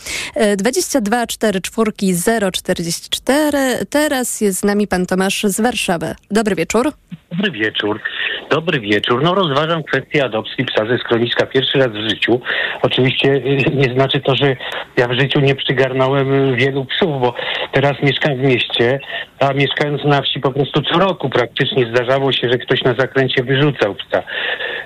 22 0.57 1.27
4 1.27 1.61
4 1.61 1.91
0 2.13 2.51
44. 2.51 3.57
Teraz 3.89 4.41
jest 4.41 4.59
z 4.59 4.63
nami 4.63 4.87
pan 4.87 5.05
Tomasz 5.05 5.43
z 5.43 5.61
Warszawy. 5.61 6.15
Dobry 6.31 6.55
wieczór. 6.55 6.93
Dobry 7.31 7.51
wieczór. 7.51 7.99
Dobry 8.49 8.79
wieczór. 8.79 9.23
No 9.23 9.35
rozważam 9.35 9.83
kwestię 9.83 10.25
adopcji 10.25 10.65
psa 10.65 10.85
ze 10.85 10.97
schroniska 10.97 11.45
pierwszy 11.45 11.77
raz 11.77 11.87
w 11.87 12.09
życiu. 12.09 12.41
Oczywiście 12.81 13.33
y, 13.33 13.57
nie 13.73 13.93
znaczy 13.93 14.19
to, 14.19 14.35
że 14.35 14.55
ja 14.97 15.07
w 15.07 15.19
życiu 15.19 15.39
nie 15.39 15.55
przygarnąłem 15.55 16.55
wielu 16.55 16.85
psów, 16.85 17.21
bo 17.21 17.33
teraz 17.71 17.93
mieszkam 18.03 18.35
w 18.35 18.39
mieście, 18.39 18.99
a 19.39 19.53
mieszkając 19.53 20.03
na 20.03 20.21
wsi 20.21 20.39
po 20.39 20.51
prostu 20.51 20.81
co 20.81 20.99
roku 20.99 21.29
praktycznie 21.29 21.85
zdarzało 21.85 22.31
się, 22.31 22.49
że 22.51 22.57
ktoś 22.57 22.81
na 22.81 22.93
zakręcie 22.93 23.43
wyrzucał 23.43 23.95
psa. 23.95 24.23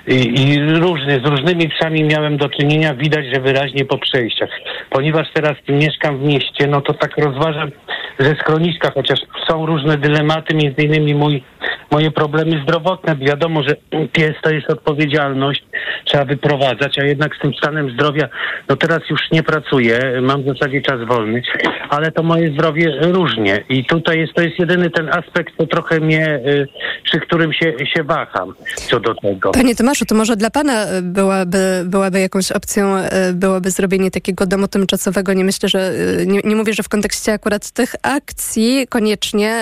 I, 0.06 0.42
i 0.42 0.60
różny, 0.80 1.20
z 1.24 1.28
różnymi 1.28 1.68
psami 1.68 2.04
miałem 2.04 2.36
do 2.36 2.48
czynienia, 2.48 2.94
widać, 2.94 3.24
że 3.34 3.40
wyraźnie 3.40 3.84
po 3.84 3.98
przejściach. 3.98 4.50
Ponieważ 4.90 5.28
teraz 5.34 5.52
mieszkam 5.68 6.18
w 6.18 6.22
mieście, 6.22 6.66
no 6.66 6.80
to 6.80 6.94
tak 6.94 7.18
rozważam 7.18 7.70
ze 8.18 8.34
schroniska, 8.34 8.90
chociaż 8.94 9.20
są 9.48 9.66
różne 9.66 9.98
dylematy, 9.98 10.54
między 10.54 10.82
innymi 10.82 11.14
mój, 11.14 11.42
moje 11.90 12.10
problemy 12.10 12.62
zdrowotne. 12.62 13.16
Wiadomo, 13.16 13.62
że 13.62 13.76
pies 14.12 14.32
to 14.42 14.50
jest 14.50 14.70
odpowiedzialność 14.70 15.62
trzeba 16.04 16.24
wyprowadzać, 16.24 16.98
a 16.98 17.04
jednak 17.04 17.36
z 17.36 17.38
tym 17.38 17.54
stanem 17.54 17.90
zdrowia, 17.90 18.28
no 18.68 18.76
teraz 18.76 19.00
już 19.10 19.20
nie 19.32 19.42
pracuję, 19.42 20.00
mam 20.22 20.42
w 20.42 20.46
zasadzie 20.46 20.82
czas 20.82 21.08
wolny, 21.08 21.42
ale 21.88 22.12
to 22.12 22.22
moje 22.22 22.52
zdrowie 22.52 22.98
różnie 23.00 23.64
i 23.68 23.84
tutaj 23.84 24.18
jest, 24.18 24.34
to 24.34 24.42
jest 24.42 24.58
jedyny 24.58 24.90
ten 24.90 25.08
aspekt, 25.08 25.56
to 25.56 25.66
trochę 25.66 26.00
mnie, 26.00 26.40
y, 26.46 26.66
przy 27.04 27.20
którym 27.20 27.52
się, 27.52 27.72
się 27.94 28.02
waham 28.02 28.54
co 28.74 29.00
do 29.00 29.14
tego. 29.14 29.50
Panie 29.50 29.76
Tomaszu, 29.76 30.04
to 30.04 30.14
może 30.14 30.36
dla 30.36 30.50
pana 30.50 30.84
y, 30.84 31.02
byłaby, 31.02 31.82
byłaby 31.84 32.20
jakąś 32.20 32.52
opcją, 32.52 32.98
y, 32.98 33.32
byłoby 33.34 33.70
zrobienie 33.70 34.10
takiego 34.10 34.46
domu 34.46 34.68
tymczasowego. 34.68 35.32
Nie 35.32 35.44
myślę, 35.44 35.68
że, 35.68 35.92
nie, 36.26 36.40
nie 36.44 36.56
mówię, 36.56 36.74
że 36.74 36.82
w 36.82 36.88
kontekście 36.88 37.32
akurat 37.32 37.70
tych 37.70 37.94
akcji 38.02 38.86
koniecznie, 38.88 39.54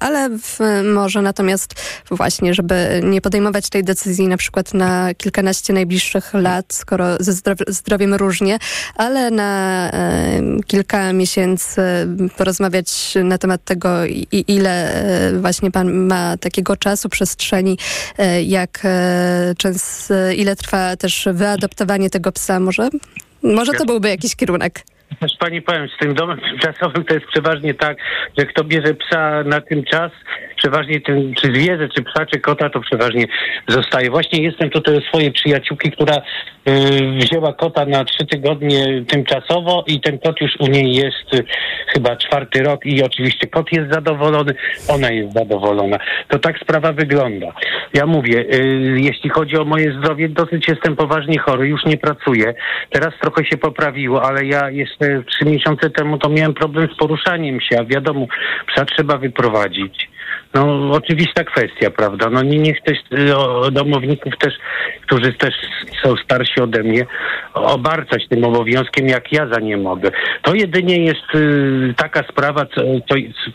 ale 0.00 0.28
w, 0.30 0.58
może 0.94 1.22
natomiast 1.46 1.74
właśnie, 2.10 2.54
żeby 2.54 3.00
nie 3.04 3.20
podejmować 3.20 3.68
tej 3.68 3.84
decyzji 3.84 4.28
na 4.28 4.36
przykład 4.36 4.74
na 4.74 5.14
kilkanaście 5.14 5.72
najbliższych 5.72 6.34
lat, 6.34 6.66
skoro 6.72 7.06
ze 7.20 7.32
zdrowiem 7.68 8.14
różnie, 8.14 8.58
ale 8.96 9.30
na 9.30 9.90
kilka 10.66 11.12
miesięcy 11.12 11.80
porozmawiać 12.36 13.14
na 13.24 13.38
temat 13.38 13.64
tego, 13.64 13.88
ile 14.32 15.02
właśnie 15.40 15.70
pan 15.70 15.92
ma 15.92 16.36
takiego 16.36 16.76
czasu, 16.76 17.08
przestrzeni, 17.08 17.78
e, 18.18 18.42
jak 18.42 18.80
e, 18.84 19.54
często, 19.58 20.14
ile 20.36 20.56
trwa 20.56 20.96
też 20.96 21.28
wyadoptowanie 21.32 22.10
tego 22.10 22.32
psa 22.32 22.60
może? 22.60 22.88
Może 23.42 23.72
to 23.72 23.84
byłby 23.84 24.08
jakiś 24.08 24.36
kierunek. 24.36 24.84
Też 25.20 25.32
pani 25.38 25.62
powiem, 25.62 25.88
z 25.88 25.98
tym 25.98 26.14
domem 26.14 26.40
tymczasowym 26.40 27.04
to 27.04 27.14
jest 27.14 27.26
przeważnie 27.26 27.74
tak, 27.74 27.96
że 28.38 28.46
kto 28.46 28.64
bierze 28.64 28.94
psa 28.94 29.42
na 29.44 29.60
tym 29.60 29.84
czas, 29.84 30.12
przeważnie 30.56 31.00
ten, 31.00 31.34
czy 31.34 31.46
zwierzę, 31.46 31.88
czy 31.88 32.02
psa, 32.02 32.26
czy 32.26 32.40
kota, 32.40 32.70
to 32.70 32.80
przeważnie 32.80 33.24
zostaje. 33.68 34.10
Właśnie 34.10 34.42
jestem 34.42 34.70
tutaj 34.70 35.02
swojej 35.08 35.32
przyjaciółki, 35.32 35.90
która 35.90 36.16
y, 36.16 36.22
wzięła 37.18 37.52
kota 37.52 37.84
na 37.84 38.04
trzy 38.04 38.26
tygodnie 38.26 39.04
tymczasowo 39.08 39.84
i 39.86 40.00
ten 40.00 40.18
kot 40.18 40.40
już 40.40 40.50
u 40.58 40.66
niej 40.66 40.94
jest 40.94 41.34
y, 41.34 41.44
chyba 41.94 42.16
czwarty 42.16 42.62
rok 42.62 42.86
i 42.86 43.02
oczywiście 43.02 43.46
kot 43.46 43.72
jest 43.72 43.92
zadowolony, 43.92 44.54
ona 44.88 45.10
jest 45.10 45.32
zadowolona. 45.32 45.98
To 46.28 46.38
tak 46.38 46.58
sprawa 46.58 46.92
wygląda. 46.92 47.46
Ja 47.94 48.06
mówię, 48.06 48.38
y, 48.54 48.96
jeśli 48.96 49.30
chodzi 49.30 49.56
o 49.56 49.64
moje 49.64 49.92
zdrowie, 49.92 50.28
dosyć 50.28 50.68
jestem 50.68 50.96
poważnie 50.96 51.38
chory, 51.38 51.68
już 51.68 51.84
nie 51.84 51.96
pracuję. 51.96 52.54
Teraz 52.90 53.14
trochę 53.20 53.44
się 53.44 53.56
poprawiło, 53.56 54.22
ale 54.22 54.44
ja 54.44 54.70
jeszcze 54.70 54.95
trzy 55.26 55.44
miesiące 55.44 55.90
temu 55.90 56.18
to 56.18 56.28
miałem 56.28 56.54
problem 56.54 56.88
z 56.94 56.96
poruszaniem 56.96 57.60
się, 57.60 57.78
a 57.80 57.84
wiadomo, 57.84 58.26
psa 58.66 58.84
trzeba 58.84 59.16
wyprowadzić. 59.16 60.15
No 60.56 60.90
oczywista 60.92 61.44
kwestia, 61.44 61.90
prawda? 61.90 62.30
No 62.30 62.42
nie, 62.42 62.58
nie 62.58 62.74
chcę 62.74 62.92
y, 62.92 63.72
domowników 63.72 64.32
też, 64.38 64.54
którzy 65.06 65.32
też 65.32 65.54
są 66.02 66.14
starsi 66.24 66.60
ode 66.60 66.82
mnie, 66.82 67.06
obarcać 67.54 68.28
tym 68.28 68.44
obowiązkiem, 68.44 69.08
jak 69.08 69.32
ja 69.32 69.46
za 69.52 69.60
nie 69.60 69.76
mogę. 69.76 70.10
To 70.42 70.54
jedynie 70.54 71.04
jest 71.04 71.34
y, 71.34 71.94
taka 71.96 72.22
sprawa, 72.32 72.66
co, 72.74 72.82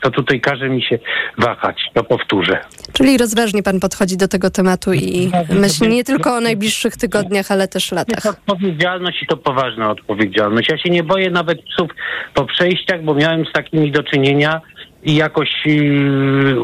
co 0.04 0.12
tutaj 0.12 0.42
każe 0.42 0.70
mi 0.70 0.84
się 0.84 1.00
wahać, 1.38 1.82
to 1.94 2.04
powtórzę. 2.04 2.60
Czyli 2.94 3.18
rozważnie 3.18 3.64
pan 3.64 3.80
podchodzi 3.80 4.18
do 4.18 4.28
tego 4.28 4.50
tematu 4.50 4.94
i 4.94 5.32
myśli 5.50 5.88
nie 5.88 6.04
tylko 6.04 6.36
o 6.36 6.40
najbliższych 6.40 6.98
tygodniach, 6.98 7.52
ale 7.52 7.68
też 7.68 7.92
latach. 7.92 8.24
To 8.24 8.30
odpowiedzialność 8.30 9.24
i 9.24 9.28
to 9.28 9.38
poważna 9.38 9.92
odpowiedzialność. 9.92 10.70
Ja 10.70 10.78
się 10.78 10.90
nie 10.90 11.04
boję 11.04 11.30
nawet 11.30 11.62
psów 11.64 11.92
po 12.34 12.46
przejściach, 12.46 13.04
bo 13.04 13.14
miałem 13.16 13.46
z 13.46 13.52
takimi 13.52 13.92
do 13.92 14.04
czynienia 14.04 14.62
i 15.04 15.16
jakoś, 15.16 15.66
yy, 15.66 16.56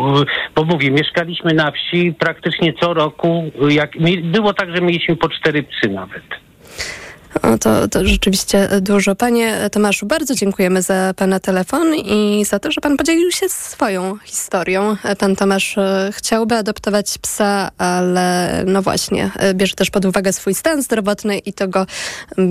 bo 0.55 0.63
mówię, 0.63 0.91
mieszkaliśmy 0.91 1.53
na 1.53 1.71
wsi 1.71 2.13
praktycznie 2.19 2.73
co 2.73 2.93
roku, 2.93 3.51
jak, 3.69 3.91
było 4.23 4.53
tak, 4.53 4.75
że 4.75 4.81
mieliśmy 4.81 5.15
po 5.15 5.29
cztery 5.29 5.63
psy 5.63 5.89
nawet. 5.89 6.46
O, 7.41 7.57
to, 7.57 7.87
to 7.87 8.05
rzeczywiście 8.07 8.69
dużo. 8.81 9.15
Panie 9.15 9.69
Tomaszu, 9.71 10.05
bardzo 10.05 10.35
dziękujemy 10.35 10.81
za 10.81 11.13
Pana 11.15 11.39
telefon 11.39 11.95
i 11.95 12.45
za 12.45 12.59
to, 12.59 12.71
że 12.71 12.81
Pan 12.81 12.97
podzielił 12.97 13.31
się 13.31 13.49
swoją 13.49 14.17
historią. 14.25 14.95
Pan 15.19 15.35
Tomasz 15.35 15.77
e, 15.77 16.09
chciałby 16.13 16.55
adoptować 16.55 17.17
psa, 17.17 17.71
ale 17.77 18.63
no 18.67 18.81
właśnie, 18.81 19.31
e, 19.35 19.53
bierze 19.53 19.75
też 19.75 19.89
pod 19.89 20.05
uwagę 20.05 20.33
swój 20.33 20.53
stan 20.53 20.81
zdrowotny 20.81 21.37
i 21.37 21.53
to 21.53 21.67
go 21.67 21.85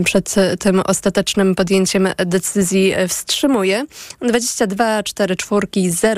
przed 0.04 0.34
tym 0.58 0.80
ostatecznym 0.80 1.54
podjęciem 1.54 2.08
decyzji 2.26 2.94
wstrzymuje. 3.08 3.84
22 4.20 5.02
44 5.02 5.66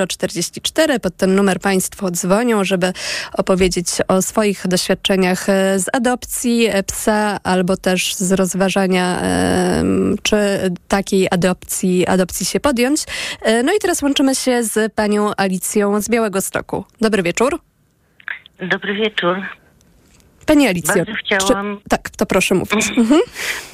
044 0.09 1.01
pod 1.01 1.17
ten 1.17 1.35
numer 1.35 1.61
Państwo 1.61 2.11
dzwonią, 2.11 2.65
żeby 2.65 2.93
opowiedzieć 3.33 3.87
o 4.09 4.23
swoich 4.23 4.67
doświadczeniach 4.67 5.49
e, 5.49 5.79
z 5.79 5.87
adopcji 5.93 6.69
psa 6.87 7.41
albo 7.43 7.77
też 7.77 8.15
z 8.15 8.33
rozwoju 8.33 8.58
rozważania, 8.59 9.21
czy 10.23 10.37
takiej 10.89 11.29
adopcji, 11.31 12.07
adopcji 12.07 12.47
się 12.47 12.61
podjąć. 12.61 13.01
E, 13.43 13.63
no 13.63 13.73
i 13.73 13.79
teraz 13.81 14.03
łączymy 14.03 14.35
się 14.35 14.63
z 14.63 14.95
panią 14.95 15.31
Alicją 15.37 16.01
z 16.01 16.09
Białego 16.09 16.41
Stoku. 16.41 16.85
Dobry 17.01 17.23
wieczór. 17.23 17.61
Dobry 18.61 18.95
wieczór. 18.95 19.37
Pani 20.49 20.69
Alicjo. 20.69 20.95
Bardzo 20.95 21.13
chciałam... 21.13 21.79
Czy... 21.83 21.89
Tak, 21.89 22.11
to 22.11 22.27
proszę 22.27 22.55
mówić. 22.55 22.91
Mhm. 22.99 23.21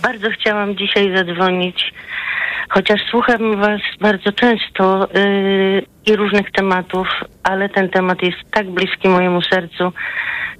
Bardzo 0.02 0.30
chciałam 0.30 0.76
dzisiaj 0.76 1.16
zadzwonić, 1.16 1.94
chociaż 2.68 3.00
słucham 3.10 3.56
was 3.60 3.80
bardzo 4.00 4.32
często 4.32 5.08
yy, 5.14 5.86
i 6.06 6.16
różnych 6.16 6.52
tematów, 6.52 7.08
ale 7.42 7.68
ten 7.68 7.88
temat 7.90 8.22
jest 8.22 8.38
tak 8.50 8.70
bliski 8.70 9.08
mojemu 9.08 9.42
sercu, 9.42 9.92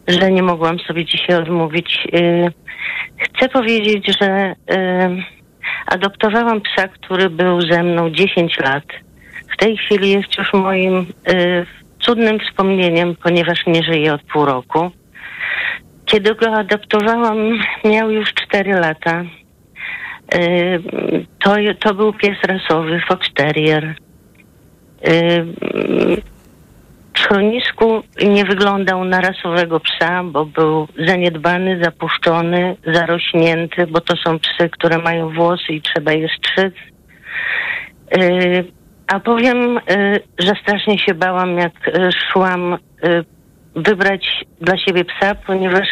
że 0.08 0.32
nie 0.32 0.42
mogłam 0.42 0.78
sobie 0.78 1.04
dzisiaj 1.04 1.36
odmówić. 1.36 2.08
Yy, 2.12 2.52
Chcę 3.18 3.48
powiedzieć, 3.48 4.18
że 4.20 4.54
y, 4.72 4.74
adoptowałam 5.86 6.60
psa, 6.60 6.88
który 6.88 7.30
był 7.30 7.60
ze 7.60 7.82
mną 7.82 8.10
10 8.10 8.58
lat. 8.58 8.84
W 9.54 9.56
tej 9.56 9.76
chwili 9.76 10.10
jest 10.10 10.38
już 10.38 10.52
moim 10.52 11.06
y, 11.28 11.66
cudnym 12.00 12.40
wspomnieniem, 12.40 13.16
ponieważ 13.22 13.66
nie 13.66 13.82
żyje 13.82 14.14
od 14.14 14.22
pół 14.22 14.44
roku. 14.44 14.90
Kiedy 16.04 16.34
go 16.34 16.46
adoptowałam, 16.46 17.36
miał 17.84 18.10
już 18.10 18.34
4 18.34 18.72
lata. 18.72 19.24
Y, 20.34 20.82
to, 21.44 21.54
to 21.80 21.94
był 21.94 22.12
pies 22.12 22.38
rasowy, 22.48 23.00
Fox 23.08 23.28
Terrier. 23.34 23.84
Y, 23.84 25.46
w 27.14 27.18
schronisku 27.18 28.02
nie 28.26 28.44
wyglądał 28.44 29.04
na 29.04 29.20
rasowego 29.20 29.80
psa, 29.80 30.24
bo 30.24 30.44
był 30.44 30.88
zaniedbany, 31.06 31.80
zapuszczony, 31.84 32.76
zarośnięty, 32.94 33.86
bo 33.86 34.00
to 34.00 34.16
są 34.16 34.38
psy, 34.38 34.68
które 34.70 34.98
mają 34.98 35.34
włosy 35.34 35.72
i 35.72 35.82
trzeba 35.82 36.12
je 36.12 36.28
strzyc. 36.28 36.74
Yy, 38.16 38.64
a 39.06 39.20
powiem, 39.20 39.80
że 40.38 40.52
strasznie 40.62 40.98
się 40.98 41.14
bałam, 41.14 41.58
jak 41.58 41.72
szłam 42.32 42.78
wybrać 43.76 44.44
dla 44.60 44.78
siebie 44.78 45.04
psa, 45.04 45.34
ponieważ 45.34 45.88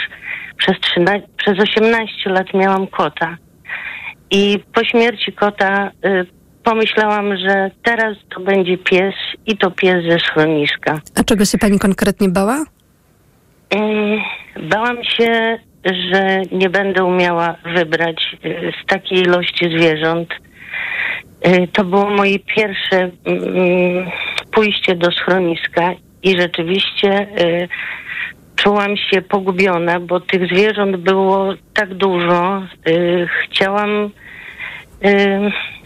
przez, 0.56 0.80
13, 0.80 1.28
przez 1.36 1.58
18 1.58 2.30
lat 2.30 2.54
miałam 2.54 2.86
kota. 2.86 3.36
I 4.30 4.58
po 4.74 4.84
śmierci 4.84 5.32
kota 5.32 5.90
pomyślałam, 6.64 7.36
że 7.36 7.70
teraz 7.82 8.16
to 8.34 8.40
będzie 8.40 8.78
pies 8.78 9.14
i 9.46 9.56
to 9.56 9.70
pies 9.70 10.04
ze 10.08 10.18
schroniska. 10.18 11.00
A 11.14 11.24
czego 11.24 11.44
się 11.44 11.58
pani 11.58 11.78
konkretnie 11.78 12.28
bała? 12.28 12.64
Mm, 13.70 14.20
bałam 14.62 15.04
się, 15.04 15.58
że 15.84 16.42
nie 16.52 16.70
będę 16.70 17.04
umiała 17.04 17.56
wybrać 17.74 18.36
y, 18.44 18.72
z 18.82 18.86
takiej 18.86 19.18
ilości 19.18 19.78
zwierząt. 19.78 20.28
Y, 21.46 21.68
to 21.72 21.84
było 21.84 22.10
moje 22.10 22.38
pierwsze 22.38 23.10
mm, 23.24 24.10
pójście 24.52 24.94
do 24.94 25.12
schroniska 25.12 25.92
i 26.22 26.40
rzeczywiście 26.40 27.26
y, 27.40 27.68
czułam 28.56 28.96
się 28.96 29.22
pogubiona, 29.22 30.00
bo 30.00 30.20
tych 30.20 30.46
zwierząt 30.46 30.96
było 30.96 31.54
tak 31.74 31.94
dużo. 31.94 32.62
Chciałam 33.44 34.10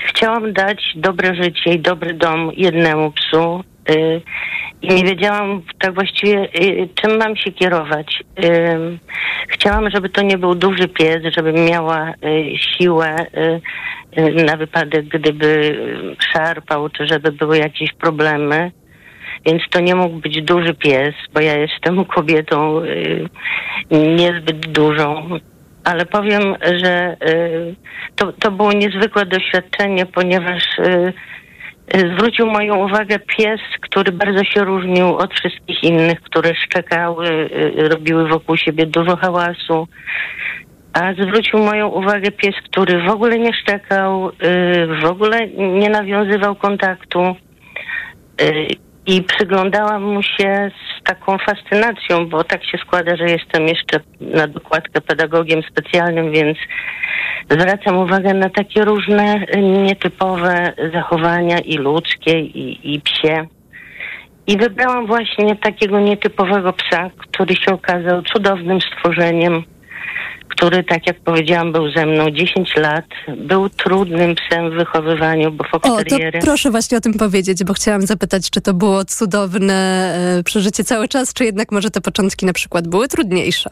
chciałam 0.09 0.53
dać 0.53 0.93
dobre 0.97 1.35
życie 1.35 1.71
i 1.75 1.81
dobry 1.81 2.15
dom 2.15 2.51
jednemu 2.57 3.13
psu. 3.13 3.65
Y, 3.91 4.21
I 4.83 4.95
nie 4.95 5.05
wiedziałam 5.05 5.63
tak 5.79 5.95
właściwie, 5.95 6.49
y, 6.61 6.89
czym 6.95 7.19
mam 7.19 7.37
się 7.37 7.53
kierować. 7.53 8.23
Chciałam, 9.49 9.91
żeby 9.91 10.09
to 10.09 10.23
nie 10.23 10.39
był 10.39 10.55
duży 10.55 10.89
pies, 10.89 11.19
żeby 11.37 11.53
miała 11.53 12.11
y, 12.11 12.15
siłę 12.59 13.17
na 14.47 14.57
wypadek, 14.57 15.09
gdyby 15.09 15.79
szarpał, 16.33 16.89
czy 16.89 17.07
żeby 17.07 17.33
były 17.33 17.59
jakieś 17.59 17.93
problemy. 17.93 18.71
Więc 19.47 19.63
to 19.71 19.81
nie 19.81 19.95
mógł 19.95 20.17
być 20.17 20.43
duży 20.43 20.75
pies, 20.75 21.15
bo 21.35 21.41
ja 21.41 21.57
jestem 21.57 22.05
kobietą 22.05 22.83
niezbyt 23.91 24.67
dużą 24.67 25.39
ale 25.87 26.07
powiem, 26.07 26.55
że 26.83 27.17
y, 27.29 27.75
to, 28.17 28.33
to 28.33 28.51
było 28.51 28.73
niezwykłe 28.73 29.27
doświadczenie, 29.27 30.07
ponieważ 30.07 30.63
y, 30.79 31.13
y, 31.97 32.15
zwrócił 32.15 32.47
moją 32.47 32.77
uwagę 32.77 33.19
pies, 33.19 33.61
który 33.81 34.13
bardzo 34.13 34.45
się 34.45 34.65
różnił 34.65 35.17
od 35.17 35.35
wszystkich 35.35 35.85
innych, 35.85 36.21
które 36.21 36.55
szczekały, 36.55 37.51
robiły 37.77 38.29
wokół 38.29 38.57
siebie 38.57 38.87
dużo 38.87 39.17
hałasu. 39.17 39.89
A 40.93 41.13
zwrócił 41.13 41.59
moją 41.59 41.89
uwagę 41.89 42.31
pies, 42.31 42.55
który 42.71 43.03
w 43.03 43.11
ogóle 43.11 43.39
nie 43.39 43.53
szczekał, 43.55 44.29
y, 44.29 44.33
w 45.03 45.05
ogóle 45.05 45.49
nie 45.57 45.91
nawiązywał 45.91 46.55
kontaktu. 46.55 47.37
I 49.07 49.23
przyglądałam 49.23 50.03
mu 50.03 50.23
się 50.23 50.71
z 50.71 51.03
taką 51.05 51.39
fascynacją, 51.39 52.29
bo 52.29 52.45
tak 52.45 52.65
się 52.65 52.79
składa, 52.79 53.17
że 53.17 53.25
jestem 53.25 53.69
jeszcze 53.69 54.01
na 54.21 54.47
dokładkę 54.47 55.01
pedagogiem 55.01 55.63
specjalnym, 55.71 56.33
więc 56.33 56.59
zwracam 57.51 57.99
uwagę 57.99 58.35
na 58.35 58.51
takie 58.51 58.85
różne 58.85 59.47
y, 59.57 59.61
nietypowe 59.61 60.73
zachowania 60.95 61.59
i 61.59 61.77
ludzkie, 61.77 62.41
i, 62.41 62.95
i 62.95 63.01
psie. 63.01 63.47
I 64.47 64.57
wybrałam 64.57 65.07
właśnie 65.07 65.57
takiego 65.57 66.01
nietypowego 66.01 66.73
psa, 66.73 67.11
który 67.17 67.57
się 67.57 67.75
okazał 67.75 68.23
cudownym 68.23 68.79
stworzeniem, 68.81 69.63
który, 70.49 70.85
tak 70.85 71.07
jak 71.07 71.21
powiedziałam, 71.21 71.73
był 71.73 71.91
ze 71.91 72.07
mną 72.07 72.31
10 72.31 72.77
lat. 72.77 73.05
Był 73.37 73.69
trudnym 73.69 74.35
psem 74.35 74.71
w 74.71 74.75
wychowywaniu, 74.75 75.53
bo 75.53 75.65
O, 75.73 75.79
to 75.79 75.89
foksteriery... 75.89 76.39
proszę 76.39 76.71
właśnie 76.71 76.99
o 76.99 77.01
tym 77.01 77.15
powiedzieć, 77.15 77.65
bo 77.65 77.73
chciałam 77.73 78.03
zapytać, 78.03 78.51
czy 78.51 78.61
to 78.61 78.75
było 78.75 79.05
cudowne 79.05 79.75
e, 80.39 80.43
przeżycie 80.43 80.85
cały 80.85 81.09
czas, 81.09 81.35
czy 81.35 81.45
jednak 81.45 81.73
może 81.73 81.91
te 81.91 82.01
początki 82.01 82.47
na 82.47 82.53
przykład 82.53 82.89
były 82.89 83.09
trudniejsze? 83.09 83.71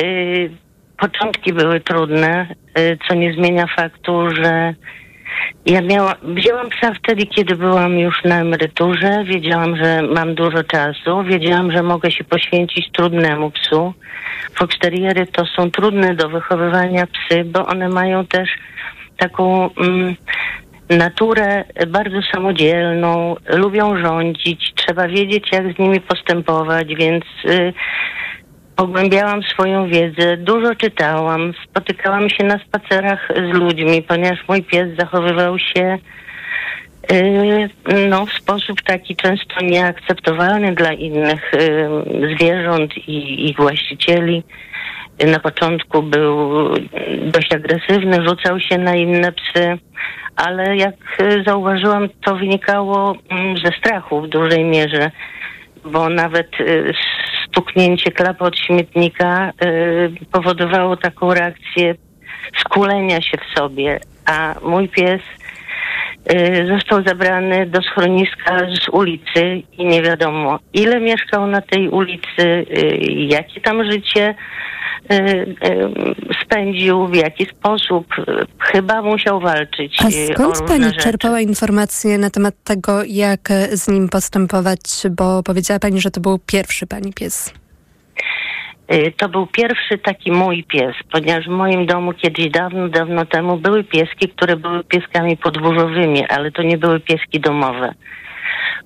Y, 0.00 0.50
początki 0.98 1.52
były 1.52 1.80
trudne, 1.80 2.54
y, 2.78 2.98
co 3.08 3.14
nie 3.14 3.34
zmienia 3.34 3.66
faktu, 3.76 4.30
że 4.42 4.74
ja 5.66 5.80
miała, 5.82 6.14
wzięłam 6.22 6.70
psa 6.70 6.94
wtedy, 6.94 7.26
kiedy 7.26 7.56
byłam 7.56 7.98
już 7.98 8.24
na 8.24 8.40
emeryturze. 8.40 9.24
Wiedziałam, 9.24 9.76
że 9.76 10.02
mam 10.02 10.34
dużo 10.34 10.64
czasu. 10.64 11.22
Wiedziałam, 11.24 11.72
że 11.72 11.82
mogę 11.82 12.10
się 12.10 12.24
poświęcić 12.24 12.92
trudnemu 12.92 13.50
psu. 13.50 13.94
Foxteriery 14.54 15.26
to 15.26 15.46
są 15.46 15.70
trudne 15.70 16.14
do 16.14 16.28
wychowywania 16.28 17.06
psy, 17.06 17.44
bo 17.44 17.66
one 17.66 17.88
mają 17.88 18.26
też 18.26 18.48
taką 19.16 19.70
mm, 19.74 20.16
naturę 20.90 21.64
bardzo 21.88 22.22
samodzielną, 22.34 23.36
lubią 23.48 23.96
rządzić, 23.96 24.72
trzeba 24.74 25.08
wiedzieć, 25.08 25.52
jak 25.52 25.74
z 25.74 25.78
nimi 25.78 26.00
postępować, 26.00 26.94
więc 26.94 27.24
y, 27.44 27.72
pogłębiałam 28.76 29.42
swoją 29.42 29.88
wiedzę, 29.88 30.36
dużo 30.36 30.74
czytałam, 30.74 31.52
spotykałam 31.64 32.30
się 32.30 32.44
na 32.44 32.58
spacerach 32.58 33.28
z 33.36 33.58
ludźmi, 33.58 34.02
ponieważ 34.02 34.38
mój 34.48 34.62
pies 34.62 34.88
zachowywał 34.98 35.58
się 35.58 35.98
y, 37.12 37.68
no, 38.08 38.26
w 38.26 38.32
sposób 38.32 38.82
taki 38.82 39.16
często 39.16 39.64
nieakceptowalny 39.64 40.74
dla 40.74 40.92
innych 40.92 41.54
y, 41.54 41.88
zwierząt 42.34 42.96
i 42.96 43.48
ich 43.50 43.56
właścicieli. 43.56 44.42
Na 45.26 45.40
początku 45.40 46.02
był 46.02 46.68
dość 47.22 47.54
agresywny, 47.54 48.26
rzucał 48.28 48.60
się 48.60 48.78
na 48.78 48.96
inne 48.96 49.32
psy, 49.32 49.78
ale 50.36 50.76
jak 50.76 50.94
zauważyłam, 51.46 52.08
to 52.24 52.36
wynikało 52.36 53.16
mm, 53.30 53.56
ze 53.56 53.72
strachu 53.78 54.20
w 54.20 54.28
dużej 54.28 54.64
mierze, 54.64 55.10
bo 55.84 56.08
nawet 56.08 56.60
y, 56.60 56.92
stuknięcie 57.48 58.10
klapy 58.10 58.44
od 58.44 58.58
śmietnika 58.58 59.52
y, 59.64 60.26
powodowało 60.32 60.96
taką 60.96 61.34
reakcję 61.34 61.94
skulenia 62.58 63.22
się 63.22 63.38
w 63.38 63.58
sobie, 63.58 64.00
a 64.26 64.54
mój 64.62 64.88
pies 64.88 65.22
został 66.68 67.02
zabrany 67.06 67.66
do 67.66 67.82
schroniska 67.82 68.58
z 68.58 68.88
ulicy 68.88 69.62
i 69.78 69.84
nie 69.86 70.02
wiadomo 70.02 70.58
ile 70.72 71.00
mieszkał 71.00 71.46
na 71.46 71.60
tej 71.60 71.88
ulicy, 71.88 72.42
y, 72.42 72.66
jakie 73.08 73.60
tam 73.60 73.90
życie 73.92 74.34
y, 75.12 75.14
y, 75.14 75.54
spędził, 76.44 77.06
w 77.06 77.14
jaki 77.14 77.46
sposób. 77.46 78.06
Y, 78.18 78.46
Chyba 78.58 79.02
musiał 79.02 79.40
walczyć 79.40 79.96
A 80.04 80.08
y, 80.08 80.12
skąd 80.34 80.62
pani 80.68 80.84
rzeczy. 80.84 80.98
czerpała 81.00 81.40
informacje 81.40 82.18
na 82.18 82.30
temat 82.30 82.54
tego, 82.64 83.02
jak 83.06 83.48
z 83.72 83.88
nim 83.88 84.08
postępować? 84.08 84.80
Bo 85.10 85.42
powiedziała 85.42 85.80
pani, 85.80 86.00
że 86.00 86.10
to 86.10 86.20
był 86.20 86.38
pierwszy 86.46 86.86
pani 86.86 87.12
pies. 87.12 87.52
Y, 88.90 89.12
To 89.16 89.28
był 89.28 89.46
pierwszy 89.46 89.98
taki 89.98 90.32
mój 90.32 90.64
pies, 90.64 90.96
ponieważ 91.12 91.44
w 91.44 91.50
moim 91.50 91.86
domu 91.86 92.12
kiedyś 92.12 92.50
dawno, 92.50 92.88
dawno 92.88 93.26
temu 93.26 93.56
były 93.56 93.84
pieski, 93.84 94.28
które 94.28 94.56
były 94.56 94.84
pieskami 94.84 95.36
podwórzowymi, 95.36 96.26
ale 96.28 96.50
to 96.50 96.62
nie 96.62 96.78
były 96.78 97.00
pieski 97.00 97.40
domowe. 97.40 97.94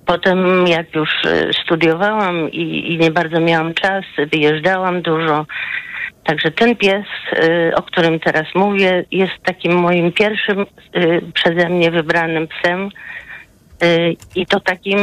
Potem 0.05 0.67
jak 0.67 0.95
już 0.95 1.09
y, 1.25 1.51
studiowałam 1.63 2.51
i, 2.51 2.93
i 2.93 2.97
nie 2.97 3.11
bardzo 3.11 3.39
miałam 3.39 3.73
czas, 3.73 4.05
wyjeżdżałam 4.31 5.01
dużo. 5.01 5.45
Także 6.23 6.51
ten 6.51 6.75
pies, 6.75 7.05
y, 7.43 7.75
o 7.75 7.81
którym 7.81 8.19
teraz 8.19 8.45
mówię, 8.55 9.05
jest 9.11 9.33
takim 9.43 9.75
moim 9.75 10.11
pierwszym 10.11 10.65
przeze 11.33 11.69
mnie 11.69 11.91
wybranym 11.91 12.47
psem. 12.47 12.89
I 14.35 14.45
to 14.45 14.59
takim, 14.59 14.99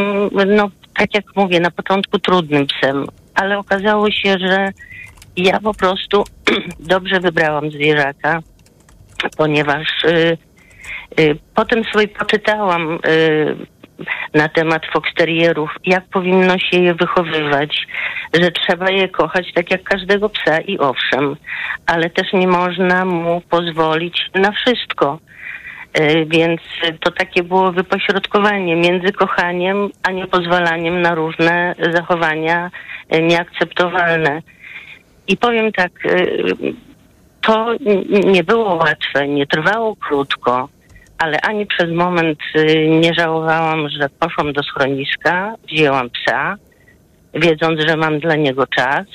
no 0.46 0.70
tak 0.98 1.14
jak 1.14 1.24
mówię, 1.36 1.60
na 1.60 1.70
początku 1.70 2.18
trudnym 2.18 2.66
psem, 2.66 3.06
ale 3.34 3.58
okazało 3.58 4.10
się, 4.10 4.38
że 4.38 4.68
ja 5.36 5.60
po 5.60 5.74
prostu 5.74 6.24
dobrze 6.80 7.20
wybrałam 7.20 7.70
zwierzaka, 7.70 8.40
ponieważ 9.36 9.88
y, 10.04 10.38
y, 11.20 11.38
potem 11.54 11.84
sobie 11.84 12.08
poczytałam 12.08 12.98
y, 13.06 13.56
na 14.34 14.48
temat 14.48 14.82
foksterierów, 14.92 15.70
jak 15.84 16.04
powinno 16.04 16.58
się 16.58 16.78
je 16.82 16.94
wychowywać, 16.94 17.86
że 18.34 18.50
trzeba 18.50 18.90
je 18.90 19.08
kochać 19.08 19.52
tak 19.54 19.70
jak 19.70 19.82
każdego 19.82 20.28
psa 20.28 20.60
i 20.60 20.78
owszem, 20.78 21.36
ale 21.86 22.10
też 22.10 22.32
nie 22.32 22.48
można 22.48 23.04
mu 23.04 23.40
pozwolić 23.40 24.30
na 24.34 24.52
wszystko. 24.52 25.18
Y, 26.00 26.26
Więc 26.28 26.60
to 27.00 27.10
takie 27.10 27.42
było 27.42 27.72
wypośrodkowanie 27.72 28.76
między 28.76 29.12
kochaniem, 29.12 29.90
a 30.02 30.10
nie 30.10 30.26
pozwalaniem 30.26 31.02
na 31.02 31.14
różne 31.14 31.74
zachowania 31.92 32.70
y, 33.14 33.22
nieakceptowalne. 33.22 34.42
I 35.28 35.36
powiem 35.36 35.72
tak, 35.72 36.06
y, 36.06 36.54
to 37.40 37.74
nie 38.24 38.44
było 38.44 38.74
łatwe, 38.74 39.28
nie 39.28 39.46
trwało 39.46 39.96
krótko, 39.96 40.68
ale 41.18 41.40
ani 41.40 41.66
przez 41.66 41.90
moment 41.90 42.38
nie 42.88 43.14
żałowałam, 43.14 43.88
że 43.88 44.08
poszłam 44.20 44.52
do 44.52 44.62
schroniska, 44.62 45.54
wzięłam 45.68 46.10
psa, 46.10 46.56
wiedząc, 47.34 47.80
że 47.80 47.96
mam 47.96 48.20
dla 48.20 48.36
niego 48.36 48.66
czas, 48.66 49.06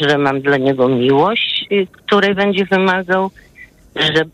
że 0.00 0.18
mam 0.18 0.40
dla 0.40 0.56
niego 0.56 0.88
miłość, 0.88 1.66
której 1.92 2.34
będzie 2.34 2.64
wymagał, 2.64 3.30
że 3.96 4.24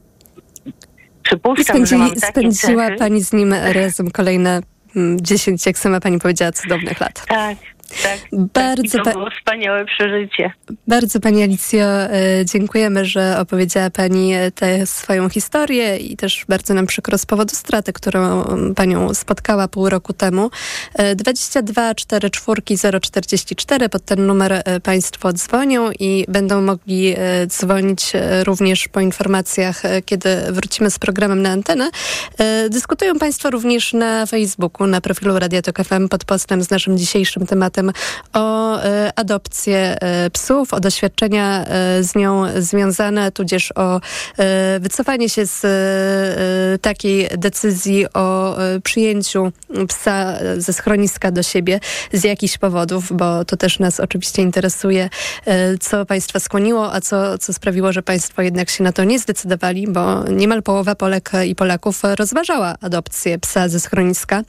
przypuszczam, 1.28 1.86
że 1.86 1.98
mam 1.98 2.10
takie 2.10 2.26
spędziła 2.26 2.86
cechy. 2.86 2.98
pani 2.98 3.24
z 3.24 3.32
nim 3.32 3.54
razem 3.54 4.10
kolejne 4.10 4.60
mm, 4.96 5.20
10, 5.20 5.66
jak 5.66 5.78
sama 5.78 6.00
pani 6.00 6.18
powiedziała, 6.18 6.52
cudownych 6.52 7.00
lat. 7.00 7.26
Tak, 7.28 7.58
tak. 8.02 8.18
Bardzo 8.32 8.82
I 8.82 8.90
to 8.90 9.12
było 9.12 9.30
wspaniałe 9.30 9.84
przeżycie. 9.84 10.50
Bardzo 10.86 11.20
Pani 11.20 11.42
Alicjo 11.42 11.86
e, 11.86 12.10
dziękujemy, 12.44 13.04
że 13.04 13.38
opowiedziała 13.38 13.90
Pani 13.90 14.34
e, 14.34 14.50
tę 14.50 14.86
swoją 14.86 15.28
historię 15.28 15.96
i 15.96 16.16
też 16.16 16.44
bardzo 16.48 16.74
nam 16.74 16.86
przykro 16.86 17.18
z 17.18 17.26
powodu 17.26 17.54
straty, 17.54 17.92
którą 17.92 18.44
mm, 18.44 18.74
Panią 18.74 19.14
spotkała 19.14 19.68
pół 19.68 19.88
roku 19.88 20.12
temu. 20.12 20.50
E, 20.94 21.14
22 21.14 21.94
44 21.94 22.62
044 23.00 23.88
pod 23.88 24.04
ten 24.04 24.26
numer 24.26 24.52
e, 24.52 24.80
Państwo 24.80 25.32
dzwonią 25.32 25.90
i 25.98 26.24
będą 26.28 26.62
mogli 26.62 27.14
dzwonić 27.46 28.12
również 28.44 28.88
po 28.88 29.00
informacjach, 29.00 29.82
kiedy 30.04 30.28
wrócimy 30.50 30.90
z 30.90 30.98
programem 30.98 31.42
na 31.42 31.50
antenę. 31.50 31.90
Dyskutują 32.70 33.18
Państwo 33.18 33.50
również 33.50 33.92
na 33.92 34.26
Facebooku, 34.26 34.86
na 34.86 35.00
profilu 35.00 35.38
Radio 35.38 35.62
Tok 35.62 35.78
FM 35.84 36.08
pod 36.08 36.24
postem 36.24 36.62
z 36.62 36.70
naszym 36.70 36.98
dzisiejszym 36.98 37.46
tematem 37.46 37.77
o 38.32 38.78
e, 38.82 39.12
adopcję 39.16 39.96
e, 40.00 40.30
psów, 40.30 40.74
o 40.74 40.80
doświadczenia 40.80 41.64
e, 41.64 42.02
z 42.02 42.14
nią 42.14 42.44
związane, 42.58 43.32
tudzież 43.32 43.72
o 43.76 44.00
wycofanie 44.80 45.28
się 45.28 45.46
z 45.46 45.60
takiej 46.80 47.28
decyzji 47.38 48.06
o 48.14 48.56
przyjęciu 48.84 49.52
psa 49.88 50.38
ze 50.56 50.72
schroniska 50.72 51.30
do 51.30 51.42
siebie 51.42 51.80
z 52.12 52.24
jakichś 52.24 52.58
powodów, 52.58 53.12
bo 53.12 53.44
to 53.44 53.56
też 53.56 53.78
nas 53.78 54.00
oczywiście 54.00 54.42
interesuje, 54.42 55.08
co 55.80 56.06
Państwa 56.06 56.40
skłoniło, 56.40 56.92
a 56.92 57.00
co, 57.00 57.38
co 57.38 57.52
sprawiło, 57.52 57.92
że 57.92 58.02
Państwo 58.02 58.42
jednak 58.42 58.70
się 58.70 58.84
na 58.84 58.92
to 58.92 59.04
nie 59.04 59.18
zdecydowali, 59.18 59.88
bo 59.88 60.24
niemal 60.24 60.62
połowa 60.62 60.94
Polek 60.94 61.30
i 61.46 61.54
Polaków 61.54 62.00
rozważała 62.04 62.74
adopcję 62.80 63.38
psa 63.38 63.68
ze 63.68 63.80
schroniska, 63.80 64.42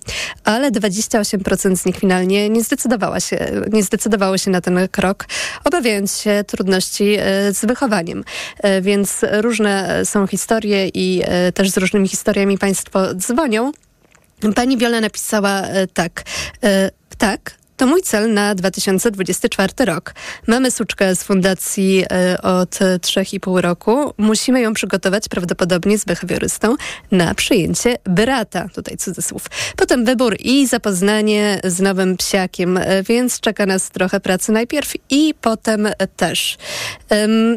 ale 0.43 0.71
28% 0.71 1.75
z 1.75 1.85
nich 1.85 1.97
finalnie 1.97 2.49
nie 2.49 2.63
zdecydowała 2.63 3.18
się, 3.19 3.51
nie 3.71 3.83
zdecydowało 3.83 4.37
się 4.37 4.51
na 4.51 4.61
ten 4.61 4.87
krok, 4.91 5.25
obawiając 5.63 6.17
się 6.21 6.43
trudności 6.47 7.15
e, 7.19 7.53
z 7.53 7.65
wychowaniem. 7.65 8.23
E, 8.59 8.81
Więc 8.81 9.21
różne 9.31 10.01
są 10.05 10.27
historie 10.27 10.87
i 10.87 11.21
e, 11.25 11.51
też 11.51 11.69
z 11.69 11.77
różnymi 11.77 12.07
historiami 12.07 12.57
Państwo 12.57 13.13
dzwonią. 13.15 13.71
Pani 14.55 14.77
Wiola 14.77 15.01
napisała 15.01 15.61
e, 15.61 15.87
tak. 15.87 16.23
e, 16.63 16.91
Tak, 17.17 17.51
To 17.79 17.87
mój 17.87 18.01
cel 18.01 18.33
na 18.33 18.55
2024 18.55 19.73
rok. 19.85 20.13
Mamy 20.47 20.71
suczkę 20.71 21.15
z 21.15 21.23
fundacji 21.23 22.03
e, 22.11 22.41
od 22.41 22.69
3,5 22.69 23.59
roku. 23.61 24.13
Musimy 24.17 24.61
ją 24.61 24.73
przygotować 24.73 25.29
prawdopodobnie 25.29 25.97
z 25.97 26.05
behawiorystą 26.05 26.75
na 27.11 27.35
przyjęcie 27.35 27.97
brata. 28.05 28.69
Tutaj 28.75 28.97
cudzysłów. 28.97 29.45
Potem 29.75 30.05
wybór 30.05 30.35
i 30.39 30.67
zapoznanie 30.67 31.59
z 31.63 31.79
nowym 31.79 32.17
psiakiem, 32.17 32.77
e, 32.77 33.03
więc 33.03 33.39
czeka 33.39 33.65
nas 33.65 33.89
trochę 33.89 34.19
pracy 34.19 34.51
najpierw 34.51 34.93
i 35.09 35.33
potem 35.41 35.87
też. 36.15 36.57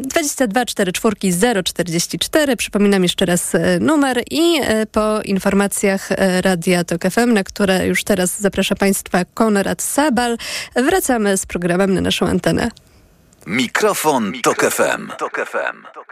22 0.03 0.65
44 0.65 1.63
044. 1.63 2.55
Przypominam 2.55 3.03
jeszcze 3.03 3.25
raz 3.25 3.55
e, 3.55 3.79
numer 3.79 4.23
i 4.31 4.59
po 4.91 5.21
informacjach 5.21 6.09
Radia 6.41 6.83
Tok 6.83 7.01
FM, 7.11 7.33
na 7.33 7.43
które 7.43 7.87
już 7.87 8.03
teraz 8.03 8.41
zaprasza 8.41 8.75
Państwa 8.75 9.25
Konrad 9.33 9.81
Wracamy 10.75 11.37
z 11.37 11.45
programem 11.45 11.93
na 11.93 12.01
naszą 12.01 12.27
antenę. 12.27 12.69
Mikrofon, 13.47 14.31
Mikrofon 14.31 14.41
Tok 14.41 14.71
FM. 14.71 15.11
Tok 15.17 15.45
FM. 15.51 16.03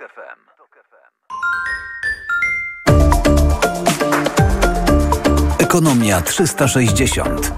Ekonomia 5.59 6.21
360. 6.21 7.51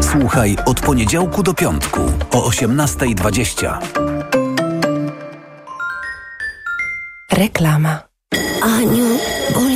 Słuchaj 0.00 0.56
od 0.66 0.80
poniedziałku 0.80 1.42
do 1.42 1.54
piątku 1.54 2.00
o 2.30 2.48
18.20. 2.50 3.78
Reklama. 7.32 8.02
Aniu, 8.62 9.18
boli 9.54 9.75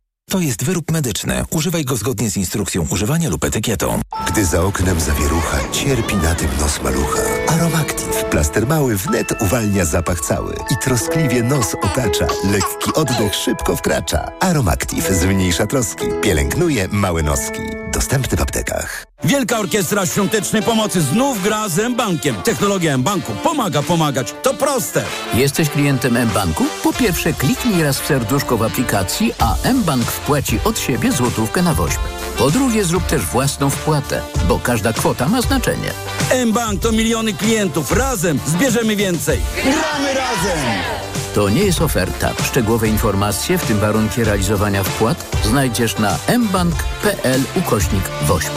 To 0.29 0.39
jest 0.39 0.63
wyrób 0.63 0.91
medyczny. 0.91 1.43
Używaj 1.49 1.85
go 1.85 1.95
zgodnie 1.95 2.29
z 2.29 2.37
instrukcją 2.37 2.87
używania 2.89 3.29
lub 3.29 3.43
etykietą. 3.43 4.01
Gdy 4.27 4.45
za 4.45 4.63
oknem 4.63 4.99
zawierucha, 4.99 5.57
cierpi 5.71 6.15
na 6.15 6.35
tym 6.35 6.47
nos 6.59 6.81
malucha. 6.83 7.21
Aromactive. 7.47 8.25
Plaster 8.29 8.67
mały 8.67 8.97
wnet 8.97 9.41
uwalnia 9.41 9.85
zapach 9.85 10.21
cały 10.21 10.55
i 10.71 10.75
troskliwie 10.83 11.43
nos 11.43 11.75
otacza. 11.75 12.27
Lekki 12.51 12.93
oddech 12.93 13.35
szybko 13.35 13.75
wkracza. 13.75 14.31
Aromactive 14.39 15.11
zmniejsza 15.13 15.67
troski, 15.67 16.05
pielęgnuje 16.21 16.87
małe 16.87 17.23
noski. 17.23 17.80
Dostępny 17.91 18.37
w 18.37 18.41
aptekach. 18.41 19.05
Wielka 19.23 19.59
Orkiestra 19.59 20.05
Świątecznej 20.05 20.63
Pomocy 20.63 21.01
znów 21.01 21.43
gra 21.43 21.69
z 21.69 21.79
M-Bankiem. 21.79 22.35
Technologia 22.35 22.93
M-Banku 22.93 23.33
pomaga 23.43 23.81
pomagać. 23.83 24.33
To 24.43 24.53
proste. 24.53 25.03
Jesteś 25.33 25.69
klientem 25.69 26.17
M-Banku? 26.17 26.65
Po 26.83 26.93
pierwsze 26.93 27.33
kliknij 27.33 27.83
raz 27.83 27.99
w 27.99 28.05
serduszko 28.05 28.57
w 28.57 28.63
aplikacji, 28.63 29.33
a 29.39 29.55
M-Bank 29.63 30.05
wpłaci 30.05 30.59
od 30.65 30.79
siebie 30.79 31.11
złotówkę 31.11 31.61
na 31.61 31.73
woźb. 31.73 31.99
Po 32.37 32.51
drugie 32.51 32.83
zrób 32.83 33.05
też 33.05 33.21
własną 33.21 33.69
wpłatę, 33.69 34.21
bo 34.47 34.59
każda 34.59 34.93
kwota 34.93 35.27
ma 35.27 35.41
znaczenie. 35.41 35.91
M-Bank 36.29 36.81
to 36.81 36.91
miliony 36.91 37.33
klientów. 37.33 37.91
Razem 37.91 38.39
zbierzemy 38.45 38.95
więcej. 38.95 39.39
Gramy 39.63 40.13
razem! 40.13 41.10
To 41.33 41.49
nie 41.49 41.63
jest 41.63 41.81
oferta. 41.81 42.33
Szczegółowe 42.43 42.87
informacje, 42.87 43.57
w 43.57 43.65
tym 43.65 43.79
warunki 43.79 44.23
realizowania 44.23 44.83
wpłat, 44.83 45.37
znajdziesz 45.43 45.99
na 45.99 46.17
mbank.pl 46.37 47.41
ukośnik 47.55 48.03
woźb. 48.27 48.51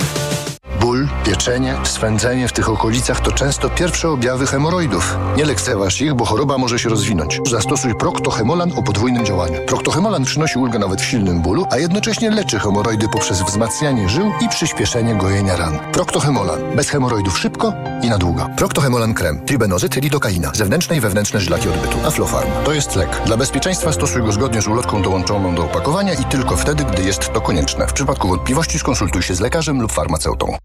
Ból, 0.95 1.09
pieczenie, 1.25 1.77
swędzenie 1.85 2.49
w 2.49 2.53
tych 2.53 2.69
okolicach 2.69 3.21
to 3.21 3.33
często 3.33 3.71
pierwsze 3.71 4.11
objawy 4.11 4.47
hemoroidów. 4.47 5.17
Nie 5.37 5.45
lekceważ 5.45 6.01
ich, 6.01 6.15
bo 6.15 6.25
choroba 6.25 6.59
może 6.59 6.79
się 6.79 6.89
rozwinąć. 6.89 7.41
Zastosuj 7.51 7.95
Proctohemolan 7.95 8.73
o 8.77 8.83
podwójnym 8.83 9.27
działaniu. 9.27 9.61
Proctohemolan 9.67 10.25
przynosi 10.25 10.59
ulgę 10.59 10.79
nawet 10.79 11.01
w 11.01 11.05
silnym 11.05 11.43
bólu, 11.43 11.67
a 11.71 11.79
jednocześnie 11.79 12.31
leczy 12.31 12.59
hemoroidy 12.59 13.09
poprzez 13.09 13.43
wzmacnianie 13.43 14.09
żył 14.09 14.33
i 14.41 14.49
przyspieszenie 14.49 15.15
gojenia 15.15 15.57
ran. 15.57 15.79
Proctohemolan. 15.93 16.77
Bez 16.77 16.89
hemoroidów 16.89 17.39
szybko 17.39 17.73
i 18.03 18.09
na 18.09 18.19
długo. 18.19 18.47
Proctohemolan 18.57 19.15
krem. 19.15 19.45
Tribenozyt, 19.47 19.97
lidokaina. 19.97 20.51
Zewnętrzne 20.55 20.97
i 20.97 21.01
wewnętrzne 21.01 21.41
żlaki 21.41 21.69
odbytu. 21.69 21.99
Aflofarm. 22.07 22.51
To 22.65 22.73
jest 22.73 22.97
lek. 22.97 23.23
Dla 23.27 23.37
bezpieczeństwa 23.37 23.93
stosuj 23.93 24.23
go 24.23 24.33
zgodnie 24.33 24.63
z 24.63 24.67
ulotką 24.67 25.03
dołączoną 25.03 25.55
do 25.55 25.65
opakowania 25.65 26.15
i 26.15 26.25
tylko 26.25 26.57
wtedy, 26.57 26.85
gdy 26.85 27.03
jest 27.03 27.33
to 27.33 27.41
konieczne. 27.41 27.87
W 27.87 27.93
przypadku 27.93 28.29
wątpliwości 28.29 28.79
skonsultuj 28.79 29.23
się 29.23 29.35
z 29.35 29.41
lekarzem 29.41 29.81
lub 29.81 29.93
farmaceutą. 29.93 30.57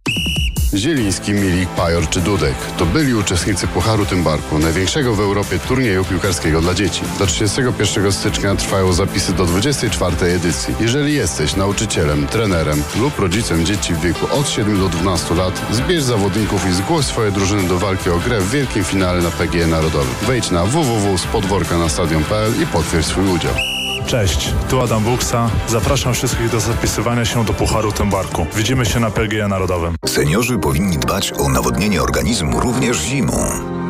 Zieliński, 0.76 1.34
Milik, 1.34 1.70
Pajor 1.70 2.10
czy 2.10 2.22
Dudek 2.22 2.56
to 2.78 2.86
byli 2.86 3.14
uczestnicy 3.14 3.68
Pucharu 3.68 4.06
Tymbarku, 4.06 4.60
największego 4.60 5.16
w 5.16 5.20
Europie 5.20 5.60
turnieju 5.60 6.06
piłkarskiego 6.06 6.62
dla 6.62 6.74
dzieci. 6.74 7.02
Do 7.20 7.26
31 7.26 8.12
stycznia 8.12 8.56
trwają 8.56 8.94
zapisy 8.94 9.34
do 9.34 9.46
24 9.46 10.16
edycji. 10.26 10.76
Jeżeli 10.80 11.14
jesteś 11.14 11.56
nauczycielem, 11.56 12.28
trenerem 12.28 12.84
lub 13.00 13.20
rodzicem 13.20 13.66
dzieci 13.66 13.94
w 13.94 14.02
wieku 14.02 14.28
od 14.40 14.50
7 14.50 14.80
do 14.80 14.90
12 14.90 15.36
lat, 15.36 15.62
zbierz 15.72 16.04
zawodników 16.04 16.68
i 16.70 16.74
zgłoś 16.74 17.06
swoje 17.06 17.32
drużyny 17.32 17.68
do 17.68 17.78
walki 17.80 18.10
o 18.10 18.20
grę 18.20 18.42
w 18.42 18.52
wielkim 18.52 18.84
finale 18.84 19.22
na 19.22 19.32
PGE 19.32 19.68
Narodowym. 19.68 20.14
Wejdź 20.28 20.52
na 20.52 20.66
www.spodworka.stadion.pl 20.66 22.64
i 22.64 22.68
potwierdź 22.68 23.06
swój 23.06 23.28
udział. 23.28 23.79
Cześć, 24.08 24.54
tu 24.70 24.82
Adam 24.82 25.04
Buksa. 25.04 25.50
Zapraszam 25.68 26.14
wszystkich 26.14 26.50
do 26.50 26.60
zapisywania 26.60 27.26
się 27.26 27.46
do 27.46 27.54
Pucharu 27.54 27.92
Tymbarku. 27.92 28.46
Widzimy 28.56 28.86
się 28.86 29.00
na 29.00 29.12
PGE 29.12 29.48
Narodowym. 29.48 29.96
Seniorzy 30.06 30.58
powinni 30.58 30.98
dbać 30.98 31.34
o 31.34 31.50
nawodnienie 31.50 32.02
organizmu 32.02 32.60
również 32.60 32.98
zimą. 32.98 33.34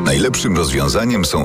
Najlepszym 0.04 0.56
rozwiązaniem 0.56 1.24
są 1.24 1.44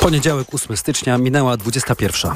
Poniedziałek 0.00 0.54
8 0.54 0.76
stycznia 0.76 1.18
minęła 1.18 1.56
21. 1.56 2.32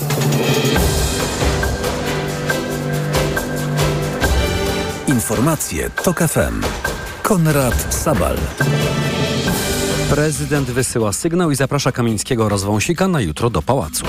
Informacje 5.07 5.91
TOK 5.91 6.19
FM. 6.19 6.63
Konrad 7.23 7.95
Sabal. 7.95 8.37
Prezydent 10.11 10.71
wysyła 10.71 11.13
sygnał 11.13 11.51
i 11.51 11.57
zaprasza 11.57 11.93
Kamińskiego 11.93 12.45
oraz 12.45 12.63
Wąsika 12.63 13.09
na 13.09 13.21
jutro 13.21 13.51
do 13.51 13.63
pałacu. 13.63 14.05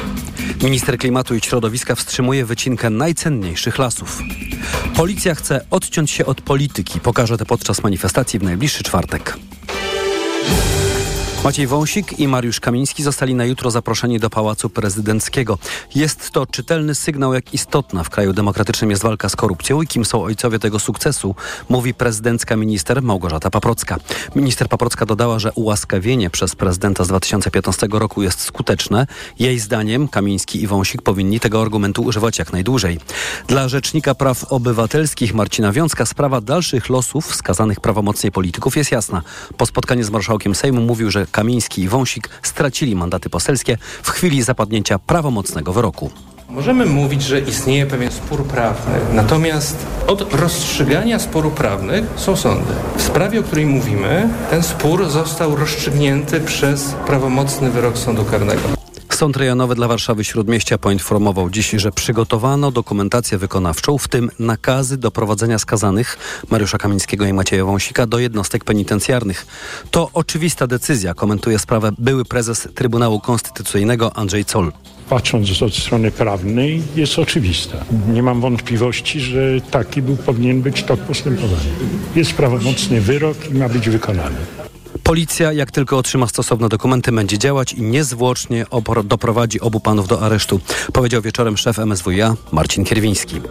Minister 0.63 0.97
klimatu 0.97 1.35
i 1.35 1.41
środowiska 1.41 1.95
wstrzymuje 1.95 2.45
wycinkę 2.45 2.89
najcenniejszych 2.89 3.79
lasów. 3.79 4.21
Policja 4.95 5.35
chce 5.35 5.65
odciąć 5.71 6.11
się 6.11 6.25
od 6.25 6.41
polityki. 6.41 6.99
Pokaże 6.99 7.37
to 7.37 7.45
podczas 7.45 7.83
manifestacji 7.83 8.39
w 8.39 8.43
najbliższy 8.43 8.83
czwartek. 8.83 9.37
Maciej 11.45 11.67
Wąsik 11.67 12.19
i 12.19 12.27
Mariusz 12.27 12.59
Kamiński 12.59 13.03
zostali 13.03 13.35
na 13.35 13.45
jutro 13.45 13.71
zaproszeni 13.71 14.19
do 14.19 14.29
Pałacu 14.29 14.69
Prezydenckiego. 14.69 15.57
Jest 15.95 16.31
to 16.31 16.45
czytelny 16.45 16.95
sygnał, 16.95 17.33
jak 17.33 17.53
istotna 17.53 18.03
w 18.03 18.09
kraju 18.09 18.33
demokratycznym 18.33 18.89
jest 18.89 19.03
walka 19.03 19.29
z 19.29 19.35
korupcją 19.35 19.81
i 19.81 19.87
kim 19.87 20.05
są 20.05 20.23
ojcowie 20.23 20.59
tego 20.59 20.79
sukcesu, 20.79 21.35
mówi 21.69 21.93
prezydencka 21.93 22.55
minister 22.55 23.01
Małgorzata 23.01 23.49
Paprocka. 23.49 23.97
Minister 24.35 24.69
Paprocka 24.69 25.05
dodała, 25.05 25.39
że 25.39 25.51
ułaskawienie 25.53 26.29
przez 26.29 26.55
prezydenta 26.55 27.03
z 27.03 27.07
2015 27.07 27.87
roku 27.91 28.23
jest 28.23 28.39
skuteczne. 28.41 29.07
Jej 29.39 29.59
zdaniem 29.59 30.07
Kamiński 30.07 30.63
i 30.63 30.67
Wąsik 30.67 31.01
powinni 31.01 31.39
tego 31.39 31.61
argumentu 31.61 32.01
używać 32.01 32.39
jak 32.39 32.53
najdłużej. 32.53 32.99
Dla 33.47 33.67
Rzecznika 33.67 34.15
Praw 34.15 34.43
Obywatelskich 34.43 35.33
Marcina 35.33 35.71
Wiązka 35.71 36.05
sprawa 36.05 36.41
dalszych 36.41 36.89
losów 36.89 37.27
wskazanych 37.27 37.79
prawomocnie 37.79 38.31
polityków 38.31 38.77
jest 38.77 38.91
jasna. 38.91 39.21
Po 39.57 39.65
spotkaniu 39.65 40.03
z 40.03 40.09
marszałkiem 40.09 40.55
Sejmu 40.55 40.81
mówił, 40.81 41.11
że 41.11 41.27
Kamiński 41.35 41.81
i 41.81 41.87
Wąsik 41.87 42.29
stracili 42.43 42.95
mandaty 42.95 43.29
poselskie 43.29 43.77
w 44.03 44.09
chwili 44.09 44.43
zapadnięcia 44.43 44.99
prawomocnego 44.99 45.73
wyroku. 45.73 46.11
Możemy 46.49 46.85
mówić, 46.85 47.23
że 47.23 47.39
istnieje 47.39 47.85
pewien 47.85 48.11
spór 48.11 48.43
prawny, 48.45 48.93
natomiast 49.13 49.77
od 50.07 50.33
rozstrzygania 50.33 51.19
sporu 51.19 51.51
prawnych 51.51 52.05
są 52.15 52.35
sądy. 52.35 52.73
W 52.97 53.01
sprawie, 53.01 53.39
o 53.39 53.43
której 53.43 53.65
mówimy, 53.65 54.29
ten 54.49 54.63
spór 54.63 55.09
został 55.09 55.55
rozstrzygnięty 55.55 56.39
przez 56.39 56.93
prawomocny 57.07 57.71
wyrok 57.71 57.97
sądu 57.97 58.25
karnego. 58.25 58.61
Sąd 59.15 59.37
rejonowy 59.37 59.75
dla 59.75 59.87
Warszawy 59.87 60.23
Śródmieścia 60.23 60.77
poinformował 60.77 61.49
dziś, 61.49 61.69
że 61.69 61.91
przygotowano 61.91 62.71
dokumentację 62.71 63.37
wykonawczą, 63.37 63.97
w 63.97 64.07
tym 64.07 64.31
nakazy 64.39 64.97
do 64.97 65.11
prowadzenia 65.11 65.59
skazanych 65.59 66.17
Mariusza 66.49 66.77
Kamińskiego 66.77 67.25
i 67.25 67.33
Macieja 67.33 67.65
Wąsika 67.65 68.07
do 68.07 68.19
jednostek 68.19 68.63
penitencjarnych. 68.63 69.45
To 69.91 70.09
oczywista 70.13 70.67
decyzja, 70.67 71.13
komentuje 71.13 71.59
sprawę 71.59 71.91
były 71.97 72.25
prezes 72.25 72.67
Trybunału 72.75 73.19
Konstytucyjnego 73.19 74.17
Andrzej 74.17 74.45
Zoll 74.47 74.71
patrząc 75.09 75.61
od 75.61 75.75
strony 75.75 76.11
prawnej, 76.11 76.81
jest 76.95 77.19
oczywista. 77.19 77.77
Nie 78.13 78.23
mam 78.23 78.41
wątpliwości, 78.41 79.19
że 79.19 79.61
taki 79.71 80.01
był, 80.01 80.15
powinien 80.15 80.61
być 80.61 80.83
tok 80.83 80.99
postępowania. 80.99 81.71
Jest 82.15 82.33
prawomocny 82.33 83.01
wyrok 83.01 83.51
i 83.51 83.53
ma 83.53 83.69
być 83.69 83.89
wykonany. 83.89 84.35
Policja, 85.05 85.53
jak 85.53 85.71
tylko 85.71 85.97
otrzyma 85.97 86.27
stosowne 86.27 86.69
dokumenty, 86.69 87.11
będzie 87.11 87.37
działać 87.37 87.73
i 87.73 87.81
niezwłocznie 87.81 88.65
doprowadzi 89.03 89.61
obu 89.61 89.79
panów 89.79 90.07
do 90.07 90.21
aresztu, 90.21 90.59
powiedział 90.93 91.21
wieczorem 91.21 91.57
szef 91.57 91.79
MSWiA 91.79 92.35
Marcin 92.51 92.85
Kierwiński. 92.85 93.41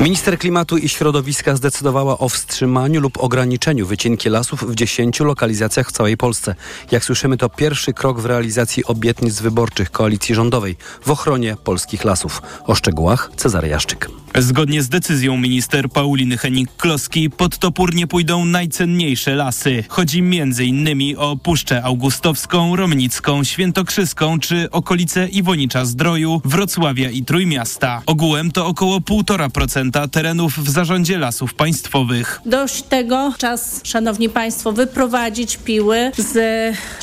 Minister 0.00 0.38
Klimatu 0.38 0.76
i 0.76 0.88
Środowiska 0.88 1.56
zdecydowała 1.56 2.18
o 2.18 2.28
wstrzymaniu 2.28 3.00
lub 3.00 3.18
ograniczeniu 3.18 3.86
wycinki 3.86 4.28
lasów 4.28 4.64
w 4.70 4.74
10 4.74 5.20
lokalizacjach 5.20 5.88
w 5.88 5.92
całej 5.92 6.16
Polsce. 6.16 6.54
Jak 6.90 7.04
słyszymy, 7.04 7.36
to 7.36 7.48
pierwszy 7.48 7.92
krok 7.92 8.20
w 8.20 8.26
realizacji 8.26 8.84
obietnic 8.84 9.40
wyborczych 9.40 9.90
koalicji 9.90 10.34
rządowej 10.34 10.76
w 11.02 11.10
ochronie 11.10 11.56
polskich 11.64 12.04
lasów. 12.04 12.42
O 12.66 12.74
szczegółach 12.74 13.30
Cezary 13.36 13.68
Jaszczyk. 13.68 14.23
Zgodnie 14.38 14.82
z 14.82 14.88
decyzją 14.88 15.36
minister 15.36 15.88
Pauliny 15.88 16.36
Henik-Kloski 16.36 17.30
pod 17.30 17.58
topór 17.58 17.94
nie 17.94 18.06
pójdą 18.06 18.44
najcenniejsze 18.44 19.34
lasy. 19.34 19.84
Chodzi 19.88 20.18
m.in. 20.18 21.14
o 21.18 21.36
Puszczę 21.36 21.82
Augustowską, 21.82 22.76
Romnicką, 22.76 23.44
Świętokrzyską 23.44 24.38
czy 24.40 24.70
okolice 24.70 25.28
Iwonicza 25.28 25.84
Zdroju, 25.84 26.40
Wrocławia 26.44 27.10
i 27.10 27.24
Trójmiasta. 27.24 28.02
Ogółem 28.06 28.50
to 28.50 28.66
około 28.66 28.98
1,5% 29.00 30.08
terenów 30.08 30.58
w 30.58 30.70
zarządzie 30.70 31.18
lasów 31.18 31.54
państwowych. 31.54 32.40
Dość 32.46 32.82
tego, 32.82 33.32
czas, 33.38 33.80
szanowni 33.84 34.28
państwo, 34.28 34.72
wyprowadzić 34.72 35.56
piły 35.56 36.12
z 36.18 36.36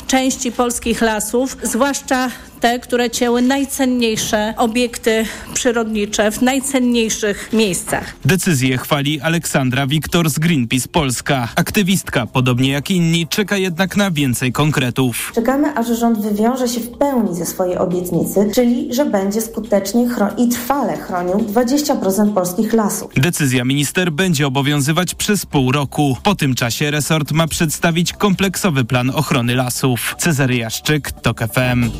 części 0.06 0.52
polskich 0.52 1.00
lasów, 1.00 1.56
zwłaszcza 1.62 2.30
te, 2.62 2.78
które 2.78 3.10
cięły 3.10 3.42
najcenniejsze 3.42 4.54
obiekty 4.56 5.24
przyrodnicze 5.54 6.30
w 6.30 6.42
najcenniejszych 6.42 7.52
miejscach. 7.52 8.16
Decyzję 8.24 8.78
chwali 8.78 9.20
Aleksandra 9.20 9.86
Wiktor 9.86 10.30
z 10.30 10.38
Greenpeace 10.38 10.88
Polska. 10.88 11.48
Aktywistka, 11.56 12.26
podobnie 12.26 12.70
jak 12.70 12.90
inni, 12.90 13.26
czeka 13.26 13.56
jednak 13.56 13.96
na 13.96 14.10
więcej 14.10 14.52
konkretów. 14.52 15.32
Czekamy, 15.34 15.74
aż 15.74 15.86
rząd 15.86 16.18
wywiąże 16.18 16.68
się 16.68 16.80
w 16.80 16.98
pełni 16.98 17.36
ze 17.36 17.46
swojej 17.46 17.78
obietnicy, 17.78 18.50
czyli 18.54 18.94
że 18.94 19.04
będzie 19.04 19.40
skutecznie 19.40 20.08
i 20.38 20.48
trwale 20.48 20.96
chronił 20.96 21.34
20% 21.34 22.34
polskich 22.34 22.72
lasów. 22.72 23.12
Decyzja 23.16 23.64
minister 23.64 24.12
będzie 24.12 24.46
obowiązywać 24.46 25.14
przez 25.14 25.46
pół 25.46 25.72
roku. 25.72 26.16
Po 26.22 26.34
tym 26.34 26.54
czasie 26.54 26.90
resort 26.90 27.32
ma 27.32 27.46
przedstawić 27.46 28.12
kompleksowy 28.12 28.84
plan 28.84 29.10
ochrony 29.10 29.54
lasów. 29.54 30.14
Cezary 30.18 30.56
Jaszczyk, 30.56 31.12
TOK 31.12 31.40
FM. 31.40 31.90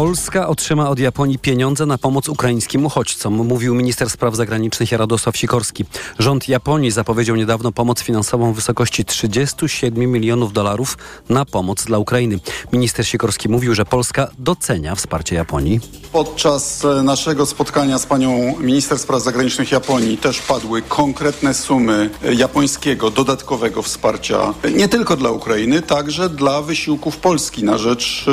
Polska 0.00 0.48
otrzyma 0.48 0.88
od 0.88 0.98
Japonii 0.98 1.38
pieniądze 1.38 1.86
na 1.86 1.98
pomoc 1.98 2.28
ukraińskim 2.28 2.86
uchodźcom, 2.86 3.34
mówił 3.34 3.74
minister 3.74 4.10
spraw 4.10 4.36
zagranicznych 4.36 4.92
Radosław 4.92 5.36
Sikorski. 5.36 5.84
Rząd 6.18 6.48
Japonii 6.48 6.90
zapowiedział 6.90 7.36
niedawno 7.36 7.72
pomoc 7.72 8.02
finansową 8.02 8.52
w 8.52 8.56
wysokości 8.56 9.04
37 9.04 10.12
milionów 10.12 10.52
dolarów 10.52 10.98
na 11.28 11.44
pomoc 11.44 11.84
dla 11.84 11.98
Ukrainy. 11.98 12.38
Minister 12.72 13.06
Sikorski 13.06 13.48
mówił, 13.48 13.74
że 13.74 13.84
Polska 13.84 14.30
docenia 14.38 14.94
wsparcie 14.94 15.36
Japonii. 15.36 15.80
Podczas 16.12 16.84
e, 16.84 17.02
naszego 17.02 17.46
spotkania 17.46 17.98
z 17.98 18.06
panią 18.06 18.58
minister 18.58 18.98
spraw 18.98 19.22
zagranicznych 19.22 19.72
Japonii 19.72 20.18
też 20.18 20.40
padły 20.40 20.82
konkretne 20.82 21.54
sumy 21.54 22.10
e, 22.24 22.34
japońskiego 22.34 23.10
dodatkowego 23.10 23.82
wsparcia 23.82 24.54
nie 24.74 24.88
tylko 24.88 25.16
dla 25.16 25.30
Ukrainy, 25.30 25.82
także 25.82 26.28
dla 26.28 26.62
wysiłków 26.62 27.16
Polski 27.16 27.64
na 27.64 27.78
rzecz 27.78 28.26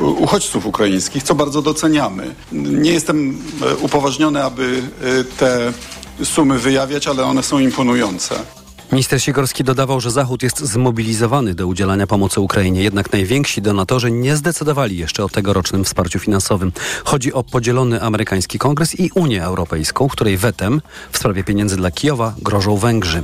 e, 0.00 0.04
uchodźców 0.04 0.66
ukraińskich 0.66 1.11
co 1.20 1.34
bardzo 1.34 1.62
doceniamy. 1.62 2.34
Nie 2.52 2.92
jestem 2.92 3.38
e, 3.62 3.76
upoważniony, 3.76 4.44
aby 4.44 4.82
e, 5.02 5.24
te 5.24 5.72
sumy 6.24 6.58
wyjawiać, 6.58 7.06
ale 7.06 7.24
one 7.24 7.42
są 7.42 7.58
imponujące. 7.58 8.34
Minister 8.92 9.22
Sikorski 9.22 9.64
dodawał, 9.64 10.00
że 10.00 10.10
Zachód 10.10 10.42
jest 10.42 10.58
zmobilizowany 10.60 11.54
do 11.54 11.66
udzielania 11.66 12.06
pomocy 12.06 12.40
Ukrainie, 12.40 12.82
jednak 12.82 13.12
najwięksi 13.12 13.62
donatorzy 13.62 14.10
nie 14.10 14.36
zdecydowali 14.36 14.96
jeszcze 14.96 15.24
o 15.24 15.28
tegorocznym 15.28 15.84
wsparciu 15.84 16.18
finansowym. 16.18 16.72
Chodzi 17.04 17.32
o 17.32 17.42
podzielony 17.42 18.02
amerykański 18.02 18.58
kongres 18.58 19.00
i 19.00 19.10
Unię 19.14 19.44
Europejską, 19.44 20.08
której 20.08 20.36
wetem 20.36 20.82
w 21.12 21.18
sprawie 21.18 21.44
pieniędzy 21.44 21.76
dla 21.76 21.90
Kijowa 21.90 22.34
grożą 22.42 22.76
Węgrzy. 22.76 23.22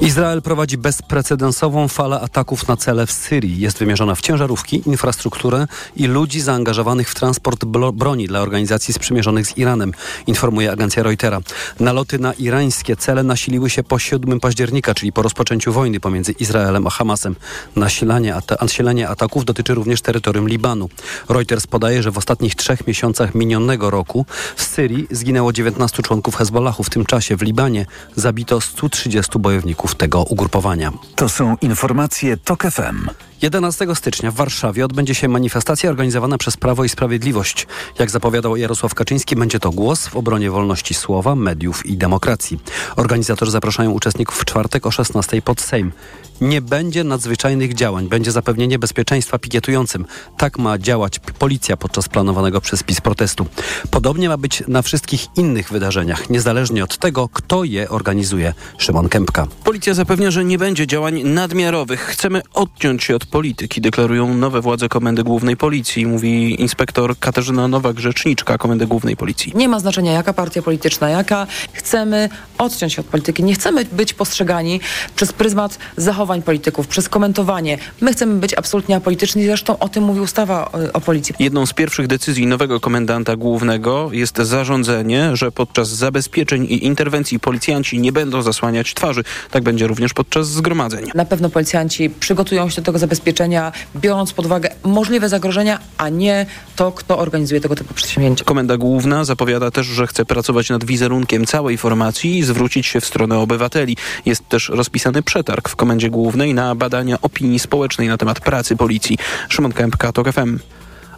Izrael 0.00 0.42
prowadzi 0.42 0.78
bezprecedensową 0.78 1.88
falę 1.88 2.20
ataków 2.20 2.68
na 2.68 2.76
cele 2.76 3.06
w 3.06 3.12
Syrii. 3.12 3.60
Jest 3.60 3.78
wymierzona 3.78 4.14
w 4.14 4.20
ciężarówki, 4.20 4.82
infrastrukturę 4.86 5.66
i 5.96 6.06
ludzi 6.06 6.40
zaangażowanych 6.40 7.10
w 7.10 7.14
transport 7.14 7.64
broni 7.92 8.26
dla 8.26 8.40
organizacji 8.40 8.94
sprzymierzonych 8.94 9.46
z 9.46 9.58
Iranem, 9.58 9.92
informuje 10.26 10.72
agencja 10.72 11.02
Reutera. 11.02 11.40
Naloty 11.80 12.18
na 12.18 12.32
irańskie 12.32 12.96
cele 12.96 13.22
nasiliły 13.22 13.70
się 13.70 13.82
po 13.82 13.98
7 13.98 14.40
października, 14.40 14.94
czyli 14.94 15.12
po 15.12 15.22
rozpoczęciu 15.22 15.72
wojny 15.72 16.00
pomiędzy 16.00 16.32
Izraelem 16.32 16.86
a 16.86 16.90
Hamasem. 16.90 17.36
Nasilanie, 17.76 18.34
nasilenie 18.62 19.08
ataków 19.08 19.44
dotyczy 19.44 19.74
również 19.74 20.00
terytorium 20.00 20.48
Libanu. 20.48 20.88
Reuters 21.28 21.66
podaje, 21.66 22.02
że 22.02 22.10
w 22.10 22.18
ostatnich 22.18 22.54
trzech 22.54 22.86
miesiącach 22.86 23.34
minionego 23.34 23.90
roku 23.90 24.26
w 24.56 24.62
Syrii 24.62 25.06
zginęło 25.10 25.52
19 25.52 26.02
członków 26.02 26.36
Hezbollahu. 26.36 26.82
W 26.82 26.90
tym 26.90 27.06
czasie 27.06 27.36
w 27.36 27.42
Libanie 27.42 27.86
zabito 28.16 28.60
130 28.60 29.38
bojowników 29.38 29.73
tego 29.94 30.22
ugrupowania. 30.22 30.92
To 31.14 31.28
są 31.28 31.56
informacje 31.60 32.36
TOK 32.36 32.62
FM. 32.62 33.08
11 33.42 33.94
stycznia 33.94 34.30
w 34.30 34.34
Warszawie 34.34 34.84
odbędzie 34.84 35.14
się 35.14 35.28
manifestacja 35.28 35.90
organizowana 35.90 36.38
przez 36.38 36.56
Prawo 36.56 36.84
i 36.84 36.88
Sprawiedliwość. 36.88 37.66
Jak 37.98 38.10
zapowiadał 38.10 38.56
Jarosław 38.56 38.94
Kaczyński, 38.94 39.36
będzie 39.36 39.60
to 39.60 39.70
głos 39.70 40.06
w 40.06 40.16
obronie 40.16 40.50
wolności 40.50 40.94
słowa, 40.94 41.34
mediów 41.34 41.86
i 41.86 41.96
demokracji. 41.96 42.58
Organizatorzy 42.96 43.52
zapraszają 43.52 43.90
uczestników 43.90 44.38
w 44.38 44.44
czwartek 44.44 44.86
o 44.86 44.90
16 44.90 45.42
pod 45.42 45.60
Sejm. 45.60 45.92
Nie 46.40 46.60
będzie 46.60 47.04
nadzwyczajnych 47.04 47.74
działań, 47.74 48.08
będzie 48.08 48.32
zapewnienie 48.32 48.78
bezpieczeństwa 48.78 49.38
pikietującym. 49.38 50.06
Tak 50.36 50.58
ma 50.58 50.78
działać 50.78 51.18
policja 51.18 51.76
podczas 51.76 52.08
planowanego 52.08 52.60
przez 52.60 52.82
PiS 52.82 53.00
protestu. 53.00 53.46
Podobnie 53.90 54.28
ma 54.28 54.36
być 54.36 54.62
na 54.68 54.82
wszystkich 54.82 55.26
innych 55.36 55.72
wydarzeniach, 55.72 56.30
niezależnie 56.30 56.84
od 56.84 56.98
tego, 56.98 57.28
kto 57.28 57.64
je 57.64 57.88
organizuje. 57.88 58.54
Szymon 58.78 59.08
Kępka. 59.08 59.46
Policja 59.64 59.94
zapewnia, 59.94 60.30
że 60.30 60.44
nie 60.44 60.58
będzie 60.58 60.86
działań 60.86 61.22
nadmiarowych. 61.22 62.00
Chcemy 62.00 62.42
odciąć 62.54 63.04
się 63.04 63.16
od 63.16 63.23
polityki, 63.26 63.80
deklarują 63.80 64.34
nowe 64.34 64.60
władze 64.60 64.88
Komendy 64.88 65.24
Głównej 65.24 65.56
Policji, 65.56 66.06
mówi 66.06 66.60
inspektor 66.60 67.18
Katarzyna 67.18 67.68
Nowak, 67.68 68.00
rzeczniczka 68.00 68.58
Komendy 68.58 68.86
Głównej 68.86 69.16
Policji. 69.16 69.52
Nie 69.54 69.68
ma 69.68 69.80
znaczenia 69.80 70.12
jaka 70.12 70.32
partia 70.32 70.62
polityczna, 70.62 71.10
jaka. 71.10 71.46
Chcemy 71.72 72.28
odciąć 72.58 72.92
się 72.92 73.00
od 73.00 73.06
polityki. 73.06 73.44
Nie 73.44 73.54
chcemy 73.54 73.84
być 73.84 74.14
postrzegani 74.14 74.80
przez 75.16 75.32
pryzmat 75.32 75.78
zachowań 75.96 76.42
polityków, 76.42 76.86
przez 76.86 77.08
komentowanie. 77.08 77.78
My 78.00 78.12
chcemy 78.12 78.40
być 78.40 78.54
absolutnie 78.54 78.96
apolityczni, 78.96 79.44
zresztą 79.46 79.78
o 79.78 79.88
tym 79.88 80.04
mówi 80.04 80.20
ustawa 80.20 80.72
o, 80.72 80.92
o 80.92 81.00
policji. 81.00 81.34
Jedną 81.38 81.66
z 81.66 81.72
pierwszych 81.72 82.06
decyzji 82.06 82.46
nowego 82.46 82.80
komendanta 82.80 83.36
głównego 83.36 84.08
jest 84.12 84.38
zarządzenie, 84.38 85.36
że 85.36 85.52
podczas 85.52 85.88
zabezpieczeń 85.88 86.64
i 86.64 86.84
interwencji 86.84 87.40
policjanci 87.40 87.98
nie 87.98 88.12
będą 88.12 88.42
zasłaniać 88.42 88.94
twarzy. 88.94 89.24
Tak 89.50 89.62
będzie 89.62 89.86
również 89.86 90.14
podczas 90.14 90.48
zgromadzeń. 90.48 91.04
Na 91.14 91.24
pewno 91.24 91.50
policjanci 91.50 92.10
przygotują 92.10 92.70
się 92.70 92.76
do 92.76 92.86
tego 92.86 92.98
zabezpieczenia 92.98 93.13
zabezpieczenia, 93.14 93.72
biorąc 93.96 94.32
pod 94.32 94.46
uwagę 94.46 94.68
możliwe 94.84 95.28
zagrożenia, 95.28 95.78
a 95.98 96.08
nie 96.08 96.46
to, 96.76 96.92
kto 96.92 97.18
organizuje 97.18 97.60
tego 97.60 97.74
typu 97.74 97.94
przedsięwzięcia. 97.94 98.44
Komenda 98.44 98.76
Główna 98.76 99.24
zapowiada 99.24 99.70
też, 99.70 99.86
że 99.86 100.06
chce 100.06 100.24
pracować 100.24 100.70
nad 100.70 100.84
wizerunkiem 100.84 101.46
całej 101.46 101.78
formacji 101.78 102.38
i 102.38 102.42
zwrócić 102.42 102.86
się 102.86 103.00
w 103.00 103.06
stronę 103.06 103.38
obywateli. 103.38 103.96
Jest 104.26 104.48
też 104.48 104.68
rozpisany 104.68 105.22
przetarg 105.22 105.68
w 105.68 105.76
Komendzie 105.76 106.10
Głównej 106.10 106.54
na 106.54 106.74
badania 106.74 107.16
opinii 107.22 107.58
społecznej 107.58 108.08
na 108.08 108.16
temat 108.16 108.40
pracy 108.40 108.76
policji. 108.76 109.18
Szymon 109.48 109.72
Kępka, 109.72 110.12
TOK 110.12 110.32
FM. 110.32 110.58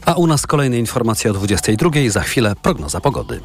A 0.05 0.15
u 0.15 0.27
nas 0.27 0.47
kolejne 0.47 0.79
informacje 0.79 1.31
o 1.31 1.35
22. 1.35 1.91
Za 2.09 2.21
chwilę 2.21 2.55
prognoza 2.63 3.01
pogody. 3.01 3.41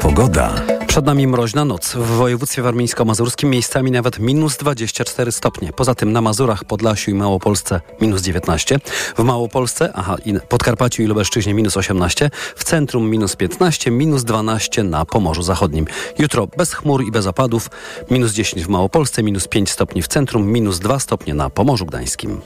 Pogoda. 0.00 0.75
Przed 0.96 1.06
nami 1.06 1.26
mroźna 1.26 1.64
noc. 1.64 1.94
W 1.94 2.06
województwie 2.06 2.62
warmińsko-mazurskim 2.62 3.50
miejscami 3.50 3.90
nawet 3.90 4.18
minus 4.18 4.56
24 4.56 5.32
stopnie. 5.32 5.72
Poza 5.72 5.94
tym 5.94 6.12
na 6.12 6.20
Mazurach, 6.20 6.64
Podlasiu 6.64 7.10
i 7.10 7.14
Małopolsce 7.14 7.80
minus 8.00 8.22
19. 8.22 8.78
W 9.16 9.22
Małopolsce, 9.22 9.92
aha, 9.94 10.16
i 10.24 10.34
Podkarpaciu 10.48 11.02
i 11.02 11.06
Lubelszczyźnie 11.06 11.54
minus 11.54 11.76
18. 11.76 12.30
W 12.56 12.64
centrum 12.64 13.10
minus 13.10 13.36
15, 13.36 13.90
minus 13.90 14.24
12 14.24 14.84
na 14.84 15.04
Pomorzu 15.04 15.42
Zachodnim. 15.42 15.86
Jutro 16.18 16.46
bez 16.46 16.74
chmur 16.74 17.04
i 17.04 17.10
bez 17.10 17.26
opadów. 17.26 17.70
Minus 18.10 18.32
10 18.32 18.64
w 18.64 18.68
Małopolsce, 18.68 19.22
minus 19.22 19.48
5 19.48 19.70
stopni 19.70 20.02
w 20.02 20.08
centrum, 20.08 20.52
minus 20.52 20.78
2 20.78 20.98
stopnie 20.98 21.34
na 21.34 21.50
Pomorzu 21.50 21.86
Gdańskim. 21.86 22.40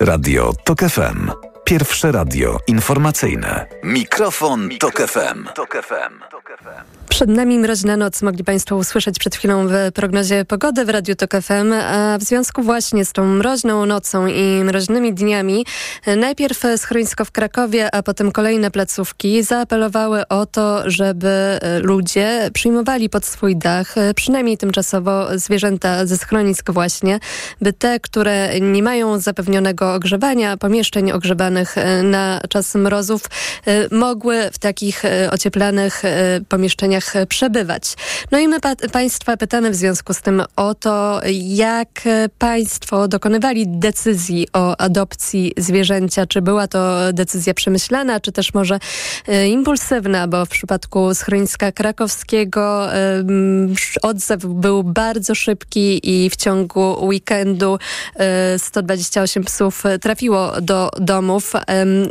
Radio 0.00 0.52
TOK 0.64 0.80
FM. 0.80 1.30
Pierwsze 1.64 2.12
radio 2.12 2.58
informacyjne. 2.66 3.66
Mikrofon, 3.82 4.68
Tok 4.78 4.96
FM. 4.96 5.44
Tok 5.54 5.82
FM. 5.82 6.97
Przed 7.08 7.30
nami 7.30 7.58
mroźna 7.58 7.96
noc. 7.96 8.22
Mogli 8.22 8.44
Państwo 8.44 8.76
usłyszeć 8.76 9.18
przed 9.18 9.36
chwilą 9.36 9.68
w 9.68 9.72
prognozie 9.94 10.44
pogody 10.44 10.84
w 10.84 10.88
Radiu 10.88 11.14
Tok 11.16 11.30
FM. 11.42 11.72
A 11.72 12.18
w 12.18 12.22
związku 12.22 12.62
właśnie 12.62 13.04
z 13.04 13.12
tą 13.12 13.24
mroźną 13.24 13.86
nocą 13.86 14.26
i 14.26 14.64
mroźnymi 14.64 15.14
dniami, 15.14 15.66
najpierw 16.16 16.62
schronisko 16.76 17.24
w 17.24 17.30
Krakowie, 17.30 17.94
a 17.94 18.02
potem 18.02 18.32
kolejne 18.32 18.70
placówki 18.70 19.42
zaapelowały 19.42 20.28
o 20.28 20.46
to, 20.46 20.90
żeby 20.90 21.58
ludzie 21.82 22.50
przyjmowali 22.54 23.10
pod 23.10 23.26
swój 23.26 23.56
dach, 23.56 23.94
przynajmniej 24.14 24.58
tymczasowo, 24.58 25.38
zwierzęta 25.38 26.06
ze 26.06 26.16
schronisk 26.16 26.70
właśnie, 26.70 27.20
by 27.60 27.72
te, 27.72 28.00
które 28.00 28.60
nie 28.60 28.82
mają 28.82 29.18
zapewnionego 29.18 29.94
ogrzewania, 29.94 30.56
pomieszczeń 30.56 31.12
ogrzewanych 31.12 31.74
na 32.02 32.40
czas 32.48 32.74
mrozów, 32.74 33.22
mogły 33.90 34.50
w 34.52 34.58
takich 34.58 35.02
ocieplanych 35.30 36.02
pomieszczeniach 36.48 36.97
przebywać. 37.28 37.94
No 38.30 38.38
i 38.38 38.48
my 38.48 38.60
pa 38.60 38.76
Państwa 38.92 39.36
pytamy 39.36 39.70
w 39.70 39.74
związku 39.74 40.14
z 40.14 40.20
tym 40.20 40.42
o 40.56 40.74
to, 40.74 41.20
jak 41.42 41.88
Państwo 42.38 43.08
dokonywali 43.08 43.64
decyzji 43.68 44.48
o 44.52 44.76
adopcji 44.76 45.52
zwierzęcia. 45.56 46.26
Czy 46.26 46.42
była 46.42 46.68
to 46.68 47.12
decyzja 47.12 47.54
przemyślana, 47.54 48.20
czy 48.20 48.32
też 48.32 48.54
może 48.54 48.78
e, 49.28 49.48
impulsywna, 49.48 50.28
bo 50.28 50.46
w 50.46 50.48
przypadku 50.48 51.14
schroniska 51.14 51.72
krakowskiego 51.72 52.94
e, 52.94 53.24
odzew 54.02 54.46
był 54.46 54.84
bardzo 54.84 55.34
szybki 55.34 56.00
i 56.02 56.30
w 56.30 56.36
ciągu 56.36 57.06
weekendu 57.06 57.78
e, 58.16 58.58
128 58.58 59.44
psów 59.44 59.84
trafiło 60.00 60.52
do 60.60 60.90
domów. 61.00 61.52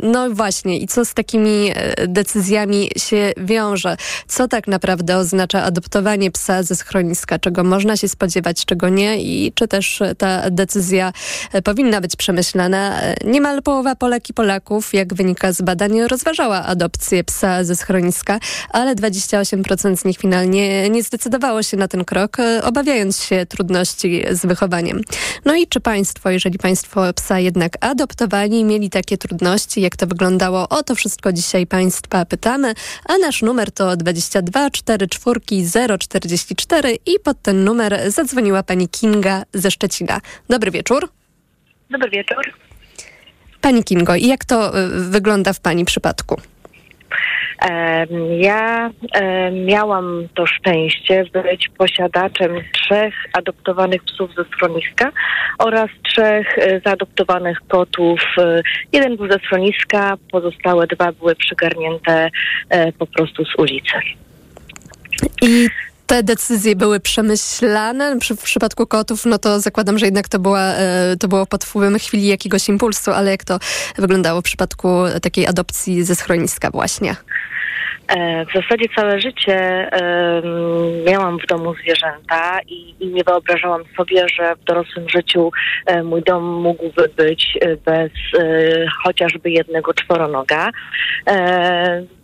No 0.02 0.30
właśnie, 0.30 0.78
i 0.78 0.86
co 0.86 1.04
z 1.04 1.14
takimi 1.14 1.70
e, 1.74 2.08
decyzjami 2.08 2.90
się 2.96 3.32
wiąże? 3.36 3.96
Co 4.28 4.48
tak 4.48 4.66
naprawdę 4.66 4.77
oznacza 5.18 5.62
adoptowanie 5.62 6.30
psa 6.30 6.62
ze 6.62 6.76
schroniska? 6.76 7.38
Czego 7.38 7.64
można 7.64 7.96
się 7.96 8.08
spodziewać, 8.08 8.64
czego 8.64 8.88
nie? 8.88 9.22
I 9.22 9.52
czy 9.54 9.68
też 9.68 10.02
ta 10.18 10.50
decyzja 10.50 11.12
e, 11.52 11.62
powinna 11.62 12.00
być 12.00 12.16
przemyślana? 12.16 13.02
E, 13.02 13.14
niemal 13.24 13.62
połowa 13.62 13.94
Polek 13.94 14.30
i 14.30 14.34
Polaków, 14.34 14.94
jak 14.94 15.14
wynika 15.14 15.52
z 15.52 15.62
badań, 15.62 16.00
rozważała 16.00 16.64
adopcję 16.64 17.24
psa 17.24 17.64
ze 17.64 17.76
schroniska, 17.76 18.40
ale 18.70 18.94
28% 18.94 19.96
z 19.96 20.04
nich 20.04 20.18
finalnie 20.18 20.90
nie 20.90 21.02
zdecydowało 21.02 21.62
się 21.62 21.76
na 21.76 21.88
ten 21.88 22.04
krok, 22.04 22.36
obawiając 22.62 23.22
się 23.22 23.46
trudności 23.46 24.24
z 24.30 24.46
wychowaniem. 24.46 25.00
No 25.44 25.54
i 25.54 25.66
czy 25.66 25.80
państwo, 25.80 26.30
jeżeli 26.30 26.58
państwo 26.58 27.12
psa 27.14 27.38
jednak 27.38 27.72
adoptowali, 27.80 28.64
mieli 28.64 28.90
takie 28.90 29.18
trudności, 29.18 29.80
jak 29.80 29.96
to 29.96 30.06
wyglądało? 30.06 30.68
O 30.68 30.82
to 30.82 30.94
wszystko 30.94 31.32
dzisiaj 31.32 31.66
państwa 31.66 32.24
pytamy, 32.24 32.74
a 33.04 33.18
nasz 33.18 33.42
numer 33.42 33.72
to 33.72 33.96
22 33.96 34.67
44 34.70 35.40
044 35.98 36.98
i 37.06 37.20
pod 37.24 37.42
ten 37.42 37.64
numer 37.64 38.10
zadzwoniła 38.10 38.62
pani 38.62 38.88
Kinga 38.88 39.42
ze 39.52 39.70
Szczecina. 39.70 40.20
Dobry 40.48 40.70
wieczór. 40.70 41.08
Dobry 41.90 42.10
wieczór. 42.10 42.52
Pani 43.60 43.84
Kingo, 43.84 44.14
i 44.14 44.26
jak 44.26 44.44
to 44.44 44.78
y, 44.78 45.10
wygląda 45.10 45.52
w 45.52 45.60
pani 45.60 45.84
przypadku? 45.84 46.40
Ja 48.38 48.90
miałam 49.52 50.28
to 50.34 50.46
szczęście 50.46 51.24
być 51.32 51.68
posiadaczem 51.78 52.52
trzech 52.72 53.14
adoptowanych 53.32 54.04
psów 54.04 54.30
ze 54.34 54.44
schroniska 54.44 55.12
oraz 55.58 55.90
trzech 56.02 56.58
e, 56.58 56.80
zaadoptowanych 56.84 57.58
kotów. 57.68 58.20
E, 58.38 58.62
jeden 58.92 59.16
był 59.16 59.30
ze 59.32 59.38
schroniska, 59.38 60.16
pozostałe 60.32 60.86
dwa 60.86 61.12
były 61.12 61.34
przygarnięte 61.34 62.30
e, 62.70 62.92
po 62.92 63.06
prostu 63.06 63.44
z 63.44 63.54
ulicy. 63.58 63.92
I 65.42 65.68
te 66.06 66.22
decyzje 66.22 66.76
były 66.76 67.00
przemyślane. 67.00 68.16
w 68.36 68.42
przypadku 68.42 68.86
kotów, 68.86 69.26
no 69.26 69.38
to 69.38 69.60
zakładam, 69.60 69.98
że 69.98 70.06
jednak 70.06 70.28
to, 70.28 70.38
była, 70.38 70.72
to 71.20 71.28
było 71.28 71.46
pod 71.46 71.64
wpływem 71.64 71.98
chwili 71.98 72.26
jakiegoś 72.26 72.68
impulsu, 72.68 73.10
ale 73.10 73.30
jak 73.30 73.44
to 73.44 73.58
wyglądało 73.96 74.40
w 74.40 74.44
przypadku 74.44 74.88
takiej 75.22 75.46
adopcji 75.46 76.04
ze 76.04 76.14
schroniska 76.14 76.70
właśnie? 76.70 77.16
E, 78.08 78.46
w 78.46 78.52
zasadzie 78.52 78.84
całe 78.96 79.20
życie 79.20 79.90
miałam 81.06 81.38
w 81.38 81.46
domu 81.46 81.74
zwierzęta 81.74 82.58
i, 82.68 82.94
i, 83.00 83.06
nie 83.06 83.24
wyobrażałam 83.24 83.82
sobie, 83.96 84.26
że 84.28 84.56
w 84.56 84.64
dorosłym 84.64 85.08
życiu 85.08 85.50
e, 85.86 86.02
mój 86.02 86.22
dom 86.22 86.44
mógłby 86.44 87.08
być 87.16 87.58
e, 87.60 87.76
bez 87.76 88.10
chociażby 89.04 89.50
jednego 89.50 89.94
czworonoga. 89.94 90.70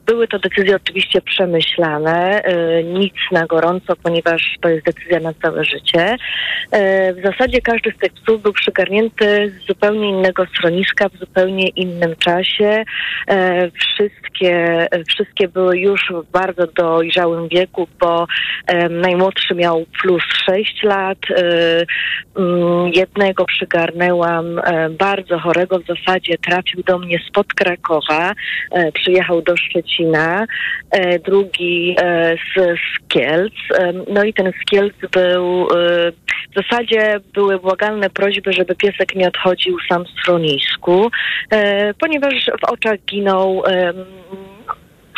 Były 0.06 0.28
to 0.28 0.38
decyzje 0.38 0.76
oczywiście 0.76 1.20
przemyślane, 1.20 2.42
y, 2.48 2.84
nic 2.84 3.14
na 3.32 3.46
gorąco, 3.46 3.96
ponieważ 4.02 4.56
to 4.60 4.68
jest 4.68 4.86
decyzja 4.86 5.20
na 5.20 5.34
całe 5.42 5.64
życie. 5.64 6.14
Y, 6.14 6.16
w 7.14 7.22
zasadzie 7.24 7.60
każdy 7.60 7.90
z 7.90 7.98
tych 7.98 8.12
psów 8.12 8.42
był 8.42 8.52
przygarnięty 8.52 9.52
z 9.58 9.66
zupełnie 9.66 10.08
innego 10.08 10.46
schroniska, 10.46 11.08
w 11.08 11.18
zupełnie 11.18 11.68
innym 11.68 12.16
czasie. 12.16 12.84
Y, 13.30 13.34
wszystkie, 13.70 14.86
wszystkie 15.08 15.48
były 15.48 15.78
już 15.78 16.00
w 16.10 16.30
bardzo 16.30 16.66
dojrzałym 16.66 17.48
wieku, 17.48 17.88
bo 18.00 18.26
najmłodszy 18.90 19.54
miał 19.54 19.86
plus 20.02 20.22
6 20.46 20.82
lat. 20.82 21.18
Mm, 22.36 22.92
jednego 22.92 23.44
przygarnęłam 23.44 24.60
bardzo 24.98 25.38
chorego, 25.38 25.78
w 25.78 25.86
zasadzie 25.86 26.38
trafił 26.38 26.82
do 26.82 26.98
mnie 26.98 27.18
spod 27.28 27.46
Krakowa, 27.54 28.32
przyjechał 28.94 29.42
do 29.42 29.56
Szczecina 29.56 29.93
Szczecina, 29.94 30.46
e, 30.90 31.18
drugi 31.18 31.96
e, 32.02 32.36
z, 32.36 32.60
z 32.60 33.08
Kielc. 33.08 33.52
E, 33.78 33.92
no 33.92 34.24
i 34.24 34.34
ten 34.34 34.52
z 34.62 34.64
Kielc 34.64 34.94
był, 35.12 35.68
w 36.50 36.62
zasadzie 36.70 37.20
były 37.34 37.58
błagalne 37.58 38.10
prośby, 38.10 38.52
żeby 38.52 38.74
piesek 38.74 39.14
nie 39.14 39.28
odchodził 39.28 39.76
sam 39.88 40.04
w 40.04 40.20
schronisku, 40.20 41.10
ponieważ 42.00 42.50
w 42.60 42.64
oczach 42.64 42.98
ginął 43.06 43.62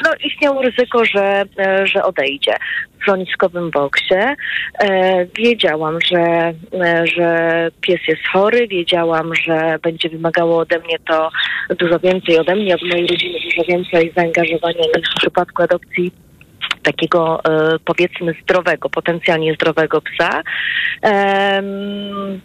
no, 0.04 0.10
istniało 0.24 0.62
ryzyko, 0.62 1.04
że, 1.04 1.44
że 1.84 2.02
odejdzie 2.02 2.52
w 2.98 3.02
schroniskowym 3.02 3.70
boksie. 3.70 4.14
E, 4.14 5.26
wiedziałam, 5.26 5.98
że, 6.12 6.54
e, 6.80 7.06
że 7.06 7.68
pies 7.80 8.00
jest 8.08 8.22
chory, 8.32 8.68
wiedziałam, 8.68 9.34
że 9.34 9.78
będzie 9.82 10.08
wymagało 10.08 10.58
ode 10.58 10.78
mnie 10.78 10.98
to 11.08 11.30
dużo 11.78 11.98
więcej 11.98 12.38
ode 12.38 12.56
mnie, 12.56 12.74
od 12.74 12.82
mojej 12.82 13.06
rodziny 13.06 13.38
dużo 13.44 13.68
więcej 13.68 14.12
zaangażowania 14.16 14.84
niż 14.96 15.10
w 15.10 15.20
przypadku 15.20 15.62
adopcji 15.62 16.12
takiego 16.82 17.40
e, 17.44 17.78
powiedzmy 17.84 18.34
zdrowego, 18.42 18.90
potencjalnie 18.90 19.54
zdrowego 19.54 20.00
psa. 20.00 20.42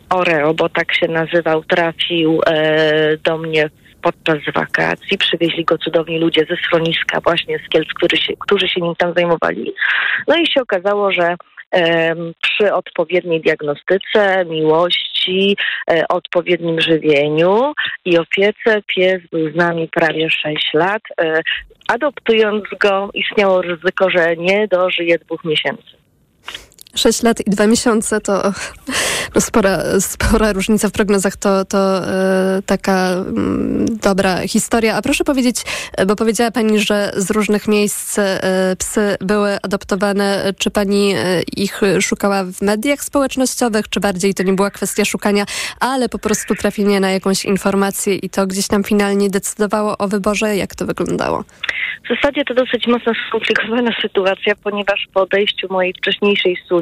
Oreo, 0.10 0.54
bo 0.54 0.70
tak 0.70 0.95
się 0.95 1.08
nazywał, 1.08 1.64
trafił 1.64 2.41
e, 2.47 3.18
do 3.18 3.38
mnie 3.38 3.70
podczas 4.02 4.38
wakacji. 4.56 5.18
Przywieźli 5.18 5.66
go 5.66 5.78
cudowni 5.78 6.20
ludzie 6.20 6.45
ze 6.49 6.56
schroniska 6.56 7.20
właśnie 7.22 7.60
z 7.60 7.70
Kielc, 7.70 7.88
którzy 7.93 8.18
się, 8.18 8.34
którzy 8.39 8.68
się 8.68 8.82
nim 8.82 8.95
tam 8.95 9.14
zajmowali. 9.14 9.74
No 10.28 10.36
i 10.36 10.47
się 10.47 10.62
okazało, 10.62 11.12
że 11.12 11.36
przy 12.41 12.74
odpowiedniej 12.74 13.41
diagnostyce, 13.41 14.45
miłości, 14.45 15.58
e, 15.91 16.08
odpowiednim 16.08 16.82
żywieniu 16.82 17.74
i 18.06 18.18
opiece 18.18 18.82
pies 18.95 19.22
był 19.32 19.52
z 19.52 19.56
nami 19.56 19.88
prawie 19.88 20.30
6 20.30 20.74
lat. 20.74 21.02
E, 21.22 21.41
adoptując 21.88 22.64
go 22.80 23.10
istniało 23.14 23.62
ryzyko, 23.62 24.10
że 24.10 24.36
nie 24.36 24.68
dożyje 24.68 25.18
dwóch 25.18 25.45
miesięcy. 25.45 26.01
6 26.95 27.23
lat 27.23 27.47
i 27.47 27.49
2 27.49 27.67
miesiące 27.67 28.21
to 28.21 28.53
no 29.35 29.41
spora, 29.41 29.79
spora 29.99 30.53
różnica 30.53 30.89
w 30.89 30.91
prognozach, 30.91 31.37
to, 31.37 31.65
to 31.65 32.07
e, 32.07 32.61
taka 32.65 33.11
mm, 33.11 33.85
dobra 33.97 34.47
historia. 34.47 34.95
A 34.95 35.01
proszę 35.01 35.23
powiedzieć, 35.23 35.57
e, 35.97 36.05
bo 36.05 36.15
powiedziała 36.15 36.51
Pani, 36.51 36.79
że 36.79 37.11
z 37.15 37.31
różnych 37.31 37.67
miejsc 37.67 38.19
e, 38.19 38.75
psy 38.79 39.17
były 39.21 39.57
adoptowane. 39.61 40.53
Czy 40.57 40.71
Pani 40.71 41.13
ich 41.57 41.81
szukała 42.01 42.43
w 42.43 42.61
mediach 42.61 43.03
społecznościowych, 43.03 43.89
czy 43.89 43.99
bardziej 43.99 44.33
to 44.33 44.43
nie 44.43 44.53
była 44.53 44.71
kwestia 44.71 45.05
szukania, 45.05 45.45
ale 45.79 46.09
po 46.09 46.19
prostu 46.19 46.55
trafienia 46.55 46.99
na 46.99 47.11
jakąś 47.11 47.45
informację 47.45 48.15
i 48.15 48.29
to 48.29 48.47
gdzieś 48.47 48.67
tam 48.67 48.83
finalnie 48.83 49.29
decydowało 49.29 49.97
o 49.97 50.07
wyborze? 50.07 50.55
Jak 50.55 50.75
to 50.75 50.85
wyglądało? 50.85 51.43
W 52.05 52.15
zasadzie 52.15 52.45
to 52.45 52.53
dosyć 52.53 52.87
mocno 52.87 53.11
skomplikowana 53.27 53.91
sytuacja, 54.01 54.53
ponieważ 54.63 55.07
po 55.13 55.21
odejściu 55.21 55.67
mojej 55.69 55.93
wcześniejszej 55.93 56.57
suni 56.67 56.80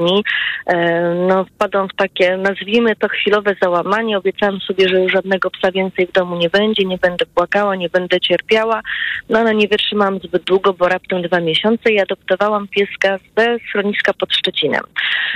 e, 0.66 1.00
no, 1.28 1.46
wpadłam 1.46 1.88
w 1.90 1.96
takie, 1.96 2.38
nazwijmy 2.38 2.96
to 2.96 3.08
chwilowe 3.08 3.56
załamanie. 3.62 4.18
Obiecałam 4.18 4.60
sobie, 4.60 4.90
że 4.90 5.02
już 5.02 5.12
żadnego 5.12 5.52
psa 5.52 5.72
więcej 5.72 6.08
w 6.08 6.12
domu 6.12 6.36
nie 6.36 6.50
będzie, 6.50 6.86
nie 6.86 6.98
będę 6.98 7.26
płakała, 7.26 7.76
nie 7.76 7.90
będę 7.90 8.20
cierpiała. 8.20 8.82
No 9.30 9.40
ale 9.40 9.56
nie 9.56 9.68
wytrzymałam 9.68 10.20
zbyt 10.20 10.44
długo, 10.44 10.74
bo 10.74 10.90
raptem 10.90 11.22
dwa 11.22 11.40
miesiące 11.40 11.92
i 11.92 12.00
adoptowałam 12.00 12.68
pieska 12.68 13.18
ze 13.38 13.58
schroniska 13.70 14.14
pod 14.14 14.34
Szczecinem. 14.34 14.84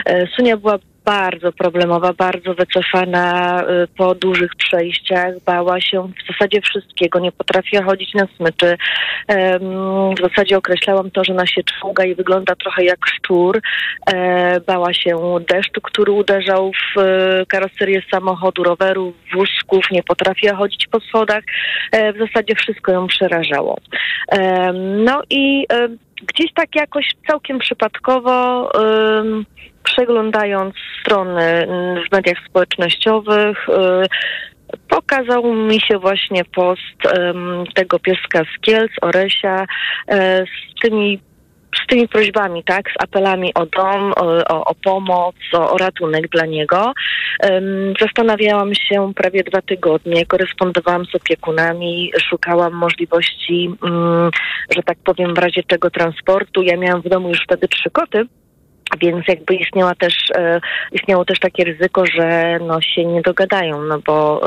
E, 0.06 0.28
Sunia 0.28 0.58
była 0.58 0.78
bardzo 1.06 1.52
problemowa, 1.52 2.14
bardzo 2.14 2.54
wycofana 2.54 3.60
y, 3.64 3.88
po 3.98 4.16
dużych 4.16 4.56
przejściach, 4.56 5.34
bała 5.46 5.82
się 5.82 6.08
w 6.08 6.34
zasadzie 6.34 6.62
wszystkiego, 6.62 7.20
nie 7.20 7.32
potrafiła 7.32 7.84
chodzić 7.84 8.14
na 8.14 8.28
smyczy. 8.38 8.78
W 10.18 10.22
zasadzie 10.22 10.58
określałam 10.58 11.12
to, 11.12 11.24
że 11.24 11.34
ona 11.34 11.48
się 11.48 11.62
czołga 11.64 12.06
i 12.06 12.16
wygląda 12.16 12.56
trochę 12.56 12.84
jak 12.84 13.00
szczur. 13.06 13.62
E, 14.14 14.60
Bała 14.60 14.94
się 14.94 15.40
deszczu, 15.50 15.82
który 15.82 16.12
uderzał 16.12 16.72
w 16.72 17.00
e, 17.00 17.46
karoserię 17.46 18.02
samochodu, 18.12 18.64
roweru, 18.64 19.14
wózków, 19.34 19.92
nie 19.92 20.04
potrafiła 20.04 20.56
chodzić 20.56 20.88
po 20.88 21.00
schodach. 21.00 21.44
E, 21.92 22.14
W 22.14 22.18
zasadzie 22.18 22.56
wszystko 22.56 22.92
ją 22.92 23.08
przerażało. 23.08 23.78
No 24.98 25.22
i 25.30 25.66
e, 25.74 25.88
gdzieś 26.28 26.54
tak 26.54 26.76
jakoś 26.76 27.12
całkiem 27.28 27.60
przypadkowo 27.60 28.70
przeglądając 29.84 30.76
strony 31.02 31.68
w 32.08 32.12
mediach 32.12 32.38
społecznościowych, 32.50 33.70
y, 33.70 33.74
pokazał 34.90 35.54
mi 35.54 35.82
się 35.82 36.00
właśnie 36.00 36.46
post 36.46 37.14
tego 37.76 38.00
pieska 38.00 38.42
z 38.44 38.62
Kielc, 38.62 38.92
Oresia, 39.02 39.66
e, 40.08 40.46
z 40.46 40.82
tymi 40.82 41.20
z 41.84 41.88
tymi 41.88 42.08
prośbami, 42.08 42.64
tak, 42.64 42.90
z 42.92 43.04
apelami 43.04 43.54
o 43.54 43.66
dom, 43.66 44.14
o, 44.16 44.66
o, 44.66 44.76
pomoc, 44.76 45.36
o, 45.54 45.72
o 45.72 45.78
ratunek 45.78 46.30
dla 46.30 46.46
niego. 46.46 46.94
Zastanawiałam 48.02 48.76
się 48.76 49.14
prawie 49.16 49.44
dwa 49.44 49.62
tygodnie, 49.62 50.26
korespondowałam 50.26 51.06
z 51.06 51.16
opiekunami, 51.16 52.12
szukałam 52.30 52.74
możliwości, 52.74 53.76
mm, 53.84 54.30
że 54.76 54.84
tak 54.84 54.98
powiem, 55.04 55.34
w 55.34 55.38
razie 55.38 55.64
czego 55.64 55.90
transportu. 55.90 56.62
Ja 56.62 56.78
miałam 56.78 57.02
w 57.02 57.10
domu 57.10 57.30
już 57.30 57.44
wtedy 57.44 57.68
trzy 57.68 57.90
koty. 57.92 58.26
Więc 59.02 59.28
jakby 59.28 59.56
istniała 59.56 59.96
też, 59.96 60.14
e, 60.36 60.62
istniało 60.92 61.26
też 61.26 61.40
takie 61.40 61.64
ryzyko, 61.64 62.06
że 62.06 62.60
no, 62.68 62.82
się 62.82 63.06
nie 63.06 63.22
dogadają, 63.22 63.82
no 63.82 64.00
bo 64.06 64.42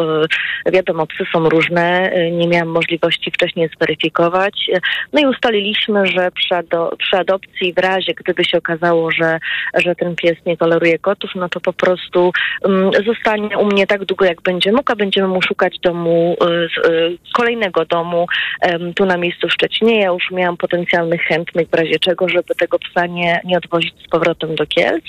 e, 0.67 0.71
wiadomo, 0.73 1.07
psy 1.07 1.25
są 1.33 1.49
różne, 1.49 2.11
e, 2.13 2.31
nie 2.31 2.49
miałam 2.49 2.69
możliwości 2.69 3.31
wcześniej 3.31 3.69
zweryfikować. 3.77 4.71
No 5.13 5.21
i 5.21 5.27
ustaliliśmy, 5.27 6.07
że 6.07 6.31
przy, 6.31 6.55
ado- 6.55 6.97
przy 6.99 7.17
adopcji 7.17 7.73
w 7.75 7.79
razie, 7.79 8.15
gdyby 8.15 8.45
się 8.45 8.59
okazało, 8.59 9.11
że, 9.11 9.39
że 9.75 9.95
ten 9.95 10.17
pies 10.17 10.37
nie 10.47 10.57
toleruje 10.57 10.99
kotów, 10.99 11.31
no 11.35 11.49
to 11.49 11.61
po 11.61 11.73
prostu 11.73 12.33
mm, 12.65 12.91
zostanie 13.07 13.59
u 13.59 13.65
mnie 13.67 13.87
tak 13.87 14.05
długo, 14.05 14.25
jak 14.25 14.43
będzie 14.43 14.73
mógł, 14.73 14.93
a 14.93 14.97
będziemy 14.97 15.29
mu 15.29 15.43
szukać 15.43 15.79
domu, 15.83 16.37
z- 16.41 16.89
e, 16.89 16.93
kolejnego 17.35 17.85
domu 17.85 18.27
em, 18.61 18.95
tu 18.95 19.07
na 19.07 19.17
miejscu 19.17 19.49
w 19.49 19.53
Szczecinie. 19.53 20.01
Ja 20.01 20.07
już 20.09 20.31
miałam 20.31 20.57
potencjalnych 20.57 21.21
chętnych 21.23 21.69
w 21.69 21.75
razie 21.75 21.99
czego, 21.99 22.29
żeby 22.29 22.55
tego 22.55 22.79
psa 22.79 23.07
nie, 23.07 23.41
nie 23.45 23.57
odwozić 23.59 23.95
z 24.07 24.09
powrotem 24.09 24.36
do 24.41 24.67
Kielc. 24.67 25.05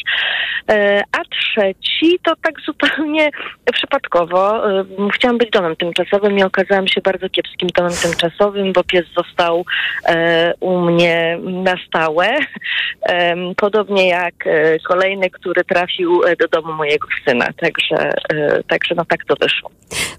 E, 0.69 1.03
A 1.11 1.17
trzeci 1.23 2.19
to 2.23 2.33
tak 2.41 2.53
zupełnie 2.65 3.29
przypadkowo. 3.73 4.71
e, 4.79 4.85
Chciałam 5.13 5.37
być 5.37 5.49
domem 5.49 5.75
tymczasowym 5.75 6.37
i 6.37 6.43
okazałam 6.43 6.87
się 6.87 7.01
bardzo 7.01 7.29
kiepskim 7.29 7.69
domem 7.75 7.93
tymczasowym, 8.03 8.73
bo 8.73 8.83
pies 8.83 9.05
został 9.17 9.65
e, 10.05 10.53
u 10.59 10.81
mnie 10.81 11.37
na 11.43 11.75
stałe. 11.87 12.37
Podobnie 13.57 14.07
jak 14.07 14.33
kolejny, 14.87 15.29
który 15.29 15.63
trafił 15.63 16.21
do 16.39 16.47
domu 16.47 16.73
mojego 16.73 17.07
syna. 17.27 17.47
Także, 17.61 18.11
także 18.67 18.95
no 18.95 19.05
tak 19.05 19.25
to 19.25 19.35
wyszło. 19.41 19.71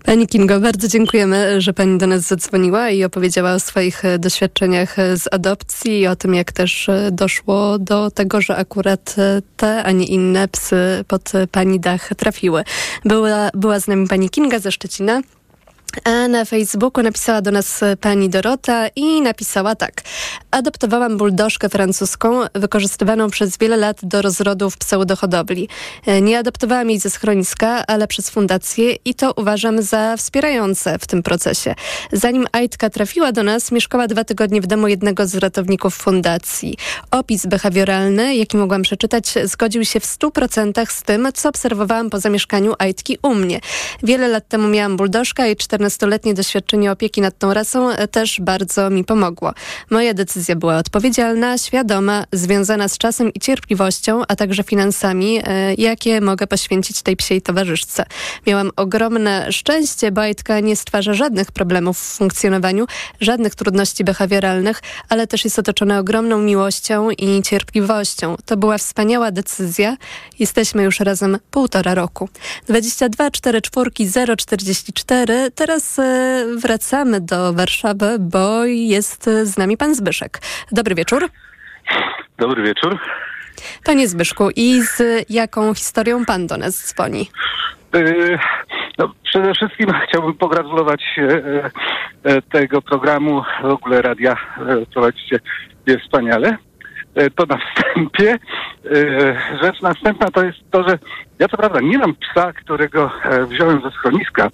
Pani 0.04 0.26
Kingo, 0.26 0.60
bardzo 0.60 0.88
dziękujemy, 0.88 1.60
że 1.60 1.72
Pani 1.72 1.98
do 1.98 2.06
nas 2.06 2.20
zadzwoniła 2.20 2.90
i 2.90 3.04
opowiedziała 3.04 3.52
o 3.52 3.60
swoich 3.60 4.02
doświadczeniach 4.18 4.96
z 5.14 5.34
adopcji 5.34 6.00
i 6.00 6.06
o 6.06 6.16
tym, 6.16 6.34
jak 6.34 6.52
też 6.52 6.90
doszło 7.12 7.78
do 7.78 8.10
tego, 8.10 8.40
że 8.40 8.56
akurat 8.56 8.97
e, 9.18 9.42
te, 9.56 9.82
a 9.84 9.90
nie 9.92 10.06
inne 10.06 10.48
psy 10.48 11.04
pod 11.08 11.34
e, 11.34 11.46
Pani 11.46 11.80
dach 11.80 12.08
trafiły. 12.16 12.64
Była, 13.04 13.50
była 13.54 13.80
z 13.80 13.88
nami 13.88 14.08
Pani 14.08 14.30
Kinga 14.30 14.58
ze 14.58 14.72
Szczecina. 14.72 15.20
A 16.04 16.28
na 16.28 16.44
Facebooku 16.44 17.02
napisała 17.02 17.42
do 17.42 17.50
nas 17.50 17.82
e, 17.82 17.96
pani 17.96 18.28
Dorota 18.28 18.88
i 18.96 19.22
napisała 19.22 19.74
tak. 19.74 20.02
Adoptowałam 20.50 21.16
buldożkę 21.16 21.68
francuską, 21.68 22.40
wykorzystywaną 22.54 23.30
przez 23.30 23.58
wiele 23.58 23.76
lat 23.76 23.96
do 24.02 24.22
rozrodów 24.22 24.78
pseudohodowli. 24.78 25.68
E, 26.06 26.20
Nie 26.20 26.38
adoptowałam 26.38 26.90
jej 26.90 26.98
ze 26.98 27.10
schroniska, 27.10 27.84
ale 27.86 28.06
przez 28.06 28.30
fundację 28.30 28.96
i 29.04 29.14
to 29.14 29.32
uważam 29.36 29.82
za 29.82 30.16
wspierające 30.16 30.98
w 30.98 31.06
tym 31.06 31.22
procesie. 31.22 31.74
Zanim 32.12 32.46
Aitka 32.52 32.90
trafiła 32.90 33.32
do 33.32 33.42
nas, 33.42 33.72
mieszkała 33.72 34.06
dwa 34.06 34.24
tygodnie 34.24 34.60
w 34.60 34.66
domu 34.66 34.88
jednego 34.88 35.26
z 35.26 35.34
ratowników 35.34 35.94
fundacji. 35.94 36.76
Opis 37.10 37.46
behawioralny, 37.46 38.36
jaki 38.36 38.56
mogłam 38.56 38.82
przeczytać, 38.82 39.34
zgodził 39.44 39.84
się 39.84 40.00
w 40.00 40.04
100% 40.04 40.90
z 40.90 41.02
tym, 41.02 41.28
co 41.34 41.48
obserwowałam 41.48 42.10
po 42.10 42.20
zamieszkaniu 42.20 42.74
Aitki 42.78 43.18
u 43.22 43.34
mnie. 43.34 43.60
Wiele 44.02 44.28
lat 44.28 44.48
temu 44.48 44.68
miałam 44.68 44.96
buldożka 44.96 45.46
i 45.46 45.56
14-letnie 45.78 46.34
doświadczenie 46.34 46.92
opieki 46.92 47.20
nad 47.20 47.38
tą 47.38 47.54
rasą 47.54 47.90
e, 47.90 48.08
też 48.08 48.40
bardzo 48.40 48.90
mi 48.90 49.04
pomogło. 49.04 49.52
Moja 49.90 50.14
decyzja 50.14 50.56
była 50.56 50.76
odpowiedzialna, 50.76 51.58
świadoma, 51.58 52.24
związana 52.32 52.88
z 52.88 52.98
czasem 52.98 53.32
i 53.34 53.40
cierpliwością, 53.40 54.22
a 54.28 54.36
także 54.36 54.62
finansami, 54.62 55.40
e, 55.44 55.74
jakie 55.74 56.20
mogę 56.20 56.46
poświęcić 56.46 57.02
tej 57.02 57.16
psiej 57.16 57.42
towarzyszce. 57.42 58.04
Miałam 58.46 58.70
ogromne 58.76 59.52
szczęście, 59.52 60.12
bo 60.12 60.20
Aitka 60.20 60.60
nie 60.60 60.76
stwarza 60.76 61.14
żadnych 61.14 61.52
problemów 61.52 61.98
w 61.98 62.16
funkcjonowaniu, 62.16 62.86
żadnych 63.20 63.54
trudności 63.54 64.04
behawioralnych, 64.04 64.82
ale 65.08 65.26
też 65.26 65.44
jest 65.44 65.58
otoczona 65.58 65.98
ogromną 65.98 66.38
miłością 66.38 67.10
i 67.10 67.42
cierpliwością. 67.42 68.36
To 68.46 68.56
była 68.56 68.78
wspaniała 68.78 69.30
decyzja. 69.30 69.96
Jesteśmy 70.38 70.82
już 70.82 71.00
razem 71.00 71.38
półtora 71.50 71.94
roku. 71.94 72.28
22 72.66 73.30
44 73.30 74.36
044. 74.36 75.50
Teraz 75.54 75.67
e, 75.98 76.44
wracamy 76.56 77.20
do 77.20 77.52
Warszawy, 77.52 78.16
bo 78.20 78.64
jest 78.64 79.28
e, 79.28 79.46
z 79.46 79.58
nami 79.58 79.76
pan 79.76 79.94
Zbyszek. 79.94 80.38
Dobry 80.72 80.94
wieczór. 80.94 81.28
Dobry 82.38 82.62
wieczór. 82.62 82.98
Panie 83.84 84.08
Zbyszku, 84.08 84.50
i 84.56 84.82
z 84.82 85.02
jaką 85.30 85.74
historią 85.74 86.24
pan 86.24 86.46
do 86.46 86.56
nas 86.56 86.86
dzwoni? 86.94 87.30
Yy, 87.94 88.38
No, 88.98 89.12
przede 89.24 89.54
wszystkim 89.54 89.88
chciałbym 90.08 90.34
pogratulować 90.34 91.02
e, 91.18 91.70
e, 92.24 92.42
tego 92.42 92.82
programu. 92.82 93.42
W 93.62 93.66
ogóle 93.66 94.02
radia 94.02 94.32
e, 94.32 94.86
prowadzicie 94.94 95.40
jest 95.86 96.02
wspaniale. 96.02 96.56
E, 97.14 97.30
To 97.30 97.46
na 97.46 97.58
wstępie. 97.58 98.38
E, 98.84 99.58
Rzecz 99.62 99.80
następna 99.82 100.30
to 100.30 100.44
jest 100.44 100.58
to, 100.70 100.88
że 100.88 100.98
ja 101.38 101.48
co 101.48 101.56
prawda 101.56 101.80
nie 101.80 101.98
mam 101.98 102.14
psa, 102.14 102.52
którego 102.52 103.10
e, 103.24 103.46
wziąłem 103.46 103.82
ze 103.82 103.90
schroniska. 103.90 104.48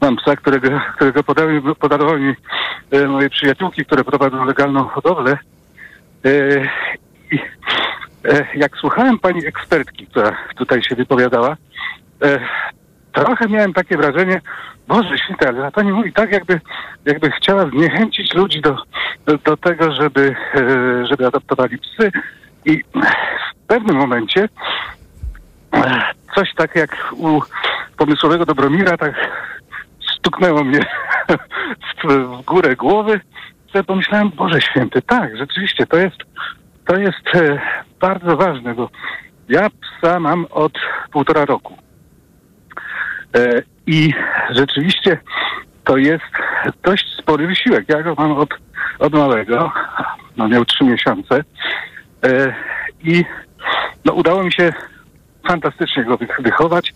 Mam 0.00 0.16
psa, 0.16 0.36
którego, 0.36 0.80
którego 0.96 1.22
podały, 1.22 1.62
podarowały 1.74 2.20
mi 2.20 2.34
e, 2.90 3.06
moje 3.06 3.30
przyjaciółki, 3.30 3.84
które 3.84 4.04
prowadzą 4.04 4.44
legalną 4.44 4.84
hodowlę. 4.84 5.38
E, 6.24 6.30
I 7.30 7.38
e, 8.24 8.46
jak 8.54 8.76
słuchałem 8.76 9.18
pani 9.18 9.46
ekspertki, 9.46 10.06
która 10.06 10.36
tutaj 10.56 10.82
się 10.82 10.94
wypowiadała, 10.94 11.56
trochę 13.12 13.48
miałem 13.48 13.72
takie 13.72 13.96
wrażenie, 13.96 14.40
Boże 14.88 15.18
święty, 15.18 15.48
ale 15.48 15.72
pani 15.72 15.92
mówi 15.92 16.12
tak, 16.12 16.32
jakby, 16.32 16.60
jakby 17.04 17.30
chciała 17.30 17.70
zniechęcić 17.70 18.34
ludzi 18.34 18.60
do, 18.60 18.76
do, 19.44 19.56
tego, 19.56 19.92
żeby, 19.92 20.36
żeby 21.10 21.26
adoptowali 21.26 21.78
psy 21.78 22.12
i 22.64 22.84
w 23.62 23.66
pewnym 23.66 23.96
momencie 23.96 24.48
coś 26.34 26.54
tak 26.54 26.76
jak 26.76 27.12
u 27.12 27.40
pomysłowego 27.96 28.46
Dobromira, 28.46 28.96
tak 28.96 29.14
stuknęło 30.18 30.64
mnie 30.64 30.80
w, 32.04 32.42
górę 32.44 32.76
głowy. 32.76 33.20
Sobie 33.72 33.84
pomyślałem, 33.84 34.30
Boże 34.30 34.60
święty, 34.60 35.02
tak, 35.02 35.36
rzeczywiście, 35.36 35.86
to 35.86 35.96
jest, 35.96 36.16
to 36.86 36.96
jest 36.96 37.34
e, 37.34 37.60
bardzo 38.00 38.36
ważne, 38.36 38.74
bo 38.74 38.90
ja 39.48 39.68
psa 39.70 40.20
mam 40.20 40.46
od 40.50 40.72
półtora 41.12 41.44
roku. 41.44 41.76
E, 43.36 43.62
I 43.86 44.14
rzeczywiście 44.50 45.18
to 45.84 45.96
jest 45.96 46.24
dość 46.82 47.16
spory 47.18 47.46
wysiłek. 47.46 47.84
Ja 47.88 48.02
go 48.02 48.14
mam 48.18 48.32
od, 48.32 48.48
od 48.98 49.12
małego, 49.12 49.72
no 50.36 50.48
miał 50.48 50.64
trzy 50.64 50.84
miesiące 50.84 51.44
e, 52.24 52.54
i 53.04 53.24
no, 54.04 54.12
udało 54.12 54.42
mi 54.44 54.52
się 54.52 54.72
fantastycznie 55.48 56.04
go 56.04 56.16
wych- 56.16 56.40
wychować. 56.42 56.92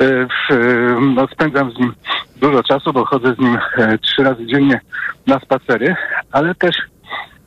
E, 0.00 0.26
e, 0.50 0.56
no, 1.00 1.26
spędzam 1.26 1.72
z 1.72 1.78
nim 1.78 1.94
dużo 2.36 2.62
czasu, 2.62 2.92
bo 2.92 3.04
chodzę 3.04 3.34
z 3.34 3.38
nim 3.38 3.58
e, 3.78 3.98
trzy 3.98 4.22
razy 4.22 4.46
dziennie 4.46 4.80
na 5.26 5.40
spacery, 5.40 5.96
ale 6.32 6.54
też 6.54 6.76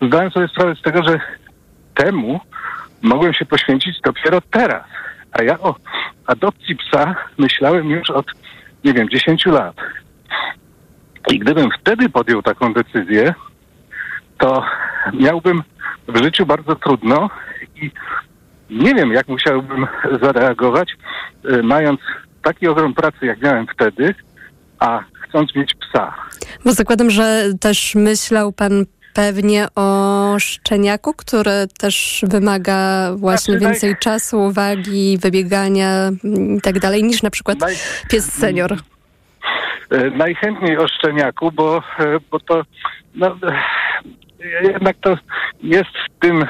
zdałem 0.01 0.31
sobie 0.31 0.47
sprawę 0.47 0.75
z 0.75 0.81
tego, 0.81 1.03
że 1.03 1.19
temu 1.93 2.39
mogłem 3.01 3.33
się 3.33 3.45
poświęcić 3.45 4.01
dopiero 4.01 4.41
teraz. 4.41 4.83
A 5.31 5.43
ja 5.43 5.59
o 5.59 5.75
adopcji 6.25 6.75
psa 6.75 7.15
myślałem 7.37 7.89
już 7.89 8.09
od, 8.09 8.25
nie 8.83 8.93
wiem, 8.93 9.09
10 9.09 9.45
lat. 9.45 9.75
I 11.31 11.39
gdybym 11.39 11.69
wtedy 11.79 12.09
podjął 12.09 12.41
taką 12.41 12.73
decyzję, 12.73 13.33
to 14.37 14.65
miałbym 15.13 15.63
w 16.07 16.23
życiu 16.23 16.45
bardzo 16.45 16.75
trudno 16.75 17.29
i 17.75 17.91
nie 18.69 18.95
wiem, 18.95 19.11
jak 19.11 19.27
musiałbym 19.27 19.87
zareagować, 20.21 20.95
mając 21.63 21.99
taki 22.43 22.67
ogrom 22.67 22.93
pracy, 22.93 23.25
jak 23.25 23.41
miałem 23.41 23.67
wtedy, 23.73 24.15
a 24.79 25.03
chcąc 25.21 25.55
mieć 25.55 25.73
psa. 25.73 26.15
Bo 26.65 26.71
zakładam, 26.71 27.09
że 27.09 27.43
też 27.59 27.95
myślał 27.95 28.51
pan 28.51 28.85
pewnie 29.13 29.67
o 29.75 30.35
szczeniaku, 30.39 31.13
który 31.13 31.67
też 31.79 32.25
wymaga 32.27 33.11
właśnie 33.15 33.57
Znaczy, 33.57 33.71
więcej 33.71 33.95
czasu, 33.99 34.41
uwagi, 34.41 35.17
wybiegania 35.21 36.09
i 36.57 36.61
tak 36.61 36.79
dalej, 36.79 37.03
niż 37.03 37.23
na 37.23 37.29
przykład 37.29 37.57
pies 38.09 38.33
senior. 38.33 38.73
E, 39.91 40.09
Najchętniej 40.09 40.77
o 40.77 40.87
szczeniaku, 40.87 41.51
bo, 41.51 41.77
e, 41.99 42.19
bo 42.31 42.39
to 42.39 42.63
no, 43.15 43.27
e, 43.27 44.63
jednak 44.63 44.97
to 45.01 45.17
jest 45.63 45.89
w 45.89 46.19
tym, 46.19 46.45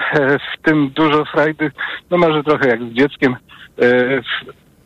w 0.54 0.62
tym 0.62 0.90
dużo 0.90 1.26
frajdy, 1.26 1.72
no 2.10 2.18
może 2.18 2.44
trochę 2.44 2.68
jak 2.68 2.84
z 2.84 2.94
dzieckiem. 2.94 3.36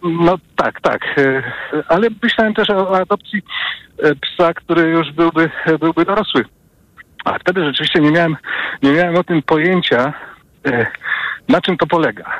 No 0.03 0.37
tak, 0.55 0.81
tak, 0.81 1.01
e, 1.17 1.43
ale 1.87 2.07
myślałem 2.23 2.53
też 2.53 2.69
o 2.69 2.97
adopcji 2.97 3.41
e, 4.03 4.15
psa, 4.15 4.53
który 4.53 4.89
już 4.89 5.11
byłby, 5.11 5.49
byłby 5.79 6.05
dorosły. 6.05 6.45
A 7.25 7.39
wtedy 7.39 7.65
rzeczywiście 7.65 7.99
nie 7.99 8.11
miałem, 8.11 8.35
nie 8.83 8.91
miałem 8.91 9.15
o 9.15 9.23
tym 9.23 9.41
pojęcia, 9.41 10.13
e, 10.65 10.87
na 11.49 11.61
czym 11.61 11.77
to 11.77 11.87
polega. 11.87 12.39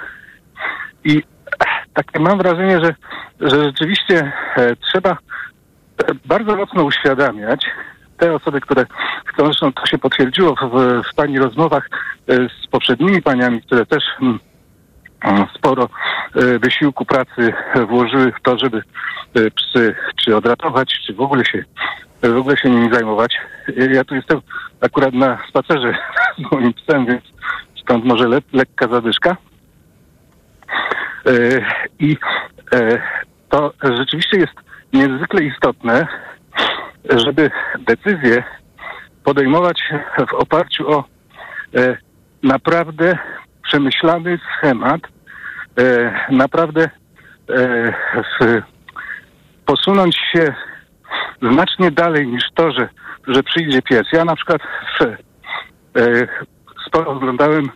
I 1.04 1.24
takie 1.94 2.20
mam 2.20 2.38
wrażenie, 2.38 2.80
że, 2.84 2.96
że 3.40 3.64
rzeczywiście 3.64 4.32
trzeba 4.82 5.18
bardzo 6.26 6.56
mocno 6.56 6.84
uświadamiać 6.84 7.66
te 8.18 8.34
osoby, 8.34 8.62
które 8.62 8.86
chcą, 9.26 9.46
zresztą 9.46 9.74
to 9.74 9.86
się 9.86 9.98
potwierdziło 9.98 10.56
w, 10.56 11.04
w 11.12 11.16
Pani 11.16 11.40
rozmowach 11.40 11.90
z 12.28 12.68
poprzednimi 12.68 13.22
paniami, 13.22 13.62
które 13.62 13.86
też 13.86 14.04
mm, 14.22 14.40
sporo 15.56 15.90
e, 16.36 16.60
wysiłku 16.60 17.06
pracy 17.06 17.54
włożyły 17.88 18.32
w 18.32 18.42
to, 18.42 18.58
żeby 18.58 18.78
e, 18.78 19.52
psy 19.52 19.96
czy 20.16 20.36
odratować, 20.36 21.00
czy 21.06 21.14
w 21.14 21.22
ogóle 21.22 21.46
się 21.46 21.64
w 22.22 22.38
ogóle 22.38 22.58
się 22.58 22.70
nimi 22.70 22.94
zajmować. 22.94 23.38
E, 23.68 23.94
Ja 23.94 24.04
tu 24.04 24.16
jestem 24.16 24.42
akurat 24.82 25.14
na 25.14 25.38
spacerze 25.50 25.94
z 26.38 26.52
moim 26.52 26.74
psem, 26.74 27.06
więc 27.06 27.24
stąd 27.82 28.06
może 28.06 28.28
le, 28.28 28.40
lekka 28.54 28.88
zadyszka. 28.88 29.38
I 32.00 32.18
to 33.50 33.74
rzeczywiście 33.84 34.38
jest 34.38 34.54
niezwykle 34.94 35.44
istotne, 35.44 36.08
żeby 37.10 37.52
decyzje 37.80 38.44
podejmować 39.24 39.84
w 40.30 40.34
oparciu 40.34 40.92
o 40.92 41.04
naprawdę 42.44 43.18
przemyślany 43.68 44.40
schemat, 44.58 45.02
e, 45.80 46.14
naprawdę 46.32 46.90
e, 47.50 48.64
posunąć 49.66 50.18
się 50.34 50.54
znacznie 51.42 51.92
dalej 51.92 52.28
niż 52.28 52.44
to, 52.56 52.72
że, 52.72 52.90
że 53.28 53.44
przyjdzie 53.44 53.82
pies. 53.82 54.08
Ja 54.14 54.26
na 54.26 54.36
przykład 54.36 54.62
w, 55.00 55.02
e, 55.04 55.18
sporo 56.88 57.12
oglądałem 57.12 57.70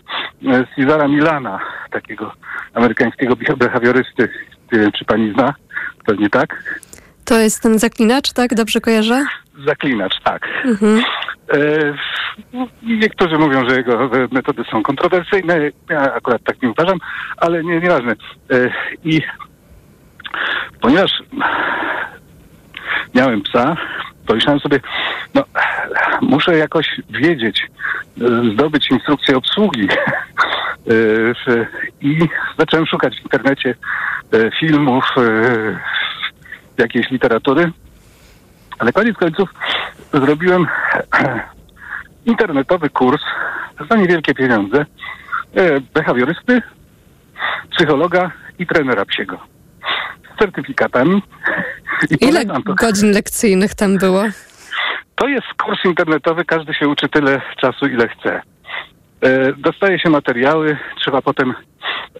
Cezara 0.75 1.07
Milana, 1.07 1.59
takiego 1.91 2.33
amerykańskiego 2.73 3.35
beha- 3.35 3.57
behawiorysty. 3.57 4.29
Nie 4.71 4.79
wiem, 4.79 4.91
czy 4.91 5.05
pani 5.05 5.33
zna? 5.33 5.53
Pewnie 6.05 6.29
tak. 6.29 6.63
To 7.25 7.39
jest 7.39 7.63
ten 7.63 7.79
zaklinacz, 7.79 8.33
tak? 8.33 8.53
Dobrze 8.53 8.81
kojarzę? 8.81 9.25
Zaklinacz, 9.67 10.21
tak. 10.23 10.47
Mhm. 10.65 11.01
E, 11.53 11.93
niektórzy 12.83 13.37
mówią, 13.37 13.69
że 13.69 13.75
jego 13.75 14.09
metody 14.31 14.63
są 14.71 14.83
kontrowersyjne. 14.83 15.59
Ja 15.89 16.13
akurat 16.13 16.43
tak 16.43 16.61
nie 16.61 16.69
uważam, 16.69 16.97
ale 17.37 17.63
nie, 17.63 17.79
nieważne. 17.79 18.11
E, 18.11 18.69
I 19.03 19.21
ponieważ 20.81 21.11
miałem 23.15 23.41
psa, 23.41 23.75
pomyślałem 24.27 24.59
sobie, 24.59 24.79
no 25.33 25.43
muszę 26.21 26.57
jakoś 26.57 26.87
wiedzieć, 27.09 27.67
zdobyć 28.53 28.91
instrukcję 28.91 29.37
obsługi. 29.37 29.87
E, 29.87 31.65
I 32.01 32.27
zacząłem 32.59 32.85
szukać 32.85 33.15
w 33.15 33.23
internecie 33.23 33.75
filmów, 34.59 35.03
jakiejś 36.77 37.11
literatury. 37.11 37.71
Ale 38.79 38.93
koniec 38.93 39.17
końców 39.17 39.49
zrobiłem 40.13 40.67
internetowy 42.25 42.89
kurs 42.89 43.21
za 43.89 43.95
niewielkie 43.95 44.33
pieniądze 44.33 44.85
e, 45.55 45.81
behawiorysty, 45.93 46.61
psychologa 47.75 48.31
i 48.59 48.67
trenera 48.67 49.05
psiego. 49.05 49.37
Z 50.35 50.39
certyfikatami. 50.39 51.23
I 52.09 52.25
Ile 52.25 52.45
godzin 52.65 53.11
lekcyjnych 53.11 53.75
tam 53.75 53.97
było? 53.97 54.23
To 55.15 55.27
jest 55.27 55.47
kurs 55.63 55.85
internetowy, 55.85 56.45
każdy 56.45 56.73
się 56.73 56.87
uczy 56.87 57.09
tyle 57.09 57.41
czasu, 57.61 57.85
ile 57.87 58.07
chce. 58.07 58.41
E, 59.21 59.53
Dostaje 59.57 59.99
się 59.99 60.09
materiały, 60.09 60.77
trzeba 60.99 61.21
potem 61.21 61.53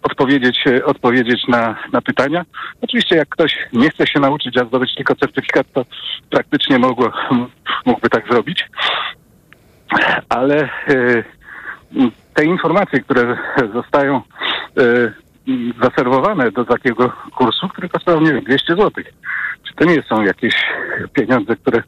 odpowiedzieć, 0.02 0.64
e, 0.66 0.84
odpowiedzieć 0.84 1.48
na, 1.48 1.76
na 1.92 2.02
pytania. 2.02 2.44
Oczywiście 2.80 3.16
jak 3.16 3.28
ktoś 3.28 3.58
nie 3.72 3.90
chce 3.90 4.06
się 4.06 4.20
nauczyć, 4.20 4.56
a 4.56 4.64
zdobyć 4.64 4.94
tylko 4.94 5.14
certyfikat, 5.14 5.66
to 5.72 5.84
praktycznie 6.30 6.78
mogło, 6.78 7.12
mógłby 7.86 8.08
tak 8.08 8.28
zrobić. 8.28 8.68
Ale 10.28 10.62
e, 10.64 10.68
te 12.34 12.44
informacje, 12.44 13.00
które 13.00 13.38
zostają 13.74 14.22
zaserwowane 15.82 16.50
do 16.50 16.64
takiego 16.64 17.12
kursu, 17.36 17.68
który 17.68 17.88
kosztował, 17.88 18.20
nie 18.20 18.32
wiem, 18.32 18.44
200 18.44 18.76
zł. 18.76 18.90
Czy 19.68 19.74
to 19.74 19.84
nie 19.84 20.02
są 20.02 20.22
jakieś 20.22 20.54
pieniądze, 21.12 21.56
które, 21.56 21.82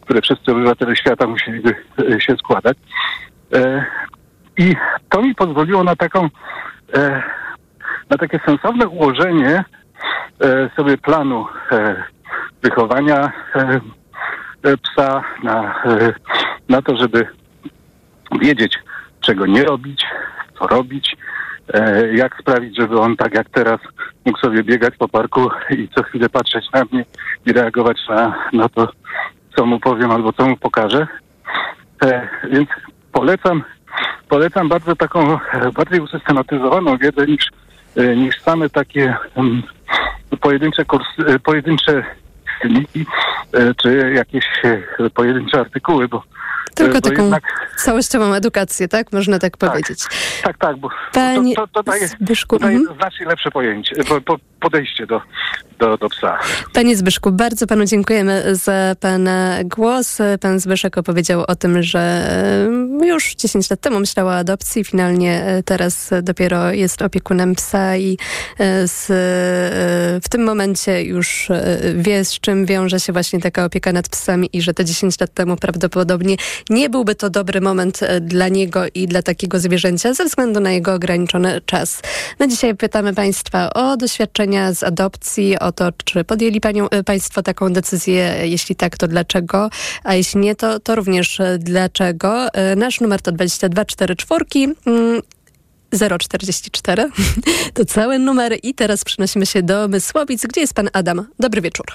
które 0.00 0.20
wszyscy 0.22 0.52
obywatele 0.52 0.96
świata 0.96 1.26
musieliby 1.26 1.74
się 2.18 2.36
składać? 2.36 2.78
I 4.60 4.76
to 5.08 5.22
mi 5.22 5.34
pozwoliło 5.34 5.84
na 5.84 5.96
taką, 5.96 6.28
e, 6.94 7.22
na 8.10 8.16
takie 8.16 8.40
sensowne 8.46 8.88
ułożenie 8.88 9.64
e, 10.40 10.70
sobie 10.76 10.98
planu 10.98 11.46
e, 11.72 12.02
wychowania 12.62 13.32
e, 13.54 13.80
e, 14.62 14.76
psa, 14.76 15.22
na, 15.42 15.84
e, 15.84 16.12
na 16.68 16.82
to, 16.82 16.96
żeby 16.96 17.26
wiedzieć, 18.40 18.78
czego 19.20 19.46
nie 19.46 19.64
robić, 19.64 20.06
co 20.58 20.66
robić, 20.66 21.16
jak 22.12 22.36
sprawić, 22.40 22.76
żeby 22.76 23.00
on 23.00 23.16
tak 23.16 23.34
jak 23.34 23.50
teraz 23.50 23.80
mógł 24.26 24.38
sobie 24.38 24.62
biegać 24.62 24.96
po 24.96 25.08
parku 25.08 25.50
i 25.70 25.88
co 25.88 26.02
chwilę 26.02 26.28
patrzeć 26.28 26.64
na 26.72 26.84
mnie 26.92 27.04
i 27.46 27.52
reagować 27.52 27.98
na, 28.08 28.48
na 28.52 28.68
to, 28.68 28.88
co 29.56 29.66
mu 29.66 29.80
powiem 29.80 30.10
albo 30.10 30.32
co 30.32 30.48
mu 30.48 30.56
pokażę. 30.56 31.06
Więc 32.50 32.68
polecam, 33.12 33.62
polecam 34.28 34.68
bardzo 34.68 34.96
taką 34.96 35.38
bardziej 35.76 36.00
usystematyzowaną 36.00 36.96
wiedzę 36.96 37.26
niż, 37.26 37.50
e, 37.96 38.16
niż 38.16 38.40
same 38.40 38.70
takie 38.70 39.16
um, 39.34 39.62
pojedyncze 40.40 40.84
kursy, 40.84 41.26
e, 41.26 41.38
pojedyncze 41.38 42.04
e, 43.54 43.74
czy 43.74 44.12
jakieś 44.14 44.44
pojedyncze 45.14 45.60
artykuły, 45.60 46.08
bo 46.08 46.22
Tylko 46.74 47.00
taką 47.00 47.22
jednak... 47.22 47.42
całościową 47.84 48.34
edukację, 48.34 48.88
tak? 48.88 49.12
Można 49.12 49.38
tak, 49.38 49.56
tak 49.56 49.70
powiedzieć. 49.70 50.04
Tak, 50.42 50.58
tak, 50.58 50.76
bo 50.76 50.88
Panie 51.12 51.54
to, 51.54 51.66
to, 51.66 51.72
to 51.72 51.82
daje, 51.82 52.08
Zbyszku, 52.08 52.58
to 52.58 52.64
daje 52.64 52.76
mhm. 52.76 52.96
znacznie 52.96 53.26
lepsze 53.26 53.50
pojęcie, 53.50 53.96
podejście 54.60 55.06
do, 55.06 55.22
do, 55.78 55.96
do 55.96 56.08
psa. 56.08 56.38
Panie 56.72 56.96
Zbyszku, 56.96 57.32
bardzo 57.32 57.66
panu 57.66 57.84
dziękujemy 57.84 58.54
za 58.54 58.94
pana 59.00 59.58
głos. 59.64 60.18
Pan 60.40 60.60
Zbyszek 60.60 60.98
opowiedział 60.98 61.44
o 61.48 61.56
tym, 61.56 61.82
że 61.82 62.00
e, 63.02 63.06
już 63.06 63.34
10 63.34 63.70
lat 63.70 63.80
temu 63.80 64.00
myślał 64.00 64.26
o 64.26 64.34
adopcji, 64.34 64.84
finalnie 64.84 65.44
e, 65.44 65.62
teraz 65.62 66.10
dopiero 66.22 66.72
jest 66.72 67.02
opiekunem 67.02 67.54
psa 67.54 67.96
i 67.96 68.18
e, 68.58 68.88
z, 68.88 69.06
w 70.24 70.28
tym 70.28 70.44
momencie 70.44 71.02
już 71.02 71.48
wie, 71.94 72.24
z 72.24 72.40
czym 72.40 72.66
wiąże 72.66 73.00
się 73.00 73.12
właśnie 73.12 73.40
taka 73.40 73.64
opieka 73.64 73.92
nad 73.92 74.08
psami 74.08 74.48
i 74.52 74.62
że 74.62 74.74
te 74.74 74.84
10 74.84 75.20
lat 75.20 75.34
temu 75.34 75.56
prawdopodobnie 75.56 76.36
nie 76.70 76.90
byłby 76.90 77.14
to 77.14 77.30
dobry 77.30 77.60
moment 77.60 78.00
dla 78.20 78.48
niego 78.48 78.82
i 78.94 79.06
dla 79.06 79.22
takiego 79.22 79.58
zwierzęcia 79.58 80.14
ze 80.14 80.24
względu 80.24 80.60
na 80.60 80.72
jego 80.72 80.94
ograniczony 80.94 81.60
czas. 81.66 82.02
Dzisiaj 82.48 82.76
pytamy 82.76 83.14
państwa 83.14 83.72
o 83.74 83.96
doświadczenia 83.96 84.72
z 84.72 84.82
adopcji, 84.82 85.58
o 85.58 85.72
to, 85.72 85.88
czy 86.04 86.24
podjęli 86.24 86.60
panią, 86.60 86.88
państwo 87.06 87.42
taką 87.42 87.72
decyzję, 87.72 88.34
jeśli 88.42 88.76
tak, 88.76 88.98
to 88.98 89.08
dlaczego, 89.08 89.70
a 90.04 90.14
jeśli 90.14 90.40
nie, 90.40 90.54
to, 90.54 90.80
to 90.80 90.94
również 90.94 91.38
dlaczego. 91.58 92.46
Nasz 92.76 93.00
numer 93.00 93.22
to 93.22 93.32
2244 93.32 94.74
044. 96.18 97.02
To 97.74 97.84
cały 97.84 98.18
numer 98.18 98.52
i 98.62 98.74
teraz 98.74 99.04
przenosimy 99.04 99.46
się 99.46 99.62
do 99.62 99.88
Mysłowic, 99.88 100.46
gdzie 100.46 100.60
jest 100.60 100.74
pan 100.74 100.88
Adam. 100.92 101.26
Dobry 101.38 101.60
wieczór. 101.60 101.86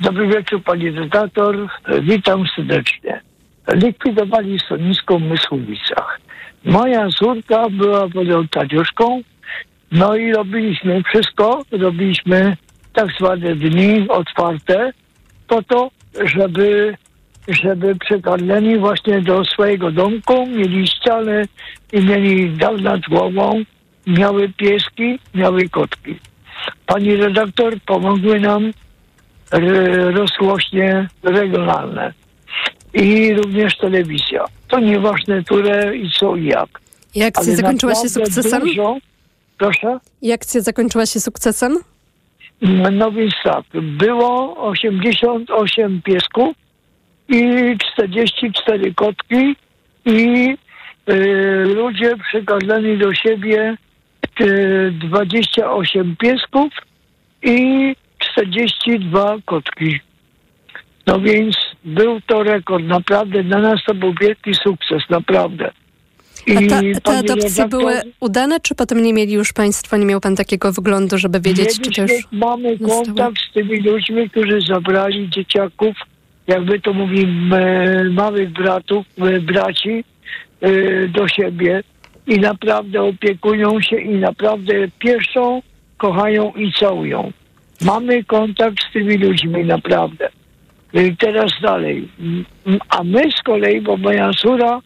Dobry 0.00 0.26
wieczór 0.26 0.64
pani 0.64 0.90
redaktor. 0.90 1.68
Witam 2.02 2.44
serdecznie. 2.56 3.29
Likwidowali 3.74 4.58
schronisko 4.58 5.18
w 5.18 5.22
Mysłowicach. 5.22 6.20
Moja 6.64 7.08
córka 7.08 7.70
była 7.70 8.08
wolontariuszką, 8.08 9.20
no 9.92 10.16
i 10.16 10.32
robiliśmy 10.32 11.02
wszystko, 11.02 11.62
robiliśmy 11.70 12.56
tak 12.92 13.08
zwane 13.18 13.54
dni 13.54 14.08
otwarte 14.08 14.92
po 15.48 15.62
to, 15.62 15.90
żeby 16.24 16.94
żeby 17.48 17.96
przygarnęli 17.96 18.78
właśnie 18.78 19.20
do 19.20 19.44
swojego 19.44 19.90
domku, 19.90 20.46
mieli 20.46 20.86
ścianę 20.86 21.44
i 21.92 22.00
mieli 22.00 22.50
dach 22.50 22.80
nad 22.80 23.00
głową, 23.00 23.62
miały 24.06 24.48
pieski, 24.48 25.18
miały 25.34 25.68
kotki. 25.68 26.18
Pani 26.86 27.16
redaktor 27.16 27.80
pomogły 27.86 28.40
nam 28.40 28.72
rozgłośnie 30.14 31.08
regionalne 31.22 32.12
i 32.94 33.34
również 33.34 33.76
telewizja. 33.76 34.44
To 34.68 34.80
nieważne, 34.80 35.44
które 35.44 35.96
i 35.96 36.10
co 36.10 36.36
i 36.36 36.44
jak. 36.44 36.68
I 37.14 37.22
akcja 37.22 37.56
zakończyła 37.56 37.94
się 37.94 38.08
sukcesem? 38.08 38.60
Dużo, 38.60 38.96
proszę? 39.58 39.98
I 40.22 40.32
akcja 40.32 40.60
zakończyła 40.60 41.06
się 41.06 41.20
sukcesem? 41.20 41.78
No 42.92 43.12
więc 43.12 43.34
tak, 43.44 43.64
było 43.72 44.56
88 44.68 46.02
piesków, 46.02 46.56
i 47.30 47.76
44 47.92 48.94
kotki 48.94 49.56
i 50.04 50.56
y, 51.08 51.64
ludzie 51.64 52.16
przygarnęli 52.16 52.98
do 52.98 53.14
siebie 53.14 53.76
y, 54.40 54.92
28 54.92 56.16
piesków 56.16 56.72
i 57.42 57.96
42 58.18 59.36
kotki. 59.44 60.00
No 61.06 61.20
więc 61.20 61.56
był 61.84 62.20
to 62.20 62.42
rekord, 62.42 62.84
naprawdę 62.84 63.44
dla 63.44 63.60
nas 63.60 63.80
to 63.86 63.94
był 63.94 64.14
wielki 64.20 64.54
sukces, 64.54 65.02
naprawdę. 65.10 65.70
I 66.46 66.56
A 66.56 66.60
ta, 66.68 66.80
te 67.02 67.18
adopcje 67.18 67.48
redaktor, 67.48 67.68
były 67.68 67.94
udane, 68.20 68.60
czy 68.60 68.74
potem 68.74 69.02
nie 69.02 69.12
mieli 69.12 69.32
już 69.32 69.52
państwo, 69.52 69.96
nie 69.96 70.06
miał 70.06 70.20
pan 70.20 70.36
takiego 70.36 70.72
wyglądu, 70.72 71.18
żeby 71.18 71.40
wiedzieć, 71.40 71.80
czy 71.80 71.90
to 71.90 72.02
już... 72.02 72.12
Mamy 72.32 72.78
kontakt 72.78 73.38
z 73.50 73.52
tymi 73.52 73.80
ludźmi, 73.80 74.30
którzy 74.30 74.60
zabrali 74.60 75.30
dzieciaków 75.30 75.96
jakby 76.50 76.80
to 76.80 76.92
mówimy, 76.92 78.10
małych 78.10 78.50
bratów, 78.50 79.06
braci 79.40 80.04
e, 80.60 81.08
do 81.08 81.28
siebie 81.28 81.82
i 82.26 82.38
naprawdę 82.38 83.02
opiekują 83.02 83.80
się 83.80 83.96
i 83.96 84.14
naprawdę 84.14 84.74
pieszą, 84.98 85.62
kochają 85.96 86.52
i 86.52 86.72
całują. 86.72 87.32
Mamy 87.80 88.24
kontakt 88.24 88.76
z 88.90 88.92
tymi 88.92 89.18
ludźmi, 89.18 89.64
naprawdę. 89.64 90.28
Teraz 91.18 91.52
dalej. 91.62 92.08
A 92.88 93.04
my 93.04 93.30
z 93.32 93.42
kolei, 93.42 93.80
bo 93.80 93.96
moja 93.96 94.30
córa, 94.32 94.80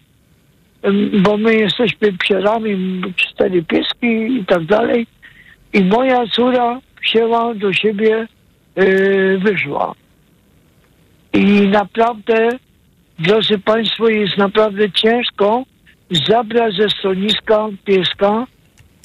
bo 1.22 1.36
my 1.36 1.54
jesteśmy 1.54 2.12
psierami, 2.12 3.02
cztery 3.16 3.62
pieski 3.62 4.36
i 4.40 4.44
tak 4.46 4.64
dalej, 4.64 5.06
i 5.72 5.84
moja 5.84 6.26
córa 6.26 6.80
wzięła 7.02 7.54
do 7.54 7.72
siebie, 7.72 8.26
yy, 8.76 9.38
wyszła. 9.38 9.94
I 11.32 11.68
naprawdę, 11.68 12.48
drodzy 13.18 13.58
Państwo, 13.58 14.08
jest 14.08 14.38
naprawdę 14.38 14.90
ciężko 14.90 15.64
zabrać 16.28 16.74
ze 16.74 16.90
schroniska 16.90 17.68
pieska, 17.84 18.46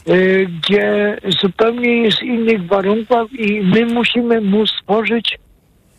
y, 0.09 0.47
gdzie 0.61 1.17
zupełnie 1.41 2.01
jest 2.03 2.23
innych 2.23 2.65
warunkach 2.65 3.33
i 3.33 3.61
my 3.61 3.85
musimy 3.85 4.41
mu 4.41 4.67
stworzyć 4.67 5.37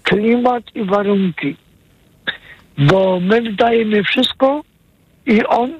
klimat 0.02 0.64
i 0.74 0.84
warunki. 0.84 1.56
Bo 2.78 3.20
my 3.20 3.52
dajemy 3.52 4.04
wszystko 4.04 4.62
i 5.26 5.44
on, 5.46 5.72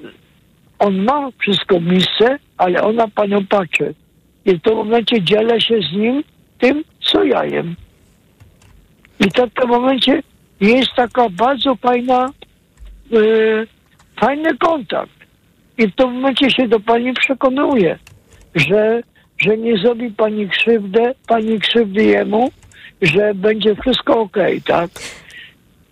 on 0.79 1.03
ma 1.03 1.29
wszystko 1.39 1.79
miejsce, 1.79 2.39
ale 2.57 2.83
ona 2.83 3.07
panią 3.07 3.45
patrzy. 3.45 3.93
I 4.45 4.53
w 4.53 4.61
tym 4.61 4.75
momencie 4.75 5.23
dzielę 5.23 5.61
się 5.61 5.79
z 5.91 5.97
nim 5.97 6.23
tym, 6.59 6.83
co 7.01 7.23
ja 7.23 7.45
jem. 7.45 7.75
I 9.19 9.31
tak 9.31 9.49
w 9.49 9.53
tym 9.53 9.69
momencie 9.69 10.23
jest 10.61 10.89
taka 10.95 11.29
bardzo 11.29 11.75
fajna, 11.75 12.29
yy, 13.11 13.67
fajny 14.19 14.57
kontakt. 14.57 15.11
I 15.77 15.87
w 15.87 15.95
tym 15.95 16.13
momencie 16.13 16.51
się 16.51 16.67
do 16.67 16.79
pani 16.79 17.13
przekonuje, 17.13 17.99
że, 18.55 19.03
że 19.37 19.57
nie 19.57 19.77
zrobi 19.77 20.11
pani 20.11 20.49
krzywdę, 20.49 21.13
pani 21.27 21.59
krzywdy 21.59 22.03
jemu, 22.03 22.51
że 23.01 23.33
będzie 23.35 23.75
wszystko 23.75 24.19
okej, 24.19 24.57
okay, 24.57 24.61
tak? 24.61 24.89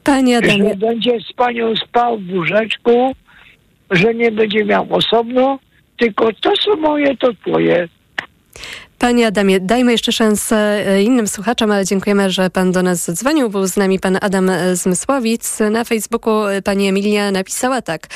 Panie 0.04 0.38
Adamie. 0.38 0.70
Że 0.70 0.76
będzie 0.76 1.20
z 1.30 1.34
panią 1.34 1.76
spał 1.76 2.18
w 2.20 2.34
łóżeczku, 2.34 3.16
że 3.92 4.14
nie 4.14 4.32
będzie 4.32 4.66
miał 4.66 4.88
osobno, 4.94 5.60
tylko 5.98 6.34
to 6.34 6.52
co 6.66 6.76
moje, 6.76 7.18
to 7.18 7.34
twoje. 7.34 7.88
Panie 9.00 9.28
Adamie, 9.28 9.60
dajmy 9.60 9.92
jeszcze 9.92 10.12
szansę 10.12 10.56
e, 10.56 11.04
innym 11.04 11.28
słuchaczom, 11.28 11.72
ale 11.72 11.86
dziękujemy, 11.86 12.32
że 12.32 12.50
pan 12.50 12.72
do 12.72 12.84
nas 12.84 13.06
zadzwonił. 13.06 13.50
Był 13.50 13.68
z 13.68 13.78
nami 13.78 14.00
pan 14.00 14.18
Adam 14.22 14.52
Zmysłowic. 14.74 15.60
Na 15.72 15.84
Facebooku 15.84 16.48
e, 16.48 16.62
pani 16.62 16.88
Emilia 16.88 17.32
napisała 17.32 17.82
tak. 17.82 18.08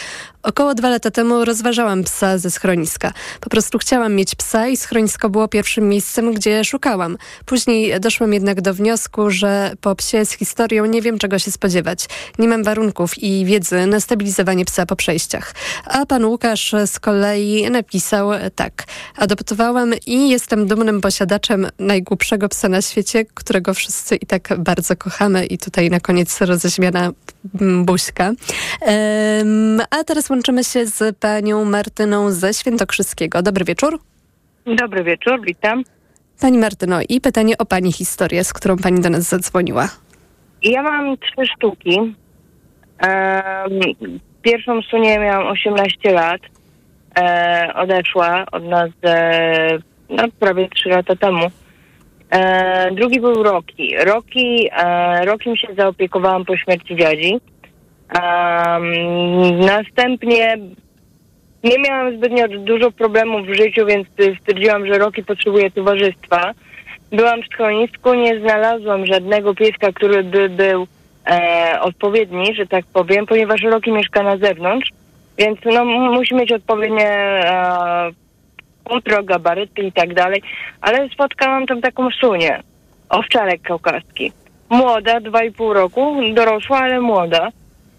Około 0.43 0.75
dwa 0.75 0.89
lata 0.89 1.11
temu 1.11 1.45
rozważałam 1.45 2.03
psa 2.03 2.37
ze 2.37 2.51
schroniska. 2.51 3.13
Po 3.41 3.49
prostu 3.49 3.77
chciałam 3.77 4.15
mieć 4.15 4.35
psa 4.35 4.67
i 4.67 4.77
schronisko 4.77 5.29
było 5.29 5.47
pierwszym 5.47 5.89
miejscem, 5.89 6.33
gdzie 6.33 6.63
szukałam. 6.63 7.17
Później 7.45 7.99
doszłam 7.99 8.33
jednak 8.33 8.61
do 8.61 8.73
wniosku, 8.73 9.29
że 9.29 9.71
po 9.81 9.95
psie 9.95 10.25
z 10.25 10.31
historią 10.31 10.85
nie 10.85 11.01
wiem 11.01 11.19
czego 11.19 11.39
się 11.39 11.51
spodziewać. 11.51 12.05
Nie 12.39 12.47
mam 12.47 12.63
warunków 12.63 13.17
i 13.17 13.45
wiedzy 13.45 13.87
na 13.87 13.99
stabilizowanie 13.99 14.65
psa 14.65 14.85
po 14.85 14.95
przejściach. 14.95 15.53
A 15.85 16.05
pan 16.05 16.25
Łukasz 16.25 16.75
z 16.85 16.99
kolei 16.99 17.71
napisał 17.71 18.29
tak. 18.55 18.83
Adoptowałam 19.17 19.93
i 20.05 20.29
jestem 20.29 20.67
dumnym 20.75 21.01
posiadaczem 21.01 21.67
najgłupszego 21.79 22.49
psa 22.49 22.69
na 22.69 22.81
świecie, 22.81 23.25
którego 23.33 23.73
wszyscy 23.73 24.15
i 24.15 24.25
tak 24.25 24.49
bardzo 24.57 24.95
kochamy 24.95 25.45
i 25.45 25.57
tutaj 25.57 25.89
na 25.89 25.99
koniec 25.99 26.41
roześmiana 26.41 27.11
buźka. 27.85 28.23
Um, 28.23 29.81
a 29.91 30.03
teraz 30.03 30.29
łączymy 30.29 30.63
się 30.63 30.85
z 30.85 31.17
panią 31.17 31.65
Martyną 31.65 32.31
ze 32.31 32.53
Świętokrzyskiego. 32.53 33.41
Dobry 33.41 33.65
wieczór. 33.65 33.99
Dobry 34.65 35.03
wieczór, 35.03 35.45
witam. 35.45 35.83
Pani 36.41 36.57
Martyno, 36.57 36.99
i 37.09 37.21
pytanie 37.21 37.57
o 37.57 37.65
pani 37.65 37.91
historię, 37.91 38.43
z 38.43 38.53
którą 38.53 38.77
pani 38.77 39.01
do 39.01 39.09
nas 39.09 39.23
zadzwoniła. 39.23 39.89
Ja 40.63 40.83
mam 40.83 41.17
trzy 41.17 41.45
sztuki. 41.55 41.99
Um, 41.99 42.15
pierwszą 44.41 44.81
Sunię 44.81 45.19
miałam 45.19 45.47
18 45.47 46.11
lat. 46.11 46.41
E, 47.17 47.73
odeszła 47.75 48.45
od 48.51 48.63
nas 48.63 48.89
e, 49.03 49.92
no, 50.09 50.23
prawie 50.39 50.69
3 50.69 50.89
lata 50.89 51.15
temu. 51.15 51.47
E, 52.29 52.91
drugi 52.91 53.19
był 53.21 53.43
Roki. 53.43 53.95
Roki, 54.05 54.69
e, 54.71 55.25
Rokim 55.25 55.55
się 55.55 55.67
zaopiekowałam 55.77 56.45
po 56.45 56.57
śmierci 56.57 56.95
dziadzi. 56.95 57.39
Um, 58.21 59.59
następnie 59.59 60.57
nie 61.63 61.79
miałam 61.79 62.17
zbytnio 62.17 62.47
dużo 62.47 62.91
problemów 62.91 63.47
w 63.47 63.55
życiu, 63.55 63.85
więc 63.85 64.07
stwierdziłam, 64.41 64.87
że 64.87 64.97
Roki 64.97 65.23
potrzebuje 65.23 65.71
towarzystwa. 65.71 66.51
Byłam 67.11 67.41
w 67.41 67.45
schronisku, 67.45 68.13
nie 68.13 68.39
znalazłam 68.39 69.05
żadnego 69.05 69.55
pieska, 69.55 69.91
który 69.91 70.23
by 70.23 70.49
był 70.49 70.87
e, 71.27 71.77
odpowiedni, 71.81 72.55
że 72.55 72.65
tak 72.65 72.85
powiem, 72.85 73.25
ponieważ 73.25 73.61
Roki 73.61 73.91
mieszka 73.91 74.23
na 74.23 74.37
zewnątrz, 74.37 74.89
więc 75.37 75.59
no, 75.65 75.85
musi 75.85 76.35
mieć 76.35 76.51
odpowiednie 76.51 77.07
e, 77.09 78.11
futro, 78.89 79.23
gabaryty 79.23 79.81
i 79.81 79.91
tak 79.91 80.13
dalej. 80.13 80.41
Ale 80.81 81.09
spotkałam 81.09 81.65
tam 81.65 81.81
taką 81.81 82.09
sunię, 82.11 82.63
owczarek 83.09 83.61
kaukaski. 83.61 84.31
Młoda, 84.69 85.19
dwa 85.19 85.43
i 85.43 85.51
pół 85.51 85.73
roku, 85.73 86.15
dorosła, 86.33 86.79
ale 86.79 87.01
młoda. 87.01 87.49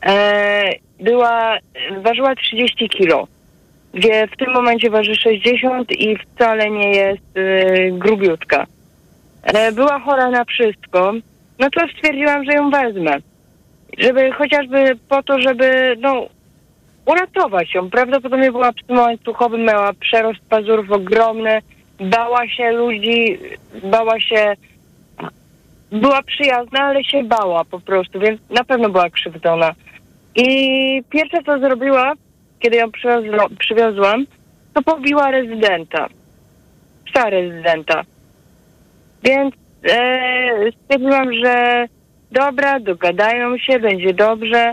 E, 0.06 0.73
była, 1.01 1.59
ważyła 2.02 2.35
30 2.35 2.89
kilo, 2.89 3.27
gdzie 3.94 4.27
w 4.27 4.36
tym 4.36 4.52
momencie 4.52 4.90
waży 4.90 5.15
60 5.15 5.93
i 5.93 6.16
wcale 6.16 6.70
nie 6.70 6.90
jest 6.90 7.36
e, 7.36 7.90
grubiutka. 7.90 8.66
E, 9.43 9.73
była 9.73 10.01
chora 10.01 10.31
na 10.31 10.44
wszystko, 10.44 11.12
no 11.59 11.70
to 11.70 11.81
stwierdziłam, 11.89 12.44
że 12.44 12.52
ją 12.52 12.70
wezmę. 12.70 13.16
Żeby 13.98 14.32
chociażby 14.32 14.98
po 15.09 15.23
to, 15.23 15.40
żeby 15.40 15.97
no, 16.01 16.27
uratować 17.06 17.74
ją. 17.74 17.90
Prawdopodobnie 17.90 18.52
była 18.52 18.72
psem 18.72 18.98
łańcuchowym, 18.98 19.64
miała 19.64 19.93
przerost 19.93 20.40
pazurów 20.48 20.93
ogromny, 20.93 21.59
bała 22.01 22.48
się 22.48 22.72
ludzi, 22.72 23.39
bała 23.85 24.20
się... 24.20 24.55
Była 25.93 26.22
przyjazna, 26.22 26.81
ale 26.81 27.05
się 27.05 27.24
bała 27.24 27.64
po 27.64 27.81
prostu, 27.81 28.20
więc 28.20 28.40
na 28.51 28.64
pewno 28.64 28.89
była 28.89 29.10
krzywdzona. 29.10 29.74
I 30.36 30.47
pierwsze 31.10 31.43
co 31.47 31.59
zrobiła, 31.59 32.12
kiedy 32.60 32.76
ją 32.76 32.90
przywiozłam, 33.59 34.26
to 34.74 34.82
pobiła 34.82 35.31
rezydenta. 35.31 36.09
Psa 37.05 37.31
rezydenta. 37.31 38.02
Więc 39.22 39.55
e, 39.90 40.72
stwierdziłam, 40.72 41.35
że 41.44 41.86
dobra, 42.31 42.81
dogadają 42.81 43.59
się, 43.59 43.78
będzie 43.78 44.14
dobrze. 44.14 44.72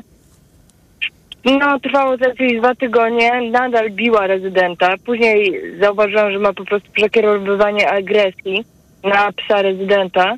No, 1.46 1.80
trwało 1.80 2.18
to 2.18 2.30
jakieś 2.30 2.60
dwa 2.60 2.76
tygodnie, 2.76 3.52
nadal 3.52 3.92
biła 3.92 4.28
rezydenta. 4.28 4.94
Później 5.06 5.62
zauważyłam, 5.80 6.32
że 6.32 6.40
ma 6.40 6.54
po 6.54 6.66
prostu 6.66 6.92
przekierowywanie 6.92 7.90
agresji 7.90 8.64
na 9.04 9.32
psa 9.32 9.62
rezydenta. 9.62 10.36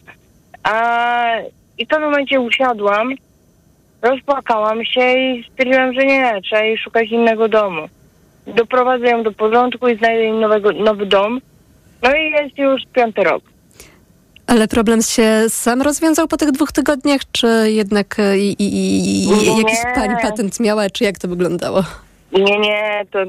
A, 0.63 1.25
I 1.77 1.85
w 1.85 1.89
pewnym 1.89 2.09
momencie 2.09 2.39
usiadłam, 2.39 3.13
rozpłakałam 4.01 4.85
się 4.85 5.19
i 5.19 5.43
stwierdziłam, 5.51 5.93
że 5.93 6.05
nie, 6.05 6.41
trzeba 6.43 6.63
jej 6.63 6.77
szukać 6.77 7.09
innego 7.09 7.47
domu. 7.47 7.87
Doprowadzę 8.47 9.05
ją 9.05 9.23
do 9.23 9.31
porządku 9.31 9.87
i 9.87 9.97
znajdę 9.97 10.23
jej 10.23 10.33
nowego, 10.33 10.71
nowy 10.71 11.05
dom. 11.05 11.41
No 12.03 12.15
i 12.15 12.31
jest 12.31 12.57
już 12.57 12.81
piąty 12.93 13.23
rok. 13.23 13.43
Ale 14.53 14.67
problem 14.67 15.01
się 15.01 15.45
sam 15.47 15.81
rozwiązał 15.81 16.27
po 16.27 16.37
tych 16.37 16.51
dwóch 16.51 16.71
tygodniach, 16.71 17.21
czy 17.31 17.47
jednak 17.65 18.19
e, 18.19 18.37
i, 18.37 18.55
i, 18.59 19.23
i, 19.23 19.57
jakiś 19.57 19.79
pani 19.95 20.15
patent 20.21 20.59
miała, 20.59 20.89
czy 20.89 21.03
jak 21.03 21.17
to 21.19 21.27
wyglądało? 21.27 21.83
Nie, 22.31 22.59
nie, 22.59 23.05
to 23.11 23.19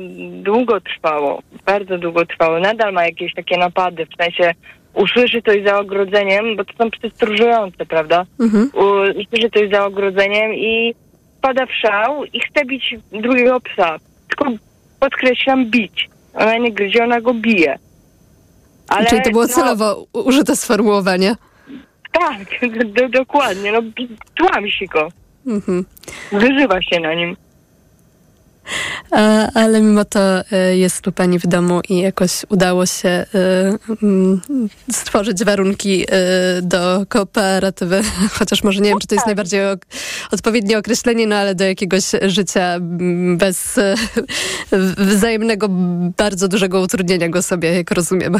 długo 0.42 0.80
trwało. 0.80 1.42
Bardzo 1.66 1.98
długo 1.98 2.26
trwało. 2.26 2.60
Nadal 2.60 2.92
ma 2.92 3.04
jakieś 3.04 3.34
takie 3.34 3.58
napady, 3.58 4.06
w 4.06 4.16
sensie 4.22 4.54
usłyszy 4.94 5.42
coś 5.42 5.64
za 5.64 5.78
ogrodzeniem, 5.78 6.56
bo 6.56 6.64
to 6.64 6.72
są 6.78 6.90
psy 6.90 7.10
stróżujące, 7.14 7.86
prawda? 7.86 8.26
Mhm. 8.40 8.70
Usłyszy 9.08 9.50
coś 9.54 9.70
za 9.70 9.86
ogrodzeniem 9.86 10.54
i 10.54 10.94
pada 11.40 11.66
w 11.66 11.72
szał 11.72 12.24
i 12.24 12.40
chce 12.40 12.64
bić 12.64 12.94
drugiego 13.12 13.60
psa. 13.60 13.96
Tylko 14.28 14.52
podkreślam 15.00 15.70
bić. 15.70 16.08
Ona 16.34 16.58
nie 16.58 16.72
gryzie, 16.72 17.04
ona 17.04 17.20
go 17.20 17.34
bije. 17.34 17.78
Ale, 18.88 19.06
Czyli 19.06 19.22
to 19.22 19.30
było 19.30 19.42
no, 19.42 19.48
celowo 19.48 20.06
u- 20.12 20.20
użyte 20.20 20.56
sformułowanie? 20.56 21.36
Tak, 22.12 22.48
do, 22.96 23.08
dokładnie. 23.08 23.72
No, 23.72 23.78
tłamsi 24.34 24.86
go. 24.86 25.08
Mhm. 25.46 25.84
Wyżywa 26.32 26.82
się 26.82 27.00
na 27.00 27.14
nim. 27.14 27.36
A, 29.10 29.48
ale 29.54 29.80
mimo 29.80 30.04
to 30.04 30.20
e, 30.52 30.76
jest 30.76 31.00
tu 31.00 31.12
pani 31.12 31.38
w 31.38 31.46
domu 31.46 31.80
i 31.88 31.98
jakoś 31.98 32.30
udało 32.48 32.86
się 32.86 33.08
e, 33.08 33.26
mm, 34.02 34.40
stworzyć 34.92 35.44
warunki 35.44 36.04
e, 36.08 36.62
do 36.62 37.06
kooperatywy, 37.08 38.02
chociaż 38.38 38.62
może 38.64 38.80
nie 38.80 38.88
wiem, 38.88 38.98
czy 38.98 39.06
to 39.06 39.14
jest 39.14 39.26
najbardziej 39.26 39.60
ok- 39.66 39.86
odpowiednie 40.30 40.78
określenie, 40.78 41.26
no 41.26 41.36
ale 41.36 41.54
do 41.54 41.64
jakiegoś 41.64 42.04
życia 42.22 42.62
mm, 42.74 43.36
bez 43.36 43.80
wzajemnego, 44.98 45.66
bardzo 46.16 46.48
dużego 46.48 46.80
utrudnienia 46.80 47.28
go 47.28 47.42
sobie, 47.42 47.74
jak 47.74 47.90
rozumiem. 47.90 48.36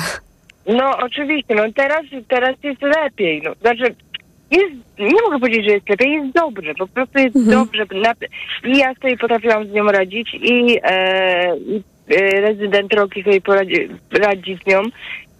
No 0.66 0.98
oczywiście, 0.98 1.54
no 1.54 1.62
teraz, 1.74 2.02
teraz 2.28 2.56
jest 2.62 2.82
lepiej. 2.82 3.42
No, 3.44 3.52
znaczy, 3.60 3.94
jest, 4.50 4.72
nie 4.98 5.22
mogę 5.22 5.38
powiedzieć, 5.40 5.64
że 5.64 5.72
jest 5.72 5.88
lepiej, 5.88 6.12
jest 6.12 6.34
dobrze, 6.34 6.74
po 6.74 6.86
prostu 6.86 7.18
jest 7.18 7.50
dobrze. 7.50 7.86
Na, 7.94 8.12
I 8.64 8.78
ja 8.78 8.94
sobie 8.94 9.16
potrafiłam 9.16 9.66
z 9.66 9.72
nią 9.72 9.84
radzić 9.84 10.34
i, 10.34 10.78
e, 10.82 11.56
i 11.56 11.82
e, 12.10 12.40
rezydent 12.40 12.94
Roki 12.94 13.22
sobie 13.22 13.40
poradzi, 13.40 13.88
radzi 14.12 14.58
z 14.62 14.66
nią, 14.66 14.82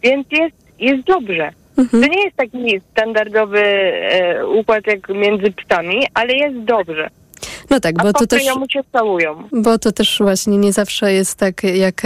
więc 0.03 0.27
jest, 0.31 0.57
jest 0.79 1.05
dobrze. 1.05 1.51
To 1.91 1.97
nie 1.97 2.25
jest 2.25 2.37
taki 2.37 2.81
standardowy 2.81 3.63
e, 3.63 4.47
układ 4.47 4.87
jak 4.87 5.09
między 5.09 5.53
psami, 5.53 6.01
ale 6.15 6.35
jest 6.35 6.59
dobrze. 6.59 7.11
No 7.71 7.81
tak, 7.81 7.95
bo 8.03 8.13
to 8.13 8.27
też... 8.27 8.45
ją 8.45 8.55
się 8.71 8.81
całują. 8.93 9.49
Bo 9.53 9.79
to 9.79 9.93
też 9.93 10.19
właśnie 10.19 10.57
nie 10.57 10.73
zawsze 10.73 11.13
jest 11.13 11.39
tak, 11.39 11.63
jak 11.65 12.03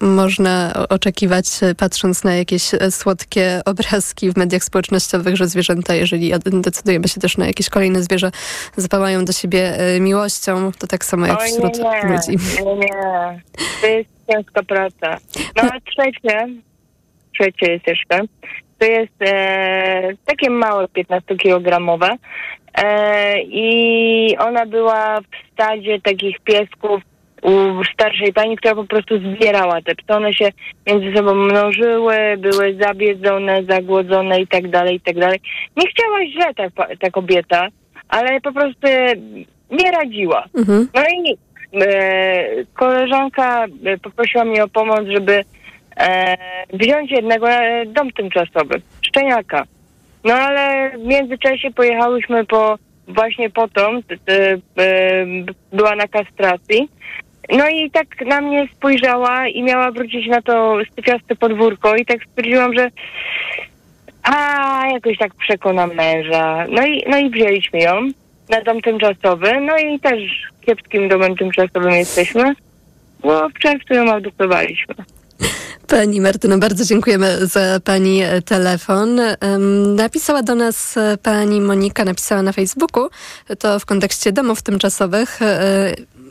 można 0.00 0.72
oczekiwać, 0.88 1.46
e, 1.62 1.74
patrząc 1.74 2.24
na 2.24 2.34
jakieś 2.34 2.74
e, 2.74 2.90
słodkie 2.90 3.60
obrazki 3.64 4.32
w 4.32 4.36
mediach 4.36 4.64
społecznościowych, 4.64 5.36
że 5.36 5.46
zwierzęta, 5.46 5.94
jeżeli 5.94 6.32
decydujemy 6.52 7.08
się 7.08 7.20
też 7.20 7.36
na 7.36 7.46
jakieś 7.46 7.68
kolejne 7.68 8.02
zwierzę, 8.02 8.30
zapałają 8.76 9.24
do 9.24 9.32
siebie 9.32 9.78
e, 9.78 10.00
miłością, 10.00 10.72
to 10.78 10.86
tak 10.86 11.04
samo 11.04 11.26
jak 11.26 11.40
Oj, 11.40 11.48
wśród 11.48 11.78
nie, 11.78 11.84
nie, 11.84 12.16
ludzi. 12.16 12.62
nie, 12.64 12.74
nie. 12.74 13.42
To 13.80 13.86
jest 13.86 14.10
ciężka 14.32 14.62
praca. 14.62 15.18
No 15.56 15.62
a 15.62 15.80
trzecie, 15.90 16.48
trzecie 17.34 17.72
jest 17.72 17.86
jeszcze, 17.86 18.20
to 18.78 18.86
jest 18.86 19.22
e, 19.22 20.10
takie 20.26 20.50
małe 20.50 20.84
15-kilogramowe 20.84 22.16
e, 22.74 23.42
i 23.42 24.36
ona 24.38 24.66
była 24.66 25.20
w 25.20 25.52
stadzie 25.52 26.00
takich 26.00 26.40
piesków 26.40 27.02
u 27.42 27.84
starszej 27.94 28.32
pani, 28.32 28.56
która 28.56 28.74
po 28.74 28.84
prostu 28.84 29.18
zbierała 29.18 29.82
te 29.82 29.94
psy. 29.94 30.14
One 30.14 30.32
się 30.32 30.48
między 30.86 31.16
sobą 31.16 31.34
mnożyły, 31.34 32.16
były 32.38 32.76
zabiedzone, 32.80 33.64
zagłodzone 33.68 34.40
i 34.40 34.46
tak 34.46 34.70
dalej, 34.70 34.96
i 34.96 35.00
tak 35.00 35.18
dalej. 35.18 35.40
Nie 35.76 35.86
chciała 35.88 36.18
źle 36.26 36.54
ta, 36.54 36.86
ta 37.00 37.10
kobieta, 37.10 37.68
ale 38.08 38.40
po 38.40 38.52
prostu 38.52 38.88
nie 39.70 39.90
radziła. 39.90 40.44
Mhm. 40.58 40.88
No 40.94 41.02
i 41.02 41.36
e, 41.82 42.64
koleżanka 42.74 43.66
e, 43.84 43.98
poprosiła 43.98 44.44
mnie 44.44 44.64
o 44.64 44.68
pomoc, 44.68 45.00
żeby 45.06 45.44
e, 45.98 46.36
wziąć 46.72 47.10
jednego 47.10 47.50
e, 47.50 47.86
dom 47.86 48.12
tymczasowy, 48.12 48.80
szczeniaka. 49.02 49.64
No 50.24 50.34
ale 50.34 50.90
w 50.98 51.04
międzyczasie 51.04 51.70
pojechałyśmy 51.70 52.44
po 52.44 52.78
właśnie 53.08 53.50
po 53.50 53.68
tą, 53.68 53.96
e, 53.96 54.00
była 55.72 55.96
na 55.96 56.08
kastracji. 56.08 56.88
No 57.52 57.68
i 57.68 57.90
tak 57.90 58.26
na 58.26 58.40
mnie 58.40 58.68
spojrzała 58.76 59.48
i 59.48 59.62
miała 59.62 59.90
wrócić 59.90 60.26
na 60.26 60.42
to 60.42 60.78
styfiaste 60.92 61.36
podwórko 61.36 61.96
i 61.96 62.04
tak 62.04 62.18
stwierdziłam, 62.24 62.74
że 62.74 62.90
a 64.22 64.82
jakoś 64.92 65.18
tak 65.18 65.34
przekonam 65.34 65.94
męża. 65.94 66.66
No 66.70 66.86
i, 66.86 67.04
no 67.08 67.18
i 67.18 67.30
wzięliśmy 67.30 67.78
ją 67.78 68.08
na 68.48 68.60
dom 68.60 68.80
tymczasowy, 68.80 69.60
no 69.60 69.78
i 69.78 70.00
też 70.00 70.22
kiepskim 70.60 71.08
domem 71.08 71.36
tymczasowym 71.36 71.90
jesteśmy, 71.90 72.54
bo 73.20 73.48
w 73.48 73.58
czerwcu 73.58 73.94
ją 73.94 74.12
adoptowaliśmy. 74.12 74.94
Pani 75.86 76.20
Martyno, 76.20 76.58
bardzo 76.58 76.84
dziękujemy 76.84 77.46
za 77.46 77.80
Pani 77.84 78.22
e, 78.22 78.42
telefon. 78.42 79.20
Napisała 79.96 80.42
do 80.42 80.54
nas 80.54 80.96
e, 80.96 81.18
Pani 81.22 81.60
Monika, 81.60 82.04
napisała 82.04 82.42
na 82.42 82.52
Facebooku, 82.52 83.08
to 83.58 83.78
w 83.78 83.86
kontekście 83.86 84.32
domów 84.32 84.62
tymczasowych. 84.62 85.38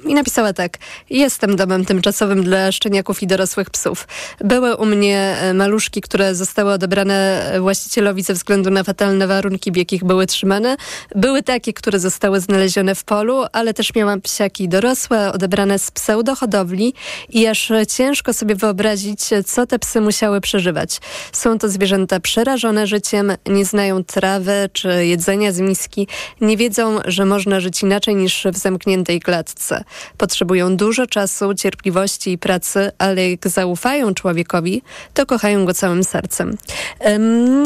I 0.08 0.14
napisała 0.14 0.54
tak. 0.54 0.78
Jestem 1.10 1.56
domem 1.56 1.86
tymczasowym 1.86 2.44
dla 2.44 2.72
szczeniaków 2.72 3.24
i 3.24 3.28
dorosłych 3.28 3.70
psów. 3.70 4.08
Były 4.40 4.76
u 4.76 4.86
mnie 4.86 5.38
e, 5.42 5.54
maluszki, 5.54 6.02
które 6.02 6.36
zostały 6.36 6.72
odebrane 6.72 7.52
e, 7.52 7.60
właścicielowi 7.60 8.24
ze 8.24 8.34
względu 8.34 8.70
na 8.70 8.84
fatalne 8.84 9.28
warunki, 9.28 9.72
w 9.72 9.76
jakich 9.76 10.04
były 10.04 10.26
trzymane. 10.26 10.78
Były 11.16 11.44
takie, 11.44 11.74
które 11.74 12.00
zostały 12.00 12.40
znalezione 12.40 12.96
w 12.96 13.04
polu, 13.04 13.46
ale 13.54 13.74
też 13.74 13.96
miałam 13.96 14.22
psiaki 14.22 14.70
dorosłe, 14.70 15.34
odebrane 15.34 15.80
z 15.80 15.92
pseudohodowli 15.92 16.94
i 17.30 17.48
aż 17.48 17.72
ciężko 17.98 18.34
sobie 18.34 18.56
wyobrazić, 18.56 19.20
co 19.46 19.68
te 19.68 19.80
psy 19.80 20.02
musiały 20.02 20.42
przeżywać. 20.42 21.00
Są 21.32 21.58
to 21.58 21.70
zwierzęta 21.70 22.20
przerażone 22.20 22.88
życiem, 22.88 23.32
nie 23.46 23.66
znają 23.66 24.04
trawy 24.04 24.70
czy 24.74 25.06
jedzenia 25.06 25.52
z 25.52 25.60
miski, 25.60 26.08
nie 26.42 26.58
wiedzą, 26.58 27.00
że 27.06 27.26
można 27.26 27.60
żyć 27.60 27.84
inaczej 27.84 28.16
niż 28.16 28.48
w 28.54 28.58
zamkniętej 28.58 29.20
klatce. 29.20 29.84
Potrzebują 30.18 30.78
dużo 30.78 31.08
czasu, 31.08 31.54
cierpliwości 31.54 32.32
i 32.32 32.38
pracy, 32.38 32.92
ale 33.00 33.30
jak 33.30 33.48
zaufają 33.48 34.14
człowiekowi, 34.14 34.82
to 35.14 35.26
kochają 35.26 35.66
go 35.66 35.74
całym 35.74 36.04
sercem. 36.04 36.58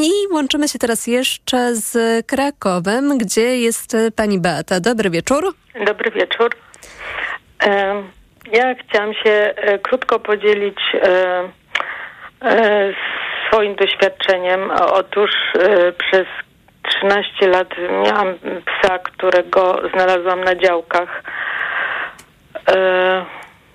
I 0.02 0.34
łączymy 0.34 0.68
się 0.68 0.80
teraz 0.80 1.08
jeszcze 1.08 1.76
z 1.76 2.26
Krakowem, 2.28 3.18
gdzie 3.18 3.58
jest 3.60 3.98
pani 4.16 4.40
Beata. 4.40 4.80
Dobry 4.80 5.10
wieczór. 5.10 5.54
Dobry 5.86 6.12
wieczór. 6.12 6.56
Ja 8.52 8.76
chciałam 8.76 9.14
się 9.14 9.32
e, 9.32 9.80
krótko 9.80 10.20
podzielić 10.20 10.80
e, 10.94 11.44
e, 12.42 12.94
swoim 13.48 13.76
doświadczeniem. 13.76 14.72
Otóż 14.72 15.32
przez 15.98 16.26
13 16.84 17.48
lat 17.48 17.68
miałam 18.06 18.36
psa, 18.66 19.00
którego 19.00 19.82
znalazłam 19.94 20.44
na 20.44 20.56
działkach. 20.56 21.24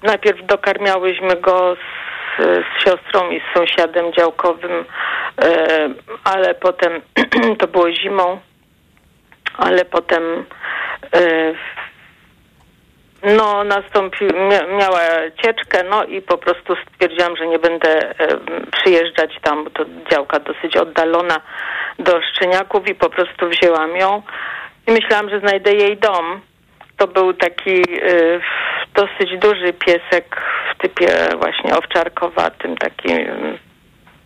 Najpierw 0.02 0.46
dokarmiałyśmy 0.46 1.36
go 1.36 1.76
z, 1.76 2.42
z 2.44 2.84
siostrą 2.84 3.30
i 3.30 3.40
z 3.40 3.56
sąsiadem 3.56 4.12
działkowym, 4.12 4.84
ale 6.24 6.54
potem 6.54 7.02
to 7.58 7.66
było 7.66 7.92
zimą, 7.92 8.40
ale 9.58 9.84
potem 9.84 10.44
no, 13.22 13.64
nastąpił, 13.64 14.28
miała 14.78 15.00
cieczkę, 15.42 15.84
no 15.90 16.04
i 16.04 16.22
po 16.22 16.38
prostu 16.38 16.76
stwierdziłam, 16.76 17.36
że 17.36 17.46
nie 17.46 17.58
będę 17.58 18.14
przyjeżdżać 18.72 19.30
tam, 19.42 19.64
bo 19.64 19.70
to 19.70 19.84
działka 20.10 20.38
dosyć 20.38 20.76
oddalona 20.76 21.40
do 21.98 22.20
Szczeniaków 22.22 22.88
i 22.88 22.94
po 22.94 23.10
prostu 23.10 23.48
wzięłam 23.48 23.96
ją 23.96 24.22
i 24.86 24.92
myślałam, 24.92 25.30
że 25.30 25.40
znajdę 25.40 25.72
jej 25.72 25.96
dom. 25.96 26.40
To 26.96 27.06
był 27.06 27.32
taki 27.32 27.82
dosyć 28.96 29.38
duży 29.38 29.72
piesek 29.72 30.36
w 30.74 30.82
typie 30.82 31.08
właśnie 31.38 31.76
owczarkowatym, 31.76 32.76
takim 32.76 33.18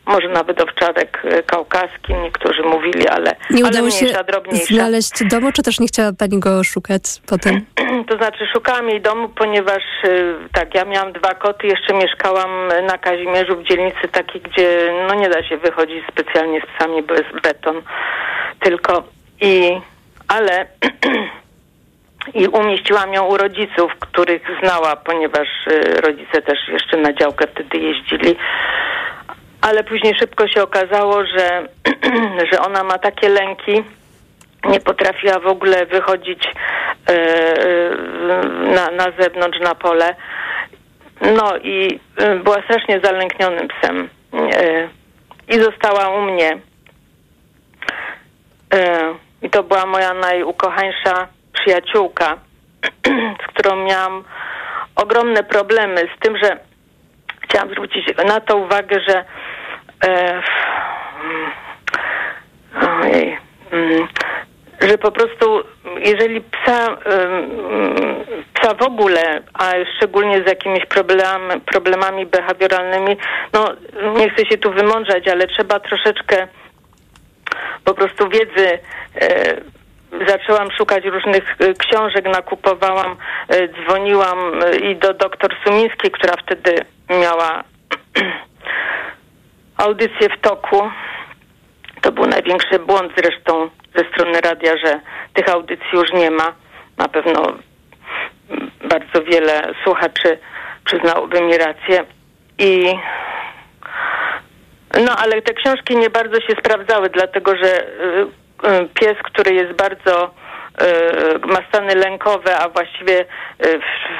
może 0.06 0.28
nawet 0.28 0.60
owczarek 0.62 1.22
y, 1.24 1.42
kaukaski, 1.42 2.14
niektórzy 2.14 2.62
mówili, 2.62 3.08
ale 3.08 3.36
Nie 3.50 3.62
ale 3.64 3.70
udało 3.70 3.90
się 3.90 4.04
mniejsza, 4.04 4.24
drobniejsza. 4.24 4.74
znaleźć 4.74 5.24
domu, 5.24 5.52
czy 5.52 5.62
też 5.62 5.80
nie 5.80 5.86
chciała 5.86 6.12
pani 6.12 6.38
go 6.40 6.64
szukać 6.64 7.02
potem? 7.26 7.60
To 8.08 8.16
znaczy 8.16 8.46
szukałam 8.52 8.88
jej 8.88 9.00
domu, 9.00 9.28
ponieważ 9.28 9.82
y, 10.04 10.34
tak, 10.52 10.74
ja 10.74 10.84
miałam 10.84 11.12
dwa 11.12 11.34
koty, 11.34 11.66
jeszcze 11.66 11.94
mieszkałam 11.94 12.68
na 12.86 12.98
Kazimierzu 12.98 13.56
w 13.56 13.62
dzielnicy 13.62 14.08
takiej, 14.12 14.40
gdzie 14.40 14.92
no 15.08 15.14
nie 15.14 15.28
da 15.28 15.42
się 15.48 15.56
wychodzić 15.56 16.04
specjalnie 16.12 16.60
z 16.60 16.66
psami, 16.78 17.02
bo 17.02 17.14
jest 17.14 17.40
beton 17.42 17.82
tylko 18.60 19.02
i 19.40 19.80
ale 20.28 20.66
i 22.34 22.48
umieściłam 22.48 23.12
ją 23.12 23.26
u 23.26 23.36
rodziców, 23.36 23.92
których 24.00 24.42
znała, 24.62 24.96
ponieważ 24.96 25.48
y, 25.66 26.00
rodzice 26.00 26.42
też 26.42 26.58
jeszcze 26.68 26.96
na 26.96 27.12
działkę 27.12 27.46
wtedy 27.46 27.78
jeździli. 27.78 28.36
Ale 29.60 29.84
później 29.84 30.14
szybko 30.14 30.48
się 30.48 30.62
okazało, 30.62 31.26
że, 31.26 31.68
że 32.52 32.60
ona 32.60 32.84
ma 32.84 32.98
takie 32.98 33.28
lęki, 33.28 33.84
nie 34.64 34.80
potrafiła 34.80 35.38
w 35.38 35.46
ogóle 35.46 35.86
wychodzić 35.86 36.44
e, 37.08 37.12
e, 37.12 37.94
na, 38.74 38.90
na 38.90 39.12
zewnątrz, 39.18 39.60
na 39.60 39.74
pole. 39.74 40.14
No 41.20 41.56
i 41.62 42.00
była 42.44 42.62
strasznie 42.62 43.00
zalęknionym 43.04 43.68
psem. 43.68 44.08
I 45.48 45.60
została 45.60 46.08
u 46.08 46.22
mnie. 46.22 46.58
I 49.42 49.50
to 49.50 49.62
była 49.62 49.86
moja 49.86 50.14
najukochańsza 50.14 51.28
przyjaciółka, 51.60 52.36
z 53.44 53.46
którą 53.46 53.76
miałam 53.76 54.24
ogromne 54.96 55.42
problemy 55.42 56.08
z 56.16 56.20
tym, 56.20 56.36
że 56.42 56.58
chciałam 57.42 57.70
zwrócić 57.70 58.06
na 58.26 58.40
to 58.40 58.56
uwagę, 58.56 59.00
że 59.08 59.24
e, 60.04 60.42
ojej, 63.02 63.38
mm, 63.72 64.08
że 64.80 64.98
po 64.98 65.12
prostu 65.12 65.64
jeżeli 66.04 66.40
psa, 66.40 66.96
psa 68.54 68.74
w 68.74 68.82
ogóle, 68.82 69.42
a 69.54 69.70
szczególnie 69.96 70.42
z 70.42 70.46
jakimiś 70.46 70.86
problem, 70.86 71.40
problemami 71.72 72.26
behawioralnymi, 72.26 73.16
no 73.52 73.68
nie 74.16 74.30
chcę 74.30 74.46
się 74.46 74.58
tu 74.58 74.72
wymądrzać, 74.72 75.28
ale 75.28 75.46
trzeba 75.46 75.80
troszeczkę 75.80 76.48
po 77.84 77.94
prostu 77.94 78.28
wiedzy. 78.28 78.78
Zaczęłam 80.28 80.70
szukać 80.70 81.04
różnych 81.04 81.56
e, 81.58 81.74
książek, 81.74 82.24
nakupowałam, 82.24 83.16
e, 83.48 83.68
dzwoniłam 83.68 84.62
e, 84.62 84.76
i 84.76 84.96
do 84.96 85.14
doktor 85.14 85.56
Sumińskiej, 85.64 86.10
która 86.10 86.34
wtedy 86.42 86.74
miała 87.10 87.64
audycję 89.86 90.28
w 90.28 90.40
toku. 90.40 90.90
To 92.00 92.12
był 92.12 92.26
największy 92.26 92.78
błąd 92.78 93.12
zresztą 93.16 93.70
ze 93.96 94.04
strony 94.04 94.40
radia, 94.40 94.72
że 94.84 95.00
tych 95.34 95.48
audycji 95.48 95.88
już 95.92 96.12
nie 96.12 96.30
ma. 96.30 96.54
Na 96.96 97.08
pewno 97.08 97.42
bardzo 98.88 99.22
wiele 99.22 99.74
słuchaczy 99.84 100.38
przyznałoby 100.84 101.40
mi 101.40 101.56
rację. 101.58 102.04
I 102.58 102.94
no, 105.06 105.16
ale 105.16 105.42
te 105.42 105.54
książki 105.54 105.96
nie 105.96 106.10
bardzo 106.10 106.40
się 106.40 106.54
sprawdzały, 106.58 107.10
dlatego 107.10 107.56
że 107.56 107.84
y, 107.84 107.92
y, 108.02 108.39
pies, 108.94 109.16
który 109.22 109.54
jest 109.54 109.72
bardzo 109.72 110.24
y, 110.26 111.46
ma 111.46 111.58
stany 111.68 111.94
lękowe, 111.94 112.58
a 112.58 112.68
właściwie 112.68 113.20
y, 113.20 113.26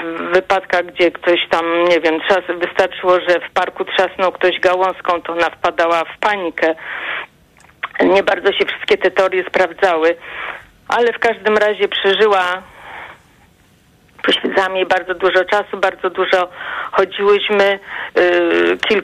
w 0.05 0.35
wypadkach, 0.35 0.87
gdzie 0.87 1.11
ktoś 1.11 1.49
tam, 1.51 1.85
nie 1.85 2.01
wiem, 2.01 2.21
trzas, 2.21 2.45
wystarczyło, 2.59 3.21
że 3.29 3.41
w 3.41 3.53
parku 3.53 3.85
trzasnął 3.85 4.33
ktoś 4.33 4.61
gałązką, 4.61 5.23
to 5.23 5.33
ona 5.33 5.51
wpadała 5.51 6.05
w 6.05 6.19
panikę. 6.19 6.75
Nie 8.05 8.23
bardzo 8.23 8.53
się 8.53 8.67
wszystkie 8.67 8.99
te 8.99 9.11
teorie 9.11 9.45
sprawdzały, 9.49 10.17
ale 10.89 11.13
w 11.13 11.19
każdym 11.19 11.57
razie 11.57 11.89
przeżyła 11.89 12.63
poświęcałam 14.23 14.77
jej 14.77 14.87
bardzo 14.87 15.15
dużo 15.15 15.45
czasu, 15.45 15.77
bardzo 15.77 16.11
dużo 16.11 16.49
chodziłyśmy, 16.93 17.79
yy, 18.91 19.03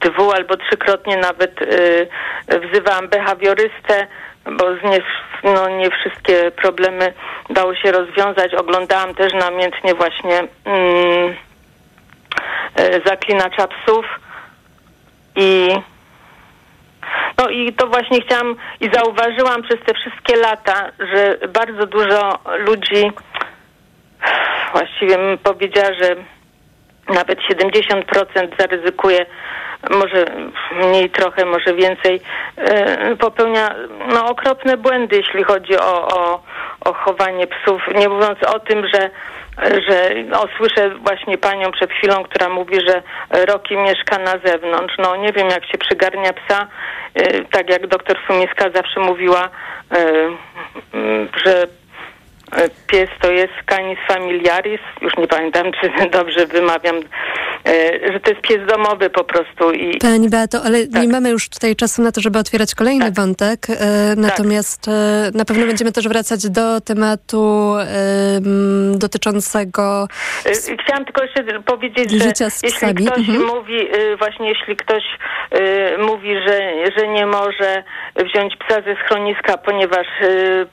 dwu 0.00 0.32
albo 0.32 0.56
trzykrotnie 0.56 1.16
nawet 1.16 1.60
yy, 1.60 2.60
wzywałam 2.60 3.08
behawiorystę, 3.08 4.06
bo 4.56 4.70
nie, 4.88 5.02
no, 5.44 5.68
nie 5.68 5.90
wszystkie 5.90 6.50
problemy 6.50 7.12
dało 7.50 7.74
się 7.74 7.92
rozwiązać. 7.92 8.54
Oglądałam 8.54 9.14
też 9.14 9.32
namiętnie 9.32 9.94
właśnie 9.94 10.42
yy, 10.66 11.36
yy, 12.78 13.02
zaklinacza 13.06 13.68
psów 13.68 14.06
i 15.36 15.68
no 17.38 17.48
i 17.48 17.72
to 17.72 17.86
właśnie 17.86 18.20
chciałam 18.20 18.56
i 18.80 18.90
zauważyłam 18.92 19.62
przez 19.62 19.80
te 19.86 19.94
wszystkie 19.94 20.36
lata, 20.36 20.90
że 20.98 21.48
bardzo 21.48 21.86
dużo 21.86 22.38
ludzi, 22.58 23.12
właściwie 24.72 25.16
bym 25.18 25.38
powiedziała, 25.38 25.94
że 26.02 26.16
nawet 27.08 27.38
70% 27.38 28.04
zaryzykuje, 28.58 29.26
może 29.90 30.24
mniej 30.72 31.10
trochę, 31.10 31.44
może 31.44 31.74
więcej, 31.74 32.20
e, 32.56 33.16
popełnia 33.16 33.74
no, 34.14 34.26
okropne 34.26 34.76
błędy, 34.76 35.16
jeśli 35.16 35.44
chodzi 35.44 35.76
o, 35.76 36.08
o, 36.08 36.42
o 36.80 36.92
chowanie 36.92 37.46
psów. 37.46 37.82
Nie 37.94 38.08
mówiąc 38.08 38.38
o 38.54 38.60
tym, 38.60 38.86
że 38.94 39.10
że 39.88 40.10
no, 40.24 40.44
słyszę 40.56 40.90
właśnie 40.90 41.38
panią 41.38 41.72
przed 41.72 41.90
chwilą, 41.92 42.24
która 42.24 42.48
mówi, 42.48 42.76
że 42.88 43.02
Roki 43.46 43.76
mieszka 43.76 44.18
na 44.18 44.32
zewnątrz. 44.44 44.94
No 44.98 45.16
nie 45.16 45.32
wiem, 45.32 45.48
jak 45.48 45.66
się 45.66 45.78
przygarnia 45.78 46.32
psa, 46.32 46.66
y, 47.18 47.44
tak 47.50 47.70
jak 47.70 47.86
doktor 47.86 48.16
Sumiska 48.26 48.70
zawsze 48.74 49.00
mówiła, 49.00 49.48
y, 49.96 50.28
że 51.44 51.66
pies 52.86 53.08
to 53.20 53.30
jest 53.30 53.52
canis 53.66 53.98
familiaris, 54.08 54.80
już 55.02 55.16
nie 55.16 55.26
pamiętam, 55.26 55.72
czy 55.80 55.90
dobrze 56.18 56.46
wymawiam, 56.46 56.96
że 58.12 58.20
to 58.20 58.30
jest 58.30 58.42
pies 58.42 58.66
domowy 58.68 59.10
po 59.10 59.24
prostu. 59.24 59.72
I... 59.72 59.98
Pani 59.98 60.28
Beato, 60.28 60.62
ale 60.64 60.86
tak. 60.86 61.02
nie 61.02 61.08
mamy 61.08 61.30
już 61.30 61.48
tutaj 61.48 61.76
czasu 61.76 62.02
na 62.02 62.12
to, 62.12 62.20
żeby 62.20 62.38
otwierać 62.38 62.74
kolejny 62.74 63.04
tak. 63.04 63.14
wątek, 63.14 63.66
natomiast 64.16 64.84
tak. 64.84 65.34
na 65.34 65.44
pewno 65.44 65.66
będziemy 65.66 65.92
też 65.92 66.08
wracać 66.08 66.48
do 66.48 66.80
tematu 66.80 67.70
um, 67.70 68.98
dotyczącego 68.98 70.08
Chciałam 70.84 71.04
tylko 71.04 71.22
jeszcze 71.22 71.62
powiedzieć, 71.62 72.10
że 72.10 72.32
jeśli 72.62 72.94
ktoś 72.94 73.18
mhm. 73.18 73.46
mówi, 73.46 73.88
właśnie 74.18 74.48
jeśli 74.48 74.76
ktoś 74.76 75.02
mówi, 75.98 76.34
że, 76.46 76.72
że 76.96 77.08
nie 77.08 77.26
może 77.26 77.82
wziąć 78.16 78.56
psa 78.56 78.82
ze 78.82 78.96
schroniska, 79.04 79.58
ponieważ 79.58 80.06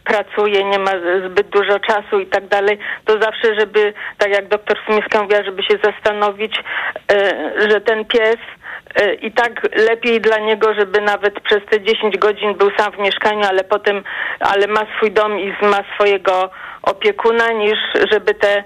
pracuje, 0.03 0.63
nie 0.63 0.79
ma 0.79 0.91
zbyt 1.29 1.49
dużo 1.49 1.64
dużo 1.65 1.79
czasu 1.79 2.19
i 2.19 2.27
tak 2.27 2.47
dalej, 2.47 2.77
to 3.05 3.21
zawsze, 3.21 3.55
żeby, 3.59 3.93
tak 4.17 4.29
jak 4.31 4.47
doktor 4.47 4.77
Sumiska 4.85 5.21
mówiła, 5.21 5.43
żeby 5.43 5.63
się 5.63 5.77
zastanowić, 5.83 6.55
e, 7.11 7.69
że 7.69 7.81
ten 7.81 8.05
pies 8.05 8.37
e, 8.95 9.13
i 9.13 9.31
tak 9.31 9.61
lepiej 9.75 10.21
dla 10.21 10.37
niego, 10.37 10.73
żeby 10.73 11.01
nawet 11.01 11.39
przez 11.39 11.59
te 11.69 11.81
10 11.81 12.17
godzin 12.17 12.53
był 12.53 12.71
sam 12.77 12.91
w 12.91 12.99
mieszkaniu, 12.99 13.43
ale 13.49 13.63
potem, 13.63 14.03
ale 14.39 14.67
ma 14.67 14.81
swój 14.97 15.11
dom 15.11 15.39
i 15.39 15.53
ma 15.61 15.79
swojego 15.95 16.49
opiekuna, 16.81 17.51
niż 17.51 17.79
żeby 18.11 18.33
te 18.33 18.63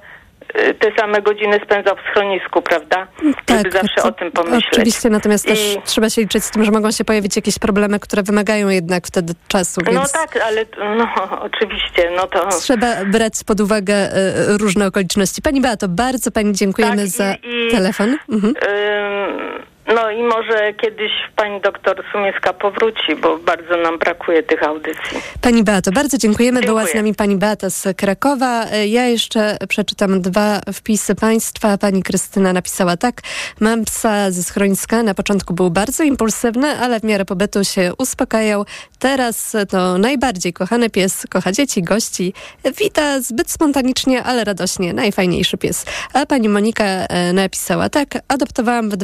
te 0.79 0.91
same 0.99 1.21
godziny 1.21 1.59
spędzał 1.65 1.95
w 1.95 1.99
schronisku, 2.11 2.61
prawda? 2.61 3.07
Tak, 3.45 3.57
Żeby 3.57 3.71
zawsze 3.71 4.03
o 4.03 4.11
tym 4.11 4.31
pomyśleć. 4.31 4.65
Oczywiście, 4.71 5.09
natomiast 5.09 5.45
I... 5.45 5.49
też 5.49 5.77
trzeba 5.85 6.09
się 6.09 6.21
liczyć 6.21 6.43
z 6.43 6.51
tym, 6.51 6.65
że 6.65 6.71
mogą 6.71 6.91
się 6.91 7.05
pojawić 7.05 7.35
jakieś 7.35 7.59
problemy, 7.59 7.99
które 7.99 8.23
wymagają 8.23 8.69
jednak 8.69 9.07
wtedy 9.07 9.33
czasu. 9.47 9.81
No 9.85 9.91
Więc 9.91 10.11
tak, 10.11 10.37
ale 10.37 10.65
no, 10.97 11.07
oczywiście, 11.53 12.11
no 12.15 12.27
to... 12.27 12.47
trzeba 12.47 13.05
brać 13.05 13.33
pod 13.45 13.59
uwagę 13.59 13.93
e, 13.95 14.57
różne 14.57 14.87
okoliczności. 14.87 15.41
Pani 15.41 15.61
Beato, 15.61 15.87
bardzo 15.87 16.31
Pani 16.31 16.53
dziękujemy 16.53 16.95
Tak, 16.97 17.05
i- 17.05 17.09
za 17.09 17.33
i- 17.33 17.71
telefon. 17.71 18.17
Mhm. 18.31 18.53
Ym, 18.55 19.63
no 19.95 20.11
i 20.11 20.23
może 20.23 20.73
kiedyś 20.73 21.11
pani 21.35 21.61
doktor 21.61 22.03
Sumieska 22.11 22.53
powróci, 22.53 23.15
bo 23.21 23.37
bardzo 23.37 23.77
nam 23.77 23.99
brakuje 23.99 24.43
tych 24.43 24.63
audycji. 24.63 25.21
Pani 25.41 25.63
Beato, 25.63 25.91
bardzo 25.91 26.17
dziękujemy. 26.17 26.61
Była 26.61 26.81
z 26.81 26.85
Dziękuję. 26.85 27.03
nami 27.03 27.15
pani 27.15 27.35
Beata 27.35 27.69
z 27.69 27.97
Krakowa. 27.97 28.65
E, 28.71 28.87
Ja 28.87 29.05
jeszcze 29.07 29.57
przeczytam 29.69 30.21
dwa 30.21 30.61
wpisy 30.73 31.15
państwa. 31.15 31.77
Pani 31.77 32.03
Krystyna 32.03 32.53
napisała 32.53 32.97
tak. 32.97 33.21
Mam 33.59 33.85
psa 33.85 34.31
ze 34.31 34.43
schroniska. 34.43 35.03
Na 35.03 35.13
początku 35.13 35.53
był 35.53 35.69
bardzo 35.71 36.03
impulsywny, 36.03 36.67
ale 36.67 36.99
w 36.99 37.03
miarę 37.03 37.25
pobytu 37.25 37.63
się 37.63 37.91
uspokajał. 37.97 38.65
Teraz 38.99 39.55
to 39.69 39.97
najbardziej 39.97 40.53
kochany 40.53 40.89
pies. 40.89 41.25
Kocha 41.29 41.51
dzieci, 41.51 41.83
gości. 41.83 42.33
Wita 42.77 43.21
zbyt 43.21 43.51
spontanicznie, 43.51 44.23
ale 44.23 44.43
radośnie. 44.43 44.93
Najfajniejszy 44.93 45.57
pies. 45.57 45.85
A 46.13 46.25
pani 46.25 46.49
Monika 46.49 46.83
e, 46.85 47.33
napisała 47.33 47.89
tak. 47.89 48.07
Adoptowałam 48.27 48.89
w 48.89 48.97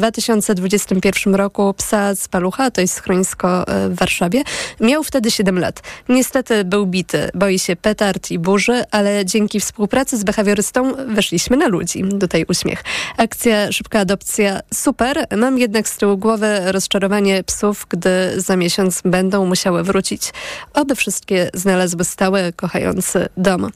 2021 0.83 1.35
roku 1.35 1.73
psa 1.73 2.15
z 2.15 2.27
Palucha, 2.27 2.71
to 2.71 2.81
jest 2.81 2.93
schronisko 2.93 3.67
e, 3.67 3.89
w 3.89 3.95
Warszawie. 3.95 4.43
Miał 4.79 5.03
wtedy 5.03 5.31
7 5.31 5.59
lat. 5.59 5.81
Niestety 6.09 6.63
był 6.63 6.85
bity, 6.85 7.29
boi 7.33 7.59
się 7.59 7.75
petard 7.75 8.31
i 8.31 8.39
burzy, 8.39 8.83
ale 8.91 9.25
dzięki 9.25 9.59
współpracy 9.59 10.17
z 10.17 10.23
behawiorystą 10.23 10.93
weszliśmy 11.07 11.57
na 11.57 11.67
ludzi. 11.67 12.03
Tutaj 12.19 12.45
uśmiech. 12.49 12.83
Akcja 13.17 13.71
Szybka 13.71 13.99
Adopcja 13.99 14.59
super. 14.73 15.27
Mam 15.37 15.57
jednak 15.57 15.89
z 15.89 15.97
tyłu 15.97 16.17
głowy 16.17 16.71
rozczarowanie 16.71 17.43
psów, 17.43 17.85
gdy 17.89 18.41
za 18.41 18.55
miesiąc 18.55 19.01
będą 19.05 19.45
musiały 19.45 19.83
wrócić. 19.83 20.33
Oby 20.73 20.95
wszystkie 20.95 21.49
znalazły 21.53 22.03
stały, 22.03 22.53
kochający 22.55 23.27
dom. 23.37 23.71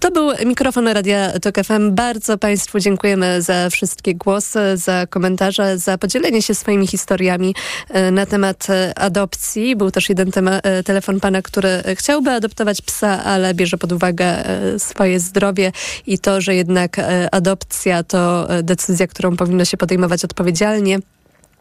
To 0.00 0.10
był 0.10 0.30
mikrofon 0.46 0.88
Radia 0.88 1.32
Tok 1.40 1.64
FM. 1.64 1.94
Bardzo 1.94 2.38
Państwu 2.38 2.78
dziękujemy 2.78 3.42
za 3.42 3.70
wszystkie 3.70 4.14
głosy, 4.14 4.60
za 4.76 5.06
komentarze, 5.06 5.78
za 5.78 5.98
podzielenie 5.98 6.27
się 6.40 6.54
swoimi 6.54 6.86
historiami 6.86 7.54
e, 7.88 8.10
na 8.10 8.26
temat 8.26 8.70
e, 8.70 8.98
adopcji. 8.98 9.76
Był 9.76 9.90
też 9.90 10.08
jeden 10.08 10.32
tema, 10.32 10.50
e, 10.58 10.82
telefon 10.82 11.20
pana, 11.20 11.42
który 11.42 11.82
chciałby 11.94 12.30
adoptować 12.30 12.82
psa, 12.82 13.24
ale 13.24 13.54
bierze 13.54 13.78
pod 13.78 13.92
uwagę 13.92 14.44
swoje 14.78 15.20
zdrowie 15.20 15.72
i 16.06 16.18
to, 16.18 16.40
że 16.40 16.54
jednak 16.54 16.96
adopcja 17.32 18.02
to 18.02 18.48
decyzja, 18.62 19.06
którą 19.06 19.36
powinno 19.36 19.64
się 19.64 19.76
podejmować 19.76 20.24
odpowiedzialnie 20.24 20.98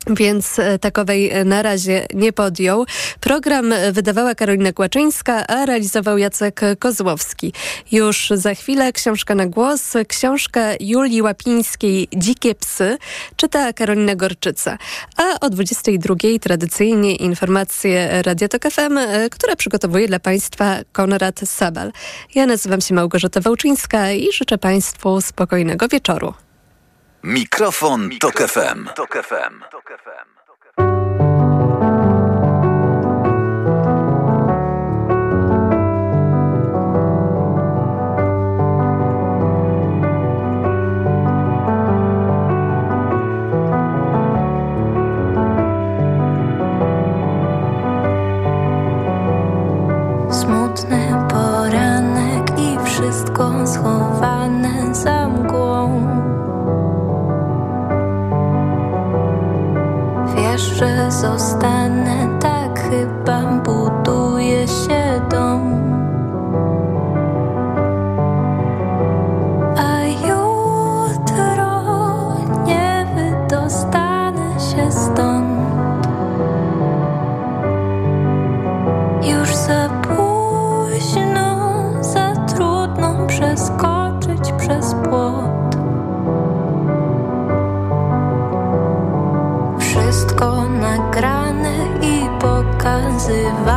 więc 0.10 0.60
e, 0.60 0.80
takowej 0.80 1.30
e, 1.32 1.46
na 1.46 1.62
razie 1.62 2.06
nie 2.14 2.34
podjął. 2.34 2.86
Program 3.20 3.74
e, 3.74 3.92
wydawała 3.92 4.36
Karolina 4.36 4.74
Kłaczyńska, 4.74 5.48
a 5.48 5.66
realizował 5.66 6.18
Jacek 6.18 6.62
Kozłowski. 6.80 7.54
Już 7.92 8.30
za 8.36 8.56
chwilę 8.56 8.94
książka 8.94 9.36
na 9.36 9.46
głos, 9.46 9.94
książka 10.08 10.62
Julii 10.80 11.22
Łapińskiej 11.22 12.08
Dzikie 12.16 12.56
psy, 12.56 12.98
czyta 13.36 13.74
Karolina 13.74 14.16
Gorczyca. 14.16 14.78
A 15.18 15.40
o 15.40 15.50
22 15.50 16.16
tradycyjnie 16.42 17.16
informacje 17.16 18.22
Radia 18.22 18.48
Tok 18.48 18.64
FM, 18.72 19.00
które 19.32 19.56
przygotowuje 19.56 20.08
dla 20.08 20.20
Państwa 20.20 20.78
Konrad 20.92 21.40
Sabal. 21.46 21.92
Ja 22.36 22.46
nazywam 22.46 22.82
się 22.82 22.94
Małgorzata 22.94 23.42
Wałczyńska 23.42 24.12
i 24.12 24.34
życzę 24.34 24.58
Państwu 24.58 25.22
spokojnego 25.22 25.88
wieczoru. 25.88 26.47
Mikrofon, 27.28 28.10
Tok 28.20 28.40
FM. 28.40 28.88
Smutny 50.32 51.14
poranek 51.30 52.60
i 52.60 52.86
wszystko 52.86 53.68
schowane 53.68 54.57
że 61.18 61.22
zostanę, 61.22 61.77
survive 93.20 93.77